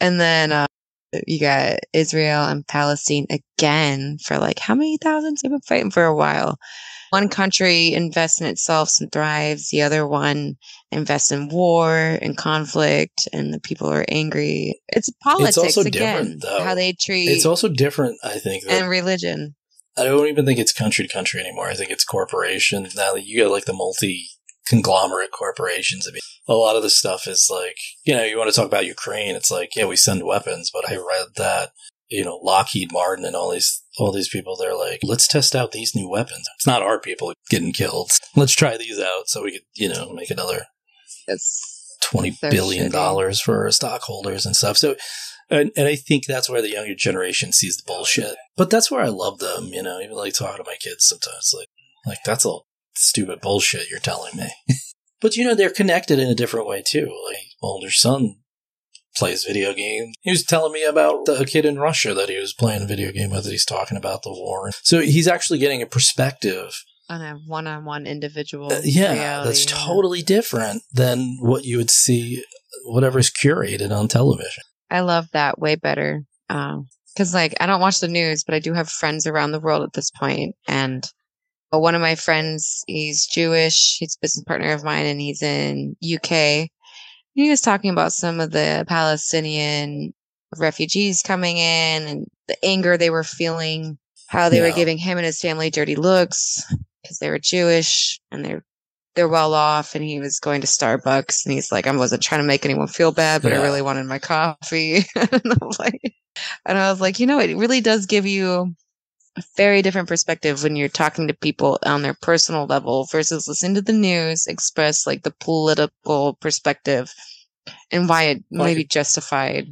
and 0.00 0.20
then 0.20 0.52
uh, 0.52 0.66
you 1.26 1.40
got 1.40 1.78
israel 1.92 2.44
and 2.44 2.66
palestine 2.66 3.26
again 3.30 4.18
for 4.24 4.38
like 4.38 4.58
how 4.58 4.74
many 4.74 4.96
thousands 4.98 5.40
they've 5.42 5.50
been 5.50 5.60
fighting 5.62 5.90
for 5.90 6.04
a 6.04 6.14
while 6.14 6.56
one 7.10 7.28
country 7.28 7.92
invests 7.92 8.40
in 8.40 8.46
itself 8.46 8.90
and 9.00 9.10
thrives 9.12 9.68
the 9.70 9.82
other 9.82 10.06
one 10.06 10.56
invests 10.90 11.30
in 11.30 11.48
war 11.48 12.18
and 12.22 12.36
conflict 12.36 13.28
and 13.32 13.52
the 13.52 13.60
people 13.60 13.88
are 13.88 14.04
angry 14.08 14.80
it's 14.88 15.10
politics 15.22 15.58
also 15.58 15.82
again 15.82 16.38
though. 16.40 16.62
how 16.62 16.74
they 16.74 16.92
treat 16.92 17.28
It's 17.28 17.46
also 17.46 17.68
different, 17.68 18.18
I 18.24 18.38
think, 18.38 18.64
and 18.68 18.88
religion 18.88 19.54
I 19.96 20.04
don't 20.04 20.28
even 20.28 20.46
think 20.46 20.60
it's 20.60 20.72
country 20.72 21.04
to 21.04 21.12
country 21.12 21.40
anymore. 21.40 21.66
I 21.66 21.74
think 21.74 21.90
it's 21.90 22.04
corporations. 22.04 22.94
Now 22.94 23.14
that 23.14 23.26
you 23.26 23.42
got 23.42 23.50
like 23.50 23.64
the 23.64 23.72
multi 23.72 24.28
conglomerate 24.68 25.32
corporations. 25.32 26.06
I 26.06 26.12
mean, 26.12 26.20
a 26.46 26.54
lot 26.54 26.76
of 26.76 26.82
the 26.82 26.90
stuff 26.90 27.26
is 27.26 27.48
like, 27.50 27.76
you 28.04 28.14
know, 28.14 28.24
you 28.24 28.38
want 28.38 28.50
to 28.50 28.56
talk 28.56 28.66
about 28.66 28.86
Ukraine. 28.86 29.34
It's 29.34 29.50
like, 29.50 29.74
yeah, 29.74 29.86
we 29.86 29.96
send 29.96 30.24
weapons, 30.24 30.70
but 30.72 30.88
I 30.88 30.96
read 30.96 31.28
that, 31.36 31.72
you 32.08 32.24
know, 32.24 32.36
Lockheed 32.36 32.92
Martin 32.92 33.24
and 33.24 33.34
all 33.34 33.50
these, 33.50 33.82
all 33.98 34.12
these 34.12 34.28
people, 34.28 34.56
they're 34.56 34.76
like, 34.76 35.00
let's 35.02 35.26
test 35.26 35.54
out 35.54 35.72
these 35.72 35.94
new 35.94 36.08
weapons. 36.08 36.48
It's 36.56 36.66
not 36.66 36.82
our 36.82 37.00
people 37.00 37.32
getting 37.50 37.72
killed. 37.72 38.10
Let's 38.36 38.54
try 38.54 38.76
these 38.76 39.00
out 39.00 39.28
so 39.28 39.42
we 39.42 39.52
could, 39.52 39.62
you 39.74 39.88
know, 39.88 40.12
make 40.12 40.30
another 40.30 40.66
twenty 42.02 42.36
billion 42.40 42.90
dollars 42.90 43.40
for 43.40 43.64
our 43.64 43.70
stockholders 43.70 44.46
and 44.46 44.56
stuff. 44.56 44.76
So, 44.76 44.96
and, 45.50 45.70
and 45.76 45.88
I 45.88 45.96
think 45.96 46.26
that's 46.26 46.48
where 46.48 46.62
the 46.62 46.70
younger 46.70 46.94
generation 46.94 47.52
sees 47.52 47.76
the 47.76 47.84
bullshit. 47.86 48.36
But 48.56 48.70
that's 48.70 48.90
where 48.90 49.02
I 49.02 49.08
love 49.08 49.38
them. 49.38 49.68
You 49.72 49.82
know, 49.82 50.00
even 50.00 50.16
like 50.16 50.34
talking 50.34 50.64
to 50.64 50.70
my 50.70 50.76
kids 50.80 51.06
sometimes, 51.06 51.52
like, 51.56 51.68
like 52.06 52.18
that's 52.24 52.46
all 52.46 52.66
stupid 52.94 53.40
bullshit 53.40 53.90
you're 53.90 54.00
telling 54.00 54.36
me. 54.36 54.48
but 55.20 55.36
you 55.36 55.44
know, 55.44 55.54
they're 55.54 55.70
connected 55.70 56.18
in 56.18 56.28
a 56.28 56.34
different 56.34 56.66
way 56.66 56.82
too. 56.86 57.06
Like, 57.28 57.44
older 57.62 57.90
son 57.90 58.36
plays 59.18 59.44
video 59.44 59.72
games. 59.72 60.14
He 60.20 60.30
was 60.30 60.44
telling 60.44 60.72
me 60.72 60.84
about 60.84 61.28
a 61.28 61.44
kid 61.44 61.64
in 61.64 61.78
Russia 61.78 62.14
that 62.14 62.28
he 62.28 62.38
was 62.38 62.54
playing 62.54 62.82
a 62.82 62.86
video 62.86 63.12
game 63.12 63.30
with. 63.30 63.44
That 63.44 63.50
he's 63.50 63.64
talking 63.64 63.96
about 63.96 64.22
the 64.22 64.30
war. 64.30 64.70
So 64.82 65.00
he's 65.00 65.28
actually 65.28 65.58
getting 65.58 65.82
a 65.82 65.86
perspective 65.86 66.72
on 67.08 67.22
a 67.22 67.38
one-on-one 67.46 68.06
individual 68.06 68.72
uh, 68.72 68.80
yeah, 68.84 69.12
reality, 69.12 69.48
that's 69.48 69.64
totally 69.64 70.22
different 70.22 70.82
than 70.92 71.38
what 71.40 71.64
you 71.64 71.78
would 71.78 71.90
see, 71.90 72.42
whatever's 72.84 73.30
curated 73.30 73.90
on 73.90 74.08
television. 74.08 74.62
I 74.90 75.00
love 75.00 75.26
that 75.32 75.58
way 75.58 75.76
better. 75.76 76.24
Because, 76.48 77.34
like, 77.34 77.54
I 77.60 77.66
don't 77.66 77.80
watch 77.80 78.00
the 78.00 78.08
news, 78.08 78.44
but 78.44 78.54
I 78.54 78.58
do 78.58 78.72
have 78.74 78.88
friends 78.88 79.26
around 79.26 79.52
the 79.52 79.60
world 79.60 79.82
at 79.82 79.92
this 79.92 80.10
point. 80.10 80.54
And 80.66 81.04
uh, 81.72 81.78
one 81.78 81.94
of 81.94 82.00
my 82.00 82.14
friends, 82.14 82.84
he's 82.86 83.26
Jewish. 83.26 83.96
He's 83.98 84.16
a 84.16 84.22
business 84.22 84.44
partner 84.44 84.72
of 84.72 84.84
mine, 84.84 85.06
and 85.06 85.20
he's 85.20 85.42
in 85.42 85.96
UK. 86.02 86.68
He 87.38 87.48
was 87.48 87.60
talking 87.60 87.90
about 87.90 88.12
some 88.12 88.40
of 88.40 88.50
the 88.50 88.84
Palestinian 88.88 90.12
refugees 90.56 91.22
coming 91.22 91.56
in 91.56 92.02
and 92.02 92.26
the 92.48 92.56
anger 92.64 92.96
they 92.96 93.10
were 93.10 93.22
feeling, 93.22 93.96
how 94.26 94.48
they 94.48 94.60
were 94.60 94.72
giving 94.72 94.98
him 94.98 95.18
and 95.18 95.24
his 95.24 95.40
family 95.40 95.70
dirty 95.70 95.94
looks 95.94 96.64
because 97.00 97.20
they 97.20 97.30
were 97.30 97.38
Jewish 97.38 98.18
and 98.32 98.44
they're 98.44 98.64
they're 99.14 99.28
well 99.28 99.54
off 99.54 99.94
and 99.94 100.04
he 100.04 100.18
was 100.18 100.40
going 100.40 100.62
to 100.62 100.66
Starbucks 100.66 101.46
and 101.46 101.52
he's 101.54 101.70
like, 101.70 101.86
I 101.86 101.94
wasn't 101.94 102.24
trying 102.24 102.40
to 102.40 102.46
make 102.46 102.64
anyone 102.64 102.88
feel 102.88 103.12
bad, 103.12 103.42
but 103.42 103.52
I 103.52 103.62
really 103.62 103.82
wanted 103.82 104.06
my 104.06 104.18
coffee. 104.18 105.04
and, 105.14 105.78
like, 105.78 106.16
and 106.66 106.76
I 106.76 106.90
was 106.90 107.00
like, 107.00 107.20
you 107.20 107.26
know, 107.28 107.38
it 107.38 107.56
really 107.56 107.80
does 107.80 108.06
give 108.06 108.26
you 108.26 108.74
very 109.56 109.82
different 109.82 110.08
perspective 110.08 110.62
when 110.62 110.76
you're 110.76 110.88
talking 110.88 111.28
to 111.28 111.34
people 111.34 111.78
on 111.84 112.02
their 112.02 112.14
personal 112.14 112.66
level 112.66 113.06
versus 113.10 113.48
listening 113.48 113.74
to 113.74 113.82
the 113.82 113.92
news 113.92 114.46
express 114.46 115.06
like 115.06 115.22
the 115.22 115.34
political 115.40 116.34
perspective 116.40 117.12
and 117.90 118.08
why 118.08 118.24
it 118.24 118.44
may 118.50 118.74
be 118.74 118.84
justified. 118.84 119.66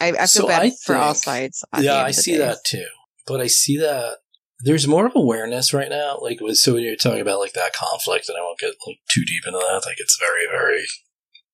I, 0.00 0.08
I 0.08 0.12
feel 0.12 0.26
So 0.26 0.46
bad 0.48 0.62
I 0.62 0.72
for 0.84 0.96
all 0.96 1.14
sides. 1.14 1.64
yeah, 1.78 1.96
I 2.02 2.10
see 2.10 2.32
day. 2.32 2.38
that 2.38 2.58
too. 2.64 2.86
But 3.26 3.40
I 3.40 3.46
see 3.46 3.76
that 3.78 4.18
there's 4.62 4.86
more 4.86 5.06
of 5.06 5.12
awareness 5.14 5.72
right 5.72 5.88
now. 5.88 6.18
Like, 6.20 6.38
so 6.52 6.74
when 6.74 6.82
you're 6.82 6.96
talking 6.96 7.20
about 7.20 7.40
like 7.40 7.54
that 7.54 7.72
conflict, 7.72 8.28
and 8.28 8.36
I 8.36 8.42
won't 8.42 8.58
get 8.58 8.74
like 8.86 8.98
too 9.10 9.24
deep 9.24 9.44
into 9.46 9.58
that. 9.58 9.82
Like, 9.86 9.96
it's 9.98 10.18
very, 10.20 10.46
very 10.50 10.84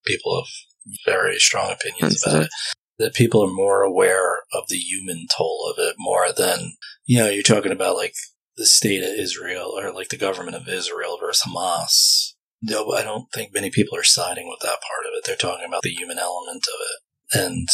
people 0.05 0.43
have 0.43 0.95
very 1.07 1.37
strong 1.39 1.73
opinions 1.73 2.25
about 2.27 2.45
it. 2.45 2.51
That 2.99 3.15
people 3.15 3.45
are 3.45 3.53
more 3.53 3.83
aware 3.83 4.39
of 4.53 4.65
the 4.69 4.77
human 4.77 5.27
toll 5.37 5.71
of 5.71 5.77
it 5.79 5.97
more 5.99 6.33
than 6.33 6.73
you 7.07 7.19
know. 7.19 7.29
You're 7.29 7.43
talking 7.43 7.73
about 7.73 7.97
like 7.97 8.15
the 8.57 8.67
state 8.67 9.03
of 9.03 9.11
Israel 9.19 9.73
or 9.77 9.93
like 9.93 10.09
the 10.09 10.17
government 10.17 10.57
of 10.57 10.69
Israel 10.69 11.19
versus 11.21 11.43
Hamas. 11.47 12.33
No, 12.63 12.93
I 12.93 13.03
don't 13.03 13.27
think 13.33 13.53
many 13.53 13.71
people 13.71 13.99
are 13.99 14.03
siding 14.05 14.49
with 14.49 14.61
that 14.61 14.81
part 14.81 15.07
of 15.07 15.13
it. 15.15 15.25
They're 15.27 15.37
talking 15.37 15.67
about 15.67 15.83
the 15.83 15.91
human 15.91 16.19
element 16.19 16.65
of 16.67 16.81
it 16.81 17.41
and, 17.45 17.69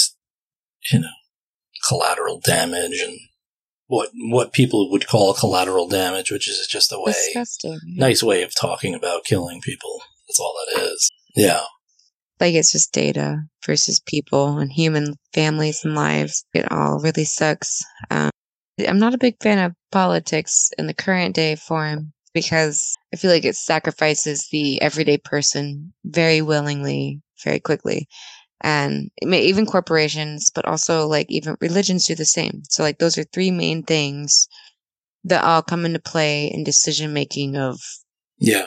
you 0.93 0.99
know, 1.01 1.13
collateral 1.89 2.41
damage 2.45 3.01
and 3.01 3.17
what 3.87 4.11
what 4.31 4.53
people 4.53 4.91
would 4.91 5.07
call 5.07 5.35
collateral 5.35 5.89
damage, 5.89 6.31
which 6.31 6.49
is 6.49 6.67
just 6.69 6.93
a 6.93 6.99
way 6.99 7.13
Disgusting. 7.13 7.79
nice 7.85 8.23
way 8.23 8.43
of 8.43 8.55
talking 8.59 8.95
about 8.95 9.25
killing 9.25 9.61
people. 9.61 10.01
That's 10.27 10.41
all 10.41 10.55
that 10.75 10.83
is. 10.83 11.11
Yeah. 11.37 11.63
Like 12.41 12.55
it's 12.55 12.73
just 12.73 12.93
data 12.93 13.43
versus 13.65 14.01
people 14.05 14.59
and 14.59 14.73
human 14.73 15.15
families 15.33 15.85
and 15.85 15.95
lives. 15.95 16.45
It 16.55 16.71
all 16.73 16.99
really 17.01 17.25
sucks. 17.25 17.83
Um, 18.11 18.31
I'm 18.79 18.99
not 18.99 19.15
a 19.15 19.19
big 19.19 19.37
fan 19.43 19.59
of 19.59 19.75
politics 19.91 20.71
in 20.79 20.87
the 20.87 20.95
current 20.95 21.35
day 21.35 21.57
form 21.57 22.13
because 22.33 22.97
I 23.13 23.17
feel 23.17 23.31
like 23.31 23.45
it 23.45 23.57
sacrifices 23.57 24.49
the 24.51 24.81
everyday 24.81 25.19
person 25.19 25.93
very 26.05 26.41
willingly, 26.41 27.21
very 27.45 27.61
quickly. 27.61 28.09
And 28.63 29.11
may, 29.23 29.43
even 29.43 29.67
corporations, 29.67 30.51
but 30.55 30.65
also 30.65 31.07
like 31.07 31.27
even 31.31 31.57
religions 31.61 32.07
do 32.07 32.15
the 32.15 32.25
same. 32.25 32.63
So 32.69 32.83
like 32.83 32.99
those 32.99 33.19
are 33.19 33.25
three 33.25 33.51
main 33.51 33.83
things 33.83 34.49
that 35.25 35.45
all 35.45 35.63
come 35.63 35.85
into 35.85 35.99
play 35.99 36.47
in 36.47 36.65
decision 36.65 37.13
making 37.13 37.57
of 37.57 37.79
Yeah. 38.39 38.67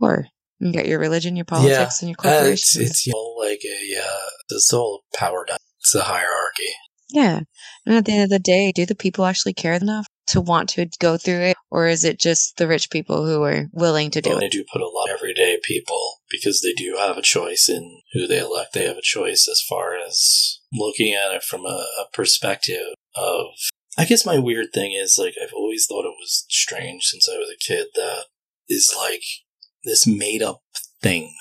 war. 0.00 0.26
You 0.58 0.72
got 0.72 0.86
your 0.86 0.98
religion, 0.98 1.36
your 1.36 1.44
politics, 1.46 2.00
and 2.02 2.10
your 2.10 2.16
Uh, 2.18 2.44
it's, 2.50 2.76
corporations. 2.76 2.90
it's 2.90 3.06
you 3.06 3.12
know, 3.12 3.34
like 3.38 3.60
a, 3.64 4.00
uh, 4.02 4.28
it's 4.50 4.72
all 4.72 5.04
power 5.14 5.44
down. 5.46 5.56
It's 5.78 5.94
a 5.94 6.02
hierarchy. 6.02 6.72
Yeah. 7.12 7.40
And 7.86 7.94
at 7.94 8.04
the 8.04 8.12
end 8.12 8.24
of 8.24 8.30
the 8.30 8.38
day, 8.38 8.72
do 8.72 8.86
the 8.86 8.94
people 8.94 9.24
actually 9.24 9.54
care 9.54 9.74
enough 9.74 10.06
to 10.28 10.40
want 10.40 10.68
to 10.70 10.88
go 11.00 11.16
through 11.16 11.40
it? 11.40 11.56
Or 11.70 11.86
is 11.86 12.04
it 12.04 12.18
just 12.18 12.56
the 12.56 12.68
rich 12.68 12.90
people 12.90 13.26
who 13.26 13.42
are 13.42 13.66
willing 13.72 14.10
to 14.12 14.20
do 14.20 14.36
it? 14.36 14.40
they 14.40 14.48
do 14.48 14.64
put 14.72 14.82
a 14.82 14.88
lot 14.88 15.08
of 15.08 15.16
everyday 15.16 15.58
people 15.62 16.20
because 16.30 16.60
they 16.60 16.72
do 16.72 16.96
have 16.98 17.16
a 17.16 17.22
choice 17.22 17.68
in 17.68 18.02
who 18.12 18.26
they 18.26 18.38
elect. 18.38 18.72
They 18.72 18.86
have 18.86 18.96
a 18.96 19.02
choice 19.02 19.48
as 19.50 19.60
far 19.60 19.96
as 19.96 20.60
looking 20.72 21.14
at 21.14 21.34
it 21.34 21.42
from 21.42 21.64
a, 21.66 21.86
a 21.98 22.04
perspective 22.12 22.94
of. 23.16 23.46
I 23.98 24.04
guess 24.04 24.24
my 24.24 24.38
weird 24.38 24.68
thing 24.72 24.92
is 24.92 25.16
like 25.18 25.34
I've 25.42 25.52
always 25.52 25.86
thought 25.86 26.04
it 26.04 26.16
was 26.18 26.46
strange 26.48 27.04
since 27.04 27.28
I 27.28 27.36
was 27.36 27.50
a 27.50 27.58
kid 27.58 27.88
that 27.96 28.26
is 28.68 28.94
like 28.96 29.22
this 29.84 30.06
made 30.06 30.42
up 30.42 30.62
thing. 31.02 31.34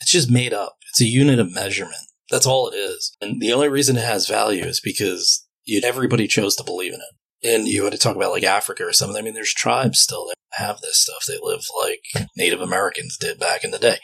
It's 0.00 0.10
just 0.10 0.30
made 0.30 0.54
up. 0.54 0.76
It's 0.90 1.00
a 1.00 1.06
unit 1.06 1.38
of 1.38 1.52
measurement. 1.52 2.08
That's 2.32 2.46
all 2.46 2.68
it 2.68 2.74
is. 2.74 3.14
And 3.20 3.42
the 3.42 3.52
only 3.52 3.68
reason 3.68 3.98
it 3.98 4.04
has 4.04 4.26
value 4.26 4.64
is 4.64 4.80
because 4.80 5.46
you, 5.64 5.82
everybody 5.84 6.26
chose 6.26 6.56
to 6.56 6.64
believe 6.64 6.94
in 6.94 7.00
it. 7.00 7.46
And 7.46 7.68
you 7.68 7.84
had 7.84 7.92
to 7.92 7.98
talk 7.98 8.16
about 8.16 8.32
like 8.32 8.42
Africa 8.42 8.84
or 8.84 8.92
something. 8.94 9.18
I 9.18 9.22
mean, 9.22 9.34
there's 9.34 9.52
tribes 9.52 10.00
still 10.00 10.26
that 10.28 10.36
have 10.52 10.80
this 10.80 11.02
stuff. 11.02 11.24
They 11.28 11.38
live 11.42 11.64
like 11.78 12.26
Native 12.34 12.62
Americans 12.62 13.18
did 13.20 13.38
back 13.38 13.64
in 13.64 13.70
the 13.70 13.78
day. 13.78 13.98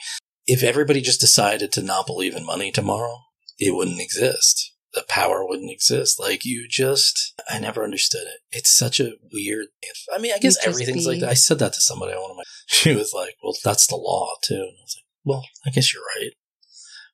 If 0.47 0.63
everybody 0.63 1.01
just 1.01 1.23
decided 1.23 1.73
to 1.73 1.83
not 1.83 2.07
believe 2.07 2.37
in 2.37 2.45
money 2.45 2.71
tomorrow, 2.71 3.17
it 3.59 3.75
wouldn't 3.75 4.01
exist. 4.01 4.75
The 4.93 5.05
power 5.09 5.47
wouldn't 5.47 5.71
exist. 5.71 6.21
Like 6.21 6.45
you 6.45 6.67
just, 6.69 7.35
I 7.49 7.59
never 7.59 7.83
understood 7.83 8.27
it. 8.27 8.41
It's 8.51 8.77
such 8.77 9.01
a 9.01 9.13
weird. 9.33 9.69
I 10.15 10.19
mean, 10.19 10.33
I 10.35 10.39
guess 10.39 10.67
everything's 10.67 11.07
like 11.07 11.21
that. 11.21 11.31
I 11.31 11.35
said 11.35 11.61
that 11.61 11.73
to 11.75 11.81
somebody. 11.81 12.13
One 12.13 12.31
of 12.31 12.37
my, 12.37 12.43
she 12.67 12.95
was 12.95 13.13
like, 13.15 13.37
"Well, 13.43 13.55
that's 13.65 13.87
the 13.87 13.97
law 13.97 14.33
too." 14.43 14.55
And 14.55 14.77
I 14.79 14.83
was 14.83 14.97
like, 14.99 15.05
"Well, 15.25 15.45
I 15.67 15.71
guess 15.71 15.95
you're 15.95 16.03
right." 16.03 16.33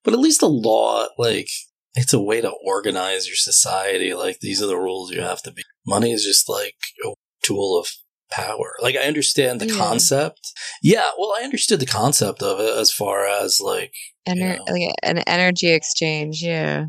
But 0.04 0.12
at 0.14 0.20
least 0.20 0.40
the 0.40 0.48
law, 0.48 1.06
like, 1.18 1.48
it's 1.94 2.12
a 2.12 2.20
way 2.20 2.40
to 2.40 2.50
organize 2.64 3.26
your 3.26 3.36
society. 3.36 4.14
Like, 4.14 4.40
these 4.40 4.62
are 4.62 4.66
the 4.66 4.76
rules 4.78 5.10
you 5.10 5.20
have 5.22 5.42
to 5.42 5.50
be. 5.52 5.62
Money 5.86 6.12
is 6.12 6.24
just 6.24 6.48
like 6.48 6.76
a 7.04 7.14
tool 7.42 7.78
of 7.78 7.88
power. 8.30 8.74
Like, 8.82 8.96
I 8.96 9.00
understand 9.06 9.60
the 9.60 9.68
Yeah. 9.68 9.76
concept. 9.76 10.40
Yeah, 10.82 11.10
well, 11.18 11.34
I 11.38 11.44
understood 11.44 11.80
the 11.80 11.86
concept 11.86 12.42
of 12.42 12.60
it 12.60 12.76
as 12.76 12.92
far 12.92 13.26
as, 13.26 13.60
like, 13.60 13.92
Ener- 14.28 14.56
Yeah. 14.66 14.72
like 14.72 14.94
an 15.02 15.18
energy 15.18 15.70
exchange. 15.72 16.42
Yeah. 16.42 16.86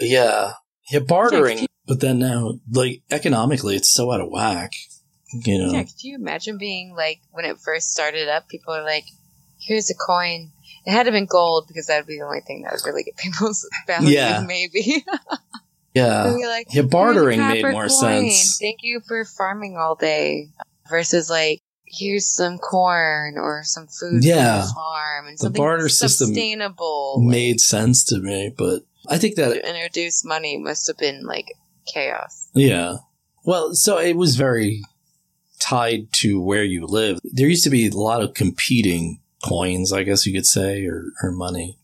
yeah, 0.00 0.54
yeah, 0.90 1.00
bartering. 1.00 1.58
Yeah, 1.60 1.66
but 1.86 2.00
then 2.00 2.18
now, 2.18 2.54
like, 2.72 3.02
economically, 3.10 3.76
it's 3.76 3.90
so 3.92 4.10
out 4.12 4.20
of 4.20 4.28
whack. 4.30 4.72
You 5.44 5.58
know? 5.58 5.72
Yeah. 5.72 5.82
Could 5.84 6.02
you 6.02 6.14
imagine 6.16 6.58
being 6.58 6.94
like, 6.96 7.20
when 7.30 7.44
it 7.44 7.56
first 7.64 7.90
started 7.90 8.28
up, 8.28 8.48
people 8.48 8.74
are 8.74 8.82
like, 8.84 9.04
here's 9.60 9.90
a 9.90 9.94
coin. 9.94 10.52
It 10.84 10.90
had 10.90 11.04
to 11.04 11.10
have 11.10 11.12
been 11.12 11.26
gold 11.26 11.66
because 11.68 11.86
that 11.86 11.98
would 11.98 12.06
be 12.06 12.16
the 12.18 12.24
only 12.24 12.40
thing 12.40 12.62
that 12.62 12.72
would 12.72 12.82
really 12.86 13.04
get 13.04 13.16
people's 13.18 13.68
value, 13.86 14.10
Yeah. 14.10 14.44
maybe. 14.46 15.04
Yeah. 15.94 16.24
Like, 16.46 16.68
Yeah, 16.72 16.82
bartering 16.82 17.38
made 17.38 17.62
more 17.66 17.82
coin. 17.88 18.30
sense. 18.30 18.56
Thank 18.58 18.78
you 18.82 19.00
for 19.06 19.26
farming 19.26 19.76
all 19.76 19.94
day. 19.94 20.48
Versus 20.88 21.28
like, 21.28 21.60
here's 21.84 22.26
some 22.26 22.56
corn 22.58 23.36
or 23.36 23.62
some 23.64 23.88
food 23.88 24.24
Yeah. 24.24 24.60
from 24.62 24.68
the 24.68 24.74
farm 24.74 25.26
and 25.26 25.34
The 25.38 25.42
something 25.42 25.60
barter 25.60 25.88
system 25.90 26.28
sustainable. 26.28 27.20
Made 27.22 27.60
sense 27.60 28.04
to 28.04 28.18
me, 28.20 28.54
but 28.56 28.84
I 29.06 29.18
think 29.18 29.36
that 29.36 29.48
to 29.52 29.68
introduce 29.68 30.24
money 30.24 30.56
must 30.56 30.86
have 30.86 30.96
been 30.96 31.24
like 31.26 31.52
chaos. 31.92 32.48
Yeah. 32.54 32.96
Well, 33.44 33.74
so 33.74 33.98
it 33.98 34.16
was 34.16 34.36
very 34.36 34.80
tied 35.58 36.10
to 36.14 36.40
where 36.40 36.64
you 36.64 36.86
live. 36.86 37.18
There 37.22 37.48
used 37.48 37.64
to 37.64 37.70
be 37.70 37.86
a 37.88 37.90
lot 37.96 38.22
of 38.22 38.32
competing 38.32 39.20
coins, 39.42 39.92
I 39.92 40.02
guess 40.02 40.26
you 40.26 40.32
could 40.32 40.46
say, 40.46 40.86
or, 40.86 41.06
or 41.22 41.32
money. 41.32 41.78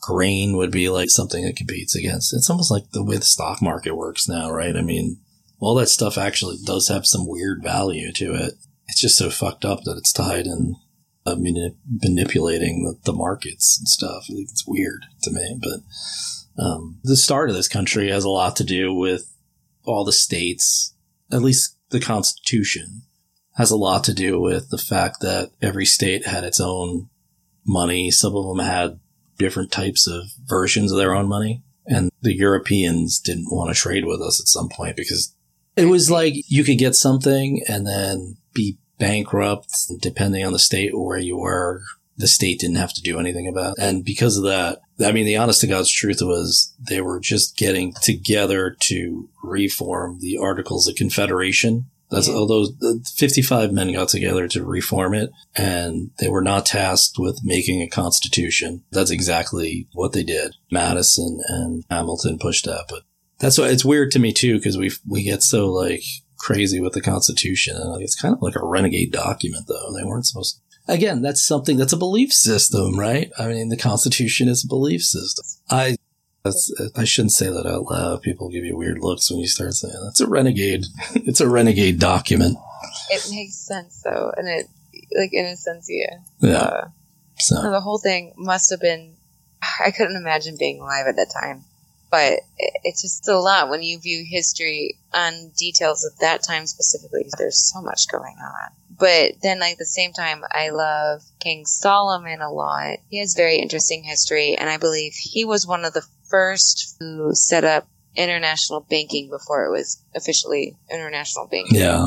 Grain 0.00 0.56
would 0.56 0.70
be 0.70 0.88
like 0.88 1.10
something 1.10 1.44
that 1.44 1.56
competes 1.56 1.94
against. 1.94 2.32
It's 2.32 2.48
almost 2.48 2.70
like 2.70 2.90
the 2.92 3.04
way 3.04 3.16
the 3.16 3.22
stock 3.22 3.60
market 3.60 3.94
works 3.94 4.28
now, 4.28 4.50
right? 4.50 4.74
I 4.74 4.80
mean, 4.80 5.18
all 5.58 5.74
that 5.74 5.88
stuff 5.88 6.16
actually 6.16 6.56
does 6.64 6.88
have 6.88 7.06
some 7.06 7.26
weird 7.26 7.62
value 7.62 8.10
to 8.12 8.34
it. 8.34 8.54
It's 8.88 9.00
just 9.00 9.18
so 9.18 9.28
fucked 9.28 9.64
up 9.64 9.84
that 9.84 9.98
it's 9.98 10.12
tied 10.12 10.46
in 10.46 10.76
uh, 11.26 11.34
manip- 11.34 11.76
manipulating 12.02 12.84
the, 12.84 12.98
the 13.04 13.16
markets 13.16 13.78
and 13.78 13.86
stuff. 13.86 14.24
It's 14.28 14.66
weird 14.66 15.04
to 15.22 15.30
me, 15.30 15.60
but 15.60 16.62
um, 16.62 16.98
the 17.04 17.16
start 17.16 17.50
of 17.50 17.56
this 17.56 17.68
country 17.68 18.10
has 18.10 18.24
a 18.24 18.30
lot 18.30 18.56
to 18.56 18.64
do 18.64 18.92
with 18.92 19.34
all 19.84 20.04
the 20.04 20.12
states, 20.12 20.94
at 21.30 21.42
least 21.42 21.76
the 21.90 22.00
Constitution, 22.00 23.02
has 23.56 23.70
a 23.70 23.76
lot 23.76 24.04
to 24.04 24.14
do 24.14 24.40
with 24.40 24.70
the 24.70 24.78
fact 24.78 25.20
that 25.20 25.50
every 25.60 25.84
state 25.84 26.26
had 26.26 26.44
its 26.44 26.60
own 26.60 27.08
money. 27.66 28.10
Some 28.10 28.34
of 28.34 28.46
them 28.46 28.64
had 28.64 29.00
different 29.38 29.72
types 29.72 30.06
of 30.06 30.24
versions 30.46 30.92
of 30.92 30.98
their 30.98 31.14
own 31.14 31.28
money. 31.28 31.62
And 31.86 32.10
the 32.22 32.34
Europeans 32.34 33.18
didn't 33.18 33.50
want 33.50 33.74
to 33.74 33.80
trade 33.80 34.04
with 34.04 34.20
us 34.20 34.40
at 34.40 34.46
some 34.46 34.68
point 34.68 34.96
because 34.96 35.34
it 35.76 35.86
was 35.86 36.10
like 36.10 36.34
you 36.46 36.62
could 36.62 36.78
get 36.78 36.94
something 36.94 37.62
and 37.68 37.86
then 37.86 38.36
be 38.54 38.78
bankrupt 38.98 39.72
depending 40.00 40.44
on 40.44 40.52
the 40.52 40.58
state 40.58 40.96
where 40.96 41.18
you 41.18 41.38
were. 41.38 41.82
The 42.16 42.28
state 42.28 42.60
didn't 42.60 42.76
have 42.76 42.92
to 42.92 43.00
do 43.00 43.18
anything 43.18 43.48
about 43.48 43.78
it. 43.78 43.82
And 43.82 44.04
because 44.04 44.36
of 44.36 44.44
that, 44.44 44.80
I 45.02 45.10
mean, 45.10 45.24
the 45.24 45.38
honest 45.38 45.62
to 45.62 45.66
God's 45.66 45.90
truth 45.90 46.18
was 46.20 46.74
they 46.78 47.00
were 47.00 47.18
just 47.18 47.56
getting 47.56 47.94
together 48.02 48.76
to 48.82 49.30
reform 49.42 50.18
the 50.20 50.36
Articles 50.36 50.86
of 50.86 50.96
Confederation. 50.96 51.86
That's 52.10 52.28
Yeah. 52.28 52.34
although 52.34 52.66
the 52.66 53.04
55 53.16 53.72
men 53.72 53.92
got 53.92 54.08
together 54.08 54.48
to 54.48 54.64
reform 54.64 55.14
it 55.14 55.30
and 55.56 56.10
they 56.18 56.28
were 56.28 56.42
not 56.42 56.66
tasked 56.66 57.18
with 57.18 57.40
making 57.44 57.82
a 57.82 57.88
constitution. 57.88 58.82
That's 58.90 59.10
exactly 59.10 59.86
what 59.92 60.12
they 60.12 60.24
did. 60.24 60.56
Madison 60.70 61.40
and 61.48 61.84
Hamilton 61.90 62.38
pushed 62.38 62.64
that, 62.64 62.86
but 62.88 63.02
that's 63.38 63.58
why 63.58 63.68
it's 63.68 63.84
weird 63.84 64.10
to 64.12 64.18
me 64.18 64.32
too 64.32 64.56
because 64.56 64.76
we 64.76 64.90
we 65.08 65.22
get 65.22 65.42
so 65.42 65.70
like 65.70 66.02
crazy 66.38 66.80
with 66.80 66.94
the 66.94 67.00
Constitution 67.00 67.76
and 67.76 68.02
it's 68.02 68.20
kind 68.20 68.34
of 68.34 68.42
like 68.42 68.56
a 68.56 68.64
renegade 68.64 69.12
document 69.12 69.66
though. 69.68 69.92
They 69.96 70.04
weren't 70.04 70.26
supposed. 70.26 70.56
To. 70.56 70.92
Again, 70.92 71.22
that's 71.22 71.46
something 71.46 71.76
that's 71.76 71.92
a 71.92 71.96
belief 71.96 72.32
system, 72.32 72.98
right? 72.98 73.30
I 73.38 73.46
mean, 73.48 73.68
the 73.68 73.76
Constitution 73.76 74.48
is 74.48 74.64
a 74.64 74.68
belief 74.68 75.02
system. 75.02 75.44
I 75.70 75.96
that's 76.42 76.72
I 76.96 77.04
shouldn't 77.04 77.32
say 77.32 77.48
that 77.48 77.66
out 77.66 77.90
loud. 77.90 78.22
People 78.22 78.48
give 78.48 78.64
you 78.64 78.76
weird 78.76 78.98
looks 79.00 79.30
when 79.30 79.40
you 79.40 79.46
start 79.46 79.74
saying 79.74 79.94
that's 80.02 80.20
a 80.20 80.26
renegade. 80.26 80.86
it's 81.14 81.40
a 81.40 81.48
renegade 81.48 81.98
document. 81.98 82.56
It 83.10 83.26
makes 83.30 83.54
sense 83.56 84.02
though, 84.02 84.32
and 84.36 84.48
it 84.48 84.66
like 85.16 85.30
in 85.32 85.46
a 85.46 85.56
sense, 85.56 85.86
yeah. 85.88 86.18
Yeah. 86.40 86.56
Uh, 86.56 86.88
So 87.36 87.70
the 87.70 87.80
whole 87.80 87.98
thing 87.98 88.32
must 88.36 88.70
have 88.70 88.80
been. 88.80 89.16
I 89.84 89.90
couldn't 89.90 90.16
imagine 90.16 90.56
being 90.58 90.80
alive 90.80 91.06
at 91.06 91.16
that 91.16 91.30
time, 91.30 91.64
but 92.10 92.32
it, 92.58 92.72
it's 92.84 93.02
just 93.02 93.28
a 93.28 93.38
lot 93.38 93.68
when 93.68 93.82
you 93.82 94.00
view 94.00 94.24
history 94.28 94.96
on 95.12 95.52
details 95.58 96.04
of 96.04 96.18
that 96.20 96.42
time 96.42 96.66
specifically. 96.66 97.26
There's 97.38 97.70
so 97.72 97.82
much 97.82 98.08
going 98.10 98.36
on. 98.42 98.72
But 98.98 99.40
then, 99.42 99.60
like, 99.60 99.72
at 99.72 99.78
the 99.78 99.86
same 99.86 100.12
time, 100.12 100.42
I 100.52 100.68
love 100.68 101.22
King 101.38 101.64
Solomon 101.64 102.42
a 102.42 102.52
lot. 102.52 102.98
He 103.08 103.18
has 103.20 103.34
very 103.34 103.56
interesting 103.56 104.04
history, 104.04 104.56
and 104.58 104.68
I 104.68 104.76
believe 104.76 105.14
he 105.14 105.46
was 105.46 105.66
one 105.66 105.86
of 105.86 105.94
the 105.94 106.06
first 106.30 106.96
who 106.98 107.34
set 107.34 107.64
up 107.64 107.86
international 108.16 108.86
banking 108.88 109.30
before 109.30 109.66
it 109.66 109.70
was 109.70 110.02
officially 110.14 110.76
international 110.90 111.46
banking 111.46 111.78
yeah, 111.78 112.06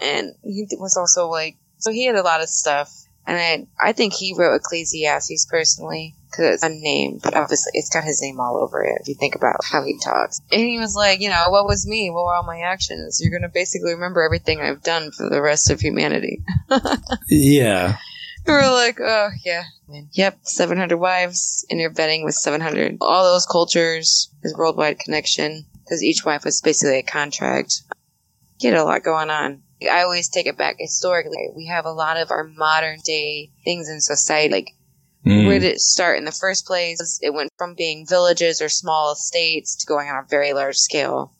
and 0.00 0.34
he 0.42 0.66
was 0.78 0.96
also 0.96 1.28
like 1.28 1.56
so 1.78 1.90
he 1.90 2.04
had 2.04 2.16
a 2.16 2.22
lot 2.22 2.42
of 2.42 2.48
stuff 2.48 3.08
and 3.28 3.68
I, 3.80 3.88
I 3.90 3.92
think 3.92 4.14
he 4.14 4.34
wrote 4.34 4.56
Ecclesiastes 4.56 5.46
personally 5.50 6.14
because 6.30 6.54
it's 6.54 6.62
unnamed, 6.62 7.20
but 7.22 7.36
obviously 7.36 7.72
it's 7.74 7.90
got 7.90 8.04
his 8.04 8.22
name 8.22 8.40
all 8.40 8.56
over 8.56 8.82
it 8.82 9.02
if 9.02 9.08
you 9.08 9.14
think 9.14 9.34
about 9.34 9.56
how 9.62 9.84
he 9.84 9.98
talks. 10.02 10.40
And 10.50 10.62
he 10.62 10.78
was 10.78 10.96
like, 10.96 11.20
you 11.20 11.28
know, 11.28 11.44
what 11.48 11.66
was 11.66 11.86
me? 11.86 12.08
What 12.08 12.24
were 12.24 12.34
all 12.34 12.42
my 12.42 12.60
actions? 12.60 13.20
You're 13.20 13.30
going 13.30 13.42
to 13.42 13.52
basically 13.52 13.92
remember 13.92 14.22
everything 14.22 14.62
I've 14.62 14.82
done 14.82 15.10
for 15.10 15.28
the 15.28 15.42
rest 15.42 15.70
of 15.70 15.78
humanity. 15.78 16.42
yeah. 17.28 17.98
We're 18.62 18.70
like, 18.72 18.98
oh 19.00 19.30
yeah, 19.44 19.64
yep, 20.12 20.38
seven 20.42 20.78
hundred 20.78 20.98
wives, 20.98 21.66
and 21.70 21.78
you're 21.78 21.90
betting 21.92 22.24
with 22.24 22.34
seven 22.34 22.60
hundred. 22.60 22.96
All 23.00 23.24
those 23.24 23.46
cultures, 23.46 24.30
his 24.42 24.56
worldwide 24.56 24.98
connection, 24.98 25.66
because 25.84 26.02
each 26.02 26.24
wife 26.24 26.44
was 26.44 26.60
basically 26.62 26.98
a 26.98 27.02
contract. 27.02 27.82
Get 28.60 28.74
a 28.74 28.84
lot 28.84 29.04
going 29.04 29.30
on. 29.30 29.62
I 29.82 30.02
always 30.02 30.28
take 30.28 30.46
it 30.46 30.56
back 30.58 30.76
historically. 30.78 31.48
We 31.54 31.66
have 31.66 31.84
a 31.86 31.92
lot 31.92 32.16
of 32.16 32.30
our 32.32 32.44
modern 32.44 32.98
day 33.04 33.50
things 33.64 33.88
in 33.88 34.00
society, 34.00 34.52
like 34.52 34.70
Mm. 35.26 35.46
where 35.48 35.58
did 35.58 35.72
it 35.72 35.80
start 35.80 36.16
in 36.16 36.24
the 36.24 36.32
first 36.32 36.64
place? 36.64 37.18
It 37.20 37.34
went 37.34 37.50
from 37.58 37.74
being 37.74 38.06
villages 38.06 38.62
or 38.62 38.68
small 38.68 39.12
estates 39.12 39.74
to 39.76 39.86
going 39.86 40.08
on 40.08 40.22
a 40.24 40.26
very 40.28 40.52
large 40.52 40.76
scale. 40.76 41.34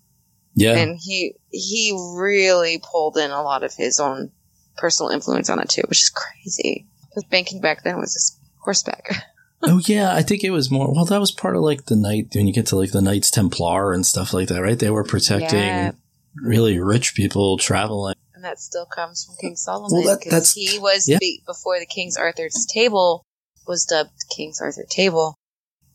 yeah. 0.54 0.76
And 0.76 0.98
he 1.00 1.34
he 1.50 1.96
really 2.16 2.82
pulled 2.82 3.16
in 3.16 3.30
a 3.30 3.40
lot 3.42 3.62
of 3.62 3.72
his 3.74 4.00
own 4.00 4.32
personal 4.76 5.10
influence 5.10 5.48
on 5.48 5.60
it 5.60 5.68
too, 5.68 5.82
which 5.88 6.02
is 6.02 6.10
crazy. 6.10 6.88
Because 7.10 7.24
banking 7.30 7.60
back 7.60 7.82
then 7.84 7.98
was 7.98 8.12
just 8.14 8.38
horseback. 8.64 9.24
oh 9.62 9.80
yeah, 9.86 10.14
I 10.14 10.22
think 10.22 10.44
it 10.44 10.50
was 10.50 10.70
more. 10.70 10.92
Well, 10.92 11.04
that 11.06 11.20
was 11.20 11.32
part 11.32 11.56
of 11.56 11.62
like 11.62 11.86
the 11.86 11.96
night 11.96 12.28
when 12.34 12.46
you 12.46 12.52
get 12.52 12.66
to 12.66 12.76
like 12.76 12.92
the 12.92 13.02
Knights 13.02 13.30
Templar 13.30 13.92
and 13.92 14.04
stuff 14.06 14.32
like 14.32 14.48
that, 14.48 14.62
right? 14.62 14.78
They 14.78 14.90
were 14.90 15.04
protecting 15.04 15.58
Yeah. 15.58 15.92
really 16.36 16.78
rich 16.78 17.14
people 17.14 17.58
traveling. 17.58 18.14
And 18.34 18.44
that 18.44 18.60
still 18.60 18.86
comes 18.86 19.24
from 19.24 19.34
King 19.40 19.56
Solomon. 19.56 19.90
Well, 19.92 20.16
that- 20.16 20.24
that's- 20.24 20.52
he 20.52 20.78
was 20.78 21.08
yeah. 21.08 21.18
be- 21.20 21.42
before 21.46 21.78
the 21.80 21.86
King's 21.86 22.16
Arthur's 22.16 22.66
table 22.72 23.24
was 23.66 23.84
dubbed 23.84 24.12
King's 24.34 24.60
Arthur 24.60 24.84
table 24.88 25.34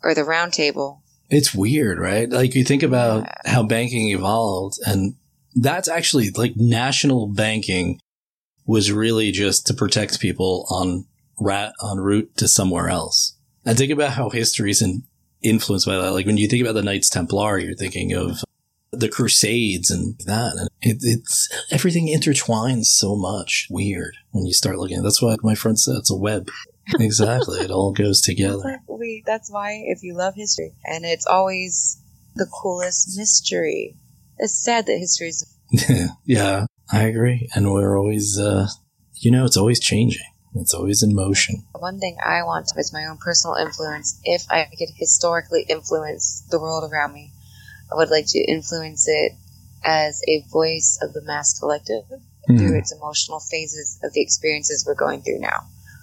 or 0.04 0.14
the 0.14 0.24
Round 0.26 0.52
Table. 0.52 1.02
It's 1.30 1.56
weird, 1.56 2.00
right? 2.00 2.30
Like 2.30 2.54
you 2.54 2.64
think 2.66 2.84
about 2.84 3.28
how 3.46 3.64
banking 3.64 4.10
evolved, 4.10 4.78
and 4.86 5.16
that's 5.56 5.88
actually 5.88 6.30
like 6.32 6.54
national 6.58 7.28
banking 7.28 8.00
was 8.66 8.92
really 8.92 9.32
just 9.32 9.68
to 9.68 9.74
protect 9.74 10.20
people 10.20 10.66
on 10.70 11.06
rat 11.40 11.74
on 11.82 12.00
route 12.00 12.36
to 12.38 12.48
somewhere 12.48 12.90
else. 12.90 13.36
And 13.66 13.78
think 13.78 13.92
about 13.92 14.14
how 14.14 14.30
history's 14.30 14.82
in, 14.82 15.04
influenced 15.42 15.86
by 15.86 15.98
that. 15.98 16.12
Like 16.12 16.26
when 16.26 16.38
you 16.38 16.48
think 16.48 16.62
about 16.62 16.76
the 16.76 16.84
Knights 16.84 17.10
Templar, 17.10 17.60
you're 17.60 17.76
thinking 17.76 18.14
of 18.14 18.44
the 18.92 19.10
Crusades 19.10 19.90
and 19.90 20.18
that. 20.26 20.54
And 20.58 20.70
it, 20.82 20.98
it's 21.02 21.50
everything 21.72 22.08
intertwines 22.08 22.86
so 22.86 23.16
much. 23.16 23.68
Weird 23.70 24.16
when 24.32 24.46
you 24.46 24.54
start 24.54 24.78
looking. 24.78 25.02
That's 25.02 25.22
what 25.22 25.44
my 25.44 25.56
friend 25.56 25.80
said. 25.80 25.96
It's 25.98 26.12
a 26.12 26.16
web. 26.16 26.50
exactly. 27.00 27.60
It 27.60 27.72
all 27.72 27.92
goes 27.92 28.22
together. 28.22 28.82
we, 28.88 29.24
that's 29.26 29.52
why 29.52 29.82
if 29.86 30.04
you 30.04 30.16
love 30.16 30.36
history, 30.36 30.74
and 30.86 31.06
it's 31.06 31.26
always 31.26 32.02
the 32.36 32.48
coolest 32.62 33.18
mystery. 33.18 33.96
It's 34.38 34.64
sad 34.64 34.88
that 34.88 34.98
history 34.98 35.30
is 35.30 35.46
yeah, 36.26 36.66
I 36.94 37.04
agree. 37.04 37.50
And 37.56 37.74
we're 37.74 37.98
always, 37.98 38.40
uh, 38.40 38.68
you 39.16 39.32
know, 39.32 39.46
it's 39.46 39.58
always 39.58 39.80
changing. 39.80 40.26
It's 40.56 40.74
always 40.74 41.02
in 41.02 41.16
motion. 41.16 41.64
One 41.74 42.00
thing 42.00 42.18
I 42.24 42.44
want 42.44 42.72
is 42.78 42.94
my 42.94 43.06
own 43.06 43.18
personal 43.18 43.56
influence. 43.56 44.20
If 44.24 44.46
I 44.52 44.66
could 44.78 44.90
historically 44.96 45.66
influence 45.68 46.44
the 46.52 46.60
world 46.60 46.90
around 46.92 47.14
me, 47.14 47.32
I 47.92 47.96
would 47.96 48.10
like 48.10 48.28
to 48.28 48.40
influence 48.40 49.08
it 49.08 49.34
as 49.84 50.22
a 50.28 50.46
voice 50.52 51.00
of 51.02 51.14
the 51.14 51.22
mass 51.22 51.60
collective 51.60 52.04
through 52.48 52.78
its 52.78 52.94
emotional 52.94 53.40
phases 53.40 54.00
of 54.04 54.14
the 54.14 54.22
experiences 54.22 54.86
we're 54.86 54.96
going 54.96 55.22
through 55.22 55.40
now. 55.40 55.62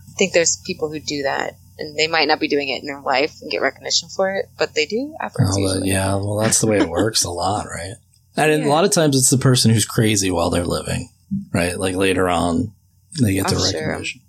I 0.09 0.12
think 0.19 0.33
there's 0.33 0.57
people 0.67 0.91
who 0.91 0.99
do 0.99 1.23
that, 1.23 1.57
and 1.79 1.97
they 1.97 2.09
might 2.09 2.29
not 2.29 2.41
be 2.41 2.49
doing 2.49 2.69
it 2.69 2.81
in 2.81 2.87
their 2.87 3.01
life 3.01 3.41
and 3.41 3.51
get 3.51 3.62
recognition 3.62 4.09
for 4.09 4.35
it, 4.35 4.49
but 4.59 4.75
they 4.75 4.87
do 4.87 5.15
afterwards. 5.21 5.57
Oh, 5.59 5.85
yeah, 5.85 6.15
well, 6.17 6.37
that's 6.37 6.61
the 6.61 6.67
way 6.67 6.79
it 6.79 6.89
works 6.89 7.25
a 7.25 7.31
lot, 7.31 7.67
right? 7.67 7.95
And 8.36 8.65
a 8.65 8.69
lot 8.69 8.85
of 8.85 8.90
times 8.90 9.16
it's 9.16 9.31
the 9.31 9.39
person 9.39 9.70
who's 9.73 9.85
crazy 9.85 10.31
while 10.31 10.51
they're 10.51 10.65
living, 10.65 11.09
right? 11.52 11.78
Like 11.78 11.94
later 11.97 12.28
on, 12.28 12.73
they 13.20 13.35
get 13.35 13.48
the 13.48 13.57
I'm 13.57 13.70
sure. 13.70 13.81
recognition. 13.89 14.20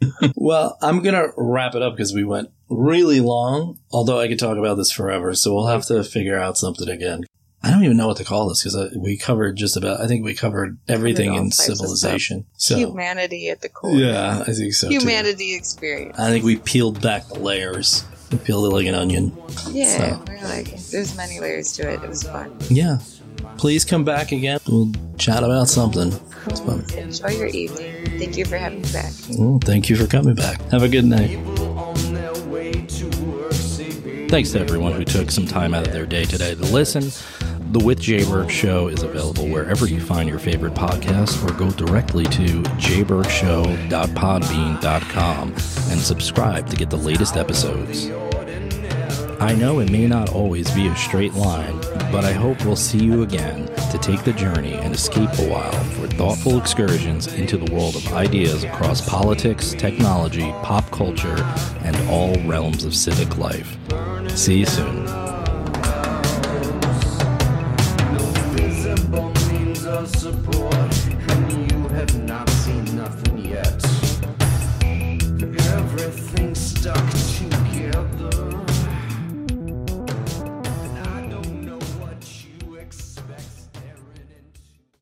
well, 0.36 0.78
I'm 0.80 1.02
going 1.02 1.14
to 1.14 1.32
wrap 1.36 1.74
it 1.74 1.82
up 1.82 1.94
because 1.94 2.14
we 2.14 2.24
went 2.24 2.50
really 2.68 3.20
long, 3.20 3.78
although 3.90 4.20
I 4.20 4.28
could 4.28 4.38
talk 4.38 4.56
about 4.58 4.74
this 4.76 4.92
forever. 4.92 5.34
So 5.34 5.54
we'll 5.54 5.66
have 5.66 5.86
to 5.86 6.04
figure 6.04 6.38
out 6.38 6.56
something 6.58 6.88
again. 6.88 7.24
I 7.60 7.70
don't 7.70 7.82
even 7.82 7.96
know 7.96 8.06
what 8.06 8.18
to 8.18 8.24
call 8.24 8.48
this 8.48 8.62
because 8.62 8.96
we 8.96 9.16
covered 9.16 9.56
just 9.56 9.76
about, 9.76 10.00
I 10.00 10.06
think 10.06 10.24
we 10.24 10.34
covered 10.34 10.78
everything 10.86 11.34
in 11.34 11.50
civilization. 11.50 12.46
So, 12.56 12.76
Humanity 12.76 13.48
at 13.48 13.62
the 13.62 13.68
core. 13.68 13.96
yeah, 13.96 14.44
I 14.46 14.52
think 14.52 14.74
so. 14.74 14.88
too. 14.88 14.98
Humanity 14.98 15.56
experience. 15.56 16.16
I 16.18 16.30
think 16.30 16.44
we 16.44 16.56
peeled 16.56 17.02
back 17.02 17.26
the 17.26 17.38
layers. 17.40 18.04
We 18.30 18.38
peeled 18.38 18.66
it 18.72 18.76
like 18.76 18.86
an 18.86 18.94
onion. 18.94 19.36
Yeah, 19.72 19.96
So- 19.96 20.22
we're 20.28 20.44
like, 20.44 20.76
there's 20.90 21.16
many 21.16 21.40
layers 21.40 21.72
to 21.72 21.90
it. 21.90 22.00
It 22.04 22.08
was 22.08 22.22
fun. 22.22 22.56
Yeah. 22.70 22.98
Please 23.56 23.84
come 23.84 24.04
back 24.04 24.32
again. 24.32 24.60
We'll 24.68 24.92
chat 25.16 25.42
about 25.42 25.68
something. 25.68 26.12
It's 26.46 26.60
fun. 26.60 26.84
Enjoy 26.96 27.28
your 27.28 27.46
evening. 27.48 28.18
Thank 28.18 28.36
you 28.36 28.44
for 28.44 28.56
having 28.56 28.82
me 28.82 28.92
back. 28.92 29.12
Well, 29.30 29.58
thank 29.62 29.88
you 29.88 29.96
for 29.96 30.06
coming 30.06 30.34
back. 30.34 30.60
Have 30.70 30.82
a 30.82 30.88
good 30.88 31.04
night. 31.04 31.36
on 31.36 32.14
their 32.14 32.34
way 32.46 32.72
to 32.72 33.06
work, 33.26 33.52
say, 33.52 33.90
baby, 34.00 34.28
Thanks 34.28 34.52
to 34.52 34.60
everyone 34.60 34.92
who 34.92 35.04
took 35.04 35.30
some 35.30 35.46
time 35.46 35.74
out 35.74 35.86
of 35.86 35.92
their 35.92 36.06
day 36.06 36.24
today 36.24 36.54
to 36.54 36.62
listen. 36.62 37.10
The 37.72 37.80
With 37.80 38.00
Jay 38.00 38.24
Burke 38.24 38.48
Show 38.50 38.88
is 38.88 39.02
available 39.02 39.46
wherever 39.46 39.86
you 39.86 40.00
find 40.00 40.26
your 40.26 40.38
favorite 40.38 40.72
podcast 40.72 41.46
or 41.46 41.52
go 41.58 41.70
directly 41.72 42.24
to 42.24 42.62
jayburkshow.podbean.com 42.78 45.48
and 45.52 46.00
subscribe 46.00 46.66
to 46.70 46.76
get 46.76 46.88
the 46.88 46.96
latest 46.96 47.36
episodes. 47.36 48.06
I 49.40 49.54
know 49.54 49.78
it 49.78 49.92
may 49.92 50.08
not 50.08 50.30
always 50.30 50.68
be 50.72 50.88
a 50.88 50.96
straight 50.96 51.34
line, 51.34 51.78
but 52.10 52.24
I 52.24 52.32
hope 52.32 52.64
we'll 52.64 52.74
see 52.74 52.98
you 52.98 53.22
again 53.22 53.66
to 53.92 53.98
take 53.98 54.24
the 54.24 54.32
journey 54.32 54.74
and 54.74 54.92
escape 54.92 55.30
a 55.38 55.48
while 55.48 55.84
for 55.94 56.08
thoughtful 56.08 56.58
excursions 56.58 57.32
into 57.34 57.56
the 57.56 57.72
world 57.72 57.94
of 57.94 58.12
ideas 58.14 58.64
across 58.64 59.08
politics, 59.08 59.74
technology, 59.74 60.50
pop 60.64 60.90
culture, 60.90 61.36
and 61.84 61.96
all 62.08 62.34
realms 62.48 62.84
of 62.84 62.96
civic 62.96 63.38
life. 63.38 63.76
See 64.36 64.58
you 64.58 64.66
soon. 64.66 65.27